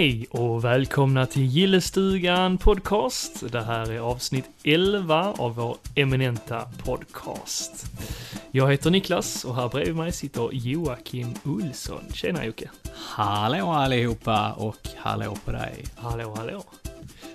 Hej 0.00 0.26
och 0.30 0.64
välkomna 0.64 1.26
till 1.26 1.42
Gillestugan 1.42 2.58
Podcast. 2.58 3.52
Det 3.52 3.62
här 3.62 3.92
är 3.92 3.98
avsnitt 3.98 4.44
11 4.64 5.34
av 5.38 5.54
vår 5.54 5.76
eminenta 5.94 6.68
podcast. 6.84 7.86
Jag 8.50 8.70
heter 8.70 8.90
Niklas 8.90 9.44
och 9.44 9.56
här 9.56 9.68
bredvid 9.68 9.96
mig 9.96 10.12
sitter 10.12 10.48
Joakim 10.52 11.34
Olsson. 11.44 12.04
Tjena 12.12 12.44
Jocke! 12.44 12.70
Hallå 12.94 13.66
allihopa 13.66 14.52
och 14.52 14.88
hallå 14.96 15.36
på 15.44 15.52
dig. 15.52 15.84
Hallå, 15.96 16.34
hallå! 16.36 16.64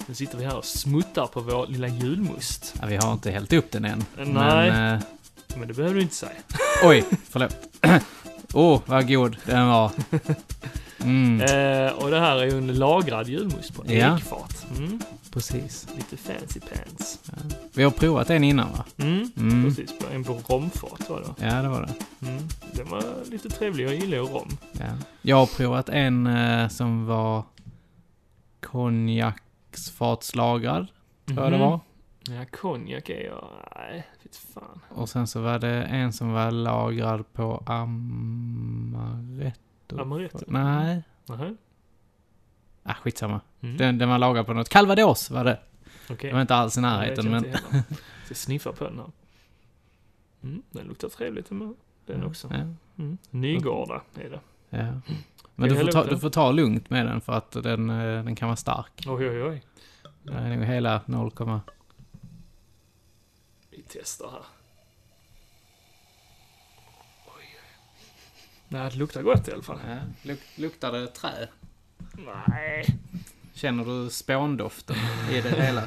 Nu 0.05 0.16
sitter 0.16 0.38
vi 0.38 0.45
här 0.45 0.57
och 0.57 0.66
smuttar 0.66 1.27
på 1.27 1.41
vår 1.41 1.68
lilla 1.68 1.88
julmust. 1.88 2.76
Ja, 2.82 2.88
vi 2.88 2.95
har 2.95 3.13
inte 3.13 3.32
hällt 3.32 3.54
upp 3.54 3.71
den 3.71 3.85
än. 3.85 4.05
Nej. 4.16 4.26
Men, 4.71 4.95
eh, 4.95 5.02
Men 5.55 5.68
det 5.68 5.73
behöver 5.73 5.95
du 5.95 6.02
inte 6.02 6.16
säga. 6.16 6.32
oj, 6.84 7.05
förlåt. 7.29 7.57
Åh, 8.54 8.76
oh, 8.76 8.82
vad 8.85 9.07
god 9.07 9.38
den 9.45 9.68
var. 9.68 9.91
Mm, 11.04 11.41
Eh, 11.41 11.91
och 11.94 12.12
det 12.12 12.20
här 12.20 12.38
är 12.38 12.44
ju 12.45 12.58
en 12.58 12.67
lagrad 12.73 13.27
julmust 13.27 13.73
på 13.76 13.84
en 13.84 13.91
Ja. 13.98 14.17
ekfat. 14.17 14.66
Mm, 14.77 14.99
precis. 15.31 15.88
lite 15.98 16.18
fancy 16.18 16.59
pants. 16.59 17.20
Vi 17.74 17.84
har 17.84 17.91
provat 17.91 18.29
en 18.29 18.43
innan 18.43 18.71
va? 18.71 18.85
Mm, 18.98 19.32
Mm. 19.38 19.63
precis. 19.66 19.93
En 20.13 20.23
på 20.23 20.34
romfat 20.34 21.10
var 21.10 21.20
det? 21.21 21.34
Ja, 21.48 21.62
det 21.62 21.68
var 21.70 21.82
det. 21.82 21.93
Mm. 22.27 22.43
Den 22.73 22.90
var 22.90 23.04
lite 23.32 23.49
trevlig. 23.49 23.85
Jag 23.85 23.96
gillar 23.96 24.18
ju 24.18 24.23
rom. 24.23 24.57
Ja. 24.79 24.85
Jag 25.21 25.35
har 25.38 25.46
provat 25.46 25.90
en 25.90 26.27
eh, 26.27 26.68
som 26.68 27.05
var 27.05 27.43
konjaksfatslagrad, 28.62 30.88
tror 31.26 31.40
jag 31.43 31.51
det 31.51 31.57
Mhm. 31.57 31.68
var. 31.70 31.79
Ja, 32.29 32.46
konjak 32.51 33.10
är 33.10 33.26
jag... 33.26 33.49
Nej, 33.76 34.07
vet 34.23 34.35
fan. 34.54 34.79
Och 34.90 35.10
sen 35.10 35.27
så 35.27 35.41
var 35.41 35.60
det 35.60 35.84
en 35.84 36.13
som 36.13 36.32
var 36.32 36.51
lagrad 36.51 37.34
på 37.34 37.63
amaretto. 37.66 39.60
Amaretto? 39.94 40.40
Nej. 40.48 41.04
Nähä? 41.26 41.55
Ah, 42.84 42.94
skitsamma. 42.94 43.41
Mm. 43.62 43.78
Den, 43.78 43.98
den 43.98 44.10
var 44.10 44.18
lagrad 44.18 44.46
på 44.46 44.54
något. 44.54 44.70
Calvados 44.70 45.30
var 45.32 45.44
det. 45.44 45.60
Okej. 46.10 46.30
Det 46.30 46.34
var 46.34 46.41
inte 46.41 46.55
alls 46.55 46.78
i 46.78 46.82
närheten, 46.82 47.26
jag 47.26 47.32
men... 47.32 47.44
heller. 47.44 47.84
Så 48.28 48.34
sniffa 48.36 48.72
på 48.72 48.84
den 48.84 48.98
här. 48.98 49.12
Mm, 50.44 50.63
den 50.72 50.88
luktar 50.88 51.10
trevligt 51.10 51.50
den. 51.50 51.76
Den 52.06 52.24
också. 52.24 52.48
Ja, 52.52 52.60
Mm. 52.98 53.18
Nygårda 53.30 54.02
är 54.16 54.30
det. 54.30 54.40
ja. 54.70 54.78
Kan 54.78 55.02
Men 55.56 55.70
du 55.70 55.76
jag 55.76 55.86
får, 55.86 55.91
ta, 55.91 56.04
du 56.10 56.20
får 56.20 56.30
ta 56.30 56.52
lugnt 56.52 56.90
med 56.90 57.06
den 57.06 57.22
för 57.22 57.34
att 57.34 57.52
den, 57.52 57.90
eh, 57.90 58.24
den 58.24 58.36
kan 58.36 58.48
vara 58.48 58.56
stark. 58.56 59.04
Oj, 59.08 59.30
oj, 59.30 59.44
oj. 59.44 59.63
Det 60.24 60.34
är 60.34 60.56
nog 60.56 60.66
hela 60.66 61.02
0, 61.06 61.32
Vi 63.70 63.84
testar 63.88 64.31
här. 64.31 64.41
Nej, 68.68 68.90
det 68.91 68.97
luktar 68.97 69.22
gott 69.22 69.47
i 69.47 69.52
alla 69.52 69.63
fall. 69.63 69.80
ja, 69.88 69.97
luk, 70.22 70.40
Luktar 70.56 70.91
det 70.91 71.08
trä? 71.08 71.47
Nej. 72.13 72.85
Känner 73.53 73.85
du 73.85 74.09
spåndoften 74.09 74.96
i 75.31 75.41
det 75.41 75.50
hela? 75.62 75.84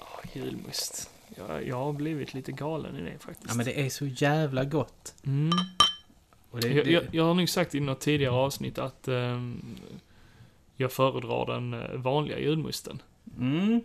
Åh, 0.00 0.20
julmust. 0.32 1.10
Jag, 1.36 1.66
jag 1.66 1.76
har 1.76 1.92
blivit 1.92 2.34
lite 2.34 2.52
galen 2.52 2.96
i 2.96 3.02
det 3.02 3.18
faktiskt. 3.18 3.48
Ja, 3.48 3.54
men 3.54 3.66
det 3.66 3.80
är 3.86 3.90
så 3.90 4.06
jävla 4.06 4.64
gott. 4.64 5.14
Mm. 5.26 5.50
Och 6.50 6.60
det, 6.60 6.68
Jag, 6.68 6.84
det, 6.84 6.90
jag, 6.90 7.02
jag 7.12 7.24
har 7.24 7.34
nog 7.34 7.48
sagt 7.48 7.74
i 7.74 7.80
något 7.80 8.00
tidigare 8.00 8.32
avsnitt 8.34 8.78
att 8.78 9.08
ehm, 9.08 9.76
jag 10.76 10.92
föredrar 10.92 11.46
den 11.54 11.74
eh, 11.74 11.90
vanliga 11.96 12.38
julmusten. 12.38 13.02
mm, 13.38 13.80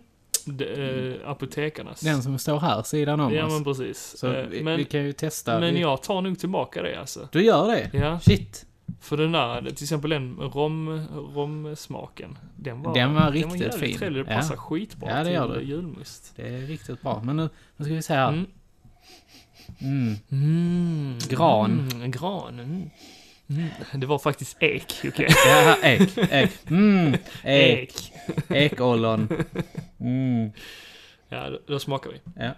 Eh, 0.48 1.30
apotekarnas. 1.30 2.00
den 2.00 2.22
som 2.22 2.38
står 2.38 2.60
här, 2.60 2.82
sidan 2.82 3.20
om 3.20 3.34
Ja, 3.34 3.48
men 3.48 3.64
precis. 3.64 4.14
Så 4.18 4.32
Eh, 4.32 4.46
vi, 4.46 4.62
men 4.62 4.76
vi 4.76 4.84
kan 4.84 5.04
ju 5.04 5.12
testa. 5.12 5.60
men 5.60 5.74
vi, 5.74 5.80
jag 5.80 6.02
tar 6.02 6.20
nog 6.20 6.38
tillbaka 6.38 6.82
det 6.82 7.00
alltså. 7.00 7.28
Du 7.32 7.42
gör 7.44 7.68
det? 7.68 7.90
Ja, 7.98 8.20
Shit. 8.20 8.66
för 9.00 9.16
den 9.16 9.32
där, 9.32 9.60
till 9.62 9.84
exempel 9.84 10.10
den 10.10 10.36
rom, 10.36 11.06
romsmaken. 11.34 12.38
Den 12.56 12.82
var, 12.82 12.94
Den 12.94 13.14
var 13.14 13.30
riktigt 13.32 13.60
jävligt 13.60 13.74
fin. 13.80 13.98
Trevlig. 13.98 14.24
Det 14.26 14.30
Ja. 14.32 14.36
passar 14.36 14.56
skitbra 14.56 15.10
Ja, 15.18 15.24
det 15.24 15.30
gör 15.32 15.48
till 15.48 15.58
det. 15.58 15.64
julmust. 15.74 16.32
Det 16.36 16.42
är 16.48 16.60
riktigt 16.60 17.02
bra. 17.02 17.22
Men 17.24 17.36
nu, 17.36 17.48
nu 17.76 17.84
ska 17.84 17.94
vi 17.94 18.02
se 18.02 18.14
här. 18.14 18.28
Mm. 18.28 18.46
Mm. 19.80 20.14
Mm. 20.30 21.18
Gran. 21.28 21.88
Mm, 21.92 22.10
gran. 22.10 22.90
Mm. 23.50 23.68
Det 23.94 24.06
var 24.06 24.18
faktiskt 24.18 24.56
ek, 24.62 25.04
Jocke. 25.04 25.28
Ja, 25.46 25.76
ek, 25.82 26.18
ek. 26.18 26.50
Mm, 26.70 27.14
ek, 27.14 27.32
Ek. 27.44 28.12
ekollon. 28.50 29.28
Mm. 30.00 30.50
Ja, 31.28 31.50
då, 31.50 31.58
då 31.66 31.78
smakar 31.78 32.10
vi. 32.10 32.20
Ja. 32.36 32.52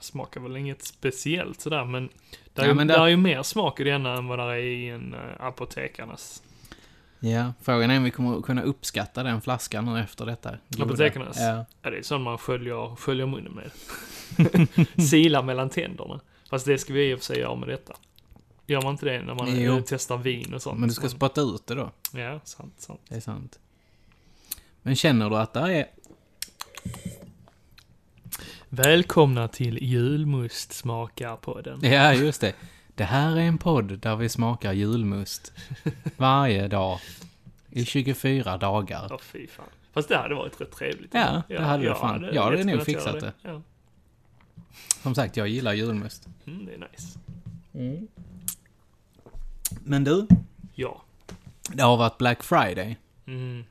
Smakar 0.00 0.40
väl 0.40 0.56
inget 0.56 0.82
speciellt 0.82 1.60
sådär, 1.60 1.84
men 1.84 2.08
det 2.54 2.60
är, 2.62 2.64
Ja, 2.64 2.68
ju, 2.68 2.74
men 2.74 2.86
det- 2.86 2.94
är 2.94 3.06
ju 3.06 3.16
mer 3.16 3.42
smak 3.42 3.80
i 3.80 3.84
denna 3.84 4.14
än 4.16 4.26
vad 4.26 4.38
det 4.38 4.44
är 4.44 4.56
i 4.58 4.88
en 4.88 5.14
uh, 5.14 5.20
apotekarnas. 5.46 6.42
Ja, 7.20 7.52
frågan 7.62 7.90
är 7.90 7.96
om 7.96 8.04
vi 8.04 8.10
kommer 8.10 8.40
kunna 8.42 8.62
uppskatta 8.62 9.22
den 9.22 9.40
flaskan 9.40 9.84
nu 9.84 10.00
efter 10.00 10.26
detta. 10.26 10.56
Apotekarnas? 10.80 11.36
Ja. 11.40 11.64
Ja, 11.82 11.90
det 11.90 11.98
är 11.98 12.02
sån 12.02 12.22
man 12.22 12.38
sköljer, 12.38 12.96
sköljer 12.96 13.26
munnen 13.26 13.52
med. 13.52 13.70
Sila 15.10 15.42
mellan 15.42 15.70
tänderna. 15.70 16.20
Fast 16.50 16.66
det 16.66 16.78
ska 16.78 16.92
vi 16.92 17.10
i 17.10 17.14
och 17.14 17.18
för 17.18 17.24
sig 17.24 17.38
göra 17.38 17.54
med 17.54 17.68
detta. 17.68 17.94
Gör 18.66 18.82
man 18.82 18.92
inte 18.92 19.06
det 19.06 19.22
när 19.22 19.34
man 19.34 19.60
Jo. 19.60 19.82
testar 19.86 20.16
vin 20.16 20.54
och 20.54 20.62
sånt? 20.62 20.80
Men 20.80 20.88
du 20.88 20.94
ska 20.94 21.08
spotta 21.08 21.40
ut 21.40 21.66
det 21.66 21.74
då. 21.74 21.90
Ja, 22.12 22.40
sant, 22.44 22.74
sant. 22.78 23.00
Det 23.08 23.14
är 23.16 23.20
sant. 23.20 23.58
Men 24.82 24.96
känner 24.96 25.30
du 25.30 25.36
att 25.36 25.52
det 25.52 25.60
är... 25.60 25.86
Välkomna 28.68 29.48
till 29.48 29.78
julmust 29.82 30.72
smakar 30.72 31.36
på 31.36 31.60
den. 31.60 31.80
Ja, 31.92 32.14
just 32.14 32.40
det. 32.40 32.52
Det 32.96 33.04
här 33.04 33.36
är 33.36 33.40
en 33.40 33.58
podd 33.58 33.98
där 33.98 34.16
vi 34.16 34.28
smakar 34.28 34.72
julmust. 34.72 35.52
Varje 36.16 36.68
dag. 36.68 36.98
I 37.70 37.84
24 37.84 38.56
dagar. 38.56 39.06
Ja, 39.10 39.18
fy 39.22 39.46
fan. 39.46 39.64
Fast 39.92 40.08
det 40.08 40.16
hade 40.16 40.34
varit 40.34 40.60
rätt 40.60 40.72
trevligt. 40.72 41.14
Ja, 41.14 41.42
det 41.48 41.62
hade 41.62 41.88
det 41.88 41.94
fan. 41.94 42.28
Jag 42.32 42.42
hade 42.42 42.64
nog 42.64 42.82
fixat 42.82 43.06
göra 43.14 43.20
det. 43.20 43.32
Ja. 43.42 43.62
Som 45.02 45.14
sagt, 45.14 45.36
jag 45.36 45.48
gillar 45.48 45.72
julmust. 45.72 46.28
Mm, 46.46 46.66
det 46.66 46.74
är 46.74 46.78
nice. 46.92 47.18
Men 49.84 50.04
du, 50.04 50.26
Ja. 50.74 51.02
det 51.72 51.82
har 51.82 51.96
varit 51.96 52.18
Black 52.18 52.42
Friday. 52.42 52.96
Mm. 53.26 53.64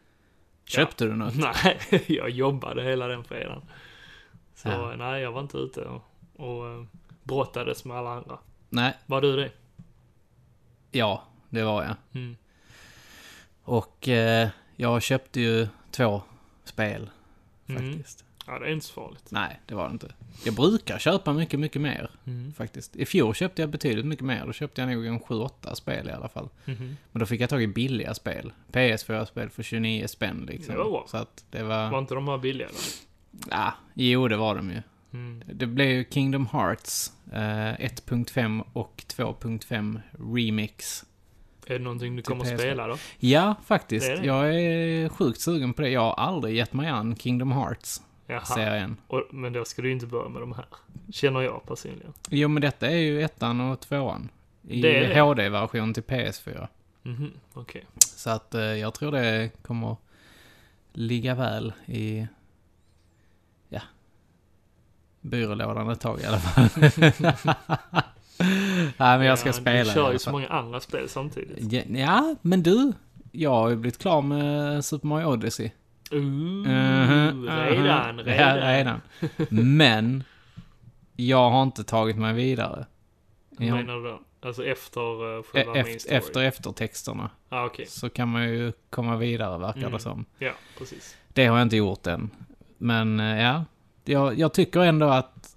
Köpte 0.66 1.06
du 1.06 1.16
något? 1.16 1.34
Nej, 1.36 1.80
jag 2.08 2.30
jobbade 2.30 2.84
hela 2.84 3.08
den 3.08 3.24
fredagen. 3.24 3.62
Så 4.56 4.70
Ja. 4.70 4.96
nej, 4.98 5.22
jag 5.22 5.32
var 5.32 5.42
inte 5.42 5.58
ute 5.58 5.82
och, 5.82 6.02
och 6.36 6.68
eh, 6.70 6.84
brottades 7.24 7.86
med 7.86 7.98
alla 7.98 8.10
andra. 8.10 8.38
Nej, 8.76 8.94
Var 9.06 9.22
du 9.22 9.36
det? 9.36 9.52
ja, 10.92 11.24
det 11.50 11.64
var 11.64 11.84
jag. 11.84 11.96
Mm. 12.22 12.36
Och 13.64 14.08
eh, 14.08 14.50
jag 14.76 15.02
köpte 15.02 15.42
ju 15.42 15.68
två 15.92 16.22
spel, 16.64 17.10
Mm. 17.68 17.94
faktiskt. 17.94 18.26
Ja, 18.48 18.60
det 18.60 18.66
är 18.66 18.72
inte 18.72 18.86
så 18.86 18.94
farligt. 18.94 19.26
Nej, 19.30 19.60
det 19.66 19.76
var 19.76 19.88
det 19.88 19.92
inte. 19.94 20.14
Jag 20.46 20.56
brukar 20.56 21.00
köpa 21.00 21.34
mycket, 21.34 21.60
mycket 21.60 21.82
mer, 21.82 22.10
Mm. 22.28 22.54
faktiskt. 22.54 22.96
I 22.96 23.06
fjol 23.06 23.34
köpte 23.36 23.62
jag 23.62 23.70
betydligt 23.70 24.06
mycket 24.06 24.26
mer. 24.26 24.46
Då 24.46 24.54
köpte 24.54 24.82
jag 24.82 24.90
nog 24.92 25.06
en 25.06 25.20
7-8 25.20 25.74
spel 25.76 26.10
i 26.10 26.12
alla 26.12 26.30
fall. 26.30 26.50
Mhm. 26.66 26.98
Men 27.12 27.20
då 27.20 27.26
fick 27.26 27.42
jag 27.42 27.50
tag 27.50 27.64
i 27.64 27.68
billiga 27.68 28.14
spel. 28.14 28.54
PS4-spel 28.72 29.50
för 29.50 29.64
29 29.64 30.08
spänn 30.08 30.46
liksom. 30.50 30.74
Det 30.76 30.80
var 30.84 30.90
bra. 30.90 31.06
Så 31.08 31.18
att 31.18 31.46
det 31.50 31.64
var... 31.64 31.90
Var 31.92 32.00
inte 32.00 32.14
de 32.16 32.28
här 32.28 32.38
billiga 32.38 32.68
då? 32.68 32.74
Ja, 33.52 33.74
jo 33.94 34.28
det 34.28 34.38
var 34.38 34.56
de 34.56 34.72
ju. 34.72 34.82
Mm. 35.16 35.44
Det 35.46 35.66
blev 35.66 35.88
ju 35.88 36.06
Kingdom 36.10 36.48
Hearts 36.52 37.12
eh, 37.32 37.38
1.5 37.38 38.64
och 38.74 39.04
2.5 39.08 40.02
Remix. 40.36 41.06
Är 41.68 41.74
det 41.74 41.84
någonting 41.84 42.16
du 42.16 42.22
kommer 42.22 42.46
att 42.46 42.52
PS4. 42.52 42.58
spela 42.58 42.88
då? 42.88 42.98
Ja, 43.20 43.56
faktiskt. 43.66 44.08
Det 44.08 44.14
är 44.14 44.18
det. 44.18 44.26
Jag 44.26 44.56
är 44.56 45.10
sjukt 45.10 45.42
sugen 45.42 45.74
på 45.74 45.82
det. 45.82 45.90
Jag 45.90 46.02
har 46.02 46.14
aldrig 46.14 46.56
gett 46.56 46.74
mig 46.74 46.88
an 46.90 47.16
Kingdom 47.16 47.52
Jaha. 47.52 47.60
Hearts-serien. 47.60 48.98
Och, 49.08 49.24
men 49.32 49.54
då 49.54 49.66
ska 49.66 49.82
du 49.82 49.92
inte 49.92 50.06
börja 50.06 50.30
med 50.30 50.42
de 50.42 50.52
här. 50.54 50.66
Känner 51.12 51.42
jag 51.42 51.66
personligen. 51.68 52.14
Jo, 52.30 52.48
men 52.48 52.62
detta 52.62 52.88
är 52.88 52.98
ju 52.98 53.22
ettan 53.22 53.62
och 53.62 53.80
tvåan. 53.80 54.30
I. 54.68 55.14
HD-version 55.14 55.94
till 55.94 56.04
PS4. 56.04 56.68
Mhm, 57.04 57.32
okej. 57.54 57.86
Så 58.00 58.30
att 58.30 58.56
eh, 58.56 58.62
jag 58.62 58.94
tror 58.94 59.12
det 59.12 59.50
kommer 59.62 59.96
ligga 60.94 61.36
väl 61.36 61.74
i, 61.86 62.28
byrålådan 65.26 65.90
ett 65.90 66.00
tag 66.00 66.20
i 66.22 66.26
alla 66.26 66.40
fall. 66.40 66.70
Nej, 68.98 69.18
men 69.18 69.22
jag 69.22 69.40
ska 69.40 69.50
Ja, 69.50 69.54
spela 69.54 69.84
Du 69.84 69.90
kör 69.94 70.12
ju 70.12 70.20
så 70.20 70.32
många 70.32 70.48
andra 70.48 70.80
spel 70.80 71.10
samtidigt. 71.10 71.88
Ja, 71.90 72.36
men 72.42 72.64
du. 72.64 72.94
Jag 73.32 73.50
har 73.52 73.70
ju 73.70 73.76
blivit 73.76 73.98
klar 74.02 74.22
med 74.22 74.86
Super 74.86 75.08
Mario 75.08 75.26
Odyssey. 75.26 75.72
Ooh, 76.12 76.22
Mhm, 76.22 76.64
redan, 77.50 78.16
mhm. 78.16 78.26
redan. 78.26 78.58
Ja, 78.58 78.74
redan. 78.78 79.02
Men, 79.78 80.24
jag 81.16 81.50
har 81.50 81.64
inte 81.64 81.84
tagit 81.84 82.16
mig 82.18 82.34
vidare. 82.34 82.86
Vad 83.50 83.68
Jag, 83.68 83.76
menar 83.76 83.96
du 83.96 84.04
då? 84.04 84.20
Alltså 84.42 84.66
efter 84.66 85.24
uh, 85.38 85.44
själva 85.44 85.72
main 85.74 85.86
efter, 85.86 86.00
story? 86.00 86.16
efter 86.18 86.44
eftertexterna 86.44 87.30
Ah, 87.50 87.66
okej. 87.66 87.86
så 87.88 88.10
kan 88.10 88.28
man 88.30 88.44
ju 88.50 88.72
komma 88.90 89.18
vidare, 89.18 89.58
verkar 89.58 89.80
Mm. 89.80 89.92
det 89.92 90.00
som. 90.00 90.26
Ja, 90.40 90.52
precis. 90.78 91.16
Det 91.34 91.46
har 91.46 91.58
jag 91.58 91.66
inte 91.66 91.76
gjort 91.78 92.08
än. 92.08 92.30
Men 92.78 93.20
eh, 93.20 93.42
ja, 93.42 93.66
jag, 94.10 94.40
jag 94.40 94.54
tycker 94.54 94.80
ändå 94.80 95.06
att 95.10 95.56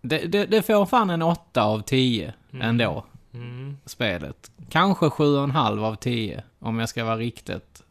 det, 0.00 0.18
det, 0.18 0.46
det 0.46 0.62
får 0.62 0.86
fan 0.86 1.10
en 1.10 1.22
8 1.22 1.62
av 1.64 1.80
10 1.82 2.32
Mm. 2.52 2.68
ändå, 2.68 3.04
Mm. 3.34 3.76
spelet. 3.86 4.50
Kanske 4.70 5.06
7,5 5.06 5.84
av 5.84 5.94
10 5.94 6.42
om 6.58 6.78
jag 6.78 6.88
ska 6.88 7.04
vara 7.04 7.16
riktigt 7.16 7.82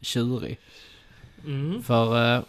tjurig. 0.00 0.58
Mm. 1.46 1.82
För, 1.82 2.36
eh, 2.36 2.42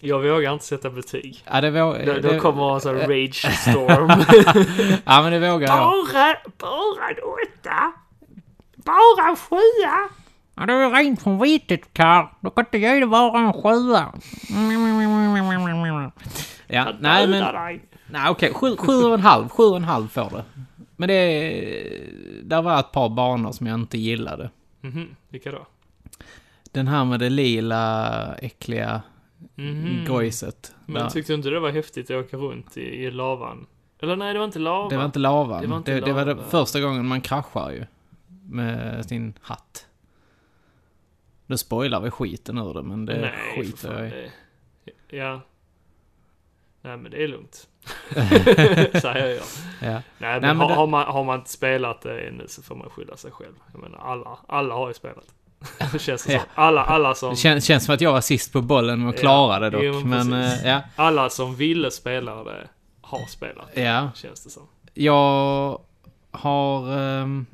Jag 0.00 0.22
vågar 0.22 0.52
inte 0.52 0.64
sätta 0.64 0.90
betyg. 0.90 1.42
ja 1.50 1.60
det 1.60 1.70
vågar... 1.70 2.06
Då, 2.06 2.12
då 2.12 2.32
det- 2.32 2.38
kommer 2.40 2.74
en 2.74 2.80
sån 2.80 2.96
här 2.96 3.08
rage 3.08 3.46
storm. 3.60 4.24
Ja 5.04 5.22
men 5.22 5.32
det 5.32 5.50
vågar 5.52 5.68
jag. 5.68 5.78
bara, 5.78 6.36
bara 6.58 7.08
en 7.10 7.16
åtta. 7.22 7.92
Bara 8.76 9.28
en 9.28 9.36
sjua. 9.36 10.08
Ja, 10.56 10.66
det 10.66 10.72
är 10.72 10.90
rent 10.90 11.22
från 11.22 11.40
vitet, 11.40 11.92
Karl. 11.92 12.26
Du 12.40 12.50
kan 12.50 12.64
inte 12.64 12.78
ge 12.78 13.00
det 13.00 13.06
bara 13.06 13.38
en 13.40 13.52
sjua. 13.52 14.12
Ja, 16.68 16.92
nej 17.00 17.28
men... 17.28 17.44
Nej 18.10 18.30
okej, 18.30 18.54
sju, 18.54 18.76
sju 18.76 18.92
och 18.92 19.14
en 19.14 19.20
halv. 19.20 19.48
Sju 19.48 19.62
och 19.62 19.76
en 19.76 19.84
halv 19.84 20.08
får 20.08 20.30
det. 20.30 20.44
Men 20.96 21.08
det... 21.08 22.42
Där 22.42 22.62
var 22.62 22.80
ett 22.80 22.92
par 22.92 23.08
banor 23.08 23.52
som 23.52 23.66
jag 23.66 23.74
inte 23.80 23.98
gillade. 23.98 24.50
Mhm, 24.80 25.16
vilka 25.28 25.50
då? 25.50 25.66
Den 26.72 26.88
här 26.88 27.04
med 27.04 27.20
det 27.20 27.30
lila, 27.30 28.34
äckliga 28.34 29.02
Mhm. 29.54 30.04
gojset. 30.08 30.74
Men 30.86 31.02
Där- 31.02 31.10
tyckte 31.10 31.32
du 31.32 31.36
inte 31.36 31.48
det 31.50 31.60
var 31.60 31.70
häftigt 31.70 32.10
att 32.10 32.16
åka 32.24 32.36
runt 32.36 32.76
i, 32.76 32.80
i 32.80 33.10
lavan? 33.10 33.66
Eller 34.02 34.16
nej, 34.16 34.32
det 34.32 34.38
var 34.38 34.46
inte 34.46 34.58
lava. 34.58 34.88
Det 34.90 34.96
var 34.96 35.04
inte 35.04 35.18
lavan. 35.18 35.60
Det 35.62 35.66
var 35.68 35.76
inte 35.76 35.94
det, 35.94 36.00
det 36.00 36.12
var 36.12 36.24
det 36.24 36.34
lava. 36.34 36.48
första 36.48 36.80
gången 36.80 37.06
man 37.06 37.20
kraschar 37.20 37.70
ju. 37.70 37.84
Med 38.50 39.06
sin 39.06 39.34
hatt. 39.42 39.85
Nu 41.46 41.56
spoilar 41.56 42.00
vi 42.00 42.10
skiten 42.10 42.58
ur 42.58 42.74
det, 42.74 42.82
men 42.82 43.06
det 43.06 43.20
Nej, 43.20 43.32
skiter 43.64 43.92
jag 43.98 44.06
i. 44.08 44.10
det- 44.10 45.16
Ja. 45.16 45.40
Nej, 46.82 46.96
men 46.96 47.10
det 47.10 47.22
är 47.24 47.28
lugnt. 47.28 47.68
Säger 49.02 49.26
jag. 49.28 49.44
Ja. 49.92 50.02
Nej, 50.18 50.40
men, 50.40 50.40
men 50.40 50.56
har, 50.60 50.68
det- 50.68 50.74
har, 50.74 50.86
man, 50.86 51.06
har 51.06 51.24
man 51.24 51.38
inte 51.38 51.50
spelat 51.50 52.00
det 52.02 52.20
ännu 52.20 52.44
så 52.48 52.62
får 52.62 52.74
man 52.74 52.90
skylla 52.90 53.16
sig 53.16 53.30
själv. 53.30 53.54
Jag 53.72 53.82
menar, 53.82 53.98
alla, 53.98 54.38
alla 54.48 54.74
har 54.74 54.88
ju 54.88 54.94
spelat. 54.94 55.24
det 55.92 55.98
känns 55.98 56.24
det 56.24 56.32
Ja. 56.32 56.38
som. 56.40 56.48
Alla, 56.54 56.82
alla 56.84 57.14
som... 57.14 57.30
Det 57.30 57.36
känns, 57.36 57.64
känns 57.64 57.84
som 57.84 57.94
att 57.94 58.00
jag 58.00 58.12
var 58.12 58.20
sist 58.20 58.52
på 58.52 58.62
bollen 58.62 59.00
med 59.00 59.08
att 59.10 59.22
Ja, 59.22 59.70
dock. 59.70 59.82
jo, 59.82 60.00
men 60.04 60.30
men 60.30 60.42
eh, 60.42 60.66
ja, 60.68 60.80
Alla 60.96 61.30
som 61.30 61.54
ville 61.56 61.90
spela 61.90 62.44
det 62.44 62.68
har 63.00 63.26
spelat. 63.26 63.68
ja. 63.74 64.10
Känns 64.14 64.44
det 64.44 64.50
som. 64.50 64.62
Jag 64.94 65.80
har... 66.30 66.98
ehm, 66.98 67.46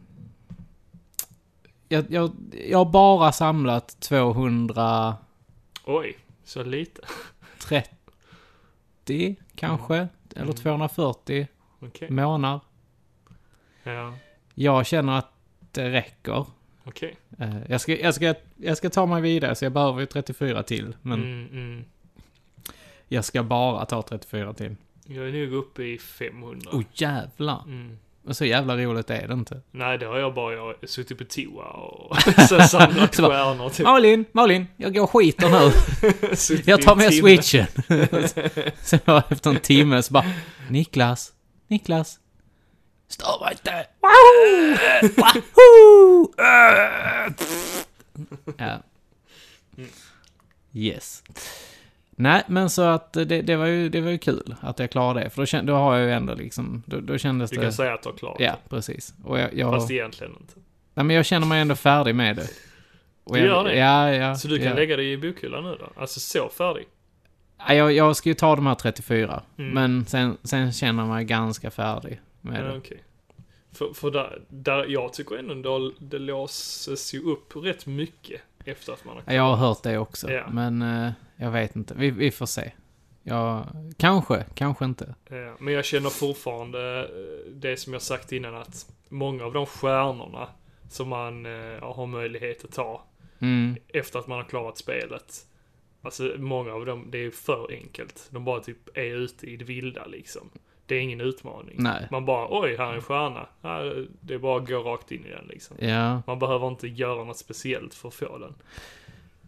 jag, 1.92 2.04
jag, 2.10 2.30
jag 2.68 2.78
har 2.78 2.84
bara 2.92 3.32
samlat 3.32 4.00
230 4.00 5.14
Oj, 5.84 6.18
så 6.44 6.62
lite. 6.62 7.02
kanske. 9.54 9.94
Eller 10.34 10.42
Mm. 10.42 10.54
240 10.54 11.46
Okej. 11.80 12.10
månader. 12.10 12.60
Ja, 13.82 14.14
Jag 14.54 14.86
känner 14.86 15.18
att 15.18 15.32
det 15.72 15.90
räcker. 15.90 16.44
okej. 16.84 17.16
Eh, 17.38 17.56
Jag 17.68 17.80
ska, 17.80 17.96
jag, 18.00 18.14
ska, 18.14 18.34
jag 18.56 18.76
ska 18.76 18.90
ta 18.90 19.06
mig 19.06 19.22
vidare, 19.22 19.54
så 19.54 19.64
jag 19.64 19.72
behöver 19.72 20.00
ju 20.00 20.06
34 20.06 20.62
till. 20.62 20.96
Men 21.02 21.22
Mm, 21.22 21.48
mm. 21.52 21.84
jag 23.08 23.24
ska 23.24 23.42
bara 23.42 23.84
ta 23.84 24.02
34 24.02 24.52
till. 24.54 24.76
Jag 25.06 25.28
är 25.28 25.32
nog 25.32 25.52
uppe 25.52 25.82
i 25.84 25.98
500. 25.98 26.70
Åh 26.72 26.78
oh, 26.80 26.84
jävlar! 26.92 27.62
Mm. 27.66 27.98
Och 28.24 28.36
så 28.36 28.44
jävla 28.44 28.76
roligt 28.76 29.10
är 29.10 29.28
det 29.28 29.34
inte. 29.34 29.60
Nej, 29.70 29.98
det 29.98 30.06
har 30.06 30.18
jag 30.18 30.34
bara 30.34 30.54
jag 30.54 30.88
suttit 30.88 31.18
på 31.18 31.24
toa 31.24 31.64
och 31.64 32.16
sen 32.48 32.68
samlat 32.68 33.16
stjärnor. 33.16 33.70
Typ. 33.70 33.86
Malin, 33.86 34.24
Malin, 34.32 34.66
jag 34.76 34.94
går 34.94 35.02
och 35.02 35.10
skiter 35.10 35.48
nu. 35.50 35.72
Jag 36.70 36.82
tar 36.82 36.96
med 36.96 37.14
switchen. 37.14 37.66
Sen 38.82 38.98
var 39.04 39.22
efter 39.30 39.50
en 39.50 39.60
timme 39.60 40.02
så 40.02 40.12
bara, 40.12 40.30
Niklas, 40.68 41.32
Niklas. 41.68 42.18
Stör 43.08 43.44
mig 43.44 43.52
inte! 43.52 43.86
Wahoo! 45.16 46.32
ja. 48.56 48.82
Yes. 50.74 51.22
Nej, 52.22 52.42
men 52.46 52.70
så 52.70 52.82
att 52.82 53.12
det, 53.12 53.24
det, 53.24 53.56
var 53.56 53.66
ju, 53.66 53.88
det 53.88 54.00
var 54.00 54.10
ju 54.10 54.18
kul 54.18 54.54
att 54.60 54.78
jag 54.78 54.90
klarade 54.90 55.20
det. 55.24 55.30
För 55.30 55.42
då, 55.42 55.46
kände, 55.46 55.72
då 55.72 55.78
har 55.78 55.96
jag 55.96 56.06
ju 56.06 56.12
ändå 56.12 56.34
liksom, 56.34 56.82
då, 56.86 57.00
då 57.00 57.18
kändes 57.18 57.50
Du 57.50 57.56
det... 57.56 57.62
kan 57.62 57.72
säga 57.72 57.94
att 57.94 58.02
du 58.02 58.08
har 58.08 58.16
klarat 58.16 58.40
Ja, 58.40 58.52
det. 58.64 58.68
precis. 58.70 59.14
Och 59.24 59.38
jag, 59.38 59.54
jag, 59.54 59.72
Fast 59.74 59.90
egentligen 59.90 60.32
inte. 60.40 60.54
nej, 60.94 61.04
men 61.04 61.16
jag 61.16 61.26
känner 61.26 61.46
mig 61.46 61.60
ändå 61.60 61.74
färdig 61.74 62.14
med 62.14 62.36
det. 62.36 62.46
Och 63.24 63.34
Du 63.34 63.40
jag, 63.40 63.48
gör 63.48 63.64
det? 63.64 63.76
Ja, 63.76 64.10
ja. 64.14 64.34
Så 64.34 64.48
du 64.48 64.58
kan 64.58 64.66
ja. 64.66 64.74
lägga 64.74 64.96
det 64.96 65.02
i 65.12 65.16
bokhyllan 65.18 65.64
nu 65.64 65.76
då? 65.80 66.00
Alltså 66.00 66.20
så 66.20 66.48
färdig? 66.48 66.86
Ja, 67.68 67.74
Jag, 67.74 67.92
jag 67.92 68.16
ska 68.16 68.28
ju 68.28 68.34
ta 68.34 68.56
de 68.56 68.66
här 68.66 68.74
34. 68.74 69.42
Mm. 69.58 69.70
Men 69.74 70.06
sen, 70.06 70.36
sen 70.42 70.72
känner 70.72 71.02
jag 71.02 71.08
mig 71.10 71.24
ganska 71.24 71.70
färdig 71.70 72.20
med 72.40 72.60
Ja, 72.64 72.64
det. 72.72 72.78
okej. 72.78 73.02
För, 73.72 73.92
för 73.94 74.10
där, 74.10 74.42
där, 74.48 74.84
jag 74.88 75.12
tycker 75.12 75.36
ändå 75.36 75.92
det 75.98 76.18
låses 76.18 77.14
ju 77.14 77.20
upp 77.22 77.52
rätt 77.56 77.86
mycket 77.86 78.40
efter 78.64 78.92
att 78.92 79.04
man 79.04 79.14
har 79.16 79.22
Ja, 79.26 79.32
Jag 79.32 79.42
har 79.42 79.56
hört 79.56 79.82
det 79.82 79.98
också. 79.98 80.30
Ja. 80.32 80.46
Men 80.50 80.82
eh, 80.82 81.10
jag 81.36 81.50
vet 81.50 81.76
inte. 81.76 81.94
Vi, 81.94 82.10
vi 82.10 82.30
får 82.30 82.46
se. 82.46 82.72
Ja, 83.22 83.66
kanske, 83.96 84.44
kanske 84.54 84.84
inte. 84.84 85.14
Ja, 85.30 85.56
men 85.60 85.74
jag 85.74 85.84
känner 85.84 86.10
fortfarande 86.10 87.00
eh, 87.00 87.52
det 87.52 87.76
som 87.76 87.92
jag 87.92 88.02
sagt 88.02 88.32
innan 88.32 88.54
att 88.54 88.86
många 89.08 89.44
av 89.44 89.52
de 89.52 89.66
stjärnorna 89.66 90.48
som 90.90 91.08
man 91.08 91.46
eh, 91.46 91.82
har 91.94 92.06
möjlighet 92.06 92.64
att 92.64 92.72
ta 92.72 93.04
Mm. 93.38 93.76
efter 93.88 94.18
att 94.18 94.26
man 94.26 94.38
har 94.38 94.44
klarat 94.44 94.78
spelet. 94.78 95.46
Alltså 96.02 96.34
många 96.38 96.72
av 96.72 96.86
dem, 96.86 97.08
det 97.10 97.18
är 97.18 97.30
för 97.30 97.72
enkelt. 97.72 98.28
De 98.30 98.44
bara 98.44 98.60
typ 98.60 98.96
är 98.98 99.14
ute 99.16 99.46
i 99.46 99.56
det 99.56 99.64
vilda 99.64 100.06
liksom. 100.06 100.50
Det 100.92 100.96
är 100.96 101.00
ingen 101.00 101.20
utmaning. 101.20 101.74
Nej. 101.78 102.08
Man 102.10 102.24
bara, 102.24 102.46
oj, 102.50 102.76
här 102.78 102.86
är 102.90 102.94
en 102.94 103.02
stjärna. 103.02 103.46
Det 104.20 104.34
är 104.34 104.38
bara 104.38 104.62
att 104.62 104.68
gå 104.68 104.78
rakt 104.78 105.12
in 105.12 105.26
i 105.26 105.28
den 105.30 105.44
liksom. 105.48 105.76
Ja. 105.80 106.22
Man 106.26 106.38
behöver 106.38 106.68
inte 106.68 106.88
göra 106.88 107.24
något 107.24 107.36
speciellt 107.38 107.94
för 107.94 108.08
att 108.08 108.14
få 108.14 108.38
den. 108.38 108.54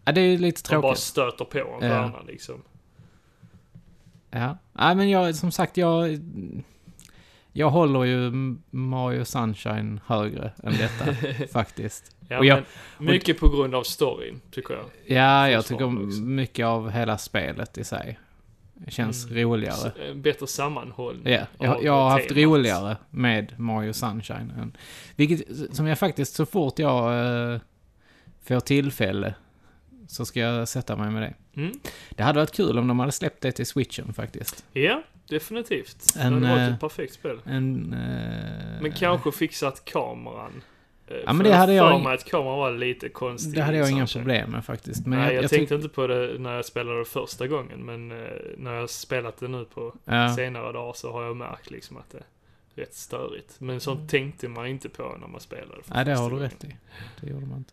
ja, 0.04 0.12
det 0.12 0.21
är 0.21 0.25
ju 0.26 0.38
lite 0.38 0.75
Man 0.75 0.80
bara 0.83 0.88
tråkigt. 0.92 1.02
stöter 1.04 1.45
på 1.45 1.59
en 1.59 1.64
Ja. 1.64 1.78
stjärna 1.80 2.23
liksom. 2.26 2.62
Ja. 4.30 4.59
Nej, 4.73 4.95
men 4.95 5.11
jag, 5.11 5.35
som 5.35 5.52
sagt, 5.52 5.76
jag... 5.76 6.18
Jag 7.57 7.71
håller 7.71 8.04
ju 8.04 8.30
Mario 8.71 9.25
Sunshine 9.25 10.00
högre 10.07 10.52
än 10.62 10.73
detta, 10.73 11.14
faktiskt. 11.52 12.16
Ja, 12.28 12.45
jag- 12.45 12.62
mycket 12.99 13.40
på 13.40 13.49
grund 13.49 13.75
av 13.75 13.83
storyn, 13.83 14.40
tycker 14.50 14.75
jag. 14.75 14.85
Ja, 15.18 15.50
jag 15.50 15.66
tycker 15.66 15.85
också. 15.85 16.21
mycket 16.23 16.66
av 16.66 16.90
hela 16.90 17.18
spelet 17.18 17.78
i 17.78 17.85
sig 17.85 18.18
känns 18.88 19.25
Mm. 19.26 19.38
roligare. 19.43 19.88
S- 19.88 19.95
en 20.11 20.23
Bättre 20.23 20.47
sammanhållning. 20.47 21.33
Ja, 21.33 21.47
jag, 21.59 21.85
jag 21.85 21.93
har 21.93 22.11
haft 22.11 22.29
temat. 22.29 22.45
roligare 22.45 22.97
med 23.11 23.55
Mario 23.61 23.93
Sunshine. 23.93 24.50
Än, 24.59 24.76
vilket, 25.17 25.76
som 25.76 25.87
jag 25.87 25.99
faktiskt, 25.99 26.35
så 26.35 26.47
fort 26.47 26.79
jag 26.79 27.53
eh, 27.55 27.61
får 28.43 28.61
tillfälle, 28.61 29.35
så 30.09 30.25
ska 30.25 30.41
jag 30.41 30.69
sätta 30.69 30.97
mig 30.97 31.11
med 31.11 31.23
det. 31.23 31.35
Mm. 31.61 31.73
Det 32.11 32.23
hade 32.23 32.38
varit 32.38 32.53
kul 32.57 32.79
om 32.79 32.88
de 32.88 32.99
hade 33.00 33.12
släppt 33.12 33.41
det 33.43 33.53
till 33.53 33.67
switchen 33.67 34.12
faktiskt. 34.12 34.64
Ja, 34.73 35.03
definitivt. 35.29 36.17
En, 36.19 36.41
det 36.41 36.47
hade 36.49 36.61
varit 36.61 36.69
eh, 36.69 36.75
ett 36.75 36.81
perfekt 36.81 37.14
spel. 37.14 37.38
En... 37.45 37.93
eh, 37.93 38.83
Men 38.83 38.93
kanske 38.93 39.33
fixat 39.33 39.85
kameran. 39.85 40.62
Eh, 41.08 41.16
men 41.26 41.37
för 41.37 41.44
det 41.44 41.54
hade 41.54 41.75
jag 41.75 42.02
mig 42.02 42.14
att 42.14 42.25
kameran 42.25 42.58
var 42.58 42.73
lite 42.73 43.08
konstig. 43.08 43.54
Det 43.54 43.62
hade 43.62 43.78
jag 43.78 43.90
inga 43.90 44.06
Sunshine. 44.06 44.23
problem 44.23 44.50
med 44.50 44.64
faktiskt. 44.64 45.06
Men 45.06 45.18
Nej, 45.18 45.26
jag, 45.28 45.37
jag, 45.37 45.42
jag 45.44 45.50
tänkte 45.50 45.75
inte 45.75 45.88
på 45.88 46.06
det 46.06 46.38
när 46.38 46.56
jag 46.56 46.64
spelade 46.64 46.99
det 46.99 47.04
första 47.04 47.46
gången, 47.46 47.80
men 47.80 48.11
eh, 48.12 48.28
när 48.56 48.75
jag 48.75 48.90
spelat 48.90 49.37
det 49.37 49.49
nu 49.49 49.64
på 49.64 49.94
ja, 50.04 50.34
senare 50.37 50.73
dagar 50.73 50.92
så 50.92 51.12
har 51.12 51.23
jag 51.23 51.37
märkt 51.37 51.70
liksom 51.70 51.96
att 51.96 52.11
det 52.11 52.18
är 52.18 52.25
rätt 52.82 52.94
störigt. 52.94 53.61
Men 53.61 53.80
sånt 53.80 54.11
tänkte 54.11 54.49
man 54.49 54.66
inte 54.66 54.88
på 54.88 55.16
när 55.20 55.28
man 55.28 55.40
spelade 55.40 55.82
för 55.82 55.94
Nej, 55.94 56.04
det 56.04 56.14
har 56.14 56.30
du 56.30 56.37
gången. 56.37 56.50
rätt 56.50 56.64
i. 56.64 56.76
Det 57.20 57.30
gjorde 57.30 57.46
man 57.46 57.58
inte. 57.58 57.73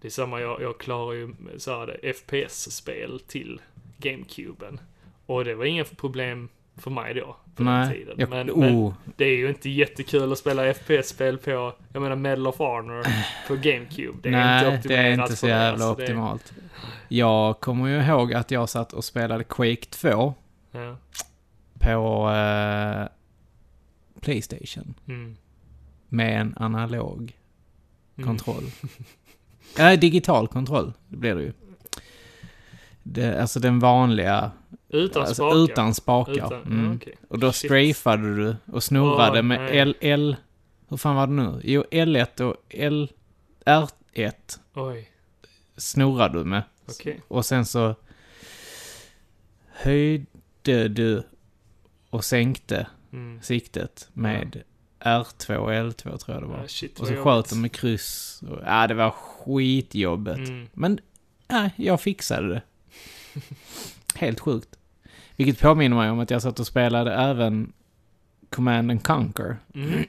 Det 0.00 0.08
är 0.08 0.10
samma, 0.10 0.40
jag, 0.40 0.62
jag 0.62 0.78
klarar 0.78 1.12
ju 1.12 1.34
så 1.58 1.78
här, 1.78 1.86
det, 2.02 2.12
FPS-spel 2.12 3.20
till 3.26 3.60
GameCuben. 3.98 4.80
Och 5.26 5.44
det 5.44 5.54
var 5.54 5.64
inga 5.64 5.84
problem 5.84 6.48
för 6.76 6.90
mig 6.90 7.14
då, 7.14 7.36
på 7.54 7.62
den 7.62 7.64
Nej, 7.64 7.94
tiden. 7.98 8.14
jag, 8.18 8.30
men, 8.30 8.50
oh, 8.50 8.58
men 8.60 8.94
det 9.16 9.24
är 9.24 9.36
ju 9.36 9.48
inte 9.48 9.70
jättekul 9.70 10.32
att 10.32 10.38
spela 10.38 10.74
FPS-spel 10.74 11.38
på, 11.38 11.72
jag 11.92 12.02
menar 12.02 12.16
Medal 12.16 12.46
of 12.46 12.58
Honor 12.58 13.06
på 13.48 13.54
GameCube. 13.62 14.18
Det 14.22 14.28
är 14.28 14.32
nej, 14.32 14.74
inte 14.76 14.88
det 14.88 14.96
är 14.96 15.12
inte 15.22 15.36
så 15.36 15.46
det, 15.46 15.52
jävla 15.52 15.84
alltså, 15.84 15.94
det- 15.94 16.02
optimalt. 16.04 16.52
Jag 17.08 17.60
kommer 17.60 17.88
ju 17.88 18.02
ihåg 18.02 18.34
att 18.34 18.50
jag 18.50 18.68
satt 18.68 18.92
och 18.92 19.04
spelade 19.04 19.44
Quake 19.44 19.86
2 19.90 20.34
Ja. 20.72 20.96
på 21.78 22.30
eh, 22.30 23.06
Playstation 24.20 24.94
Mm. 25.08 25.36
med 26.08 26.40
en 26.40 26.54
analog 26.56 27.36
Mm. 28.16 28.28
kontroll. 28.28 28.64
Nej, 29.78 29.96
digital 29.98 30.48
kontroll, 30.48 30.92
det 31.08 31.16
blir 31.16 31.34
det 31.34 31.42
ju. 31.42 31.52
Det, 33.02 33.40
alltså 33.40 33.60
den 33.60 33.78
vanliga, 33.78 34.50
Utan 34.94 35.22
alltså, 35.22 35.34
spakar? 35.34 35.56
utan 35.64 35.94
spakar. 35.94 36.32
Utan, 36.32 36.50
ja, 36.50 36.60
mm. 36.66 36.96
okej. 36.96 37.14
Och 37.28 37.38
då 37.38 37.52
Shit. 37.52 37.70
strafade 37.70 38.36
du 38.36 38.56
och 38.72 38.82
snurrade 38.82 39.38
Åh, 39.38 39.44
med 39.44 39.60
nej. 39.60 39.78
L, 39.78 39.94
L... 40.00 40.36
Hur 40.88 40.96
fan 40.96 41.16
var 41.16 41.26
det 41.26 41.32
nu? 41.32 41.60
Jo, 41.64 41.84
L1 41.90 42.40
och 42.42 42.56
L... 42.68 43.12
R1 43.66 44.32
Oj, 44.74 45.10
snurrade 45.76 46.38
du 46.38 46.44
med. 46.44 46.62
okej. 46.86 47.20
Och 47.28 47.44
sen 47.46 47.66
så 47.66 47.94
höjd, 49.72 50.26
dö, 50.62 50.88
dö 50.88 51.22
och 52.10 52.24
sänkte 52.24 52.86
Mm. 53.12 53.42
siktet 53.42 54.08
med 54.12 54.62
R2 55.00 55.56
och 55.56 55.70
L2 55.72 56.16
tror 56.16 56.34
jag 56.36 56.42
det 56.42 56.46
var. 56.46 56.58
Ja, 56.60 56.68
shit, 56.68 57.00
och 57.00 57.06
så 57.06 57.16
sköt 57.16 57.48
de 57.50 57.60
med 57.60 57.72
kryss. 57.72 58.42
Och, 58.50 58.58
ja, 58.66 58.86
det 58.86 58.94
var 58.94 59.10
skitjobbet. 59.10 60.36
Mm. 60.36 60.68
Men, 60.72 60.98
nej, 61.48 61.70
jag 61.76 62.00
fixade 62.00 62.48
det. 62.48 62.62
Helt 64.14 64.40
sjukt. 64.40 64.68
Vilket 65.36 65.60
påminner 65.60 65.96
mig 65.96 66.10
om 66.10 66.18
att 66.20 66.30
jag 66.30 66.42
satt 66.42 66.60
och 66.60 66.66
spelade 66.66 67.14
även 67.14 67.72
Command 68.50 68.90
and 68.90 69.02
Conquer. 69.04 69.56
Mm. 69.74 70.04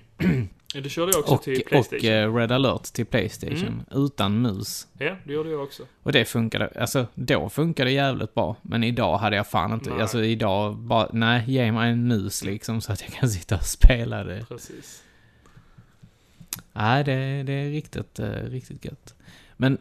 Det 0.84 0.90
körde 0.90 1.12
jag 1.12 1.20
också 1.20 1.34
Och, 1.34 1.42
till 1.44 1.62
och 1.62 1.66
Playstation. 1.70 2.10
eh, 2.12 2.36
Red 2.36 2.52
alert 2.52 2.84
till 2.84 3.06
Playstation. 3.06 3.86
Utan 3.92 4.42
mus. 4.42 4.88
ja, 4.98 5.16
det 5.24 5.34
gjorde 5.34 5.50
jag 5.50 5.64
också. 5.64 5.84
Och 6.04 6.12
det 6.12 6.26
funkade, 6.26 6.70
alltså 6.80 7.06
då 7.16 7.50
funkade 7.50 7.90
det 7.90 7.94
jävligt 7.94 8.34
bra. 8.34 8.56
Men 8.62 8.84
idag 8.84 9.18
hade 9.18 9.36
jag 9.36 9.48
fan 9.48 9.74
inte, 9.74 9.90
Nej. 9.90 10.02
alltså 10.02 10.24
idag 10.24 10.76
bara, 10.78 11.10
nej, 11.14 11.44
ge 11.48 11.72
mig 11.72 11.92
en 11.92 12.08
mus 12.08 12.44
liksom 12.44 12.82
så 12.82 12.92
att 12.92 13.02
jag 13.02 13.12
kan 13.12 13.30
sitta 13.40 13.56
och 13.56 13.64
spela 13.66 14.24
det. 14.24 14.46
Precis. 14.50 15.04
Nej, 16.74 17.04
det, 17.04 17.44
det 17.44 17.54
är 17.54 17.70
riktigt, 17.70 18.20
eh, 18.20 18.26
riktigt 18.30 18.86
gött. 18.86 19.16
Men 19.58 19.78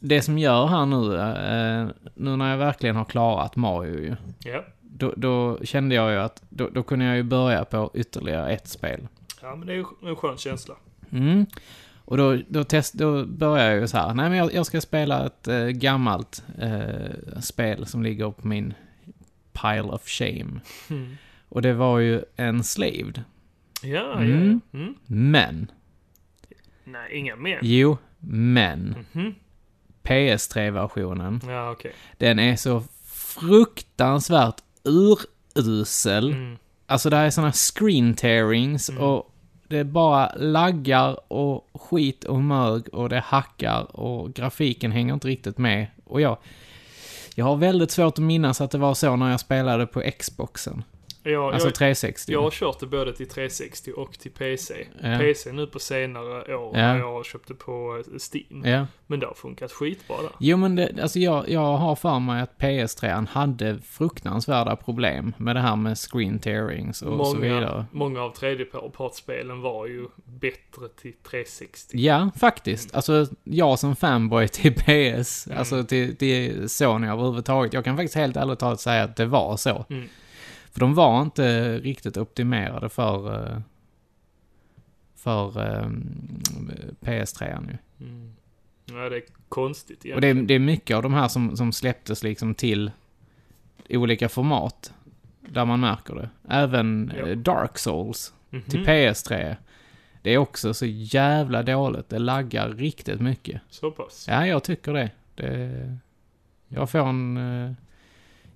det 0.00 0.22
som 0.22 0.38
gör 0.38 0.66
här 0.66 0.86
nu, 0.86 1.16
eh, 1.16 1.88
nu 2.14 2.36
när 2.36 2.50
jag 2.50 2.58
verkligen 2.58 2.96
har 2.96 3.04
klarat 3.04 3.56
Mario 3.56 3.98
ju, 4.00 4.16
Ja. 4.50 4.64
Då, 5.00 5.12
då 5.16 5.58
kände 5.64 5.94
jag 5.94 6.10
ju 6.12 6.16
att, 6.18 6.42
då, 6.48 6.68
då 6.68 6.82
kunde 6.82 7.04
jag 7.04 7.16
ju 7.16 7.22
börja 7.22 7.64
på 7.64 7.90
ytterligare 7.94 8.50
ett 8.52 8.68
spel. 8.68 9.08
ja, 9.42 9.56
men 9.56 9.66
det 9.66 9.72
är 9.72 9.76
ju 9.76 9.84
en 10.02 10.16
skön 10.16 10.36
känsla. 10.38 10.74
Mm. 11.12 11.46
Och 12.04 12.16
då, 12.16 12.38
då, 12.48 12.64
test, 12.64 12.94
då 12.94 13.24
börjar 13.26 13.70
jag 13.70 13.80
ju 13.80 13.88
så 13.88 13.96
här, 13.96 14.14
nej 14.14 14.28
men 14.28 14.38
jag, 14.38 14.54
jag 14.54 14.66
ska 14.66 14.80
spela 14.80 15.26
ett 15.26 15.48
eh, 15.48 15.66
gammalt 15.66 16.42
eh, 16.58 17.40
spel 17.40 17.86
som 17.86 18.02
ligger 18.02 18.30
på 18.30 18.48
min 18.48 18.74
pile 19.52 19.82
of 19.82 20.02
shame. 20.08 20.60
Mm. 20.90 21.16
Och 21.48 21.62
det 21.62 21.72
var 21.72 21.98
ju 21.98 22.22
Enslaved. 22.36 23.22
Ja, 23.82 24.12
Mm. 24.18 24.60
ja. 24.72 24.78
Mm. 24.78 24.94
Men, 25.06 25.70
Nej, 26.84 27.12
inga 27.18 27.36
mer. 27.36 27.58
jo, 27.62 27.96
men, 28.18 28.94
Mhm. 29.12 29.34
PS3-versionen, 30.02 31.40
Ja, 31.46 31.70
okej. 31.70 31.92
den 32.18 32.38
är 32.38 32.56
så 32.56 32.82
fruktansvärt 33.06 34.62
urusel. 34.84 36.32
Mm. 36.32 36.56
Alltså 36.86 37.10
det 37.10 37.16
här 37.16 37.24
är 37.26 37.30
såna 37.30 37.52
screen 37.52 38.14
tearings 38.14 38.90
Mm. 38.90 39.02
och 39.02 39.26
det 39.68 39.84
bara 39.84 40.32
laggar 40.36 41.32
och 41.32 41.68
skit 41.74 42.24
och 42.24 42.40
mög 42.42 42.88
och 42.94 43.08
det 43.08 43.20
hackar 43.20 43.96
och 43.96 44.34
grafiken 44.34 44.92
hänger 44.92 45.14
inte 45.14 45.28
riktigt 45.28 45.58
med. 45.58 45.86
Och 46.04 46.20
jag, 46.20 46.36
jag 47.34 47.44
har 47.44 47.56
väldigt 47.56 47.90
svårt 47.90 48.18
att 48.18 48.24
minnas 48.24 48.60
att 48.60 48.70
det 48.70 48.78
var 48.78 48.94
så 48.94 49.16
när 49.16 49.30
jag 49.30 49.40
spelade 49.40 49.86
på 49.86 50.02
Xboxen. 50.18 50.82
Ja, 51.22 51.52
Alltså 51.52 51.68
jag, 51.68 51.74
360. 51.74 52.32
jag 52.32 52.42
har 52.42 52.50
kört 52.50 52.80
det 52.80 52.86
både 52.86 53.12
till 53.16 53.28
360 53.28 53.92
och 53.96 54.18
till 54.18 54.30
PC. 54.30 54.86
Ja. 55.02 55.18
PC 55.18 55.52
nu 55.52 55.66
på 55.66 55.78
senare 55.78 56.56
år 56.56 56.76
Ja. 56.78 56.82
när 56.82 56.98
jag 56.98 57.26
köpte 57.26 57.54
på 57.54 58.02
eh, 58.12 58.18
Steam. 58.32 58.64
Ja. 58.70 58.86
Men 59.06 59.20
det 59.20 59.26
har 59.26 59.34
funkat 59.34 59.72
skitbra 59.72 60.16
där. 60.22 60.30
Jo 60.40 60.56
men 60.56 60.76
det, 60.76 61.02
alltså 61.02 61.18
jag, 61.18 61.48
jag 61.48 61.76
har 61.76 61.96
för 61.96 62.18
mig 62.18 62.42
att 62.42 62.58
PS3 62.58 63.26
hade 63.26 63.78
fruktansvärda 63.78 64.76
problem 64.76 65.32
med 65.36 65.56
det 65.56 65.60
här 65.60 65.76
med 65.76 65.98
screen 65.98 66.38
tearings 66.38 67.02
och 67.02 67.26
så 67.26 67.36
vidare. 67.36 67.60
Många, 67.60 67.86
många 67.92 68.22
av 68.22 68.30
tredjepartsspelen 68.34 69.60
var 69.60 69.86
ju 69.86 70.06
bättre 70.24 70.88
till 71.00 71.12
360. 71.30 71.96
Ja, 71.98 72.30
faktiskt. 72.40 72.94
Alltså, 72.94 73.26
jag 73.44 73.78
som 73.78 73.96
fanboy 73.96 74.48
till 74.48 74.74
PS, 74.74 75.46
Mm. 75.46 75.58
alltså 75.58 75.84
till, 75.84 76.16
till 76.16 76.68
Sony 76.68 77.06
överhuvudtaget, 77.08 77.72
jag 77.72 77.84
kan 77.84 77.96
faktiskt 77.96 78.14
helt 78.14 78.36
ärligt 78.36 78.58
talat 78.58 78.80
säga 78.80 79.02
att 79.02 79.16
det 79.16 79.26
var 79.26 79.56
så. 79.56 79.84
Mm. 79.90 80.08
För 80.72 80.80
de 80.80 80.94
var 80.94 81.22
inte 81.22 81.78
riktigt 81.78 82.16
optimerade 82.16 82.88
för, 82.88 83.46
eh, 83.46 83.60
för 85.16 85.58
um, 85.84 86.04
PS3 87.00 87.66
nu. 87.66 87.78
Mm. 88.06 88.32
Ja, 88.84 89.08
det 89.08 89.16
är 89.16 89.22
konstigt 89.48 89.98
Och 89.98 90.04
det 90.04 90.08
är, 90.10 90.14
egentligen. 90.30 90.46
det 90.46 90.54
är 90.54 90.58
mycket 90.58 90.96
av 90.96 91.02
de 91.02 91.14
här 91.14 91.28
som, 91.28 91.56
som 91.56 91.72
släpptes 91.72 92.22
liksom 92.22 92.54
till 92.54 92.90
olika 93.88 94.28
format. 94.28 94.92
Där 95.40 95.64
man 95.64 95.80
märker 95.80 96.14
det. 96.14 96.28
Även 96.48 97.12
Ja. 97.18 97.26
eh, 97.28 97.36
Dark 97.38 97.78
Souls 97.78 98.34
Mhm. 98.50 98.62
till 98.62 98.84
PS3. 98.84 99.56
Det 100.22 100.30
är 100.30 100.38
också 100.38 100.74
så 100.74 100.86
jävla 100.86 101.62
dåligt. 101.62 102.08
Det 102.08 102.18
laggar 102.18 102.68
riktigt 102.68 103.20
mycket. 103.20 103.60
Så 103.70 103.90
pass? 103.90 104.26
Ja, 104.28 104.46
jag 104.46 104.64
tycker 104.64 104.92
det. 104.92 105.10
det 105.34 105.98
jag 106.68 106.90
får 106.90 106.98
en... 107.08 107.76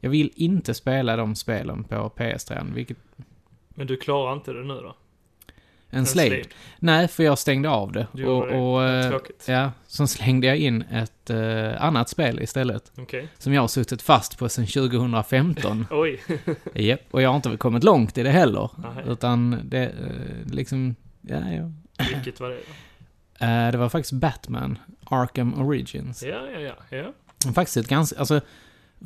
Jag 0.04 0.10
vill 0.10 0.30
inte 0.34 0.74
spela 0.74 1.16
de 1.16 1.34
spelen 1.34 1.84
på 1.84 2.12
PS3, 2.16 2.74
vilket... 2.74 2.96
Men 3.68 3.86
du 3.86 3.96
klarar 3.96 4.32
inte 4.32 4.52
det 4.52 4.64
nu 4.64 4.74
då? 4.74 4.96
En 5.90 6.06
slave. 6.06 6.42
Nej, 6.78 7.08
för 7.08 7.22
jag 7.22 7.38
stängde 7.38 7.68
av 7.68 7.92
det. 7.92 8.06
Du 8.12 8.26
och, 8.26 8.46
det. 8.46 8.56
och, 8.56 8.72
Vad 8.72 9.14
eh, 9.14 9.20
ja, 9.46 9.72
så 9.86 10.06
slängde 10.06 10.46
jag 10.46 10.56
in 10.56 10.82
ett 10.82 11.30
eh, 11.30 11.84
annat 11.84 12.08
spel 12.08 12.42
istället. 12.42 12.92
Okej. 12.98 13.28
Som 13.38 13.52
jag 13.52 13.60
har 13.60 13.68
suttit 13.68 14.02
fast 14.02 14.38
på 14.38 14.48
sedan 14.48 14.66
2015. 14.66 15.86
Oj. 15.90 16.22
Japp, 16.74 17.00
och 17.10 17.22
jag 17.22 17.28
har 17.28 17.36
inte 17.36 17.56
kommit 17.56 17.84
långt 17.84 18.18
i 18.18 18.22
det 18.22 18.30
heller. 18.30 18.70
Nej. 18.76 19.04
Utan 19.06 19.60
det, 19.64 19.84
eh, 19.84 20.52
liksom, 20.52 20.94
ja, 21.20 21.40
ja. 21.50 21.72
Vilket 22.14 22.40
var 22.40 22.48
det 22.48 22.56
då? 22.56 22.62
Eh, 23.46 23.70
det 23.72 23.78
var 23.78 23.88
faktiskt 23.88 24.12
Batman, 24.12 24.78
Arkham 25.04 25.54
Origins. 25.68 26.22
Ja, 26.22 26.48
ja, 26.52 26.60
ja. 26.60 26.74
ja. 26.90 27.12
Faktiskt 27.54 27.76
ett 27.76 27.88
ganska, 27.88 28.18
alltså, 28.18 28.40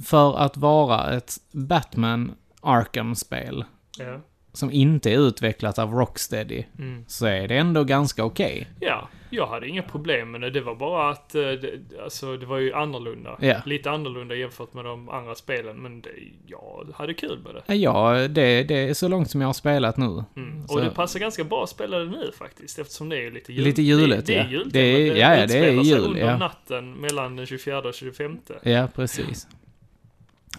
för 0.05 0.37
att 0.39 0.57
vara 0.57 1.13
ett 1.17 1.33
Batman 1.53 2.33
Arkham-spel, 2.61 3.65
Ja. 3.99 4.21
som 4.53 4.73
inte 4.73 5.11
är 5.13 5.19
utvecklat 5.19 5.79
av 5.79 5.93
Rocksteady, 5.93 6.65
Mm. 6.79 7.05
så 7.09 7.27
är 7.27 7.49
det 7.49 7.57
ändå 7.57 7.85
ganska 7.85 8.25
okej. 8.25 8.69
Ja, 8.81 9.09
jag 9.31 9.47
hade 9.47 9.69
inga 9.69 9.83
problem 9.83 10.31
med 10.31 10.41
det. 10.41 10.51
Det 10.51 10.61
var 10.61 10.75
bara 10.75 11.11
att, 11.11 11.35
eh, 11.35 11.41
det, 11.43 11.71
alltså 12.05 12.37
det 12.37 12.47
var 12.47 12.59
ju 12.59 12.73
annorlunda. 12.75 13.37
Ja. 13.41 13.57
Lite 13.67 13.91
annorlunda 13.91 14.35
jämfört 14.35 14.75
med 14.75 14.85
de 14.85 15.09
andra 15.09 15.35
spelen, 15.35 15.77
men 15.77 16.01
det, 16.01 16.11
jag 16.47 16.89
hade 16.95 17.15
kul 17.15 17.39
med 17.45 17.55
det. 17.55 17.75
Ja, 17.75 18.15
Ja, 18.19 18.29
det, 18.29 18.63
det 18.63 18.75
är 18.89 18.95
så 18.95 19.09
långt 19.09 19.31
som 19.31 19.41
jag 19.41 19.49
har 19.49 19.53
spelat 19.53 19.97
nu. 19.97 20.25
Mm. 20.37 20.69
Så- 20.69 20.75
Och 20.75 20.85
det 20.85 20.91
passar 20.91 21.21
ganska 21.21 21.45
bra 21.45 21.63
att 21.63 21.71
spela 21.71 21.99
det 21.99 22.07
nu 22.11 22.31
faktiskt, 22.39 22.79
eftersom 22.79 23.09
det 23.09 23.27
är 23.27 23.31
lite 23.31 23.53
jul. 23.53 23.65
Lite 23.65 23.83
julet, 23.83 24.27
det, 24.27 24.33
det 24.33 24.39
är 24.39 24.45
ja. 24.45 24.51
jul, 24.51 24.71
Det 24.73 24.79
är- 24.81 25.09
men 25.09 25.21
ja, 25.21 25.37
ja, 25.37 25.47
det 25.47 25.59
är 25.59 25.63
utspelar 25.73 25.83
sig 25.83 25.93
jul, 25.93 26.05
under 26.05 26.21
ja. 26.21 26.39
natten 26.39 26.93
mellan 26.95 27.37
den 27.37 27.47
24 27.47 27.79
och 27.79 27.95
25. 27.95 28.39
Ja, 28.63 28.89
precis. 28.95 29.47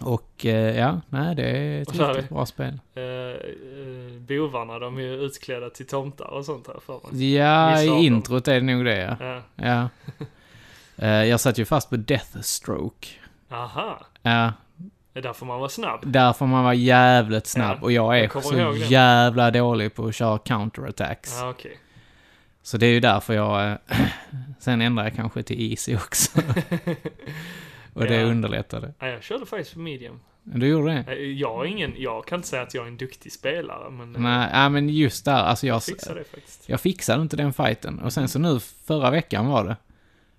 Och 0.00 0.46
eh, 0.46 0.78
ja, 0.78 1.00
nej, 1.08 1.34
det 1.34 1.42
är 1.42 1.82
ett 1.82 1.98
riktigt 1.98 2.28
bra 2.28 2.46
spel. 2.46 2.80
Eh, 2.94 3.02
eh, 3.02 4.18
bovarna, 4.18 4.78
de 4.78 4.96
är 4.96 5.00
ju 5.00 5.14
utklädda 5.14 5.70
till 5.70 5.86
tomtar 5.86 6.26
och 6.26 6.44
sånt 6.44 6.66
här 6.66 6.80
för 6.86 6.92
mig. 6.92 7.34
Ja, 7.34 7.82
i 7.82 7.86
dem. 7.86 7.98
introt 7.98 8.48
är 8.48 8.54
det 8.54 8.60
nog 8.60 8.84
det, 8.84 8.98
ja. 8.98 9.16
Ja. 9.20 9.42
ja. 9.56 9.88
Eh, 11.02 11.24
jag 11.24 11.40
satt 11.40 11.58
ju 11.58 11.64
fast 11.64 11.90
på 11.90 11.96
Deathstroke. 11.96 13.08
Aha, 13.50 14.00
Ja, 14.22 14.52
det 15.12 15.18
är 15.18 15.22
därför 15.22 15.46
man 15.46 15.60
var 15.60 15.68
snabb. 15.68 16.00
där 16.06 16.32
får 16.32 16.46
man 16.46 16.64
vara 16.64 16.74
jävligt 16.74 17.46
snabb. 17.46 17.78
Ja, 17.80 17.84
och 17.84 17.92
jag 17.92 18.18
är 18.18 18.30
jag 18.34 18.44
så 18.44 18.76
jävla 18.76 19.50
dålig 19.50 19.94
på 19.94 20.06
att 20.06 20.14
köra 20.14 20.38
counterattacks. 20.38 21.38
Ja, 21.40 21.50
okej. 21.50 21.78
Så 22.62 22.76
det 22.76 22.86
är 22.86 22.90
ju 22.90 23.00
därför 23.00 23.34
jag... 23.34 23.78
sen 24.58 24.80
ändrar 24.80 25.04
jag 25.04 25.14
kanske 25.14 25.42
till 25.42 25.70
easy 25.70 25.96
också. 25.96 26.40
och 27.94 28.04
det 28.04 28.24
underlättade. 28.24 28.94
Ja, 28.98 29.06
jag 29.06 29.22
körde 29.22 29.46
faktiskt 29.46 29.74
på 29.74 29.80
medium. 29.80 30.20
Du 30.42 30.66
gjorde 30.68 30.92
det? 30.92 31.12
Eh, 31.12 31.18
Jag 31.18 31.64
är 31.66 31.70
ingen, 31.70 31.94
jag 31.96 32.26
kan 32.26 32.36
inte 32.38 32.48
säga 32.48 32.62
att 32.62 32.74
jag 32.74 32.84
är 32.84 32.88
en 32.88 32.96
duktig 32.96 33.32
spelare, 33.32 33.90
men 33.90 34.14
eh, 34.16 34.20
Nej, 34.22 34.48
ja, 34.52 34.68
men 34.68 34.88
just 34.88 35.24
där, 35.24 35.32
alltså 35.42 35.66
jag... 35.66 35.74
jag 35.74 35.84
fixar 35.84 36.14
det 36.14 36.24
faktiskt. 36.24 36.68
Jag 36.68 36.80
fixade 36.80 37.22
inte 37.22 37.36
den 37.36 37.52
fighten. 37.52 37.98
Och 38.00 38.12
sen 38.12 38.28
så 38.28 38.38
nu, 38.38 38.60
förra 38.60 39.10
veckan 39.10 39.46
var 39.46 39.64
det. 39.64 39.76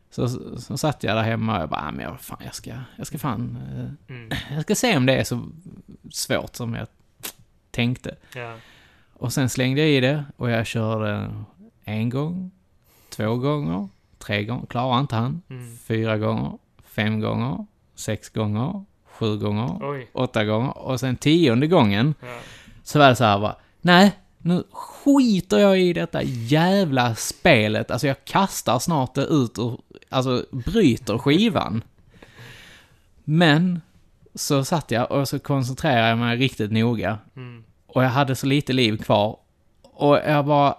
Så, 0.10 0.28
så 0.60 0.78
satt 0.78 1.04
jag 1.04 1.16
där 1.16 1.24
hemma 1.24 1.56
och 1.56 1.62
jag 1.62 1.70
bara, 1.70 1.82
"Ah, 1.82 1.92
men 1.92 2.06
jag, 2.06 2.22
fan, 2.22 2.38
jag 2.46 2.56
ska, 2.56 2.72
jag 2.96 3.08
ska 3.08 3.18
fan, 3.18 3.58
eh, 4.08 4.16
Mm. 4.16 4.30
jag 4.52 4.62
ska 4.64 4.76
se 4.76 4.98
om 4.98 5.06
det 5.06 5.16
är 5.16 5.24
så 5.24 5.50
svårt 6.12 6.56
som 6.56 6.74
jag 6.74 6.88
tänkte. 7.72 8.16
Ja. 8.36 8.56
Och 9.14 9.34
sen 9.34 9.50
slängde 9.50 9.82
jag 9.82 9.90
i 9.90 10.00
det 10.00 10.26
och 10.38 10.50
jag 10.50 10.66
körde 10.68 11.32
en 11.84 12.10
gång, 12.10 12.52
två 13.10 13.36
gånger, 13.36 13.90
tre 14.18 14.44
gånger, 14.44 14.66
klarar 14.66 15.00
inte 15.00 15.16
han, 15.16 15.42
Mm. 15.50 15.78
fyra 15.78 16.18
gånger, 16.18 16.58
fem 16.96 17.20
gånger, 17.20 17.66
sex 17.96 18.30
gånger, 18.30 18.86
sju 19.06 19.38
gånger, 19.38 19.78
Oj. 19.82 20.10
åtta 20.14 20.46
gånger 20.46 20.78
och 20.78 21.00
sen 21.00 21.16
tionde 21.16 21.68
gången 21.68 22.14
Ja. 22.22 22.28
så 22.84 23.00
var 23.00 23.10
det 23.10 23.16
så 23.16 23.24
här 23.24 23.40
bara, 23.40 23.56
nej, 23.82 24.12
nu 24.38 24.64
skiter 24.72 25.58
jag 25.60 25.80
i 25.80 25.94
detta 25.94 26.24
jävla 26.24 27.16
spelet. 27.16 27.92
Alltså 27.92 28.08
jag 28.08 28.26
kastar 28.26 28.80
snart 28.80 29.16
det 29.16 29.22
ut 29.26 29.58
och, 29.58 29.80
alltså 30.10 30.46
bryter 30.52 31.18
skivan. 31.18 31.84
Men, 33.24 33.82
så 34.36 34.64
satt 34.66 34.92
jag 34.92 35.12
och 35.12 35.28
så 35.28 35.40
koncentrerade 35.40 36.10
jag 36.10 36.18
mig 36.18 36.38
riktigt 36.38 36.72
noga. 36.72 37.18
Mm. 37.36 37.64
Och 37.88 38.04
jag 38.04 38.10
hade 38.10 38.36
så 38.36 38.48
lite 38.48 38.74
liv 38.74 38.98
kvar. 38.98 39.38
Och 39.82 40.16
jag 40.18 40.46
bara... 40.46 40.76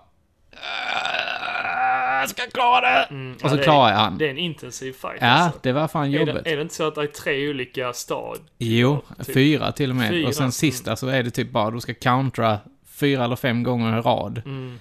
jag 2.22 2.30
ska 2.30 2.42
klara 2.46 2.80
det! 2.80 3.04
Mm, 3.10 3.36
Och 3.42 3.50
så 3.50 3.56
det 3.56 3.62
klarar 3.62 3.88
är, 3.88 3.92
jag 3.92 3.98
han. 3.98 4.18
Det 4.18 4.26
är 4.26 4.30
en 4.30 4.38
intensiv 4.38 4.92
fight 4.92 5.18
Ja, 5.20 5.26
alltså. 5.26 5.60
det 5.62 5.72
var 5.72 5.88
fan 5.88 6.04
Är 6.14 6.18
jobbigt. 6.18 6.44
det, 6.44 6.50
är 6.52 6.56
det 6.56 6.62
inte 6.62 6.74
så 6.74 6.88
att 6.88 6.94
det 6.94 7.02
är 7.02 7.06
tre 7.06 7.50
olika 7.50 7.92
stad? 7.92 8.38
Jo, 8.58 9.00
typ? 9.18 9.34
fyra 9.34 9.72
till 9.72 9.90
och 9.90 9.96
med. 9.96 10.10
Fyra, 10.10 10.28
och 10.28 10.34
sen 10.34 10.42
mm. 10.42 10.52
sista 10.52 10.96
så 10.96 11.06
är 11.08 11.22
det 11.22 11.30
typ 11.30 11.50
bara, 11.50 11.70
du 11.70 11.80
ska 11.80 11.94
countera 11.94 12.58
fyra 12.86 13.24
eller 13.24 13.36
fem 13.36 13.62
gånger 13.62 13.98
i 13.98 14.00
rad. 14.00 14.42
Mm. 14.44 14.78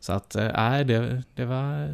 Så 0.00 0.12
att, 0.12 0.34
eh, 0.34 0.48
nej, 0.56 0.84
det, 0.84 1.22
det 1.34 1.44
var... 1.44 1.88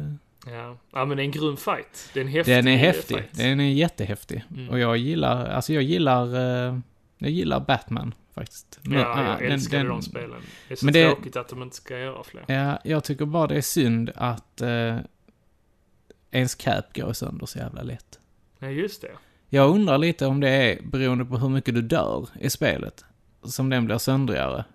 Ja. 0.47 0.77
ja, 0.93 1.05
men 1.05 1.17
det 1.17 1.23
är 1.23 1.25
en 1.25 1.31
grym 1.31 1.57
fight. 1.57 2.09
Det 2.13 2.19
är 2.19 2.23
en 2.23 2.27
häftig 2.29 2.55
Den 2.55 2.67
är 2.67 2.77
häftig. 2.77 3.17
fight. 3.17 3.29
Den 3.37 3.59
är 3.59 3.73
jättehäftig. 3.73 4.43
Mm. 4.55 4.69
Och 4.69 4.79
jag 4.79 4.97
gillar, 4.97 5.45
alltså 5.45 5.73
jag 5.73 5.83
gillar, 5.83 6.23
eh, 6.67 6.77
jag 7.17 7.31
gillar 7.31 7.59
Batman 7.59 8.13
faktiskt. 8.33 8.79
Men, 8.81 8.99
Ja, 8.99 8.99
jag 9.23 9.29
ah, 9.35 9.37
den- 9.39 9.51
älskade 9.51 9.77
den- 9.83 9.87
de 9.89 10.01
spelen. 10.01 10.41
Det 10.67 10.73
är 10.73 10.75
så 10.75 10.85
Men 10.85 10.93
det- 10.93 11.11
tråkigt 11.13 11.35
att 11.35 11.47
de 11.49 11.63
inte 11.63 11.75
ska 11.75 11.97
göra 11.99 12.23
fler. 12.23 12.43
Ja, 12.47 12.79
jag 12.83 13.03
tycker 13.03 13.25
bara 13.25 13.47
det 13.47 13.55
är 13.55 13.61
synd 13.61 14.11
att 14.15 14.61
eh, 14.61 14.97
ens 16.31 16.55
cap 16.55 16.85
går 16.95 17.13
sönder 17.13 17.45
så 17.45 17.57
jävla 17.59 17.81
lätt. 17.83 18.19
Ja, 18.59 18.67
just 18.69 19.01
det. 19.01 19.11
Jag 19.49 19.69
undrar 19.69 19.97
lite 19.97 20.25
om 20.25 20.39
det 20.39 20.49
är 20.49 20.81
beroende 20.83 21.25
på 21.25 21.37
hur 21.37 21.49
mycket 21.49 21.75
du 21.75 21.81
dör 21.81 22.29
i 22.39 22.49
spelet, 22.49 23.05
som 23.43 23.69
den 23.69 23.85
blir 23.85 23.97
söndrigare. 23.97 24.65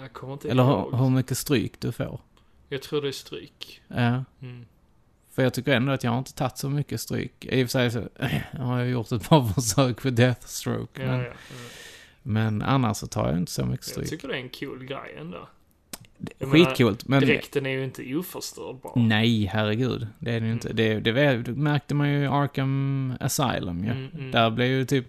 Jag 0.00 0.12
kommer 0.12 0.32
inte 0.32 0.50
Eller 0.50 0.64
hur, 0.64 0.96
hur 0.96 1.10
mycket 1.10 1.38
stryk 1.38 1.80
du 1.80 1.92
får. 1.92 2.20
Jag 2.68 2.82
tror 2.82 3.02
det 3.02 3.08
är 3.08 3.12
stryk. 3.12 3.82
Ja. 3.88 4.24
Mm. 4.42 4.66
För 5.30 5.42
jag 5.42 5.54
tycker 5.54 5.72
ändå 5.72 5.92
att 5.92 6.04
jag 6.04 6.10
har 6.10 6.18
inte 6.18 6.34
tagit 6.34 6.58
så 6.58 6.70
mycket 6.70 7.00
stryk. 7.00 7.44
I 7.44 7.64
och 7.64 7.70
för 7.70 7.70
sig 7.70 7.90
så 7.90 8.08
har 8.62 8.78
jag 8.78 8.88
gjort 8.88 9.12
ett 9.12 9.28
par 9.28 9.44
försök 9.54 10.00
för 10.00 10.10
Deathstroke. 10.10 11.02
Ja, 11.02 11.08
men, 11.08 11.18
ja, 11.20 11.26
ja. 11.26 11.32
Men 12.28 12.62
annars 12.62 12.96
så 12.96 13.06
tar 13.06 13.28
jag 13.28 13.38
inte 13.38 13.52
så 13.52 13.66
mycket 13.66 13.86
Jag 13.86 13.92
stryk. 13.92 14.10
tycker 14.10 14.28
det 14.28 14.34
är 14.34 14.40
en 14.40 14.48
cool 14.48 14.84
grej 14.84 15.16
ändå. 15.18 15.48
jag 16.38 16.50
Skitcoolt, 16.50 17.08
men... 17.08 17.20
Dräkten 17.20 17.66
är 17.66 17.70
ju 17.70 17.84
inte 17.84 18.14
oförstörbar. 18.16 18.92
Nej, 18.96 19.44
herregud. 19.44 20.06
Det 20.18 20.30
är 20.32 20.40
det 20.40 20.46
ju 20.46 20.52
inte. 20.52 20.72
Det, 20.72 21.00
det, 21.00 21.12
det 21.42 21.52
märkte 21.52 21.94
man 21.94 22.10
ju 22.10 22.22
i 22.22 22.26
Arkham 22.26 23.14
Asylum 23.20 23.84
ju. 23.84 23.90
Mm, 23.90 24.10
mm. 24.14 24.30
Där 24.30 24.50
blev 24.50 24.68
ju 24.68 24.84
typ... 24.84 25.06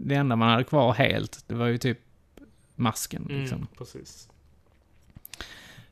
Det 0.00 0.14
enda 0.14 0.36
man 0.36 0.48
hade 0.48 0.64
kvar 0.64 0.92
helt, 0.92 1.44
det 1.46 1.54
var 1.54 1.66
ju 1.66 1.78
typ 1.78 1.98
masken 2.74 3.26
liksom. 3.28 3.56
Mm, 3.56 3.68
precis. 3.78 4.28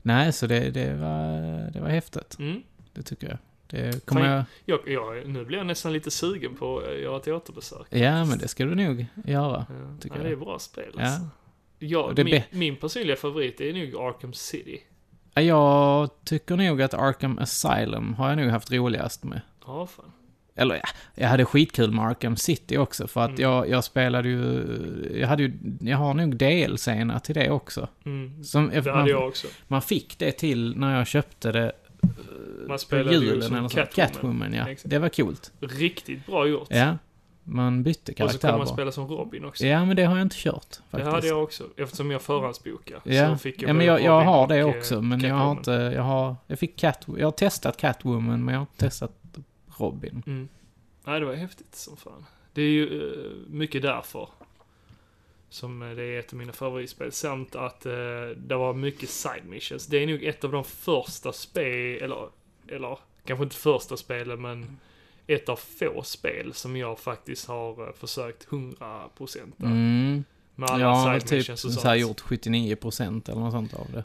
Nej, 0.02 0.32
så 0.32 0.46
det, 0.46 0.70
det, 0.70 0.94
var, 0.94 1.70
det 1.70 1.80
var 1.80 1.88
häftigt. 1.88 2.36
Mm. 2.38 2.62
Det 2.92 3.02
tycker 3.02 3.28
jag. 3.28 3.38
Det 3.66 4.06
kommer 4.06 4.20
Fan, 4.22 4.44
jag... 4.64 4.80
Jag, 4.86 4.92
jag, 5.16 5.28
nu 5.28 5.44
blir 5.44 5.58
jag 5.58 5.66
nästan 5.66 5.92
lite 5.92 6.10
sugen 6.10 6.54
på 6.56 6.78
att 6.78 6.98
göra 7.00 7.16
ett 7.16 7.28
återbesök. 7.28 7.86
Ja, 7.90 8.24
men 8.24 8.38
det 8.38 8.48
ska 8.48 8.64
du 8.64 8.74
nog 8.74 9.06
göra. 9.24 9.66
Ja, 9.68 9.96
tycker 10.00 10.16
ja, 10.16 10.22
jag. 10.22 10.30
det 10.30 10.32
är 10.32 10.36
bra 10.36 10.58
spel 10.58 10.84
Ja. 10.98 11.04
alltså. 11.04 11.22
Ja, 11.78 12.02
Och 12.02 12.14
det 12.14 12.24
min, 12.24 12.42
min 12.50 12.76
personliga 12.76 13.16
favorit 13.16 13.60
är 13.60 13.72
nog 13.72 13.96
Arkham 14.08 14.32
City. 14.32 14.80
Ja, 15.34 15.42
Jag 15.42 16.10
tycker 16.24 16.56
nog 16.56 16.82
att 16.82 16.94
Arkham 16.94 17.38
Asylum 17.38 18.14
har 18.14 18.28
jag 18.28 18.38
nog 18.38 18.50
haft 18.50 18.72
roligast 18.72 19.24
med. 19.24 19.40
Ja, 19.66 19.86
fan. 19.86 20.12
Eller 20.58 20.74
ja, 20.74 20.82
jag 21.14 21.28
hade 21.28 21.44
skitkul 21.44 21.90
med 21.92 22.04
Arkham 22.04 22.36
City 22.36 22.78
också 22.78 23.06
för 23.06 23.20
att 23.20 23.28
Mm. 23.28 23.42
jag, 23.42 23.68
jag 23.68 23.84
spelade 23.84 24.28
ju... 24.28 24.64
Jag 25.20 25.28
hade 25.28 25.42
ju... 25.42 25.52
Jag 25.80 25.96
har 25.96 26.14
nog 26.14 26.34
DLC'na 26.36 27.18
till 27.20 27.34
det 27.34 27.50
också. 27.50 27.88
Mm. 28.04 28.44
Som, 28.44 28.70
Det 28.70 28.90
hade 28.90 29.10
jag 29.10 29.28
också. 29.28 29.46
Man 29.68 29.82
fick 29.82 30.18
det 30.18 30.32
till 30.32 30.76
när 30.78 30.96
jag 30.98 31.06
köpte 31.06 31.52
det 31.52 31.72
Man 32.68 32.68
på 32.68 32.78
spelade 32.78 33.16
ju 33.16 33.24
julen 33.24 33.42
som 33.42 33.56
eller 33.56 33.68
så. 33.68 33.74
Catwoman. 33.76 34.12
Catwoman, 34.12 34.52
ja. 34.54 34.68
Exakt. 34.68 34.90
Det 34.90 34.98
var 34.98 35.08
coolt. 35.08 35.52
Riktigt 35.60 36.26
bra 36.26 36.46
gjort. 36.46 36.68
Ja. 36.70 36.96
Man 37.48 37.82
bytte 37.82 38.12
Och 38.12 38.16
så 38.16 38.24
karaktär 38.24 38.48
kunde 38.48 38.58
man 38.58 38.66
spela 38.66 38.92
som 38.92 39.06
Robin 39.08 39.44
också. 39.44 39.66
Ja, 39.66 39.84
men 39.84 39.96
det 39.96 40.04
har 40.04 40.16
jag 40.16 40.22
inte 40.22 40.36
kört 40.38 40.66
det 40.70 40.76
faktiskt. 40.90 41.12
hade 41.12 41.26
jag 41.26 41.42
också. 41.42 41.64
Eftersom 41.76 42.10
jag 42.10 42.22
förhandsbokade. 42.22 43.00
Ja, 43.14 43.30
Så 43.32 43.38
fick 43.38 43.62
jag 43.62 43.68
ja 43.68 43.74
men 43.74 43.86
jag, 43.86 44.02
jag 44.02 44.20
har 44.20 44.48
det 44.48 44.58
eh, 44.58 44.66
också, 44.68 45.02
men 45.02 45.20
jag 45.20 45.34
har 45.34 45.54
Catwoman. 45.54 45.56
inte, 45.84 45.96
jag 45.96 46.02
har, 46.02 46.36
jag 46.46 46.58
fick 46.58 46.76
Cat, 46.76 47.06
jag 47.18 47.26
har 47.26 47.32
testat 47.32 47.76
Catwoman, 47.76 48.44
men 48.44 48.54
jag 48.54 48.60
har 48.60 48.66
inte 48.72 48.84
testat 48.84 49.12
Robin. 49.78 50.22
Mm. 50.26 50.48
Nej, 51.04 51.20
det 51.20 51.26
var 51.26 51.34
häftigt 51.34 51.74
som 51.74 51.96
fan. 51.96 52.24
Det 52.52 52.62
är 52.62 52.68
ju 52.70 53.10
eh, 53.10 53.30
mycket 53.48 53.82
därför. 53.82 54.28
Som 55.48 55.82
eh, 55.82 55.90
det 55.90 56.02
är 56.02 56.18
ett 56.18 56.32
av 56.32 56.38
mina 56.38 56.52
favoritspel. 56.52 57.12
Samt 57.12 57.56
att 57.56 57.86
eh, 57.86 57.92
det 58.36 58.56
var 58.56 58.74
mycket 58.74 59.08
side 59.10 59.44
missions. 59.46 59.86
Det 59.86 59.96
är 60.02 60.06
nog 60.06 60.22
ett 60.24 60.44
av 60.44 60.52
de 60.52 60.64
första 60.64 61.32
spel, 61.32 62.02
eller, 62.02 62.28
eller 62.68 62.98
kanske 63.24 63.44
inte 63.44 63.56
första 63.56 63.96
spelen, 63.96 64.40
men 64.42 64.78
ett 65.26 65.48
av 65.48 65.56
få 65.56 66.02
spel 66.02 66.52
som 66.54 66.76
jag 66.76 66.98
faktiskt 66.98 67.48
har 67.48 67.86
eh, 67.88 67.92
försökt 67.94 68.46
100% 68.48 69.52
Mm. 69.62 70.24
med 70.54 70.70
alla 70.70 70.80
Jag 70.84 70.88
har 70.94 71.12
side 71.20 71.28
typ 71.28 71.38
missions 71.38 71.64
och 71.64 71.72
så 71.72 71.88
här 71.88 71.98
sånt. 72.00 72.08
gjort 72.30 72.40
79% 72.40 73.30
eller 73.30 73.40
något 73.40 73.52
sånt 73.52 73.74
av 73.74 73.86
det. 73.92 74.04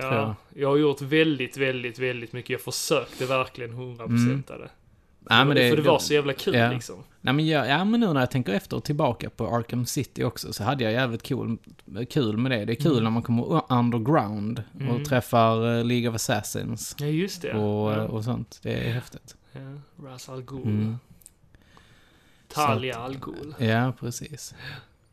tror 0.00 0.12
jag. 0.14 0.22
Ja, 0.22 0.36
jag 0.54 0.68
har 0.68 0.76
gjort 0.76 1.00
väldigt, 1.00 1.56
väldigt, 1.56 1.98
väldigt 1.98 2.32
mycket. 2.32 2.50
Jag 2.50 2.60
försökte 2.60 3.26
verkligen 3.26 3.72
100% 3.72 4.50
av 4.52 4.58
det. 4.58 4.70
Nej, 5.30 5.44
men 5.44 5.56
det, 5.56 5.70
för 5.70 5.76
det 5.76 5.82
var 5.82 5.98
så 5.98 6.14
jävla 6.14 6.32
kul 6.32 6.54
ja. 6.54 6.70
liksom. 6.72 7.04
Nej, 7.20 7.34
men 7.34 7.46
jag, 7.46 7.68
ja, 7.68 7.84
men 7.84 8.00
nu 8.00 8.12
när 8.12 8.20
jag 8.20 8.30
tänker 8.30 8.52
efter 8.52 8.76
och 8.76 8.84
tillbaka 8.84 9.30
på 9.30 9.46
Arkham 9.46 9.86
City 9.86 10.24
också, 10.24 10.52
så 10.52 10.64
hade 10.64 10.84
jag 10.84 10.92
jävligt 10.92 11.28
cool, 11.28 11.58
kul 12.10 12.36
med 12.36 12.50
det. 12.52 12.64
Det 12.64 12.72
är 12.72 12.74
kul 12.76 12.92
Mm. 12.92 13.04
när 13.04 13.10
man 13.10 13.22
kommer 13.22 13.62
underground 13.72 14.62
Mm. 14.80 14.88
och 14.96 15.04
träffar 15.04 15.78
eh, 15.78 15.84
League 15.84 16.08
of 16.08 16.14
Assassins 16.14 16.96
Ja, 16.98 17.06
just 17.06 17.42
det. 17.42 17.52
och, 17.52 17.92
ja. 17.92 17.96
eh, 17.96 18.04
och 18.04 18.24
sånt. 18.24 18.58
Det 18.62 18.88
är 18.88 18.92
häftigt. 18.92 19.36
Ja, 19.52 19.60
Ras 20.08 20.28
Al 20.28 20.42
Ghul. 20.42 20.62
Mm. 20.62 20.98
Talia 22.48 22.98
Al 22.98 23.16
Ghul. 23.18 23.54
Ja, 23.58 23.92
precis. 24.00 24.54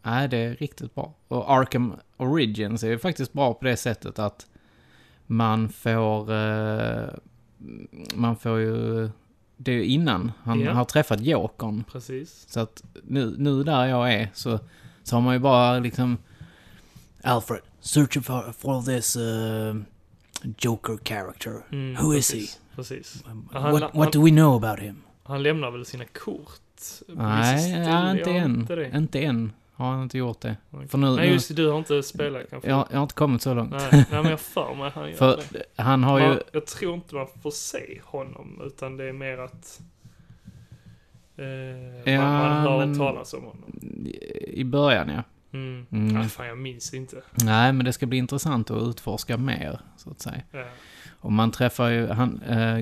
Nej, 0.03 0.27
det 0.27 0.37
är 0.37 0.55
riktigt 0.55 0.95
bra. 0.95 1.13
Och 1.27 1.51
Arkham 1.51 1.93
Origins 2.17 2.83
är 2.83 2.87
ju 2.87 2.99
faktiskt 2.99 3.33
bra 3.33 3.53
på 3.53 3.65
det 3.65 3.77
sättet 3.77 4.19
att 4.19 4.47
man 5.27 5.69
får... 5.69 6.33
Eh, 6.33 7.09
man 8.15 8.35
får 8.35 8.59
ju... 8.59 9.09
Det 9.63 9.71
är 9.71 9.83
innan 9.83 10.31
han 10.43 10.59
Ja. 10.59 10.71
har 10.73 10.85
träffat 10.85 11.21
Jokern. 11.21 11.83
Precis. 11.91 12.45
Så 12.49 12.59
att 12.59 12.83
nu, 13.03 13.35
nu 13.37 13.63
där 13.63 13.85
jag 13.85 14.13
är 14.13 14.29
så, 14.33 14.59
så 15.03 15.15
har 15.15 15.21
man 15.21 15.33
ju 15.33 15.39
bara 15.39 15.79
liksom... 15.79 16.17
Alfred, 17.23 17.59
searching 17.79 18.23
for, 18.23 18.51
for 18.51 18.81
this 18.81 19.15
uh, 19.17 19.81
Joker 20.57 20.97
character. 21.05 21.53
Mm, 21.71 21.95
Who 22.03 22.13
is 22.15 22.31
precis, 22.31 22.59
Precis. 22.75 23.23
Um, 23.31 23.49
Han- 23.51 23.71
what, 23.71 23.81
han- 23.81 23.91
what 23.93 24.13
do 24.13 24.23
we 24.25 24.31
know 24.31 24.65
about 24.65 24.79
him? 24.79 25.01
Han 25.23 25.43
lämnar 25.43 25.71
väl 25.71 25.85
sina 25.85 26.05
kort? 26.05 26.59
Nej, 27.07 27.71
ja, 27.71 28.11
inte 28.11 28.29
han 28.31 28.37
än. 28.37 28.59
Inte? 28.61 28.91
Inte 28.93 29.19
än 29.19 29.51
har 29.81 29.91
han 29.91 30.03
inte 30.03 30.17
gjort 30.17 30.41
det. 30.41 30.57
Okej. 30.71 30.87
För 30.87 30.97
nu, 30.97 31.15
Nej, 31.15 31.29
just 31.31 31.47
det. 31.47 31.53
Du 31.53 31.67
har 31.69 31.77
inte 31.77 32.03
spelat 32.03 32.49
kanske? 32.49 32.69
jag, 32.69 32.87
jag 32.91 32.97
har 32.97 33.03
inte 33.03 33.15
kommit 33.15 33.41
så 33.41 33.53
långt. 33.53 33.71
Nej, 33.71 33.87
nej, 33.91 34.05
men 34.11 34.25
jag 34.31 34.39
för 34.55 34.75
mig 34.75 34.91
han 34.95 35.09
gör 35.09 35.15
För 35.17 35.39
det. 35.51 35.81
han 35.83 36.03
har 36.03 36.19
ju... 36.19 36.27
Man, 36.27 36.39
jag 36.51 36.65
tror 36.67 36.93
inte 36.93 37.15
man 37.15 37.27
får 37.41 37.51
se 37.51 38.01
honom, 38.03 38.61
utan 38.65 38.97
det 38.97 39.03
är 39.09 39.13
mer 39.13 39.37
att... 39.37 39.81
Eh, 41.37 42.13
Ja, 42.13 42.21
man, 42.21 42.33
man 42.33 42.61
hör 42.63 42.77
men- 42.85 42.97
talas 42.97 43.33
om 43.33 43.43
honom. 43.43 43.71
I 44.47 44.63
början, 44.63 45.09
ja. 45.09 45.23
Mm. 45.53 45.85
Mm. 45.91 46.21
Ah, 46.21 46.23
fan, 46.23 46.47
jag 46.47 46.57
minns 46.57 46.93
inte. 46.93 47.21
Nej, 47.43 47.73
men 47.73 47.85
det 47.85 47.93
ska 47.93 48.05
bli 48.05 48.17
intressant 48.17 48.71
att 48.71 48.81
utforska 48.83 49.37
mer, 49.37 49.79
så 49.97 50.09
att 50.11 50.19
säga. 50.21 50.41
Ja. 50.51 50.65
Och 51.19 51.31
man 51.31 51.51
träffar 51.51 51.89
ju, 51.89 52.07
han, 52.07 52.41
eh, 52.41 52.77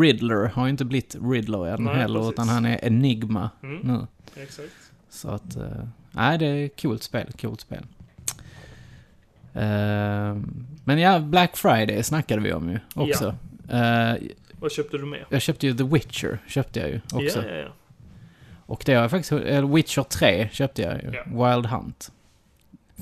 Riddler 0.00 0.48
har 0.48 0.66
ju 0.66 0.70
inte 0.70 0.84
blivit 0.84 1.16
Riddler 1.22 1.66
än 1.66 1.84
Nej, 1.84 1.94
heller, 1.94 2.18
precis. 2.18 2.32
utan 2.32 2.48
han 2.48 2.64
är 2.66 2.84
Enigma 2.84 3.50
Mm. 3.62 3.76
nu. 3.82 4.06
Exakt. 4.42 4.85
Så 5.16 5.28
att, 5.28 5.56
eh, 5.56 5.62
nej 6.10 6.38
det 6.38 6.46
är 6.46 6.68
coolt 6.68 7.02
spel, 7.02 7.26
coolt 7.40 7.60
spel. 7.60 7.82
Eh, 9.54 10.36
men 10.84 10.98
ja, 10.98 11.18
Black 11.20 11.56
Friday 11.56 12.02
snackade 12.02 12.42
vi 12.42 12.52
om 12.52 12.70
ju 12.70 12.78
också. 12.94 13.34
Eh, 13.70 14.14
Vad 14.60 14.72
köpte 14.72 14.98
du 14.98 15.06
mer? 15.06 15.26
jag 15.30 15.42
köpte 15.42 15.66
ju 15.66 15.74
The 15.76 15.84
Witcher, 15.84 16.38
köpte 16.48 16.80
jag 16.80 16.88
ju 16.88 17.00
också. 17.12 17.42
Ja, 17.42 17.48
ja, 17.50 17.56
ja. 17.56 17.68
Och 18.66 18.82
det 18.86 18.94
har 18.94 19.02
jag 19.02 19.10
faktiskt, 19.10 19.32
eller 19.32 19.68
Witcher 19.68 20.02
3 20.02 20.48
köpte 20.52 20.82
jag 20.82 21.02
ju. 21.02 21.12
Ja. 21.14 21.24
Wild 21.54 21.66
Hunt. 21.66 22.12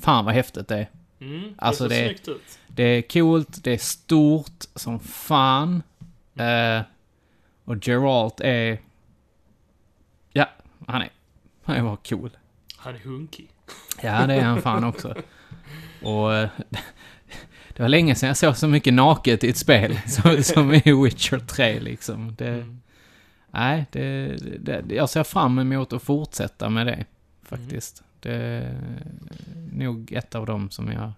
Fan 0.01 0.25
vad 0.25 0.33
häftigt 0.33 0.67
det 0.67 0.75
är. 0.77 0.89
Mm, 1.19 1.53
Alltså, 1.57 1.87
det 1.87 1.95
det- 1.95 2.05
snyggt 2.07 2.27
ut. 2.27 2.59
Det 2.67 2.83
är 2.83 3.01
coolt, 3.01 3.63
det 3.63 3.71
är 3.71 3.77
stort 3.77 4.63
som 4.75 4.99
fan. 4.99 5.83
Eh, 6.35 6.81
och 7.65 7.87
Geralt 7.87 8.39
är... 8.41 8.79
Ja, 10.33 10.49
han 10.87 11.01
är... 11.01 11.09
Han 11.65 11.85
bara 11.85 11.97
cool. 11.97 12.37
Han 12.77 12.95
är 12.95 12.99
hunkig. 12.99 13.49
Ja, 14.01 14.27
det 14.27 14.33
är 14.33 14.41
han 14.43 14.61
fan 14.61 14.83
också. 14.83 15.15
Och... 16.03 16.33
eh, 16.33 16.49
Det 17.75 17.81
var 17.81 17.89
länge 17.89 18.15
sedan 18.15 18.27
jag 18.27 18.37
såg 18.37 18.57
så 18.57 18.67
mycket 18.67 18.93
naket 18.93 19.43
i 19.43 19.49
ett 19.49 19.57
spel 19.57 19.99
som, 20.07 20.43
som 20.43 20.73
i 20.73 21.03
Witcher 21.03 21.39
3 21.39 21.79
liksom. 21.79 22.35
Det, 22.35 22.49
Mm. 22.49 22.81
Nej, 23.51 23.85
det, 23.91 24.35
det, 24.59 24.83
jag 24.95 25.09
ser 25.09 25.23
fram 25.23 25.59
emot 25.59 25.93
att 25.93 26.03
fortsätta 26.03 26.69
med 26.69 26.87
det, 26.87 27.05
faktiskt. 27.43 28.03
Det 28.19 28.33
är 28.33 28.75
nog 29.71 30.11
ett 30.11 30.35
av 30.35 30.45
dem 30.45 30.69
som 30.69 30.91
jag 30.91 31.11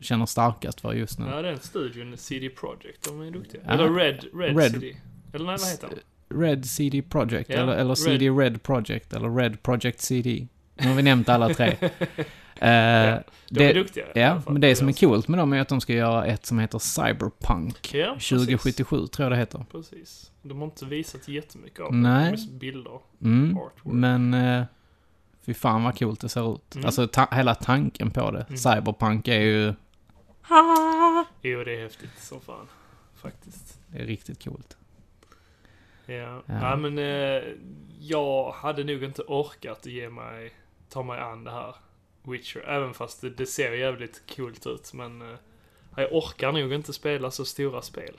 känner 0.00 0.26
starkast 0.26 0.80
för 0.80 0.92
just 0.92 1.18
nu. 1.18 1.26
Ja, 1.30 1.42
den 1.42 1.58
studion, 1.58 2.16
CD 2.16 2.48
Projekt, 2.48 3.04
de 3.08 3.20
är 3.20 3.30
duktiga. 3.30 3.60
Ja. 3.64 3.72
Eller 3.72 3.94
Red, 3.94 4.24
Red, 4.34 4.56
Red. 4.58 4.72
CD. 4.72 4.96
Eller 5.32 5.44
nej, 5.44 5.56
vad 5.60 5.70
heter 5.70 5.86
han? 5.88 5.98
Red 6.40 6.64
CD 6.66 7.02
Project, 7.02 7.50
Ja, 7.50 7.56
eller, 7.56 7.72
eller 7.72 7.88
Red. 7.88 7.98
CD 7.98 8.30
Red 8.30 8.62
Project, 8.62 9.12
eller 9.12 9.30
Red 9.36 9.62
Project 9.62 10.00
CD. 10.00 10.48
Nu 10.74 10.88
har 10.88 10.94
vi 10.94 11.02
nämnt 11.02 11.28
alla 11.28 11.48
tre. 11.54 11.76
Eh, 12.54 12.60
De 12.60 12.70
är 12.70 13.24
det, 13.50 13.72
duktiga. 13.72 14.04
i 14.14 14.22
alla 14.22 14.42
ja, 14.46 14.52
men 14.52 14.60
det 14.60 14.76
som 14.76 14.88
är 14.88 14.92
coolt 14.92 15.28
med 15.28 15.38
dem 15.38 15.52
är 15.52 15.60
att 15.60 15.68
de 15.68 15.80
ska 15.80 15.92
göra 15.92 16.26
ett 16.26 16.46
som 16.46 16.58
heter 16.58 16.78
Cyberpunk. 16.78 17.94
Ja, 17.94 18.12
precis. 18.14 18.28
2077 18.28 19.06
tror 19.06 19.24
jag 19.24 19.32
det 19.32 19.36
heter. 19.36 19.64
Precis. 19.72 20.30
De 20.42 20.58
har 20.58 20.64
inte 20.64 20.84
visat 20.84 21.28
jättemycket 21.28 21.80
av 21.80 21.92
det. 21.92 21.98
Nej. 21.98 22.30
Mest 22.30 22.50
bilder. 22.50 22.98
Mm. 23.22 23.56
Artwork. 23.58 23.94
Men, 23.94 24.34
eh, 24.34 24.64
fy 25.46 25.54
fan 25.54 25.84
vad 25.84 25.98
coolt 25.98 26.20
det 26.20 26.28
ser 26.28 26.54
ut. 26.54 26.74
Mm. 26.74 26.86
Alltså 26.86 27.06
ta- 27.08 27.28
hela 27.32 27.54
tanken 27.54 28.10
på 28.10 28.30
det. 28.30 28.42
Mm. 28.48 28.56
Cyberpunk 28.56 29.28
är 29.28 29.40
ju, 29.40 29.66
Jo, 31.42 31.64
det 31.64 31.74
är 31.76 31.82
häftigt 31.82 32.18
som 32.18 32.40
fan. 32.40 32.66
Faktiskt. 33.14 33.78
det 33.88 33.98
är 34.02 34.06
riktigt 34.06 34.44
coolt. 34.44 34.76
Ja. 36.06 36.42
Ja. 36.46 36.76
men 36.76 36.98
eh, 36.98 37.42
jag 38.00 38.52
hade 38.52 38.84
nog 38.84 39.02
inte 39.04 39.22
orkat 39.22 39.86
ge 39.86 40.10
mig, 40.10 40.52
ta 40.88 41.02
mig 41.02 41.20
an 41.20 41.44
det 41.44 41.50
här 41.50 41.74
Witcher. 42.22 42.60
Även 42.68 42.94
fast 42.94 43.20
det, 43.20 43.30
det 43.30 43.46
ser 43.46 43.72
jävligt 43.72 44.22
coolt 44.36 44.66
ut. 44.66 44.92
Men 44.92 45.22
eh, 45.22 45.38
jag 45.96 46.12
orkar 46.12 46.52
nog 46.52 46.72
inte 46.72 46.92
spela 46.92 47.30
så 47.30 47.44
stora 47.44 47.82
spel. 47.82 48.14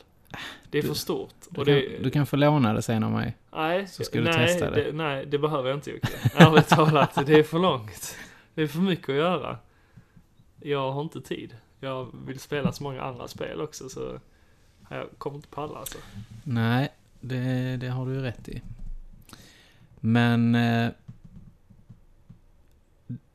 Det 0.69 0.77
är 0.77 0.81
Du- 0.81 0.87
för 0.87 0.95
stort. 0.95 1.33
Du, 1.49 1.59
Och 1.61 1.65
kan, 1.67 1.75
det, 1.75 2.03
du 2.03 2.09
kan 2.11 2.25
få 2.25 2.35
låna 2.35 2.73
det 2.73 2.81
sen 2.81 3.03
av 3.03 3.11
mig. 3.11 3.37
nej, 3.51 3.87
så 3.87 4.03
ska 4.03 4.17
du 4.19 4.23
nej, 4.23 4.33
testa 4.47 4.71
det. 4.71 4.91
Nej, 4.93 5.25
det 5.25 5.37
behöver 5.37 5.69
jag 5.69 5.77
inte 5.77 5.91
Jocke. 5.91 6.07
Ärligt 6.35 6.67
talat, 6.67 7.25
det 7.25 7.39
är 7.39 7.43
för 7.43 7.59
långt. 7.59 8.17
Det 8.53 8.61
är 8.61 8.67
för 8.67 8.79
mycket 8.79 9.09
att 9.09 9.15
göra. 9.15 9.57
Jag 10.61 10.91
har 10.91 11.01
inte 11.01 11.21
tid. 11.21 11.55
Jag 11.79 12.11
vill 12.25 12.39
spela 12.39 12.71
så 12.71 12.83
många 12.83 13.01
andra 13.01 13.27
spel 13.27 13.61
också 13.61 13.89
så 13.89 14.19
jag 14.89 15.07
kommer 15.17 15.35
inte 15.35 15.47
palla 15.47 15.79
alltså. 15.79 15.97
Nej, 16.43 16.89
det, 17.27 17.77
det 17.77 17.87
har 17.87 18.05
du 18.05 18.13
ju 18.13 18.21
rätt 18.21 18.47
i. 18.49 18.61
Men 19.99 20.55
eh, 20.55 20.89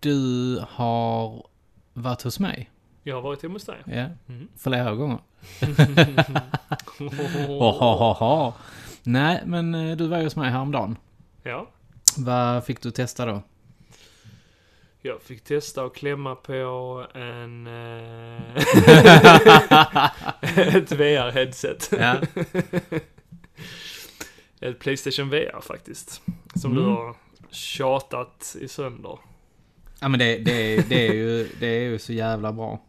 du 0.00 0.58
har 0.68 1.46
varit 1.92 2.22
hos 2.22 2.38
mig. 2.40 2.70
Jag 3.02 3.14
har 3.14 3.22
varit 3.22 3.42
hemma 3.42 3.54
hos 3.54 3.64
dig. 3.64 3.82
Ja, 3.86 4.06
Mm. 4.28 4.48
flera 4.56 4.94
gånger. 4.94 5.18
Ohohoho. 7.48 8.52
Nej, 9.02 9.42
men 9.46 9.74
eh, 9.74 9.96
du 9.96 10.06
var 10.08 10.18
ju 10.18 10.24
hos 10.24 10.36
mig 10.36 10.50
häromdagen. 10.50 10.96
Ja, 11.42 11.66
Vad 12.18 12.64
fick 12.64 12.80
du 12.82 12.90
testa 12.90 13.26
då? 13.26 13.42
jag 15.02 15.22
fick 15.22 15.44
testa 15.44 15.84
att 15.84 15.94
klämma 15.94 16.34
på 16.34 17.06
en... 17.14 17.66
Eh, 17.66 18.56
ett 20.76 20.92
VR-headset. 20.92 21.88
Ja. 21.98 22.16
Ett 24.60 24.78
Playstation 24.78 25.30
VR 25.30 25.60
faktiskt. 25.60 26.22
Som 26.54 26.74
du 26.74 26.80
Mm. 26.80 26.92
har 26.94 27.16
tjatat 27.50 28.56
i 28.60 28.68
sönder. 28.68 29.18
Ja, 30.00 30.08
men 30.08 30.18
det, 30.18 30.36
det, 30.38 30.88
det, 30.88 31.08
är 31.08 31.12
ju, 31.14 31.48
det 31.60 31.66
är 31.66 31.80
ju 31.80 31.98
så 31.98 32.12
jävla 32.12 32.52
bra. 32.52 32.80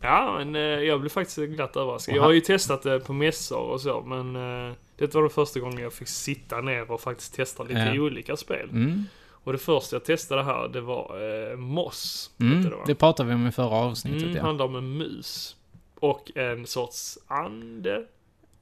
Ja, 0.00 0.34
men 0.38 0.54
eh, 0.56 0.60
jag 0.62 1.00
blev 1.00 1.10
faktiskt 1.10 1.38
glatt 1.38 1.76
överraskad. 1.76 2.14
Jag 2.16 2.20
ha- 2.22 2.28
har 2.28 2.32
ju 2.34 2.40
testat 2.40 2.82
det 2.82 3.00
på 3.00 3.12
mässor 3.12 3.58
och 3.60 3.80
så, 3.80 4.00
men 4.02 4.36
eh, 4.36 4.74
det 4.96 5.14
var 5.14 5.20
den 5.22 5.30
första 5.30 5.60
gången 5.60 5.78
jag 5.78 5.92
fick 5.92 6.08
sitta 6.08 6.60
ner 6.60 6.90
och 6.90 7.00
faktiskt 7.00 7.34
testa 7.34 7.62
lite 7.62 7.80
Ja. 7.94 8.00
olika 8.02 8.36
spel. 8.36 8.68
Mm. 8.70 9.04
Och 9.30 9.52
det 9.52 9.58
första 9.58 9.96
jag 9.96 10.04
testade 10.04 10.42
här, 10.42 10.68
det 10.68 10.80
var 10.80 11.18
eh, 11.50 11.56
Moss. 11.56 12.30
Mm. 12.40 12.62
det? 12.64 12.72
Det 12.86 12.94
pratade 12.94 13.28
vi 13.28 13.34
om 13.34 13.46
i 13.46 13.52
förra 13.52 13.66
avsnittet, 13.76 14.22
Mm, 14.22 14.36
ja. 14.36 14.42
handlar 14.42 14.64
om 14.64 14.76
en 14.76 14.96
mus. 14.96 15.56
Och 15.94 16.30
en 16.36 16.66
sorts 16.66 17.18
ande. 17.26 18.04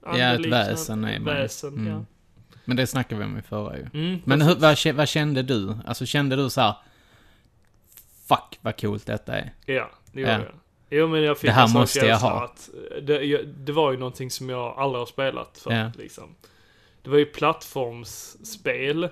Ja, 0.04 0.16
ett 0.18 0.46
väsen 0.46 1.04
är 1.04 1.18
man. 1.18 1.34
Väsen, 1.34 1.74
Mm. 1.74 1.86
ja. 1.92 2.04
Men 2.70 2.76
det 2.76 2.86
snackade 2.86 3.18
vi 3.18 3.24
om 3.24 3.38
i 3.38 3.42
förra 3.42 3.76
ju. 3.76 3.86
Mm, 3.94 4.20
Men 4.24 4.42
hur, 4.42 4.54
vad, 4.54 4.94
vad 4.94 5.08
kände 5.08 5.42
du? 5.42 5.76
Alltså 5.86 6.06
kände 6.06 6.36
du 6.36 6.50
så 6.50 6.60
här. 6.60 6.74
Fuck 8.28 8.58
vad 8.60 8.80
coolt 8.80 9.06
detta 9.06 9.36
är. 9.38 9.52
Ja, 9.66 9.90
det 10.12 10.20
gjorde 10.20 10.32
Ja. 10.32 10.38
jag. 10.38 10.52
Jo 10.90 11.08
men 11.08 11.22
jag 11.22 11.38
fick 11.38 11.48
Det 11.50 11.52
här 11.54 11.62
en 11.62 11.68
sån 11.68 11.80
måste 11.80 11.98
jag 12.06 12.16
ha. 12.18 12.44
Att 12.44 12.70
det, 13.02 13.42
det 13.42 13.72
var 13.72 13.92
ju 13.92 13.98
någonting 13.98 14.30
som 14.30 14.48
jag 14.48 14.78
aldrig 14.78 15.00
har 15.00 15.06
spelat 15.06 15.58
för 15.58 15.72
Ja. 15.72 15.90
liksom. 15.98 16.34
Det 17.02 17.10
var 17.10 17.18
ju 17.18 17.26
plattformsspel 17.26 19.08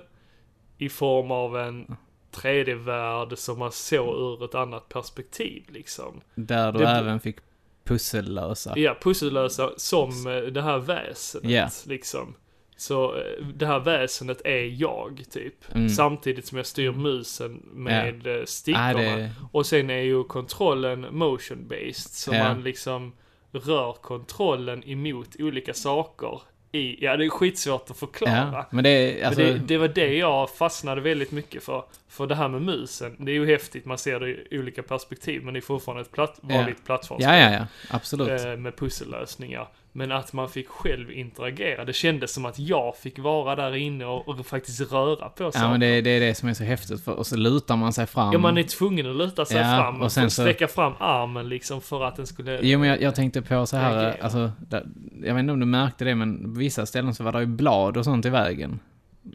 i 0.77 0.89
form 0.89 1.31
av 1.31 1.57
en 1.57 1.95
3D-värld 2.31 3.37
som 3.37 3.59
man 3.59 3.71
såg 3.71 4.15
ur 4.15 4.45
ett 4.45 4.55
annat 4.55 4.89
perspektiv 4.89 5.63
liksom. 5.67 6.21
Där 6.35 6.71
du 6.71 6.79
Det- 6.79 6.87
även 6.89 7.19
fick 7.19 7.37
pussellösa. 7.83 8.73
Ja, 8.79 8.97
pussellösa 9.01 9.69
som 9.77 10.27
eh, 10.27 10.41
det 10.41 10.61
här 10.61 10.77
väsenet 10.77 11.51
Ja. 11.51 11.69
liksom. 11.85 12.35
Så 12.79 13.15
eh, 13.15 13.45
det 13.53 13.65
här 13.65 13.79
väsenet 13.79 14.41
är 14.45 14.81
jag, 14.81 15.23
typ. 15.31 15.75
Mm. 15.75 15.89
Samtidigt 15.89 16.45
som 16.47 16.57
jag 16.57 16.65
styr 16.67 16.91
musen 16.91 17.61
med 17.73 18.21
ja. 18.25 18.45
stickorna. 18.45 18.91
Nej, 18.93 19.17
det, 19.17 19.31
Och 19.51 19.65
sen 19.65 19.89
är 19.89 20.01
ju 20.01 20.23
kontrollen 20.23 21.05
motion-based. 21.05 22.09
Så 22.09 22.33
Ja. 22.33 22.43
man 22.43 22.63
liksom 22.63 23.13
rör 23.51 23.93
kontrollen 24.01 24.89
emot 24.89 25.27
olika 25.39 25.73
saker 25.73 26.41
i, 26.71 27.05
ja 27.05 27.17
det 27.17 27.25
är 27.25 27.29
skitsvårt 27.29 27.89
att 27.91 27.97
förklara. 27.97 28.49
ja, 28.53 28.65
men 28.71 28.83
det 28.83 29.23
alltså... 29.23 29.41
Men 29.41 29.53
det, 29.53 29.59
det 29.59 29.77
var 29.77 29.87
det 29.87 30.13
jag 30.17 30.49
fastnade 30.49 31.01
väldigt 31.01 31.31
mycket 31.31 31.63
för. 31.63 31.83
För 32.07 32.27
det 32.27 32.35
här 32.35 32.47
med 32.47 32.61
musen, 32.61 33.25
det 33.25 33.31
är 33.31 33.33
ju 33.33 33.45
häftigt, 33.45 33.85
man 33.85 33.97
ser 33.97 34.19
det 34.19 34.29
i 34.29 34.59
olika 34.59 34.83
perspektiv, 34.83 35.43
men 35.43 35.53
det 35.53 35.59
är 35.59 35.61
fortfarande 35.61 36.01
ett 36.01 36.11
platt, 36.11 36.39
Ja. 36.49 36.55
vanligt 36.57 36.85
plattformsspel. 36.85 37.39
ja, 37.39 37.51
ja, 37.51 37.53
ja. 37.53 37.65
Absolut. 37.89 38.45
eh, 38.45 38.55
Med 38.55 38.75
pussellösningar. 38.77 39.67
Men 39.91 40.11
att 40.11 40.33
man 40.33 40.49
fick 40.49 40.67
själv 40.69 41.11
interagera, 41.11 41.85
det 41.85 41.93
kändes 41.93 42.33
som 42.33 42.45
att 42.45 42.59
jag 42.59 42.95
fick 42.97 43.19
vara 43.19 43.55
där 43.55 43.75
inne 43.75 44.05
och, 44.05 44.27
och 44.27 44.45
faktiskt 44.45 44.91
röra 44.91 45.29
på 45.29 45.51
saker. 45.51 45.59
Ja, 45.65 45.71
men 45.71 45.79
det, 45.79 46.01
det 46.01 46.09
är 46.09 46.19
det 46.19 46.35
som 46.35 46.49
är 46.49 46.53
så 46.53 46.63
häftigt. 46.63 47.03
För, 47.03 47.11
och 47.11 47.27
så 47.27 47.37
lutar 47.37 47.75
man 47.75 47.93
sig 47.93 48.05
fram. 48.05 48.33
Ja, 48.33 48.39
man 48.39 48.57
är 48.57 48.63
tvungen 48.63 49.09
att 49.09 49.15
luta 49.15 49.45
sig 49.45 49.57
Ja, 49.57 49.77
fram 49.77 49.95
och 49.97 50.05
och, 50.05 50.11
sen 50.11 50.29
så- 50.29 50.41
sträcka 50.41 50.67
fram 50.67 50.93
armen 50.99 51.49
liksom 51.49 51.81
för 51.81 52.03
att 52.03 52.15
den 52.15 52.27
skulle... 52.27 52.59
Jo, 52.61 52.79
men 52.79 52.89
jag, 52.89 53.01
jag 53.01 53.15
tänkte 53.15 53.41
på 53.41 53.65
så 53.65 53.77
här, 53.77 53.95
Reagera. 53.97 54.23
alltså, 54.23 54.51
där, 54.69 54.85
jag 55.23 55.33
vet 55.33 55.39
inte 55.39 55.53
om 55.53 55.59
du 55.59 55.65
märkte 55.65 56.05
det, 56.05 56.15
men 56.15 56.43
på 56.53 56.59
vissa 56.59 56.85
ställen 56.85 57.15
så 57.15 57.23
var 57.23 57.31
det 57.31 57.39
ju 57.39 57.45
blad 57.45 57.97
och 57.97 58.05
sånt 58.05 58.25
i 58.25 58.29
vägen. 58.29 58.79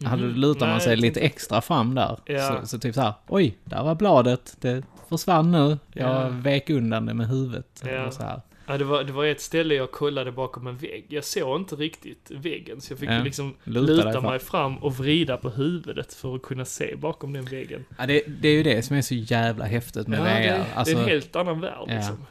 Hade 0.04 0.22
Mhm. 0.22 0.34
lutar 0.34 0.66
man 0.66 0.74
Nej, 0.76 0.80
sig 0.84 0.96
lite 0.96 1.20
extra 1.20 1.60
fram 1.60 1.94
där. 1.94 2.18
Ja. 2.26 2.58
Så, 2.60 2.66
så 2.66 2.78
typ 2.78 2.94
så 2.94 3.00
här, 3.00 3.12
oj, 3.28 3.58
där 3.64 3.82
var 3.84 3.94
bladet, 3.94 4.56
det 4.60 4.82
försvann 5.08 5.52
nu. 5.52 5.78
Jag 5.92 6.10
Ja. 6.10 6.28
vek 6.28 6.70
undan 6.70 7.06
det 7.06 7.14
med 7.14 7.28
huvudet. 7.28 7.82
Ja. 7.84 7.88
Eller 7.88 8.10
så 8.10 8.22
här. 8.22 8.40
Ja, 8.66 8.78
det 8.78 8.84
var, 8.84 9.04
det 9.04 9.12
var 9.12 9.24
ett 9.24 9.40
ställe 9.40 9.74
jag 9.74 9.90
kollade 9.90 10.32
bakom 10.32 10.66
en 10.66 10.76
vägg. 10.76 11.06
Jag 11.08 11.24
såg 11.24 11.60
inte 11.60 11.76
riktigt 11.76 12.30
väggen, 12.30 12.80
så 12.80 12.92
jag 12.92 12.98
fick 12.98 13.08
Ja, 13.10 13.22
liksom 13.22 13.54
luta 13.64 13.92
luta, 13.92 14.20
mig 14.20 14.38
fram 14.38 14.76
och 14.76 14.96
vrida 14.96 15.36
på 15.36 15.50
huvudet 15.50 16.14
för 16.14 16.34
att 16.36 16.42
kunna 16.42 16.64
se 16.64 16.96
bakom 16.96 17.32
den 17.32 17.44
väggen. 17.44 17.84
Ja, 17.98 18.06
det, 18.06 18.22
det 18.26 18.48
är 18.48 18.52
ju 18.52 18.62
det 18.62 18.82
som 18.82 18.96
är 18.96 19.02
så 19.02 19.14
jävla 19.14 19.64
häftigt 19.64 20.08
med 20.08 20.18
ja, 20.18 20.22
VR. 20.24 20.28
det, 20.40 20.66
alltså, 20.74 20.94
det 20.94 21.00
är 21.00 21.04
en 21.04 21.08
helt 21.08 21.36
annan 21.36 21.60
värld 21.60 21.84
Ja. 21.88 21.94
liksom. 21.94 22.26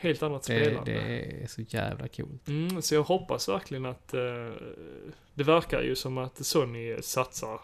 Helt 0.00 0.22
annat 0.22 0.42
det, 0.42 0.60
spelande. 0.64 0.92
det 0.92 1.42
är 1.42 1.46
så 1.46 1.62
jävla 1.68 2.08
coolt. 2.08 2.48
Mm, 2.48 2.82
så 2.82 2.94
jag 2.94 3.02
hoppas 3.02 3.48
verkligen 3.48 3.86
att 3.86 4.14
eh, 4.14 4.20
det 5.34 5.44
verkar 5.44 5.82
ju 5.82 5.94
som 5.94 6.18
att 6.18 6.46
Sony 6.46 6.96
satsar, 7.02 7.60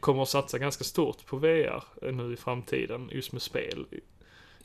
kommer 0.00 0.22
att 0.22 0.28
satsa 0.28 0.58
ganska 0.58 0.84
stort 0.84 1.26
på 1.26 1.36
VR 1.36 1.82
nu 2.12 2.32
i 2.32 2.36
framtiden, 2.36 3.08
just 3.12 3.32
med 3.32 3.42
spel. 3.42 3.86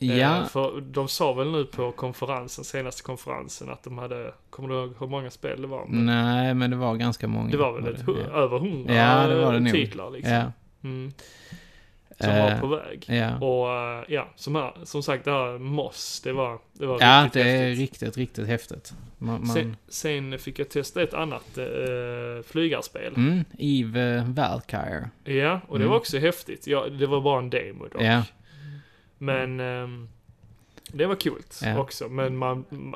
Eh, 0.00 0.18
Ja, 0.18 0.44
För 0.44 0.80
de 0.80 1.08
sa 1.08 1.32
väl 1.32 1.50
nu 1.52 1.64
på 1.64 1.92
konferensen, 1.92 2.64
senaste 2.64 3.02
konferensen, 3.02 3.70
att 3.70 3.82
de 3.82 3.98
hade, 3.98 4.32
kommer 4.50 4.68
du 4.68 4.74
ihåg 4.74 4.92
hur 5.00 5.06
många 5.06 5.30
spel 5.30 5.60
det 5.62 5.68
var? 5.68 5.86
Men 5.88 6.06
nej, 6.06 6.54
men 6.54 6.70
det 6.70 6.76
var 6.76 6.94
ganska 6.96 7.28
många. 7.28 7.50
det 7.50 7.56
var 7.56 7.72
väl 7.80 7.94
ett, 7.94 8.02
hu- 8.04 8.24
ja. 8.30 8.36
över 8.36 8.58
hundra 8.58 8.94
Ja, 8.94 9.26
det 9.26 9.34
var 9.44 9.50
det 9.52 9.56
eh, 9.58 9.62
nog. 9.62 9.72
titlar 9.72 10.10
liksom. 10.10 10.32
Ja. 10.34 10.52
Mm, 10.84 11.12
som 12.20 12.30
Eh, 12.30 12.52
var 12.54 12.60
på 12.60 12.66
väg. 12.66 13.04
Ja, 13.08 13.38
Och 13.38 13.72
eh, 13.72 14.04
ja, 14.08 14.28
som, 14.36 14.54
här, 14.54 14.74
som 14.84 15.02
sagt 15.02 15.24
det 15.24 15.30
här 15.30 15.58
Moss, 15.58 16.20
det 16.24 16.32
var, 16.32 16.58
det 16.72 16.86
var 16.86 16.98
ja 17.00 17.22
riktigt 17.24 17.32
det 17.42 17.50
är 17.50 17.68
häftigt. 17.68 17.78
riktigt, 17.80 18.16
riktigt 18.16 18.46
häftigt. 18.46 18.94
Man, 19.18 19.38
man, 19.46 19.46
Sen, 19.56 19.76
sen 19.88 20.38
fick 20.38 20.58
jag 20.58 20.68
testa 20.68 21.02
ett 21.02 21.14
annat 21.14 21.58
eh, 21.58 22.42
flygarspel. 22.46 23.14
mm, 23.16 23.44
Eve 23.58 24.24
Valkyrie. 24.28 25.10
Ja, 25.24 25.60
och 25.68 25.78
det 25.78 25.84
Mm. 25.84 25.90
var 25.90 25.96
också 25.96 26.18
häftigt. 26.18 26.66
Ja, 26.66 26.86
det 26.88 27.06
var 27.06 27.20
bara 27.20 27.38
en 27.38 27.50
demo 27.50 27.84
dock. 27.88 28.02
Ja. 28.02 28.22
Men 29.18 29.60
ehm, 29.60 30.08
det 30.92 31.06
var 31.06 31.14
kul 31.14 31.42
Ja. 31.62 31.78
också. 31.78 32.08
Men 32.08 32.36
man, 32.36 32.64
man, 32.70 32.94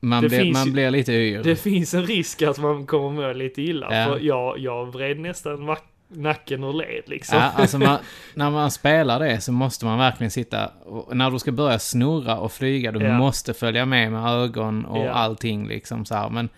Man, 0.00 0.22
Det 0.22 0.28
blir, 0.28 0.38
finns 0.40 0.54
man 0.58 0.66
ju- 0.66 0.72
blir 0.72 0.90
lite 0.90 1.12
yr. 1.12 1.42
det 1.42 1.56
finns 1.56 1.94
en 1.94 2.06
risk 2.06 2.42
att 2.42 2.58
man 2.58 2.86
kommer 2.86 3.12
må 3.28 3.32
lite 3.32 3.62
illa. 3.62 3.86
Ja. 3.98 4.06
För 4.06 4.18
jag, 4.20 4.58
jag 4.58 4.86
vred 4.86 5.18
nästan 5.20 5.76
nacken 6.08 6.64
ur 6.64 6.72
led 6.72 7.02
liksom. 7.06 7.38
Ja, 7.38 7.42
alltså 7.56 7.78
man, 7.78 7.98
när 8.34 8.50
man 8.50 8.70
spelar 8.70 9.20
det 9.20 9.40
så 9.40 9.52
måste 9.52 9.84
man 9.84 9.98
verkligen 9.98 10.30
sitta, 10.30 10.68
och 10.68 11.16
när 11.16 11.30
du 11.30 11.38
ska 11.38 11.52
börja 11.52 11.78
snurra 11.78 12.38
och 12.38 12.52
flyga, 12.52 12.92
du 12.92 13.04
Ja. 13.04 13.18
måste 13.18 13.54
följa 13.54 13.86
med 13.86 14.12
med 14.12 14.26
ögon 14.30 14.84
och 14.84 15.04
Ja. 15.06 15.10
allting 15.10 15.68
liksom 15.68 16.04
så 16.04 16.14
här. 16.14 16.30
Men 16.30 16.48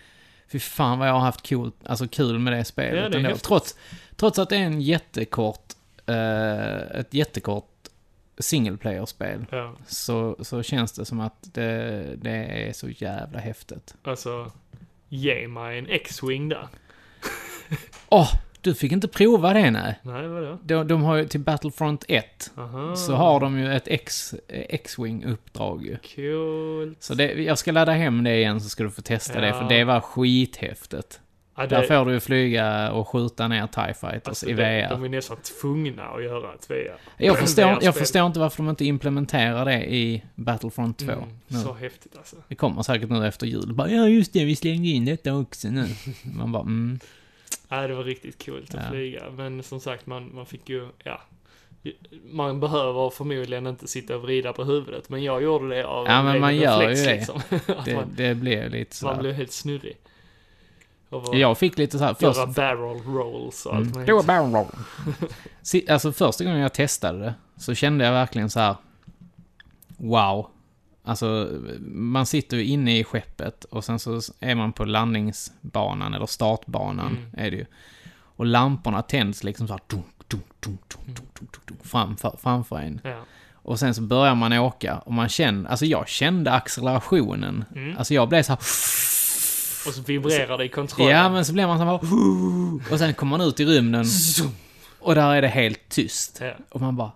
fy 0.52 0.58
fan 0.58 0.98
vad 0.98 1.08
jag 1.08 1.12
har 1.12 1.20
haft 1.20 1.42
kul, 1.42 1.70
alltså 1.84 2.08
kul 2.08 2.38
med 2.38 2.52
det 2.52 2.56
Ja, 2.58 2.64
spelet 2.64 3.12
det 3.12 3.18
är 3.18 3.24
ändå. 3.24 3.36
Trots, 3.36 3.76
trots 4.16 4.38
att 4.38 4.48
det 4.48 4.56
är 4.56 4.60
en 4.60 4.80
jättekort, 4.80 5.72
eh, 6.06 7.00
ett 7.00 7.14
jättekort 7.14 7.68
single 8.38 8.76
player-spel, 8.76 9.46
Ja, 9.50 9.72
så, 9.86 10.36
så 10.40 10.62
känns 10.62 10.92
det 10.92 11.04
som 11.04 11.20
att 11.20 11.54
det, 11.54 12.04
det 12.16 12.30
är 12.68 12.72
så 12.72 12.88
jävla 12.88 13.38
häftigt. 13.38 13.94
alltså, 14.04 14.50
ge 15.08 15.48
mig 15.48 15.78
en 15.78 15.86
X-Wing 15.90 16.48
där. 16.48 16.68
Åh, 18.08 18.32
Du 18.60 18.74
fick 18.74 18.92
inte 18.92 19.08
prova 19.08 19.52
det, 19.52 19.70
nej. 19.70 19.98
Nej, 20.02 20.28
vadå? 20.28 20.58
De, 20.62 20.88
de 20.88 21.02
har 21.02 21.16
ju 21.16 21.24
till 21.28 21.40
Battlefront 21.40 22.04
1, 22.08 22.50
Aha. 22.56 22.96
så 22.96 23.14
har 23.14 23.40
de 23.40 23.58
ju 23.58 23.72
ett 23.74 23.88
X, 23.88 24.34
X-Wing-uppdrag 24.48 25.84
ju. 25.86 25.96
Coolt. 26.16 27.02
Så 27.02 27.14
det, 27.14 27.32
jag 27.32 27.58
ska 27.58 27.72
ladda 27.72 27.92
hem 27.92 28.24
det 28.24 28.36
igen 28.36 28.60
så 28.60 28.68
ska 28.68 28.84
du 28.84 28.90
få 28.90 29.02
testa 29.02 29.40
det, 29.40 29.46
Ja. 29.48 29.60
för 29.60 29.68
det 29.68 29.84
var 29.84 30.00
skithäftigt. 30.00 31.20
Ja, 31.58 31.66
Där 31.66 31.82
får 31.82 32.04
du 32.06 32.12
ju 32.12 32.20
flyga 32.20 32.92
och 32.92 33.08
skjuta 33.08 33.48
ner 33.48 33.66
TIE 33.66 33.94
Fighters 33.94 34.28
alltså, 34.28 34.46
i 34.48 34.52
det- 34.52 34.62
VR. 34.86 34.90
De 34.90 35.04
är 35.04 35.08
nästan 35.08 35.36
tvungna 35.60 36.02
att 36.02 36.24
göra 36.24 36.54
ett 36.54 36.70
VR. 36.70 36.96
Jag 37.18 37.38
förstår, 37.38 37.78
jag 37.82 37.94
förstår 37.96 38.26
inte 38.26 38.38
varför 38.40 38.56
de 38.62 38.68
inte 38.70 38.84
implementerar 38.84 39.64
det 39.64 39.84
i 39.94 40.22
Battlefront 40.34 40.98
2. 40.98 41.12
Mm, 41.12 41.24
nu. 41.48 41.58
så 41.58 41.72
häftigt 41.72 42.16
alltså. 42.16 42.36
Det 42.48 42.54
kommer 42.54 42.82
säkert 42.82 43.10
nu 43.10 43.26
efter 43.26 43.46
jul. 43.46 43.72
Bara, 43.74 43.90
ja, 43.90 44.08
just 44.08 44.32
det, 44.32 44.44
vi 44.44 44.56
slängde 44.56 44.88
in 44.88 45.04
detta 45.04 45.34
också 45.34 45.68
nu. 45.68 45.86
Man 46.36 46.52
bara, 46.52 46.62
mm. 46.62 46.98
Ja, 47.68 47.86
det 47.88 47.94
var 47.94 48.04
riktigt 48.04 48.38
kul 48.42 48.64
att 48.68 48.74
Ja. 48.74 48.90
flyga. 48.90 49.22
Men 49.36 49.62
som 49.62 49.80
sagt, 49.80 50.06
man, 50.06 50.34
man 50.34 50.46
fick 50.46 50.68
ju, 50.68 50.88
ja. 51.04 51.20
Man 52.30 52.60
behöver 52.60 53.10
förmodligen 53.10 53.66
inte 53.66 53.88
sitta 53.88 54.16
och 54.16 54.22
vrida 54.22 54.52
på 54.52 54.64
huvudet, 54.64 55.08
men 55.08 55.22
jag 55.24 55.42
gjorde 55.42 55.68
det 55.68 55.84
av 55.86 56.06
Ja, 56.06 56.22
men 56.22 56.40
man 56.40 56.56
gör 56.56 56.78
reflex, 56.78 57.00
ju 57.00 57.04
det. 57.04 57.16
Liksom. 57.16 57.40
Det, 57.84 57.94
man, 57.94 58.12
det 58.16 58.34
blev 58.34 58.70
lite 58.70 59.04
man 59.04 59.12
sådär. 59.14 59.22
blev 59.22 59.34
helt 59.34 59.52
snurrig. 59.52 59.96
Jag 61.32 61.58
fick 61.58 61.78
lite 61.78 61.98
såhär... 61.98 62.14
först... 62.14 62.36
Göra 62.36 62.46
barrel 62.46 63.02
rolls 63.02 63.66
och 63.66 63.74
allt 63.74 63.94
mm. 63.94 64.06
Det 64.06 64.12
var 64.12 64.22
barrel 64.22 64.52
roll. 64.52 64.66
alltså 65.88 66.12
första 66.12 66.44
gången 66.44 66.60
jag 66.60 66.74
testade 66.74 67.18
det 67.18 67.34
så 67.56 67.74
kände 67.74 68.04
jag 68.04 68.12
verkligen 68.12 68.50
så 68.50 68.60
här... 68.60 68.76
Wow. 69.96 70.50
Alltså, 71.04 71.50
man 71.88 72.26
sitter 72.26 72.56
ju 72.56 72.64
inne 72.64 72.98
i 72.98 73.04
skeppet 73.04 73.64
och 73.64 73.84
sen 73.84 73.98
så 73.98 74.20
är 74.40 74.54
man 74.54 74.72
på 74.72 74.84
landningsbanan, 74.84 76.14
eller 76.14 76.26
startbanan 76.26 77.06
mm. 77.06 77.30
är 77.36 77.50
det 77.50 77.56
ju. 77.56 77.66
Och 78.36 78.46
lamporna 78.46 79.02
tänds 79.02 79.44
liksom 79.44 79.68
såhär... 79.68 79.80
framför, 81.82 82.36
framför 82.42 82.76
en. 82.76 83.00
Ja. 83.04 83.20
Och 83.52 83.78
sen 83.78 83.94
så 83.94 84.02
börjar 84.02 84.34
man 84.34 84.52
åka 84.52 84.98
och 84.98 85.12
man 85.12 85.28
känner, 85.28 85.70
alltså 85.70 85.86
jag 85.86 86.08
kände 86.08 86.52
accelerationen. 86.52 87.64
Mm. 87.74 87.98
Alltså 87.98 88.14
jag 88.14 88.28
blev 88.28 88.42
så 88.42 88.52
här 88.52 88.60
och 89.86 89.94
så 89.94 90.02
vibrerar 90.02 90.58
det 90.58 90.64
i 90.64 90.68
kontrollen. 90.68 91.16
ja 91.16 91.28
men 91.28 91.44
så 91.44 91.52
blir 91.52 91.66
man 91.66 91.78
så 91.78 91.84
här, 91.84 92.92
och 92.92 92.98
sen 92.98 93.14
kommer 93.14 93.38
man 93.38 93.48
ut 93.48 93.60
i 93.60 93.64
rymden 93.64 94.04
och 94.98 95.14
där 95.14 95.34
är 95.34 95.42
det 95.42 95.48
helt 95.48 95.88
tyst. 95.88 96.38
Ja, 96.40 96.52
Och 96.70 96.80
man 96.80 96.96
bara, 96.96 97.12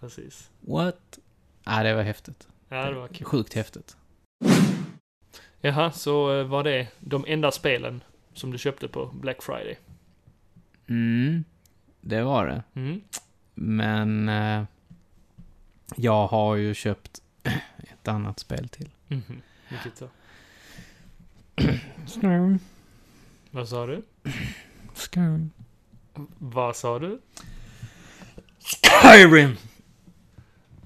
precis. 0.00 0.50
what? 0.60 1.18
Ja, 1.64 1.82
det 1.82 1.94
var 1.94 2.02
häftigt. 2.02 2.48
Ja, 2.68 2.90
det 2.90 2.94
var 2.94 3.08
kul. 3.08 3.24
Sjukt 3.26 3.54
häftigt. 3.54 3.96
Jaha, 5.60 5.92
så 5.92 6.38
eh, 6.40 6.46
var 6.46 6.64
det 6.64 6.86
de 7.00 7.24
enda 7.28 7.50
spelen 7.50 8.02
som 8.34 8.50
du 8.50 8.58
köpte 8.58 8.88
på 8.88 9.06
Black 9.06 9.42
Friday? 9.42 9.78
Mm, 10.88 11.44
det 12.00 12.22
var 12.22 12.46
det. 12.46 12.62
Mm. 12.80 13.00
Men 13.54 14.28
eh, 14.28 14.64
jag 15.96 16.26
har 16.26 16.56
ju 16.56 16.74
köpt 16.74 17.22
ett 17.78 18.08
annat 18.08 18.38
spel 18.38 18.68
till. 18.68 18.88
Mhm. 19.08 19.42
Vilket 19.68 20.00
då? 20.00 20.08
Skyrim. 22.06 22.58
Vad 23.50 23.68
sa 23.68 23.86
du? 23.86 24.02
Skyrim. 24.94 25.50
Vad 26.38 26.76
sa 26.76 26.98
du? 26.98 27.20
Skyrim! 29.02 29.56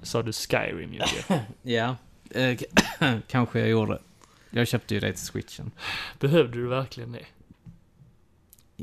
Sa 0.01 0.21
du 0.23 0.33
Skyrim, 0.33 0.93
Jocke? 0.93 1.45
Ja, 1.61 1.95
eh, 2.29 2.59
kanske 3.27 3.59
jag 3.59 3.69
gjorde. 3.69 3.99
Jag 4.49 4.67
köpte 4.67 4.93
ju 4.93 4.99
det 4.99 5.13
till 5.13 5.25
switchen. 5.25 5.71
Behövde 6.19 6.57
du 6.57 6.67
verkligen 6.67 7.11
det? 7.11 7.25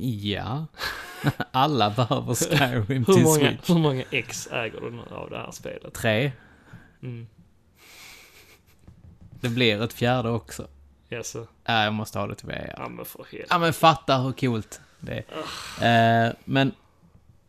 Ja. 0.02 0.66
Alla 1.50 1.90
behöver 1.90 2.34
Skyrim 2.34 3.04
Hur 3.06 3.14
till 3.14 3.22
många, 3.24 3.48
switch. 3.50 3.70
hur 3.70 3.78
många 3.78 4.04
ex 4.10 4.46
äger 4.52 4.80
du 4.80 4.90
nu 4.90 5.02
av 5.10 5.30
det 5.30 5.36
här 5.38 5.50
spelet? 5.50 5.94
Tre. 5.94 6.32
Mm. 7.02 7.26
Det 9.40 9.48
blir 9.48 9.82
ett 9.82 9.92
fjärde 9.92 10.28
också. 10.30 10.68
Jaså? 11.12 11.46
Ja, 11.64 11.84
jag 11.84 11.92
måste 11.92 12.18
ha 12.18 12.26
det 12.26 12.34
till 12.34 12.46
VR. 12.48 12.74
Ja 12.76 12.88
men 12.88 13.04
för 13.04 13.24
helvete. 13.30 13.46
Ja 13.50 13.58
men 13.58 13.72
fatta 13.72 14.18
hur 14.18 14.32
coolt 14.32 14.80
det 15.00 15.24
är. 15.80 16.26
Eh, 16.28 16.32
men 16.44 16.72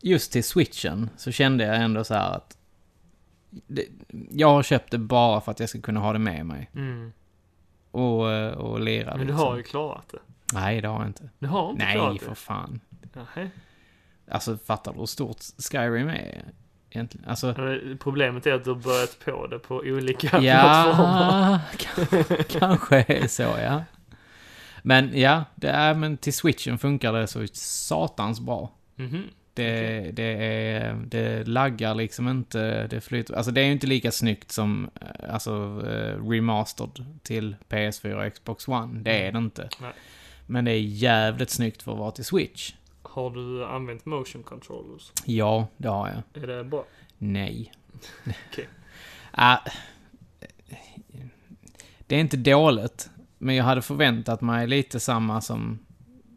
just 0.00 0.32
till 0.32 0.44
switchen 0.44 1.10
så 1.16 1.32
kände 1.32 1.64
jag 1.64 1.76
ändå 1.76 2.04
så 2.04 2.14
här 2.14 2.36
att 2.36 2.56
det, 3.50 3.84
jag 4.30 4.48
har 4.48 4.62
köpt 4.62 4.90
det 4.90 4.98
bara 4.98 5.40
för 5.40 5.52
att 5.52 5.60
jag 5.60 5.68
ska 5.68 5.80
kunna 5.80 6.00
ha 6.00 6.12
det 6.12 6.18
med 6.18 6.46
mig. 6.46 6.70
Mm. 6.74 7.12
Och, 7.90 8.32
eh, 8.32 8.52
och 8.52 8.80
lira 8.80 9.10
Men 9.10 9.18
du 9.18 9.24
liksom. 9.32 9.46
har 9.48 9.56
ju 9.56 9.62
klarat 9.62 10.08
det. 10.08 10.18
Nej, 10.52 10.80
det 10.80 10.88
har 10.88 10.98
jag 10.98 11.06
inte. 11.06 11.30
Du 11.38 11.46
har 11.46 11.70
inte 11.70 11.86
klarat 11.92 12.08
Nej, 12.08 12.18
det? 12.20 12.26
för 12.26 12.34
fan. 12.34 12.80
Nähä. 13.12 13.50
Alltså, 14.30 14.56
fattar 14.56 14.92
du 14.92 14.98
hur 14.98 15.06
stort 15.06 15.36
Skyrim 15.70 16.08
är 16.08 16.44
egentligen? 16.94 17.28
Alltså, 17.28 17.54
Problemet 18.00 18.46
är 18.46 18.52
att 18.52 18.64
du 18.64 18.70
har 18.70 18.78
börjat 18.80 19.18
på 19.24 19.46
det 19.46 19.58
på 19.58 19.74
olika 19.76 20.28
plattformar. 20.40 21.60
ja, 21.78 22.16
k- 22.28 22.36
kanske 22.58 23.04
är 23.08 23.26
så, 23.26 23.42
ja. 23.42 23.84
Men 24.82 25.20
ja, 25.20 25.44
det 25.54 25.68
är, 25.68 25.94
men 25.94 26.16
till 26.16 26.32
switchen 26.34 26.78
funkar 26.78 27.12
det 27.12 27.26
så 27.26 27.46
satans 27.52 28.40
bra. 28.40 28.70
Mhm. 28.96 29.22
Det, 29.54 30.10
det 30.12 30.22
är, 30.22 30.94
det 31.06 31.48
laggar 31.48 31.94
liksom 31.94 32.28
inte, 32.28 32.86
det 32.86 33.00
flyter, 33.00 33.34
alltså 33.34 33.52
det 33.52 33.60
är 33.60 33.64
ju 33.64 33.72
inte 33.72 33.86
lika 33.86 34.12
snyggt 34.12 34.52
som, 34.52 34.90
eh, 35.00 35.34
alltså, 35.34 35.82
eh, 35.86 36.28
remastered 36.30 37.04
till 37.22 37.56
PS4 37.68 38.26
och 38.26 38.32
Xbox 38.34 38.68
One. 38.68 39.00
Det 39.02 39.26
är 39.26 39.32
det 39.32 39.38
inte. 39.38 39.68
Nej. 39.80 39.92
Men 40.46 40.64
det 40.64 40.70
är 40.72 40.80
jävligt 40.80 41.50
snyggt 41.50 41.82
för 41.82 41.92
att 41.92 41.98
vara 41.98 42.10
till 42.10 42.24
Switch. 42.24 42.74
Har 43.12 43.30
du 43.30 43.64
använt 43.64 44.06
motion 44.06 44.42
controllers? 44.42 45.12
Ja, 45.24 45.66
det 45.76 45.88
har 45.88 46.08
jag. 46.08 46.42
Är 46.42 46.46
det 46.46 46.64
bra? 46.64 46.84
Nej. 47.18 47.72
Okej. 48.50 48.68
Ah, 49.30 49.58
det 52.06 52.16
är 52.16 52.20
inte 52.20 52.36
dåligt, 52.36 53.10
men 53.38 53.54
jag 53.54 53.64
hade 53.64 53.82
förväntat 53.82 54.40
mig 54.40 54.66
lite 54.66 55.00
samma 55.00 55.40
som, 55.40 55.78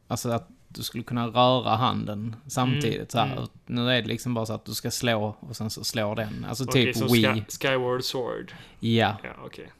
alltså 0.08 0.30
att 0.30 0.50
du 0.68 0.84
skulle 0.84 1.04
kunna 1.04 1.28
röra 1.28 1.76
handen 1.76 2.36
samtidigt 2.48 2.96
Mm, 2.96 3.08
så 3.10 3.18
här. 3.20 3.38
mm. 3.38 3.50
Nu 3.66 3.92
är 3.92 4.02
det 4.02 4.08
liksom 4.08 4.34
bara 4.34 4.46
så 4.46 4.54
att 4.54 4.66
du 4.66 4.74
ska 4.74 4.92
slå 4.92 5.36
och 5.40 5.56
sen 5.56 5.70
så 5.70 5.84
slår 5.84 6.16
den. 6.16 6.46
Alltså 6.50 6.64
Okej, 6.64 6.94
typ 6.94 7.12
Wii. 7.12 7.24
Sky, 7.24 7.44
Skyward 7.68 8.04
Sword. 8.04 8.54
Ja, 8.80 9.18
Ja, 9.24 9.30
okej. 9.46 9.72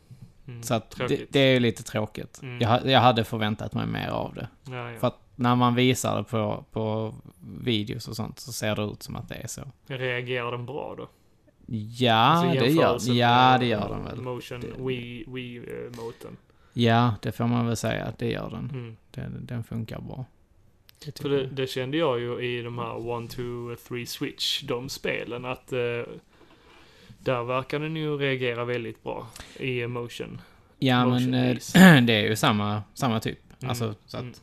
Mm, 0.48 0.64
så 0.64 0.74
att 0.74 0.96
det, 1.08 1.26
det 1.30 1.40
är 1.40 1.54
ju 1.54 1.60
lite 1.60 1.84
tråkigt. 1.84 2.40
Mm. 2.42 2.62
Jag, 2.62 2.86
jag 2.86 3.00
hade 3.00 3.24
förväntat 3.24 3.74
mig 3.74 3.88
mer 3.88 4.08
av 4.10 4.34
det. 4.34 4.48
Ja, 4.70 4.92
ja. 4.92 5.00
För 5.00 5.08
att 5.08 5.20
när 5.36 5.56
man 5.56 5.76
visar 5.76 6.18
det 6.18 6.24
på, 6.24 6.66
på 6.72 7.16
videos 7.60 8.08
och 8.08 8.16
sånt 8.16 8.40
så 8.40 8.54
ser 8.54 8.76
det 8.76 8.82
ut 8.84 9.04
som 9.04 9.16
att 9.16 9.30
det 9.30 9.36
är 9.36 9.48
så. 9.48 9.62
Reagerar 9.88 10.52
den 10.52 10.66
bra 10.66 10.96
då? 10.98 11.10
Ja, 11.98 12.14
Alltså 12.14 12.60
det 12.60 12.70
gör, 12.70 13.00
ja, 13.18 13.58
det 13.60 13.66
gör 13.66 13.90
den 13.90 14.04
väl. 14.04 14.22
Motion, 14.22 14.62
Wii-moten. 14.78 16.38
Ja, 16.74 17.14
det 17.22 17.32
får 17.32 17.48
man 17.48 17.68
väl 17.68 17.78
säga 17.78 18.06
att 18.06 18.20
det 18.20 18.32
gör 18.32 18.50
den. 18.50 18.70
Mm. 18.74 18.98
Den, 19.12 19.46
den 19.46 19.64
funkar 19.64 20.02
bra. 20.02 20.26
Det 21.06 21.20
För 21.20 21.30
det, 21.30 21.48
det 21.48 21.68
kände 21.68 21.98
jag 21.98 22.20
ju 22.20 22.40
i 22.40 22.62
de 22.62 22.78
här 22.78 23.08
One, 23.10 23.28
Two, 23.28 23.76
Three 23.88 24.06
Switch, 24.06 24.62
de 24.62 24.90
spelen, 24.90 25.46
att 25.46 25.74
eh, 25.74 25.80
där 27.26 27.44
verkar 27.44 27.80
den 27.80 27.96
ju 27.96 28.18
reagera 28.18 28.66
väldigt 28.66 29.04
bra 29.04 29.28
i 29.60 29.88
motion. 29.88 30.42
Ja, 30.80 31.06
motion 31.06 31.30
men 31.32 31.56
base. 31.56 32.02
det 32.02 32.14
är 32.14 32.30
ju 32.30 32.36
samma, 32.36 32.84
samma 32.94 33.20
typ. 33.20 33.40
Mm, 33.60 33.70
Alltså, 33.70 33.96
så 34.06 34.18
att... 34.18 34.24
mm. 34.24 34.36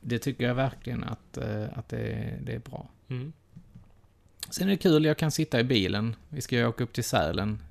Det 0.00 0.18
tycker 0.18 0.44
jag 0.44 0.54
verkligen 0.54 1.04
att, 1.04 1.36
eh, 1.36 1.64
att 1.78 1.88
det, 1.88 2.38
det 2.42 2.52
är 2.52 2.58
bra. 2.58 2.88
Mm. 3.08 3.32
Sen 4.50 4.66
är 4.66 4.70
det 4.70 4.76
kul, 4.76 5.04
jag 5.04 5.18
kan 5.18 5.30
sitta 5.30 5.60
i 5.60 5.64
bilen. 5.64 6.16
Vi 6.28 6.40
ska 6.40 6.56
ju 6.56 6.66
åka 6.66 6.84
upp 6.84 6.92
till 6.92 7.04
Sälen 7.04 7.62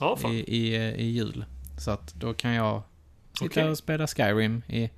Ja, 0.00 0.18
i, 0.32 0.56
i, 0.56 0.74
eh, 0.76 0.94
i 0.94 1.04
jul. 1.04 1.44
Så 1.78 1.90
att 1.90 2.14
då 2.14 2.34
kan 2.34 2.52
jag 2.52 2.82
sitta 3.32 3.46
Okej. 3.46 3.68
och 3.68 3.78
spela 3.78 4.06
Skyrim 4.06 4.62
i 4.68 4.90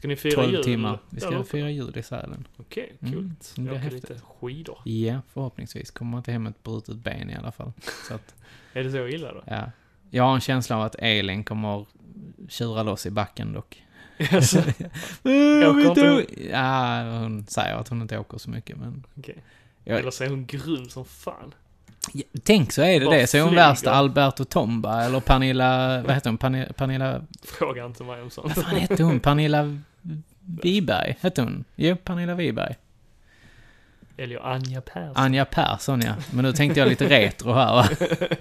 Ska 0.00 0.08
ni 0.08 0.16
fira 0.16 0.34
12 0.34 0.52
jul? 0.52 0.64
timmar. 0.64 0.98
Vi 1.10 1.20
ska 1.20 1.44
fira 1.44 1.70
jul 1.70 1.98
i 1.98 2.02
Sälen. 2.02 2.46
Okej, 2.56 2.92
Mm, 3.02 3.14
coolt. 3.14 3.52
det 3.56 3.60
blir 3.62 3.72
Åka 3.72 3.80
häftigt. 3.80 4.10
lite 4.10 4.20
skidor. 4.40 4.78
Ja, 4.84 5.20
förhoppningsvis 5.32 5.90
kommer 5.90 6.10
man 6.10 6.18
inte 6.18 6.32
hem 6.32 6.42
med 6.42 6.50
ett 6.50 6.62
brutet 6.62 6.96
ben 6.96 7.30
i 7.30 7.36
alla 7.36 7.52
fall. 7.52 7.72
Så 8.08 8.14
att, 8.14 8.34
Är 8.72 8.84
det 8.84 8.90
så 8.90 9.06
illa 9.08 9.32
då? 9.32 9.42
ja. 9.46 9.70
Jag 10.10 10.24
har 10.24 10.34
en 10.34 10.40
känsla 10.40 10.76
av 10.76 10.82
att 10.82 10.94
Elin 10.98 11.44
kommer 11.44 11.86
tjura 12.48 12.82
loss 12.82 13.06
i 13.06 13.10
backen 13.10 13.52
dock. 13.52 13.82
Alltså, 14.32 14.62
Jag 15.24 15.80
inte? 15.86 16.26
Ja, 16.50 17.02
hon 17.18 17.46
säger 17.46 17.74
att 17.74 17.88
hon 17.88 18.02
inte 18.02 18.18
åker 18.18 18.38
så 18.38 18.50
mycket, 18.50 18.76
men... 18.76 19.04
Jag, 19.84 19.98
Eller 20.00 20.10
så 20.10 20.24
är 20.24 20.28
hon 20.28 20.46
grym 20.46 20.88
som 20.88 21.04
fan. 21.04 21.54
Ja, 22.12 22.22
Tänk 22.42 22.72
så 22.72 22.82
är 22.82 23.00
det 23.00 23.06
Bara 23.06 23.16
det. 23.16 23.26
Så 23.26 23.36
är 23.36 23.42
hon 23.42 23.54
värsta 23.54 23.90
Alberto 23.92 24.44
Tomba, 24.44 25.02
eller 25.04 25.20
Pernilla... 25.20 26.02
Vad 26.02 26.14
heter 26.14 26.30
hon? 26.30 26.38
Pernilla... 26.38 26.72
Pernilla 26.72 27.22
Fråga 27.42 27.86
inte 27.86 28.04
mig 28.04 28.22
om 28.22 28.30
sånt. 28.30 28.56
vad 28.56 28.64
fan 28.64 28.76
hette 28.76 29.02
hon? 29.02 29.20
Pernilla 29.20 29.78
Wiberg? 30.62 31.16
Hette 31.20 31.42
hon? 31.42 31.64
Jo, 31.76 31.96
Pernilla 32.04 32.34
Wiberg. 32.34 32.74
Eller 34.16 34.46
Anja 34.46 34.80
Persson. 34.80 35.12
Anja 35.16 35.44
Persson, 35.44 36.00
ja. 36.00 36.14
Men 36.32 36.44
nu 36.44 36.52
tänkte 36.52 36.80
jag 36.80 36.88
lite 36.88 37.08
retro 37.08 37.52
här, 37.52 37.72
va? 37.74 37.88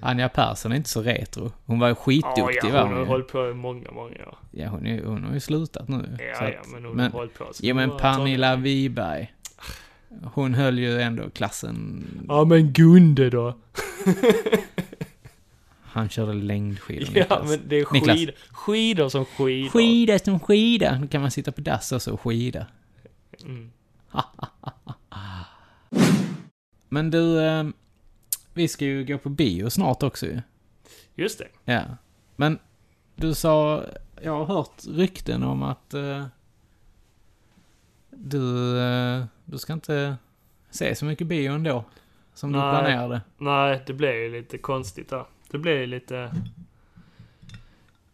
Anja 0.00 0.28
Persson 0.28 0.72
är 0.72 0.76
inte 0.76 0.88
så 0.90 1.02
retro. 1.02 1.52
Hon 1.66 1.78
var 1.78 1.88
ju 1.88 1.94
skitduktig 1.94 2.68
ja, 2.68 2.72
var 2.72 2.80
hon 2.82 2.88
hon 2.90 2.98
har 2.98 3.06
hållit 3.06 3.28
på 3.28 3.50
i 3.50 3.54
många, 3.54 3.90
många 3.90 4.26
år. 4.26 4.38
Ja, 4.50 4.68
hon, 4.68 4.86
är, 4.86 5.04
hon 5.04 5.24
har 5.24 5.34
ju 5.34 5.40
slutat 5.40 5.88
nu. 5.88 6.16
Ja, 6.18 6.46
att- 6.46 6.52
ja, 6.52 6.60
men 6.72 6.84
hon 6.84 6.96
men- 6.96 7.12
har 7.12 7.18
hållit 7.18 7.34
på. 7.38 7.44
Jo, 7.60 7.74
men. 7.74 7.90
Pernilla 7.98 8.56
Wiberg. 8.56 9.32
Hon 10.34 10.54
höll 10.54 10.78
ju 10.78 11.00
ändå 11.00 11.30
klassen. 11.30 12.04
Ja, 12.28 12.44
men 12.44 12.72
Gunde 12.72 13.30
då? 13.30 13.54
Han 15.92 16.08
körde 16.08 16.32
längdskidor, 16.32 17.08
Ja, 17.14 17.20
Niklas. 17.22 17.48
men 17.50 17.60
det 17.68 17.76
är 17.76 17.92
Niklas. 17.92 18.16
skid, 18.16 18.30
skidor 18.50 19.08
som 19.08 19.24
skidor. 19.24 19.70
Skida 19.70 20.18
som 20.18 20.40
skida. 20.40 20.98
Nu 20.98 21.08
kan 21.08 21.20
man 21.20 21.30
sitta 21.30 21.52
på 21.52 21.60
dass 21.60 21.92
också 21.92 22.10
och 22.12 22.20
skida. 22.20 22.66
Mm. 23.44 23.70
Men 26.88 27.10
du, 27.10 27.44
eh, 27.44 27.64
vi 28.54 28.68
ska 28.68 28.84
ju 28.84 29.04
gå 29.04 29.18
på 29.18 29.28
bio 29.28 29.70
snart 29.70 30.02
också 30.02 30.26
ju. 30.26 30.40
Just 31.14 31.38
det. 31.38 31.48
Ja. 31.72 31.82
Men 32.36 32.58
du 33.16 33.34
sa, 33.34 33.84
jag 34.22 34.32
har 34.32 34.44
hört 34.44 34.82
rykten 34.88 35.42
om 35.42 35.62
att 35.62 35.94
eh, 35.94 36.24
du, 38.10 38.78
eh, 38.80 39.24
du 39.44 39.58
ska 39.58 39.72
inte 39.72 40.16
se 40.70 40.94
så 40.94 41.04
mycket 41.04 41.26
bio 41.26 41.52
ändå. 41.52 41.84
Som 42.34 42.52
du 42.52 42.58
Nej. 42.58 42.70
planerade. 42.70 43.20
Nej, 43.38 43.82
det 43.86 43.92
blev 43.92 44.14
ju 44.14 44.32
lite 44.32 44.58
konstigt 44.58 45.08
där. 45.10 45.24
Det 45.52 45.58
blev 45.58 45.88
lite... 45.88 46.34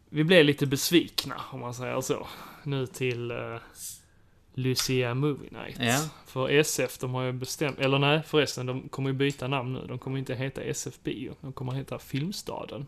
Vi 0.08 0.24
blev 0.24 0.44
lite 0.44 0.66
besvikna, 0.66 1.34
om 1.50 1.60
man 1.60 1.74
säger 1.74 2.00
så. 2.00 2.26
Nu 2.62 2.86
till 2.86 3.30
uh, 3.32 3.56
Lucia 4.54 5.14
Movie 5.14 5.50
Night. 5.50 5.76
Ja. 5.80 5.98
För 6.26 6.48
SF, 6.50 6.98
de 6.98 7.14
har 7.14 7.22
ju 7.22 7.32
bestämt... 7.32 7.78
Eller 7.78 7.98
nej, 7.98 8.22
förresten, 8.26 8.66
de 8.66 8.88
kommer 8.88 9.10
ju 9.10 9.14
byta 9.16 9.48
namn 9.48 9.72
nu. 9.72 9.86
De 9.88 9.98
kommer 9.98 10.18
inte 10.18 10.34
heta 10.34 10.62
SF 10.62 10.98
Bio. 11.02 11.34
De 11.40 11.52
kommer 11.52 11.72
heta 11.72 11.98
Filmstaden. 11.98 12.86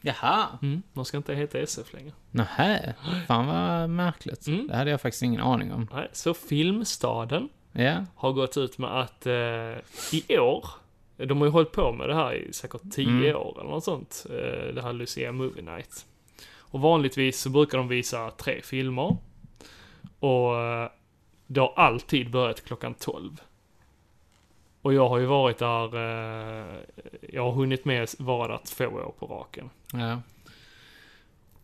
Jaha. 0.00 0.46
Mm. 0.62 0.82
De 0.92 1.04
ska 1.04 1.16
inte 1.16 1.34
heta 1.34 1.58
SF 1.58 1.92
längre. 1.92 2.12
Nähä. 2.30 2.94
Fan 3.26 3.46
vad 3.46 3.90
märkligt. 3.90 4.46
Mm. 4.46 4.66
Det 4.66 4.76
hade 4.76 4.90
jag 4.90 5.00
faktiskt 5.00 5.22
ingen 5.22 5.40
aning 5.40 5.72
om. 5.72 5.88
Nej, 5.92 6.08
så 6.12 6.34
Filmstaden 6.34 7.48
Ja. 7.72 8.04
har 8.14 8.32
gått 8.32 8.56
ut 8.56 8.78
med 8.78 9.00
att 9.00 9.26
eh, 9.26 9.32
i 10.12 10.38
år, 10.38 10.68
de 11.16 11.38
har 11.38 11.44
ju 11.46 11.50
hållit 11.50 11.72
på 11.72 11.92
med 11.92 12.08
det 12.08 12.14
här 12.14 12.34
i 12.34 12.52
säkert 12.52 12.80
10 12.92 13.08
Mm. 13.08 13.36
år 13.36 13.60
eller 13.60 13.70
något 13.70 13.84
sånt, 13.84 14.26
eh, 14.30 14.74
det 14.74 14.82
här 14.82 14.92
Lucia 14.92 15.32
Movie 15.32 15.62
Night. 15.62 16.06
Och 16.58 16.80
vanligtvis 16.80 17.40
så 17.40 17.50
brukar 17.50 17.78
de 17.78 17.88
visa 17.88 18.30
tre 18.30 18.60
filmer. 18.62 19.16
Och 20.20 20.60
eh, 20.60 20.90
det 21.46 21.60
har 21.60 21.72
alltid 21.76 22.30
börjat 22.30 22.64
klockan 22.64 22.94
12. 22.94 23.40
Och 24.82 24.94
jag 24.94 25.08
har 25.08 25.18
ju 25.18 25.26
varit 25.26 25.58
där, 25.58 25.94
eh, 25.96 26.76
jag 27.32 27.42
har 27.44 27.52
hunnit 27.52 27.84
med 27.84 28.08
vara 28.18 28.48
där 28.48 28.60
två 28.64 28.84
år 28.86 29.14
på 29.18 29.26
raken. 29.26 29.70
Ja. 29.92 30.20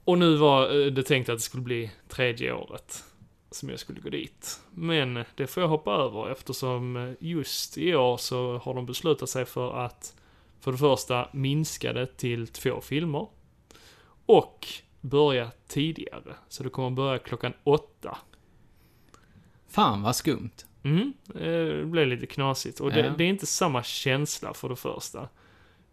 Och 0.04 0.18
nu 0.18 0.36
var 0.36 0.90
det 0.90 1.02
tänkt 1.02 1.28
att 1.28 1.36
det 1.36 1.42
skulle 1.42 1.62
bli 1.62 1.90
tredje 2.08 2.52
året 2.52 3.04
som 3.50 3.68
jag 3.68 3.78
skulle 3.80 4.00
gå 4.00 4.08
dit. 4.08 4.60
Men 4.70 5.24
det 5.36 5.46
får 5.46 5.60
jag 5.62 5.68
hoppa 5.68 5.92
över 5.92 6.30
eftersom 6.30 6.96
eh, 6.96 7.12
just 7.20 7.78
i 7.78 7.94
år 7.94 8.16
så 8.16 8.58
har 8.58 8.74
de 8.74 8.86
beslutat 8.86 9.28
sig 9.28 9.44
för 9.44 9.84
att 9.84 10.16
för 10.60 10.72
det 10.72 10.78
första 10.78 11.28
minska 11.32 11.92
det 11.92 12.06
till 12.16 12.48
två 12.48 12.80
filmer. 12.80 13.26
Och 14.26 14.66
börja 15.00 15.50
tidigare. 15.68 16.34
Så 16.48 16.62
det 16.62 16.68
kommer 16.70 16.90
börja 16.90 17.18
klockan 17.18 17.52
åtta. 17.64 18.18
Fan 19.68 20.02
vad 20.02 20.16
skumt. 20.16 20.50
Mm, 20.82 21.12
eh, 21.34 21.40
det 21.76 21.84
blev 21.86 22.06
lite 22.06 22.26
knasigt. 22.26 22.80
Och 22.80 22.92
det, 22.92 23.00
Ja. 23.00 23.12
det 23.18 23.24
är 23.24 23.28
inte 23.28 23.46
samma 23.46 23.82
känsla 23.82 24.54
för 24.54 24.68
det 24.68 24.76
första. 24.76 25.28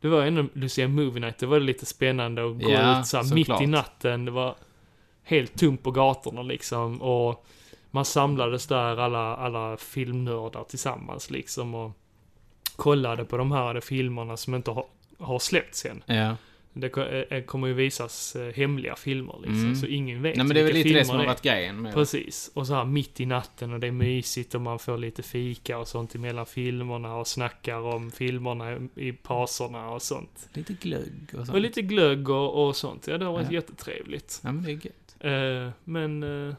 Det 0.01 0.07
var 0.07 0.21
ändå 0.25 0.45
Lucia 0.53 0.87
Movie 0.87 1.19
Night, 1.19 1.37
det 1.37 1.45
var 1.45 1.59
lite 1.59 1.85
spännande 1.85 2.45
att 2.49 2.59
gå 2.63 2.71
Ja, 2.71 2.99
ut 2.99 3.07
så 3.07 3.17
mitt 3.17 3.27
såklart. 3.47 3.61
i 3.61 3.67
natten. 3.67 4.25
Det 4.25 4.31
var 4.31 4.55
helt 5.27 5.59
tomt 5.59 5.83
på 5.83 5.91
gatorna 5.91 6.41
liksom. 6.41 7.01
Och 7.01 7.45
man 7.91 8.05
samlades 8.05 8.67
där, 8.67 8.97
alla, 8.97 9.35
alla 9.35 9.77
filmnördar 9.77 10.63
tillsammans 10.63 11.29
liksom. 11.31 11.75
Och 11.75 11.91
kollade 12.75 13.25
på 13.25 13.37
de 13.37 13.51
här 13.51 13.79
filmerna 13.79 14.37
som 14.37 14.55
inte 14.55 14.71
har, 14.71 14.85
har 15.19 15.39
släppts 15.39 15.85
än. 15.85 16.03
Ja. 16.05 16.35
Det 16.73 16.89
ko- 16.89 17.01
eh, 17.01 17.41
kommer 17.43 17.67
ju 17.67 17.73
visas 17.73 18.35
eh, 18.35 18.53
hemliga 18.53 18.95
filmer 18.95 19.35
liksom. 19.37 19.59
Mm. 19.63 19.75
Så 19.75 19.85
ingen 19.85 20.21
vet 20.21 20.35
Nej 20.37 20.45
men 20.45 20.53
det 20.55 20.59
är 20.61 20.65
väl 20.65 20.73
lite 20.73 20.89
det 20.89 21.05
som 21.05 21.17
har 21.17 21.25
varit 21.25 21.41
grejen 21.41 21.81
med. 21.81 21.93
Precis. 21.93 22.51
Och 22.53 22.67
så 22.67 22.73
här 22.73 22.85
mitt 22.85 23.19
i 23.19 23.25
natten 23.25 23.73
och 23.73 23.79
det 23.79 23.87
är 23.87 23.91
mysigt 23.91 24.55
och 24.55 24.61
man 24.61 24.79
får 24.79 24.97
lite 24.97 25.23
fika 25.23 25.77
och 25.77 25.87
sånt 25.87 26.15
emellan 26.15 26.45
filmerna 26.45 27.15
och 27.15 27.27
snackar 27.27 27.79
om 27.79 28.11
filmerna 28.11 28.73
i- 28.73 28.89
i 28.95 29.11
pauserna 29.13 29.89
och 29.89 30.01
sånt. 30.01 30.49
Lite 30.53 30.73
glögg 30.73 31.23
och 31.31 31.45
sånt. 31.45 31.49
Och 31.49 31.59
lite 31.61 31.81
glögg 31.81 32.29
och, 32.29 32.67
och 32.67 32.75
sånt. 32.75 33.07
Ja, 33.07 33.17
det 33.17 33.25
har 33.25 33.33
varit 33.33 33.47
Ja. 33.47 33.53
jättetrevligt. 33.53 34.39
Ja 34.43 34.51
men 34.51 34.63
det 34.63 34.71
är 34.71 34.73
gött. 34.85 35.06
Eh, 35.19 35.69
men 35.83 36.23
eh, 36.49 36.55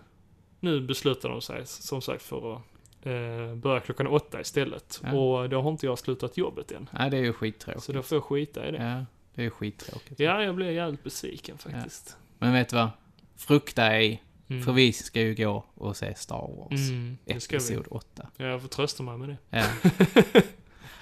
nu 0.61 0.81
beslutar 0.81 1.29
de 1.29 1.41
sig 1.43 1.67
som 1.67 2.03
sagt 2.03 2.23
för 2.23 2.55
att 2.57 2.63
eh, 3.03 3.55
börja 3.55 3.81
klockan 3.81 4.07
åtta 4.07 4.41
istället. 4.41 5.01
Ja. 5.05 5.13
Och 5.13 5.49
då 5.49 5.61
har 5.63 5.71
inte 5.71 5.87
jag 5.87 5.99
slutat 5.99 6.37
jobbet 6.37 6.73
än. 6.73 6.91
Nej 6.93 7.11
det 7.11 7.17
är 7.17 7.23
ju 7.23 7.33
skittråkigt. 7.33 7.85
Så 7.85 7.93
då 7.93 8.03
får 8.03 8.17
jag 8.17 8.25
skita 8.25 8.69
i 8.69 8.71
det. 8.71 8.79
Ja, 8.79 9.05
det 9.35 9.41
är 9.41 9.45
ju 9.45 9.51
skittråkigt. 9.51 10.21
Ja, 10.21 10.43
jag 10.43 10.55
blev 10.55 10.73
jävligt 10.73 11.05
besviken 11.05 11.59
faktiskt. 11.59 12.17
Men 12.39 12.53
vet 12.53 12.69
du 12.69 12.77
vad? 12.77 12.91
Frukta 13.37 13.87
ej, 13.87 14.23
Mm. 14.51 14.63
för 14.63 14.73
vi 14.73 14.93
ska 14.93 15.21
ju 15.21 15.35
gå 15.35 15.65
och 15.75 15.97
se 15.97 16.15
Star 16.15 16.57
Wars. 16.57 16.91
Mm. 16.91 17.19
Episod 17.27 17.87
8. 17.91 18.29
Ja, 18.37 18.47
jag 18.47 18.61
får 18.61 18.69
trösta 18.69 19.03
mig 19.03 19.19
med 19.19 19.29
det. 19.29 19.37
Ja. 19.51 19.65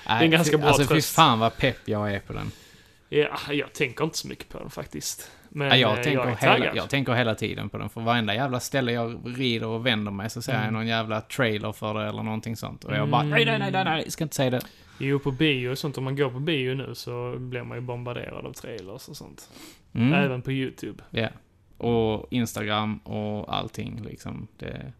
Det 0.07 0.12
är 0.12 0.23
en 0.25 0.31
ganska 0.31 0.59
bra 0.59 0.66
Alltså 0.69 0.83
fy 0.83 0.88
tröst. 0.88 1.14
fan 1.14 1.38
vad 1.38 1.57
pepp 1.57 1.88
jag 1.88 2.14
är 2.14 2.21
på 2.21 2.33
den. 2.33 2.51
Ja, 3.09 3.38
jag 3.53 3.73
tänker 3.73 4.05
inte 4.05 4.19
så 4.19 4.29
mycket 4.29 4.49
på 4.49 4.59
den 4.59 4.71
faktiskt. 4.71 5.31
Men 5.50 5.68
ja, 5.68 5.76
jag, 5.76 5.90
eh, 5.98 6.02
tänker 6.02 6.28
jag 6.28 6.37
hela, 6.37 6.74
jag 6.74 6.90
tänker 6.90 7.12
hela 7.12 7.35
tiden 7.35 7.68
på 7.68 7.78
den. 7.78 7.88
För 7.88 8.00
varenda 8.00 8.35
jävla 8.35 8.61
ställe 8.61 8.92
jag 8.92 9.20
rider 9.38 9.66
och 9.66 9.87
vänder 9.87 10.12
mig 10.12 10.30
så 10.30 10.42
ser 10.42 10.52
jag 10.52 10.62
Mm. 10.62 10.74
någon 10.74 10.87
jävla 10.87 11.20
trailer 11.20 11.72
för 11.72 11.94
det 11.94 12.09
eller 12.09 12.22
någonting 12.22 12.56
sånt. 12.56 12.85
Och 12.85 12.96
jag 12.96 13.09
bara, 13.09 13.22
nej, 13.22 13.44
nej, 13.44 13.59
nej, 13.59 13.70
nej, 13.72 13.85
nej, 13.85 14.02
jag 14.02 14.12
ska 14.12 14.24
inte 14.24 14.37
säga 14.37 14.50
det. 14.50 14.61
Jo, 14.98 15.18
på 15.18 15.30
bio 15.30 15.68
och 15.70 15.78
sånt, 15.78 15.98
om 15.98 16.04
man 16.04 16.16
går 16.16 16.30
på 16.30 16.38
bio 16.40 16.74
nu 16.74 16.94
så 16.94 17.35
blir 17.38 17.62
man 17.62 17.78
ju 17.78 17.82
bombarderad 17.82 18.46
av 18.46 18.52
trailers 18.52 19.09
och 19.09 19.16
sånt. 19.16 19.50
Mm. 19.92 20.12
Även 20.12 20.42
på 20.42 20.52
YouTube. 20.52 21.02
Ja. 21.11 21.28
Och 21.87 22.26
Instagram 22.30 22.98
och 22.98 23.54
allting 23.56 24.02
liksom. 24.04 24.46
Det. 24.59 24.92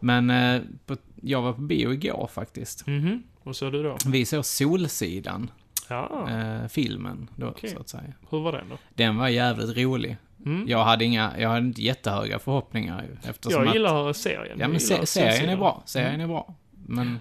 Men 0.00 0.30
eh, 0.30 0.62
på, 0.86 0.96
jag 1.22 1.42
var 1.42 1.52
på 1.52 1.60
bio 1.60 1.92
igår 1.92 2.30
faktiskt. 2.32 2.86
Mhm, 2.86 3.22
vad 3.42 3.56
sa 3.56 3.70
du 3.70 3.82
då? 3.82 3.96
Vi 4.06 4.24
såg 4.26 4.44
Solsidan, 4.44 5.50
Ja, 5.88 6.30
eh, 6.30 6.68
filmen 6.68 7.30
då, 7.36 7.48
Okej. 7.48 7.70
så 7.70 7.78
att 7.78 7.88
säga. 7.88 8.12
hur 8.30 8.40
var 8.40 8.52
den 8.52 8.68
då? 8.68 8.78
Den 8.94 9.16
var 9.16 9.28
jävligt 9.28 9.76
rolig. 9.76 10.16
Mm? 10.46 10.68
Jag 10.68 10.84
hade 10.84 11.04
inga, 11.04 11.32
jag 11.40 11.48
hade 11.48 11.66
inte 11.66 11.82
jättehöga 11.82 12.38
förhoppningar 12.38 13.04
eftersom 13.22 13.60
jag 13.60 13.68
att, 13.68 13.74
gillar 13.74 14.12
serien. 14.12 14.58
Ja 14.60 14.68
men 14.68 14.80
se, 14.80 15.06
serien 15.06 15.48
är 15.50 15.56
bra, 15.56 15.82
serien 15.86 16.14
Mm. 16.14 16.20
är 16.20 16.26
bra. 16.26 16.54
Men 16.86 17.20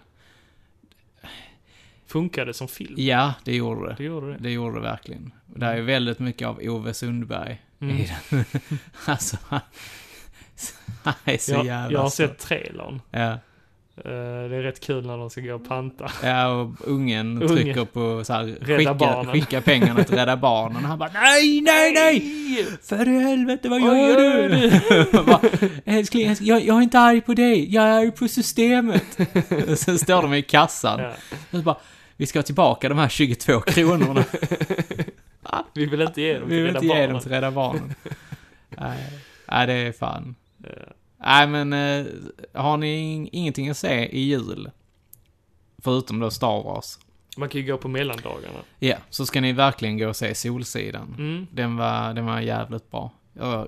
Funkade 2.06 2.54
som 2.54 2.68
film. 2.68 2.94
ja, 2.98 3.34
det 3.44 3.56
gjorde 3.56 3.90
det. 3.90 3.96
Det 3.98 4.04
gjorde 4.04 4.32
det. 4.32 4.38
Det 4.40 4.52
gjorde 4.52 4.76
det 4.76 4.82
verkligen. 4.82 5.32
Det 5.46 5.66
är 5.66 5.76
ju 5.76 5.82
väldigt 5.82 6.20
mycket 6.20 6.48
av 6.48 6.60
Ove 6.64 6.94
Sundberg 6.94 7.62
Mm. 7.80 7.98
i 7.98 8.12
den. 8.30 8.46
alltså, 9.06 9.38
han, 9.50 9.62
är 11.24 11.38
så 11.38 11.52
Jag, 11.54 11.66
jävla 11.66 11.92
jag 11.92 12.02
har 12.02 12.10
söt. 12.10 12.30
sett 12.30 12.40
trailern. 12.40 13.02
Ja. 13.12 13.38
Eh, 13.98 14.04
det 14.50 14.56
är 14.56 14.62
rätt 14.62 14.80
kul 14.80 15.06
när 15.08 15.18
de 15.18 15.30
ska 15.30 15.42
gå 15.42 15.54
och 15.56 15.68
panta. 15.68 16.12
Ja, 16.24 16.48
och 16.48 16.88
ungen 16.88 17.48
trycker 17.48 17.86
på 17.86 18.24
så 18.24 18.34
här, 18.34 18.66
skicka, 18.78 18.94
Barnen. 18.94 19.34
skicka 19.34 19.62
pengarna 19.62 20.04
till 20.04 20.16
Rädda 20.16 20.38
Barnen. 20.38 20.86
Han 20.86 21.00
bara 21.00 21.10
nej, 21.14 21.62
nej, 21.62 21.94
nej! 21.94 22.68
För 22.84 23.08
i 23.08 23.20
helvete, 23.20 23.70
vad 23.70 23.82
gör 23.82 23.96
gör 23.96 24.50
du? 24.50 24.82
Jag 25.18 25.26
bara, 25.26 25.40
älskling, 25.86 26.28
älskling, 26.28 26.50
jag, 26.50 26.66
jag 26.66 26.78
är 26.78 26.82
inte 26.82 27.00
arg 27.00 27.22
på 27.22 27.34
dig, 27.34 27.74
jag 27.74 27.84
är 27.84 27.92
arg 28.00 28.12
på 28.12 28.28
systemet. 28.28 29.18
sen 29.80 30.00
står 30.00 30.22
de 30.22 30.34
i 30.34 30.42
kassan. 30.42 31.00
Ja. 31.00 31.10
Och 31.52 31.58
så 31.58 31.62
bara, 31.62 31.78
vi 32.18 32.26
ska 32.26 32.40
ha 32.40 32.44
tillbaka 32.44 32.90
de 32.90 32.98
här 32.98 33.10
22 33.10 33.60
kronorna. 33.60 34.24
Vi 35.74 35.86
vill 35.86 36.02
inte 36.02 36.22
ge 36.22 36.34
dem 36.40 36.50
vi 36.50 36.56
till 36.56 36.64
vill 36.64 36.66
Rädda 36.74 36.80
inte 36.80 36.86
ge 36.88 36.94
Barnen. 36.94 37.10
dem 37.12 37.22
till 37.22 37.32
Rädda 37.32 37.52
Barnen. 37.52 37.94
nej, 38.70 38.98
nej, 39.48 39.68
det 39.68 39.74
är 39.74 39.92
fan. 39.92 40.36
Ja. 40.64 40.70
Nej, 41.26 41.48
men 41.48 41.74
eh, 41.74 42.06
har 42.54 42.78
ni 42.78 42.88
ing- 43.18 43.30
ingenting 43.32 43.70
att 43.70 43.78
se 43.78 44.06
i 44.18 44.20
jul? 44.20 44.72
Förutom 45.78 46.20
då 46.20 46.32
Star 46.32 46.64
Wars. 46.64 47.00
Man 47.38 47.50
kan 47.50 47.62
ju 47.62 47.68
gå 47.68 47.78
på 47.78 47.88
mellandagarna. 47.88 48.60
Ja, 48.80 48.98
så 49.10 49.26
ska 49.26 49.42
ni 49.42 49.54
verkligen 49.54 49.98
gå 49.98 50.08
och 50.10 50.16
se 50.16 50.36
Solsidan. 50.36 51.16
Mm. 51.18 51.48
Den 51.52 51.78
var, 51.78 52.14
den 52.14 52.26
var 52.26 52.40
jävligt 52.40 52.92
bra. 52.92 53.12
Ja, 53.34 53.68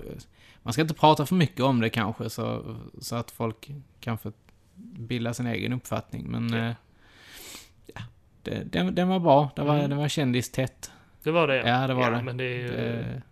man 0.62 0.72
ska 0.72 0.82
inte 0.82 0.94
prata 0.94 1.26
för 1.26 1.34
mycket 1.34 1.60
om 1.60 1.80
det 1.80 1.90
kanske, 1.90 2.30
så, 2.30 2.76
så 3.00 3.16
att 3.16 3.30
folk 3.30 3.70
kan 4.00 4.18
få 4.18 4.32
bilda 4.98 5.34
sin 5.34 5.46
egen 5.46 5.72
uppfattning. 5.72 6.26
Men 6.30 6.48
Ja. 6.52 6.58
eh, 6.66 6.72
ja, 7.94 8.00
det, 8.42 8.64
den, 8.72 8.94
den 8.94 9.08
var 9.08 9.18
bra. 9.20 9.50
Den 9.56 9.66
var, 9.66 9.74
Mm. 9.78 9.90
den 9.90 9.98
var 9.98 10.08
kändistätt. 10.08 10.90
Det 11.22 11.30
var 11.30 11.48
det 11.48 11.56
Ja, 11.68 11.86
det 11.86 11.94
var 11.94 12.10
det. 12.10 12.22
men 12.22 12.36
det 12.36 12.44
är 12.44 12.58
ju... 12.58 12.68
Det, 12.68 13.22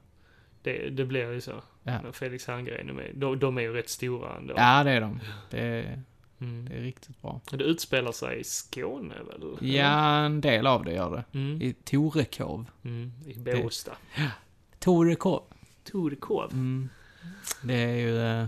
Det, 0.65 0.91
det 0.91 1.05
blir 1.05 1.33
ju 1.33 1.41
så. 1.41 1.63
Ja. 1.83 2.13
Felix 2.13 2.47
Herngren 2.47 2.89
är 2.89 2.93
med. 2.93 3.11
De, 3.15 3.39
de 3.39 3.59
är 3.59 3.63
ju 3.63 3.73
rätt 3.73 3.89
stora 3.89 4.37
ändå. 4.37 4.55
ja, 4.57 4.85
det 4.85 4.91
är 4.91 5.01
de. 5.01 5.21
Det, 5.51 5.99
Mm. 6.41 6.69
Det 6.69 6.75
är 6.75 6.81
riktigt 6.81 7.23
bra. 7.23 7.41
Det 7.51 7.65
utspelar 7.65 8.13
sig 8.13 8.41
i 8.41 8.45
Skåne 8.45 9.15
väl? 9.15 9.71
Ja, 9.75 10.19
en 10.19 10.41
del 10.41 10.67
av 10.67 10.85
det 10.85 10.93
gör 10.93 11.11
det. 11.11 11.39
Mm. 11.39 11.63
I 11.63 11.73
Torekov. 11.73 12.67
Mm. 12.85 13.13
I 13.27 13.39
Båstad. 13.39 13.97
Torekov. 14.79 15.43
Torekov. 15.85 16.53
Mm. 16.53 16.89
Det 17.63 17.75
är 17.75 17.97
ju... 17.97 18.47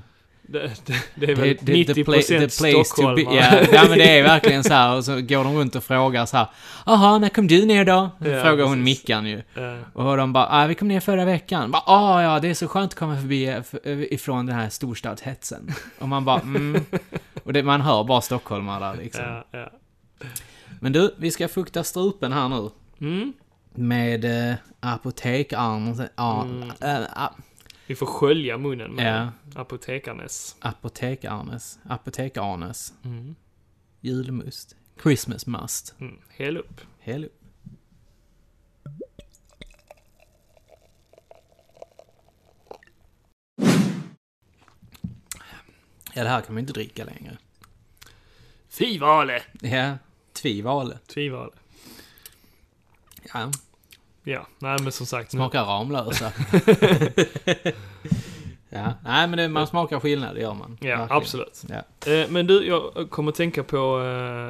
Det, 0.49 0.71
det, 0.87 0.95
det 1.15 1.31
är 1.33 1.35
väl 1.37 1.57
det- 1.61 1.73
90% 1.73 1.87
the 1.87 1.93
pla- 1.93 1.95
the 1.95 2.05
place 2.05 2.35
to 2.39 2.39
be- 2.75 2.85
stockholmare. 2.85 3.35
Ja, 3.37 3.67
ja, 3.73 3.85
men 3.89 3.99
det 3.99 4.19
är 4.19 4.23
verkligen 4.35 4.65
så 4.65 4.73
här. 4.75 4.97
Och 4.97 5.05
så 5.05 5.15
går 5.21 5.45
de 5.45 5.57
runt 5.57 5.75
och 5.77 5.85
frågar 5.85 6.27
så 6.27 6.37
här. 6.37 6.47
Jaha, 6.87 7.19
när 7.19 7.29
kom 7.29 7.47
du 7.47 7.65
ner 7.67 7.85
då? 7.85 8.11
Ja, 8.19 8.25
Frågar 8.43 8.65
hon 8.65 8.85
precis. 8.85 8.85
Mickan 9.03 9.27
ju. 9.27 9.39
Eh, 9.39 9.79
Och 9.93 10.17
de 10.17 10.33
bara, 10.33 10.47
ah, 10.51 10.67
vi 10.67 10.75
kom 10.75 10.89
ner 10.89 11.01
förra 11.01 11.25
veckan. 11.25 11.71
Bara, 11.71 11.83
ah, 11.87 12.23
ja, 12.23 12.39
det 12.41 12.49
är 12.49 12.55
så 12.55 12.69
skönt 12.69 12.93
att 12.93 12.99
komma 12.99 13.17
förbi 13.21 13.63
ifrån 14.11 14.47
den 14.47 14.57
här 14.57 14.69
storstadshetsen. 14.69 15.71
Och 15.99 16.09
man 16.09 16.25
bara, 16.25 16.41
mm. 16.41 16.85
Och 17.45 17.53
det, 17.53 17.63
man 17.63 17.81
hör 17.81 18.05
bara 18.05 18.21
stockholmare 18.21 18.85
där 18.85 19.03
liksom. 19.03 19.25
ja, 19.25 19.45
ja. 19.51 19.69
Men 20.81 20.93
du, 20.93 21.15
vi 21.19 21.31
ska 21.31 21.49
fukta 21.49 21.85
strupen 21.85 22.33
här 22.33 22.49
nu. 22.49 22.71
Mm. 23.01 23.33
Med 23.75 24.25
eh, 24.51 24.55
apotekarn... 24.81 26.03
Ja, 26.17 26.43
Mm. 26.43 26.71
äh, 26.81 26.97
a- 27.15 27.33
Vi 27.87 27.95
får 27.95 28.07
skölja 28.07 28.59
munnen 28.59 28.93
med 28.95 29.33
Ja. 29.55 29.61
apotekarnes. 29.61 30.57
apotekarnes. 30.61 31.79
Apotekarnes. 31.85 32.95
Mm. 33.05 33.35
Julmust. 34.01 34.77
Christmas 35.03 35.47
must. 35.47 35.95
Mm. 36.01 36.19
Häll 36.29 36.57
upp. 36.57 36.81
Häll 37.01 37.25
upp. 37.25 37.43
Ja, 46.15 46.23
det 46.25 46.29
här 46.29 46.41
kan 46.41 46.55
man 46.55 46.61
inte 46.61 46.73
dricka 46.73 47.05
längre. 47.05 47.39
Fivale! 48.69 49.43
Ja, 49.61 49.99
tvivale. 50.33 50.99
Tvivale. 51.07 51.53
Ja, 53.35 53.51
Ja, 54.29 54.47
nej 54.59 54.77
men 54.83 54.93
som 54.93 55.07
sagt. 55.07 55.33
nu- 55.33 55.37
smakar 55.39 55.65
Ramlösa. 55.65 56.33
ja, 58.69 58.93
nej 59.05 59.29
men 59.29 59.37
det, 59.37 59.49
man 59.49 59.67
smakar 59.67 60.01
skillnad, 60.01 60.35
det 60.35 60.41
gör 60.41 60.55
man. 60.55 60.79
Ja, 60.81 60.87
Verkligen. 60.97 61.11
absolut. 61.23 61.63
Ja. 61.69 62.11
Eh, 62.13 62.31
men 62.31 62.47
du, 62.47 62.67
jag 62.67 63.11
kommer 63.11 63.33
tänka 63.33 63.63
på 63.63 63.77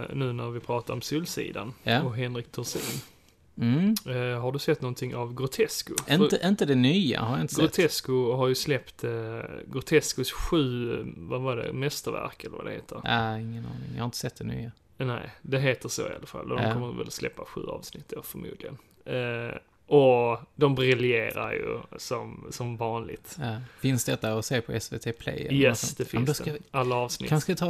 eh, 0.06 0.16
nu 0.16 0.32
när 0.32 0.50
vi 0.50 0.60
pratar 0.60 0.94
om 0.94 1.02
Solsidan 1.02 1.72
Ja. 1.82 2.02
och 2.02 2.16
Henrik 2.16 2.52
Dorsin. 2.52 3.00
Mm. 3.60 3.94
Eh, 4.06 4.40
har 4.40 4.52
du 4.52 4.58
sett 4.58 4.82
någonting 4.82 5.14
av 5.16 5.34
Grotesco? 5.34 5.94
Inte, 6.10 6.40
inte 6.44 6.64
det 6.64 6.74
nya 6.74 7.20
har 7.20 7.32
jag 7.36 7.40
inte 7.44 7.54
För 7.54 7.62
sett. 7.62 7.76
Grotesco 7.76 8.32
har 8.32 8.48
ju 8.48 8.54
släppt 8.54 9.04
eh, 9.04 9.10
Grotescos 9.66 10.32
sju, 10.32 10.96
vad 11.16 11.40
var 11.40 11.56
det, 11.56 11.72
mästerverk 11.72 12.44
eller 12.44 12.56
vad 12.56 12.66
det 12.66 12.72
heter? 12.72 13.00
Nej, 13.04 13.42
ingen 13.42 13.66
aning. 13.66 13.90
Jag 13.94 13.98
har 14.00 14.04
inte 14.04 14.16
sett 14.16 14.36
det 14.36 14.44
nya. 14.44 14.72
Nej, 14.98 15.30
det 15.42 15.58
heter 15.58 15.88
så 15.88 16.02
i 16.02 16.14
alla 16.16 16.26
fall. 16.26 16.48
De 16.48 16.72
kommer 16.72 16.92
väl 16.98 17.10
släppa 17.10 17.44
sju 17.44 17.60
avsnitt 17.66 18.08
då 18.08 18.22
förmodligen. 18.22 18.76
Eh, 19.06 19.56
och 19.86 20.38
de 20.54 20.74
briljerar 20.74 21.52
ju 21.52 21.78
som, 21.98 22.46
som 22.50 22.76
vanligt. 22.76 23.36
Ja. 23.40 23.56
Finns 23.80 24.04
detta 24.04 24.32
att 24.32 24.44
se 24.44 24.60
på 24.60 24.80
SVT 24.80 25.18
Play? 25.18 25.48
Yes, 25.50 25.94
det 25.94 26.12
Ja, 26.12 26.18
finns 26.20 26.36
ska 26.36 26.52
det. 26.52 26.58
Alla 26.70 26.96
avsnitt. 26.96 27.28
kanske 27.30 27.54
ta 27.54 27.66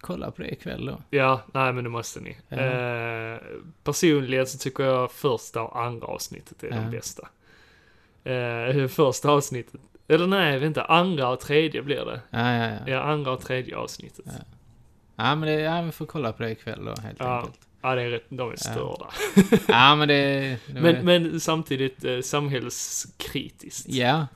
kolla 0.00 0.30
på 0.30 0.42
det 0.42 0.48
ikväll 0.52 0.86
då. 0.86 0.98
Ja, 1.10 1.40
nej 1.52 1.72
men 1.72 1.84
det 1.84 1.90
måste 1.90 2.20
ni. 2.20 2.36
Ja. 2.48 2.56
Eh, 2.56 3.38
personligen 3.84 4.46
så 4.46 4.58
tycker 4.58 4.84
jag 4.84 5.12
första 5.12 5.62
och 5.62 5.80
andra 5.82 6.06
avsnittet 6.06 6.62
är 6.64 6.68
Ja. 6.68 6.74
de 6.76 6.90
bästa. 6.90 7.28
Eh, 8.24 8.86
första 8.88 9.30
avsnittet, 9.30 9.80
eller 10.08 10.26
nej, 10.26 10.58
vänta, 10.58 10.84
andra 10.84 11.28
och 11.28 11.40
tredje 11.40 11.82
blir 11.82 12.04
det. 12.04 12.20
Ja, 12.30 12.52
ja, 12.54 12.66
ja. 12.70 12.78
Ja, 12.86 13.00
andra 13.02 13.30
och 13.32 13.40
tredje 13.40 13.76
avsnittet. 13.76 14.24
Ja. 14.26 14.32
Ja, 15.16 15.34
men 15.34 15.48
det, 15.48 15.60
ja, 15.60 15.82
vi 15.82 15.92
får 15.92 16.06
kolla 16.06 16.32
på 16.32 16.42
det 16.42 16.50
ikväll 16.50 16.84
då, 16.84 16.94
helt 17.02 17.20
Ja. 17.82 17.94
det 17.94 18.02
är 18.02 18.08
rätt, 18.10 18.24
de 18.28 18.52
är 18.52 18.56
störda. 18.56 19.06
Ja, 19.68 19.94
men 19.96 20.08
det... 20.08 20.40
det 20.66 20.80
Men, 20.80 21.04
men 21.04 21.40
samtidigt 21.40 22.04
eh, 22.04 22.20
samhällskritiskt. 22.20 23.88
Ja. 23.88 24.26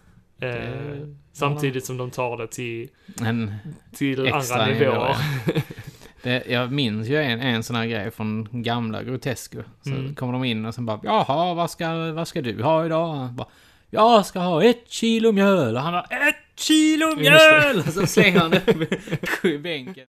Eh, 0.41 0.99
samtidigt 1.33 1.85
som 1.85 1.97
de 1.97 2.11
tar 2.11 2.37
det 2.37 2.47
till, 2.47 2.89
En 3.25 3.55
till 3.95 4.33
andra 4.33 4.67
nivå, 4.67 4.79
nivåer. 4.79 4.97
ja. 5.09 5.17
det, 6.23 6.43
Jag 6.49 6.73
minns 6.73 7.09
ju 7.09 7.23
en, 7.23 7.41
en 7.41 7.63
sån 7.63 7.77
här 7.77 7.87
grej 7.87 8.11
från 8.11 8.49
gamla 8.63 9.03
Grotesco. 9.03 9.59
Så 9.83 9.91
Mm. 9.91 10.15
kommer 10.15 10.33
de 10.33 10.45
in 10.45 10.65
och 10.65 10.75
sen 10.75 10.87
bara, 10.87 11.01
jaha, 11.03 11.55
vad 11.55 11.71
ska, 11.71 12.13
vad 12.13 12.29
ska 12.29 12.43
du 12.43 12.63
ha 12.63 12.87
idag? 12.87 13.33
Bara, 13.33 13.49
jag 13.91 14.27
ska 14.27 14.39
ha 14.39 14.65
ett 14.65 14.85
kilo 14.91 15.33
mjöl. 15.33 15.77
Och 15.77 15.83
han 15.83 15.93
bara, 15.93 16.29
ett 16.29 16.37
kilo 16.57 17.17
mjöl! 17.17 17.79
Och 17.79 17.93
så 17.93 18.07
slänger 18.07 18.41
han 18.41 18.51
det 18.51 19.49
i 19.49 19.59
bänken. 19.59 20.07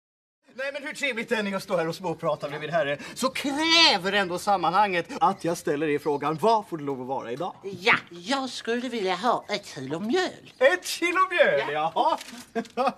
Nej 0.55 0.71
men 0.73 0.83
hur 0.83 0.93
trevligt 0.93 1.29
det 1.29 1.35
än 1.35 1.47
är 1.47 1.55
att 1.55 1.63
stå 1.63 1.77
här 1.77 1.87
och 1.87 1.95
småprata 1.95 2.49
med 2.49 2.61
min 2.61 2.69
herre 2.69 2.97
så 3.13 3.29
kräver 3.29 4.13
ändå 4.13 4.39
sammanhanget 4.39 5.07
att 5.19 5.43
jag 5.43 5.57
ställer 5.57 5.87
er 5.87 5.99
frågan 5.99 6.37
vad 6.41 6.67
får 6.67 6.77
det 6.77 6.83
lov 6.83 7.01
att 7.01 7.07
vara 7.07 7.31
idag? 7.31 7.55
Ja, 7.79 7.95
jag 8.09 8.49
skulle 8.49 8.89
vilja 8.89 9.15
ha 9.15 9.45
ett 9.49 9.65
kilo 9.65 9.99
mjöl. 9.99 10.53
Ett 10.57 10.85
kilo 10.85 11.19
mjöl, 11.31 11.73
jaha. 11.73 12.17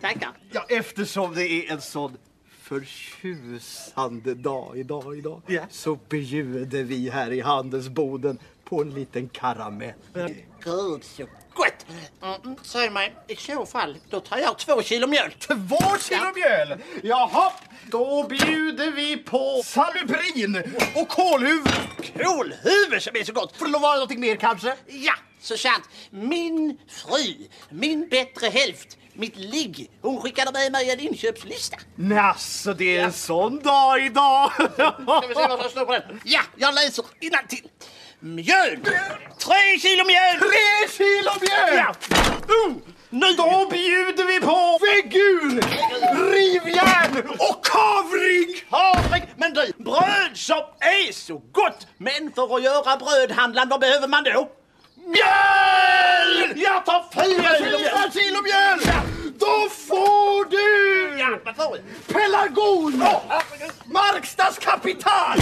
Tackar. 0.00 0.30
Ja, 0.52 0.64
eftersom 0.68 1.34
det 1.34 1.48
är 1.48 1.72
en 1.72 1.80
sån 1.80 2.16
förtjusande 2.60 4.34
dag 4.34 4.78
idag, 4.78 5.18
idag 5.18 5.42
så 5.70 5.98
bjuder 6.08 6.84
vi 6.84 7.10
här 7.10 7.32
i 7.32 7.40
handelsboden 7.40 8.38
på 8.70 8.80
en 8.82 8.90
liten 8.94 9.28
karamell. 9.28 9.94
Gud 10.64 11.04
så 11.04 11.26
gott! 11.54 11.86
Mm, 12.22 12.56
säg 12.62 12.90
mig, 12.90 13.14
i 13.28 13.36
så 13.36 13.66
fall, 13.66 13.96
då 14.10 14.20
tar 14.20 14.38
jag 14.38 14.58
två 14.58 14.82
kilo 14.82 15.06
mjöl. 15.06 15.32
Två 15.38 15.78
kilo 16.00 16.32
mjöl! 16.34 16.78
Jaha, 17.02 17.52
då 17.90 18.26
bjuder 18.28 18.90
vi 18.90 19.16
på 19.16 19.62
salubrin 19.64 20.62
och 20.94 21.08
kålhuvud. 21.08 21.72
Kålhuvud 22.16 23.02
som 23.02 23.16
är 23.16 23.24
så 23.24 23.32
gott! 23.32 23.56
Får 23.56 23.66
det 23.66 23.78
vara 23.78 23.94
någonting 23.94 24.20
mer 24.20 24.36
kanske? 24.36 24.76
Ja, 24.86 25.14
så 25.40 25.56
sant. 25.56 25.88
Min 26.10 26.78
fru, 26.88 27.48
min 27.70 28.08
bättre 28.08 28.46
hälft, 28.46 28.98
mitt 29.12 29.36
ligg, 29.36 29.90
hon 30.02 30.20
skickade 30.20 30.52
med 30.52 30.72
mig 30.72 30.90
en 30.90 31.00
inköpslista. 31.00 31.76
Jaså, 31.96 32.74
det 32.74 32.96
är 32.96 33.04
en 33.04 33.12
sån 33.12 33.58
dag 33.62 34.06
idag. 34.06 34.52
Ska 34.52 35.22
vi 35.28 35.34
se 35.34 35.46
vad 35.48 35.60
som 35.60 35.70
står 35.70 35.84
på 35.84 35.92
den? 35.92 36.20
Ja, 36.24 36.40
jag 36.56 36.74
läser 36.74 37.04
innantill. 37.20 37.68
Mjöl! 38.22 38.76
Tre 39.38 39.78
kilo 39.78 40.04
mjöl! 40.04 40.38
Tre 40.38 40.88
kilo 40.96 41.30
mjöl! 41.40 41.76
Ja. 41.76 41.94
Uh, 42.54 42.76
nu 43.10 43.26
då 43.26 43.68
bjuder 43.70 44.24
vi 44.24 44.40
på 44.40 44.78
väggur, 44.80 45.60
rivjärn 46.32 47.28
och 47.38 47.64
kavring! 47.64 48.64
Havre, 48.70 49.22
men 49.36 49.54
du, 49.54 49.72
bröd 49.84 50.30
som 50.34 50.60
är 50.80 51.12
så 51.12 51.38
gott! 51.52 51.86
Men 51.98 52.32
för 52.34 52.56
att 52.56 52.62
göra 52.62 52.96
brödhandlaren, 52.96 53.68
vad 53.68 53.80
behöver 53.80 54.08
man 54.08 54.24
då? 54.24 54.48
Mjöl! 55.06 56.52
Jag 56.60 56.84
tar 56.86 57.04
fyra 57.14 57.58
kilo 57.58 57.78
mjöl! 57.78 57.90
Fyra 57.90 58.10
kilo 58.22 58.42
mjöl! 58.42 58.80
Då 59.38 59.68
får 59.68 60.50
du 60.50 61.18
Ja, 61.18 61.38
vad 61.44 61.56
får 61.56 61.76
jag? 61.76 62.14
pelargon, 62.14 63.04
Markstads 63.84 64.58
kapital 64.58 65.38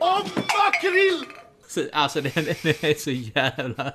och 0.00 0.26
makrill! 0.58 1.24
Så, 1.68 1.88
alltså 1.92 2.20
den, 2.20 2.32
den 2.34 2.74
är 2.80 3.00
så 3.00 3.10
jävla... 3.10 3.92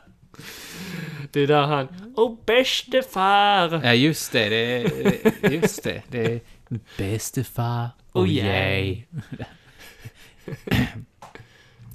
Det 1.32 1.40
är 1.40 1.48
där 1.48 1.62
han, 1.62 2.14
Åh 2.18 2.38
bäste 2.46 3.02
far! 3.02 3.82
Ja, 3.84 3.94
just 3.94 4.32
det. 4.32 4.50
det 4.50 4.56
är, 4.56 5.52
just 5.52 5.84
det. 5.84 6.04
Det 6.08 6.26
är 6.26 6.42
bäste 6.98 7.44
far 7.44 7.90
och 8.12 8.22
Och 8.22 8.28
jag. 8.28 9.08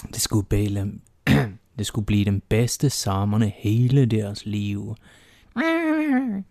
Det 0.08 0.20
skulle 0.20 0.44
bli 0.48 0.66
den, 0.68 1.00
det 1.74 1.84
skulle 1.84 2.04
bli 2.04 2.24
den 2.24 2.40
bästa 2.48 2.90
sommaren 2.90 3.42
i 3.42 3.54
hela 3.58 4.06
deras 4.06 4.46
liv. 4.46 4.78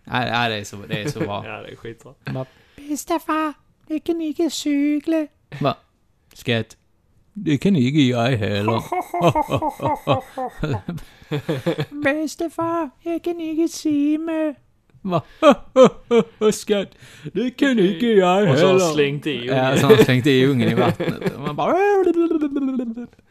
Ja, 0.04 0.48
det 0.48 0.54
är 0.54 0.64
så, 0.64 0.76
det 0.76 1.02
är 1.02 1.08
så 1.08 1.18
bra. 1.18 1.46
Ja, 1.46 1.62
det 1.62 1.72
är 1.72 1.76
skitbra. 1.76 2.14
Bästa 2.76 3.18
far, 3.18 3.52
det 3.86 4.00
kan 4.00 4.20
inte 4.20 4.50
cykla. 4.50 5.26
Va? 5.60 5.76
Skatt, 6.32 6.76
det 7.38 7.58
kan 7.58 7.76
inte 7.76 8.00
jag 8.00 8.30
heller. 8.30 8.82
Bästa 12.02 12.50
far, 12.50 12.90
jag 13.02 13.24
kan 13.24 13.40
inte 13.40 13.72
simma. 13.76 14.54
Va? 15.02 15.22
Skatt, 16.52 16.88
det 17.32 17.50
kan 17.50 17.78
inte 17.78 18.06
jag 18.06 18.50
Och 18.50 18.58
så 18.58 18.66
har 18.66 18.72
heller. 18.72 18.84
han 18.84 18.94
slängt 18.94 19.26
i 19.26 19.46
Ja, 19.46 19.52
ungen. 19.66 19.78
så 19.78 19.86
har 19.86 19.96
han 19.96 20.04
slängt 20.04 20.26
i 20.26 20.46
ungen 20.46 20.68
i 20.68 20.74
vattnet. 20.74 21.34
Och 21.34 21.40
Man 21.46 21.56
bara... 21.56 21.72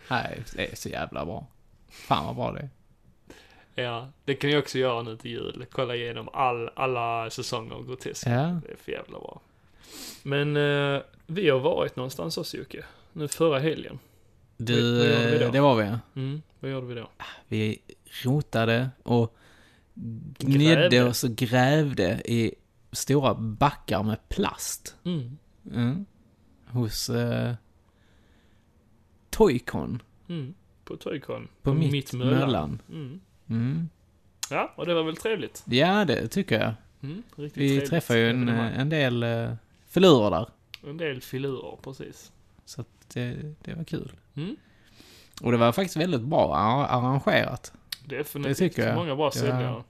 Nej, 0.10 0.44
det 0.56 0.72
är 0.72 0.76
så 0.76 0.90
jävla 0.90 1.26
bra. 1.26 1.48
Fan 1.90 2.26
vad 2.26 2.36
bra 2.36 2.52
det 2.52 2.60
är. 2.60 2.70
Ja, 3.84 4.08
det 4.26 4.34
kan 4.34 4.50
jag 4.50 4.60
också 4.60 4.78
göra 4.78 5.02
nu 5.02 5.18
till 5.18 5.32
jul. 5.32 5.66
Kolla 5.72 5.96
igenom 5.96 6.30
all, 6.34 6.70
alla 6.76 7.30
säsonger 7.30 7.74
av 7.76 7.88
Grotesk. 7.88 8.28
Ja. 8.28 8.32
Det 8.32 8.72
är 8.72 8.78
för 8.84 8.92
jävla 8.92 9.20
bra. 9.20 9.42
Men 10.24 10.58
eh, 10.58 11.02
vi 11.28 11.50
har 11.50 11.60
varit 11.60 11.96
någonstans 11.96 12.38
också 12.38 12.58
Jocke. 12.58 12.84
Nu 13.16 13.28
förra 13.28 13.60
helgen. 13.60 14.00
Du, 14.58 15.00
Vad 15.00 15.32
vi 15.32 15.38
då? 15.46 15.52
det 15.52 15.60
var 15.60 15.76
vi. 15.76 15.98
Mm, 16.22 16.42
vad 16.60 16.72
gjorde 16.72 16.88
vi 16.88 16.96
då? 16.96 17.10
Vi 17.48 17.80
rotade 18.24 18.90
och 19.04 19.36
gnedde 20.38 20.76
Grävde. 20.76 21.04
oss 21.04 21.24
och 21.24 21.30
grävde 21.36 22.22
i 22.26 22.56
stora 22.92 23.34
backar 23.36 24.04
med 24.04 24.30
plast. 24.30 24.96
Mm. 25.04 25.38
Mm. 25.74 26.06
Hos 26.68 27.10
eh, 27.10 27.54
Toycon 29.30 30.02
Mm. 30.30 30.54
På 30.84 30.98
Toycon. 30.98 31.48
på 31.62 31.74
mitt, 31.74 32.14
Möllan. 32.14 32.82
Mm. 32.90 33.20
Mm. 33.50 33.90
Ja, 34.50 34.74
och 34.78 34.86
det 34.86 34.94
var 34.94 35.04
väl 35.04 35.16
trevligt. 35.18 35.64
Ja, 35.68 36.06
det 36.06 36.28
tycker 36.28 36.60
jag. 36.62 36.74
Mm. 37.02 37.24
Vi 37.36 37.50
trevligt 37.50 37.90
träffar 37.90 38.16
ju 38.16 38.30
en, 38.30 38.50
eh, 38.50 38.80
en 38.80 38.90
del 38.90 39.24
eh, 39.24 39.52
filurer 39.88 40.32
där. 40.32 40.48
en 40.90 40.98
del 40.98 41.22
filurer, 41.22 41.78
precis. 41.84 42.32
Så 42.66 42.82
att 42.82 42.88
det, 43.14 43.36
det 43.62 43.74
var 43.74 43.84
kul. 43.84 44.12
Mm. 44.36 44.56
Och 45.42 45.52
det 45.52 45.58
var 45.58 45.72
faktiskt 45.72 45.98
väldigt 45.98 46.22
bra 46.22 46.56
ar- 46.56 46.88
arrangerat. 47.00 47.74
Definitivt. 48.06 48.58
Det 48.58 48.70
tycker 48.70 48.88
jag. 48.88 48.96
Många 48.96 49.16
bra 49.16 49.26
Ja. 49.26 49.32
säljare. 49.32 49.84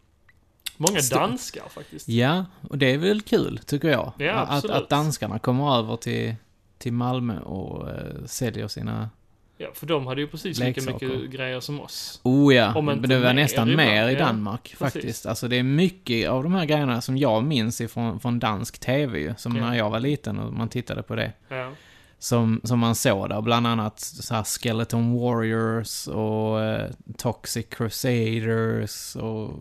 Många 0.77 0.99
danskar 1.11 1.63
faktiskt. 1.69 2.07
Ja, 2.07 2.45
och 2.69 2.77
det 2.77 2.93
är 2.93 2.97
väl 2.97 3.21
kul, 3.21 3.59
tycker 3.65 3.87
jag. 3.89 4.13
Ja, 4.17 4.33
att, 4.33 4.69
att 4.69 4.89
danskarna 4.89 5.39
kommer 5.39 5.77
över 5.79 5.95
till, 5.97 6.35
till 6.77 6.93
Malmö 6.93 7.39
och 7.39 7.89
eh, 7.89 8.25
säljer 8.25 8.67
sina... 8.67 9.09
Ja, 9.57 9.67
för 9.73 9.85
de 9.87 10.07
hade 10.07 10.21
ju 10.21 10.27
precis 10.27 10.59
lika 10.59 10.81
Leksaker. 10.81 11.07
mycket 11.07 11.31
grejer 11.31 11.59
som 11.59 11.81
oss. 11.81 12.19
Oh 12.23 12.55
ja, 12.55 12.81
men 12.81 13.01
det 13.01 13.19
var 13.19 13.33
nästan 13.33 13.69
ibland, 13.69 13.89
mer 13.89 14.07
i 14.09 14.13
ja. 14.13 14.19
Danmark 14.19 14.61
Precis. 14.63 14.77
faktiskt. 14.77 15.25
Alltså 15.25 15.47
det 15.47 15.55
är 15.55 15.63
mycket 15.63 16.29
av 16.29 16.43
de 16.43 16.53
här 16.53 16.65
grejerna 16.65 17.01
som 17.01 17.17
jag 17.17 17.43
minns 17.43 17.81
ifrån 17.81 18.19
från 18.19 18.39
dansk 18.39 18.79
TV 18.79 19.19
ju. 19.19 19.33
Som 19.37 19.55
Ja. 19.55 19.69
när 19.69 19.77
jag 19.77 19.89
var 19.89 19.99
liten 19.99 20.39
och 20.39 20.53
man 20.53 20.69
tittade 20.69 21.03
på 21.03 21.15
det. 21.15 21.31
Ja. 21.47 21.71
Som, 22.19 22.61
som 22.63 22.79
man 22.79 22.95
såg 22.95 23.29
där, 23.29 23.41
bland 23.41 23.67
annat 23.67 23.99
så 23.99 24.35
här 24.35 24.43
Skeleton 24.43 25.19
Warriors 25.19 26.07
och 26.07 26.63
eh, 26.63 26.91
Toxic 27.17 27.65
Crusaders 27.69 29.15
och 29.15 29.59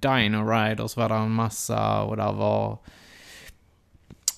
Dino 0.00 0.50
Riders 0.50 0.96
var 0.96 1.08
det 1.08 1.14
en 1.14 1.30
massa 1.30 2.02
och 2.02 2.16
där 2.16 2.32
var 2.32 2.78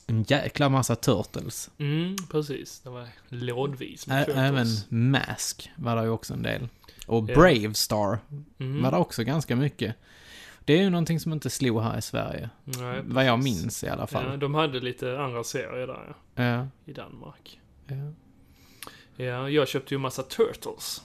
en 0.06 0.22
jäkla 0.28 0.68
massa 0.68 0.96
Turtles. 0.96 1.70
Mm, 1.78 2.16
precis. 2.30 2.80
Det 2.80 2.90
var 2.90 3.08
lådvis 3.28 4.06
med 4.06 4.28
Ä- 4.28 4.32
även 4.36 4.66
Mask 4.88 5.70
var 5.76 5.96
det 5.96 6.02
ju 6.02 6.08
också 6.10 6.34
en 6.34 6.42
del. 6.42 6.68
Och 7.06 7.30
Ja. 7.30 7.34
Brave 7.34 7.74
Star 7.74 8.18
mm. 8.58 8.82
var 8.82 8.90
det 8.90 8.96
också 8.96 9.24
ganska 9.24 9.56
mycket. 9.56 9.96
Det 10.64 10.72
är 10.72 10.82
ju 10.82 10.90
någonting 10.90 11.20
som 11.20 11.32
inte 11.32 11.50
slog 11.50 11.82
här 11.82 11.98
i 11.98 12.02
Sverige. 12.02 12.50
Nej, 12.64 13.00
Vad 13.04 13.24
jag 13.24 13.42
minns 13.42 13.84
i 13.84 13.88
alla 13.88 14.06
fall. 14.06 14.24
Ja, 14.30 14.36
de 14.36 14.54
hade 14.54 14.80
lite 14.80 15.20
andra 15.20 15.44
serier 15.44 15.86
där, 15.86 16.14
ja. 16.34 16.44
Ja. 16.44 16.68
I 16.86 16.92
Danmark. 16.92 17.60
Ja. 17.86 18.12
Ja, 19.24 19.48
jag 19.50 19.68
köpte 19.68 19.94
ju 19.94 19.98
massa 19.98 20.22
Turtles. 20.22 21.02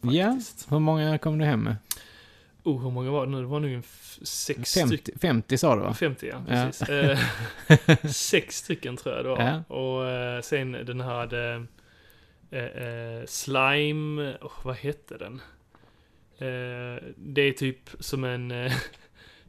ja. 0.00 0.30
Faktiskt. 0.30 0.72
Hur 0.72 0.78
många 0.78 1.18
kom 1.18 1.38
du 1.38 1.44
hem 1.44 1.60
med? 1.60 1.76
Oh, 2.62 2.82
hur 2.82 2.90
många 2.90 3.10
var 3.10 3.26
det 3.26 3.32
nu? 3.32 3.40
Det 3.40 3.46
var 3.46 3.60
nog 3.60 3.70
en 3.72 3.82
sex 4.22 4.74
50, 4.74 4.96
stycken. 4.96 5.18
50 5.18 5.58
sa 5.58 5.74
du 5.76 5.80
va? 5.82 5.94
50 5.94 6.26
ja, 6.28 6.42
Ja. 6.48 6.66
precis. 6.66 6.88
Eh, 6.88 7.18
sex 8.12 8.56
stycken 8.56 8.96
tror 8.96 9.14
jag 9.16 9.24
det 9.24 9.28
var. 9.28 9.42
Ja. 9.68 9.74
Och 9.74 10.06
eh, 10.08 10.40
sen 10.42 10.72
den 10.72 11.00
här 11.00 11.14
hade 11.14 11.66
eh, 12.50 12.64
eh, 12.64 13.24
Slime, 13.26 14.34
oh, 14.40 14.52
vad 14.62 14.76
hette 14.76 15.16
den? 15.18 15.40
Eh, 16.40 17.02
det 17.16 17.42
är 17.42 17.52
typ 17.52 17.90
som 17.98 18.24
en, 18.24 18.50
eh, 18.50 18.72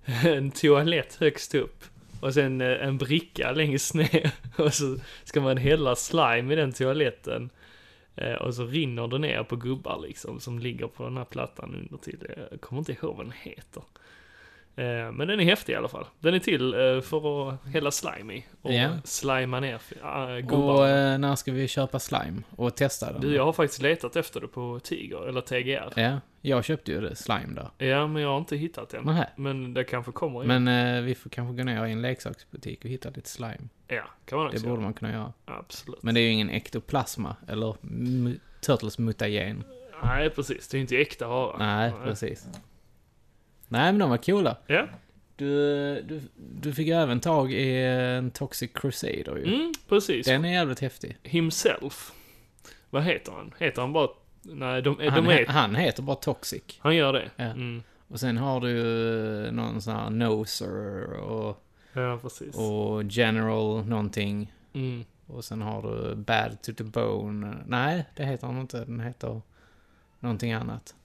en 0.25 0.51
toalett 0.51 1.15
högst 1.15 1.55
upp. 1.55 1.83
Och 2.21 2.33
sen 2.33 2.61
eh, 2.61 2.87
en 2.87 2.97
bricka 2.97 3.51
längst 3.51 3.93
ner. 3.93 4.31
Och 4.57 4.73
så 4.73 4.97
ska 5.23 5.41
man 5.41 5.57
hälla 5.57 5.95
slime 5.95 6.53
i 6.53 6.55
den 6.55 6.71
toaletten. 6.73 7.49
Och 8.39 8.53
så 8.53 8.65
rinner 8.65 9.07
det 9.07 9.17
ner 9.17 9.43
på 9.43 9.55
gubbar 9.55 9.99
liksom 10.07 10.39
som 10.39 10.59
ligger 10.59 10.87
på 10.87 11.03
den 11.03 11.17
här 11.17 11.25
plattan 11.25 11.75
under 11.75 11.97
till. 11.97 12.27
Jag 12.51 12.61
kommer 12.61 12.79
inte 12.79 12.91
ihåg 12.91 13.15
vad 13.15 13.25
den 13.25 13.33
heter. 13.41 13.83
Eh, 14.75 15.11
men 15.11 15.27
den 15.27 15.39
är 15.39 15.43
häftig 15.43 15.73
i 15.73 15.75
alla 15.75 15.87
fall. 15.87 16.05
Den 16.19 16.33
är 16.33 16.39
till 16.39 16.73
eh, 16.73 17.01
för 17.01 17.49
att 17.49 17.65
hälla 17.73 17.91
slime 17.91 18.33
i. 18.33 18.45
Och 18.61 18.73
Ja. 18.73 18.89
slima 19.03 19.59
ner 19.59 19.75
Och 19.75 20.41
gubbar. 20.43 20.87
eh, 20.87 21.17
när 21.17 21.35
ska 21.35 21.51
vi 21.51 21.67
köpa 21.67 21.99
slime 21.99 22.41
och 22.55 22.75
testa 22.75 23.11
den? 23.11 23.21
Du, 23.21 23.35
jag 23.35 23.45
har 23.45 23.53
faktiskt 23.53 23.81
letat 23.81 24.15
efter 24.15 24.41
det 24.41 24.47
på 24.47 24.79
Tiger, 24.83 25.27
eller 25.27 25.41
TGR. 25.41 25.99
Ja, 26.01 26.19
jag 26.41 26.65
köpte 26.65 26.91
ju 26.91 27.01
det, 27.01 27.15
slime 27.15 27.53
där. 27.77 27.87
Ja, 27.87 28.07
men 28.07 28.21
jag 28.21 28.29
har 28.29 28.37
inte 28.37 28.55
hittat 28.57 28.89
den. 28.89 29.03
Nähä. 29.05 29.29
Men 29.35 29.73
det 29.73 29.83
kanske 29.83 30.11
kommer 30.11 30.43
igen. 30.43 30.63
Men 30.63 30.97
eh, 30.97 31.01
vi 31.03 31.15
får 31.15 31.29
kanske 31.29 31.55
gå 31.57 31.63
ner 31.63 31.85
i 31.85 31.91
en 31.91 32.01
leksaksbutik 32.01 32.85
och 32.85 32.89
hitta 32.91 33.09
lite 33.09 33.29
slime. 33.29 33.57
Ja, 33.87 34.03
kan 34.25 34.37
man 34.37 34.47
Det 34.47 34.53
också 34.53 34.63
borde 34.63 34.73
göra. 34.73 34.81
man 34.83 34.93
kunna 34.93 35.11
göra. 35.11 35.33
Absolut. 35.45 36.03
Men 36.03 36.13
det 36.15 36.21
är 36.21 36.23
ju 36.23 36.29
ingen 36.31 36.49
ektoplasma, 36.49 37.35
eller 37.47 37.75
Turtles 38.61 38.97
mutagen. 38.99 39.63
Nej, 40.03 40.29
precis. 40.29 40.67
Det 40.67 40.75
är 40.75 40.77
ju 40.79 40.81
inte 40.81 40.97
äkta 40.97 41.27
vara. 41.27 41.57
Nej, 41.57 41.91
precis. 42.03 42.47
Nej, 43.71 43.91
men 43.91 43.99
de 43.99 44.09
var 44.09 44.17
coola. 44.17 44.57
Ja. 44.67 44.87
Du, 45.35 46.01
du, 46.01 46.21
du 46.61 46.73
fick 46.73 46.87
även 46.87 47.19
tag 47.19 47.53
i 47.53 47.77
en 47.85 48.31
Toxic 48.31 48.71
Crusader 48.73 49.35
ju. 49.37 49.55
Mm, 49.55 49.73
precis. 49.89 50.25
Den 50.25 50.45
är 50.45 50.51
jävligt 50.53 50.79
häftig. 50.79 51.17
Himself. 51.23 52.11
Vad 52.89 53.03
heter 53.03 53.31
han? 53.31 53.53
Heter 53.59 53.81
han 53.81 53.93
bara... 53.93 54.07
Nej, 54.41 54.81
de, 54.81 54.95
Han, 55.09 55.23
de 55.23 55.31
är... 55.33 55.37
he- 55.45 55.47
han 55.51 55.75
heter 55.75 56.03
bara 56.03 56.15
Toxic. 56.15 56.61
Han 56.79 56.95
gör 56.95 57.13
det? 57.13 57.29
Ja. 57.35 57.43
Mm. 57.43 57.83
Och 58.07 58.19
sen 58.19 58.37
har 58.37 58.59
du 58.61 59.51
någon 59.51 59.81
sån 59.81 59.95
här 59.95 60.09
Noser 60.09 61.13
och, 61.13 61.63
Ja, 61.93 62.19
precis. 62.21 62.55
och 62.55 63.03
General 63.03 63.85
någonting. 63.85 64.53
Mm. 64.73 65.03
Och 65.27 65.45
sen 65.45 65.61
har 65.61 65.81
du 65.81 66.15
Bad 66.15 66.61
to 66.61 66.73
the 66.73 66.83
Bone. 66.83 67.57
Nej, 67.65 68.05
det 68.15 68.25
heter 68.25 68.47
han 68.47 68.59
inte. 68.61 68.85
Den 68.85 68.99
heter 68.99 69.41
någonting 70.21 70.51
annat. 70.53 70.95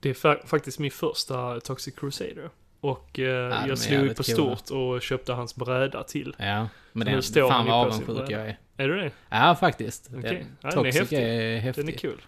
Det 0.00 0.10
är 0.10 0.14
fa- 0.14 0.46
faktiskt 0.46 0.78
min 0.78 0.90
första 0.90 1.60
Toxic 1.60 1.94
Crusader. 1.94 2.50
Och 2.80 3.18
eh, 3.18 3.62
är 3.62 3.68
jag 3.68 3.78
slog 3.78 4.16
på 4.16 4.22
coola. 4.22 4.56
stort 4.56 4.70
och 4.70 5.02
köpte 5.02 5.32
hans 5.32 5.56
bräda 5.56 6.02
till. 6.02 6.34
Ja, 6.38 6.68
men 6.92 7.06
den, 7.06 7.22
står 7.22 7.48
fan 7.48 7.66
vad 7.66 7.86
avundsjuk 7.86 8.30
jag 8.30 8.40
är. 8.48 8.58
Är 8.76 8.88
du 8.88 8.96
det? 9.00 9.10
Ja, 9.28 9.54
faktiskt. 9.60 10.10
Okej. 10.18 10.22
Den, 10.22 10.46
Ja, 10.60 10.70
den 10.70 10.86
är 10.86 10.92
häftig. 10.92 11.18
är 11.18 11.58
häftig. 11.58 11.84
Den 11.84 11.94
är 11.94 11.98
kul. 11.98 12.20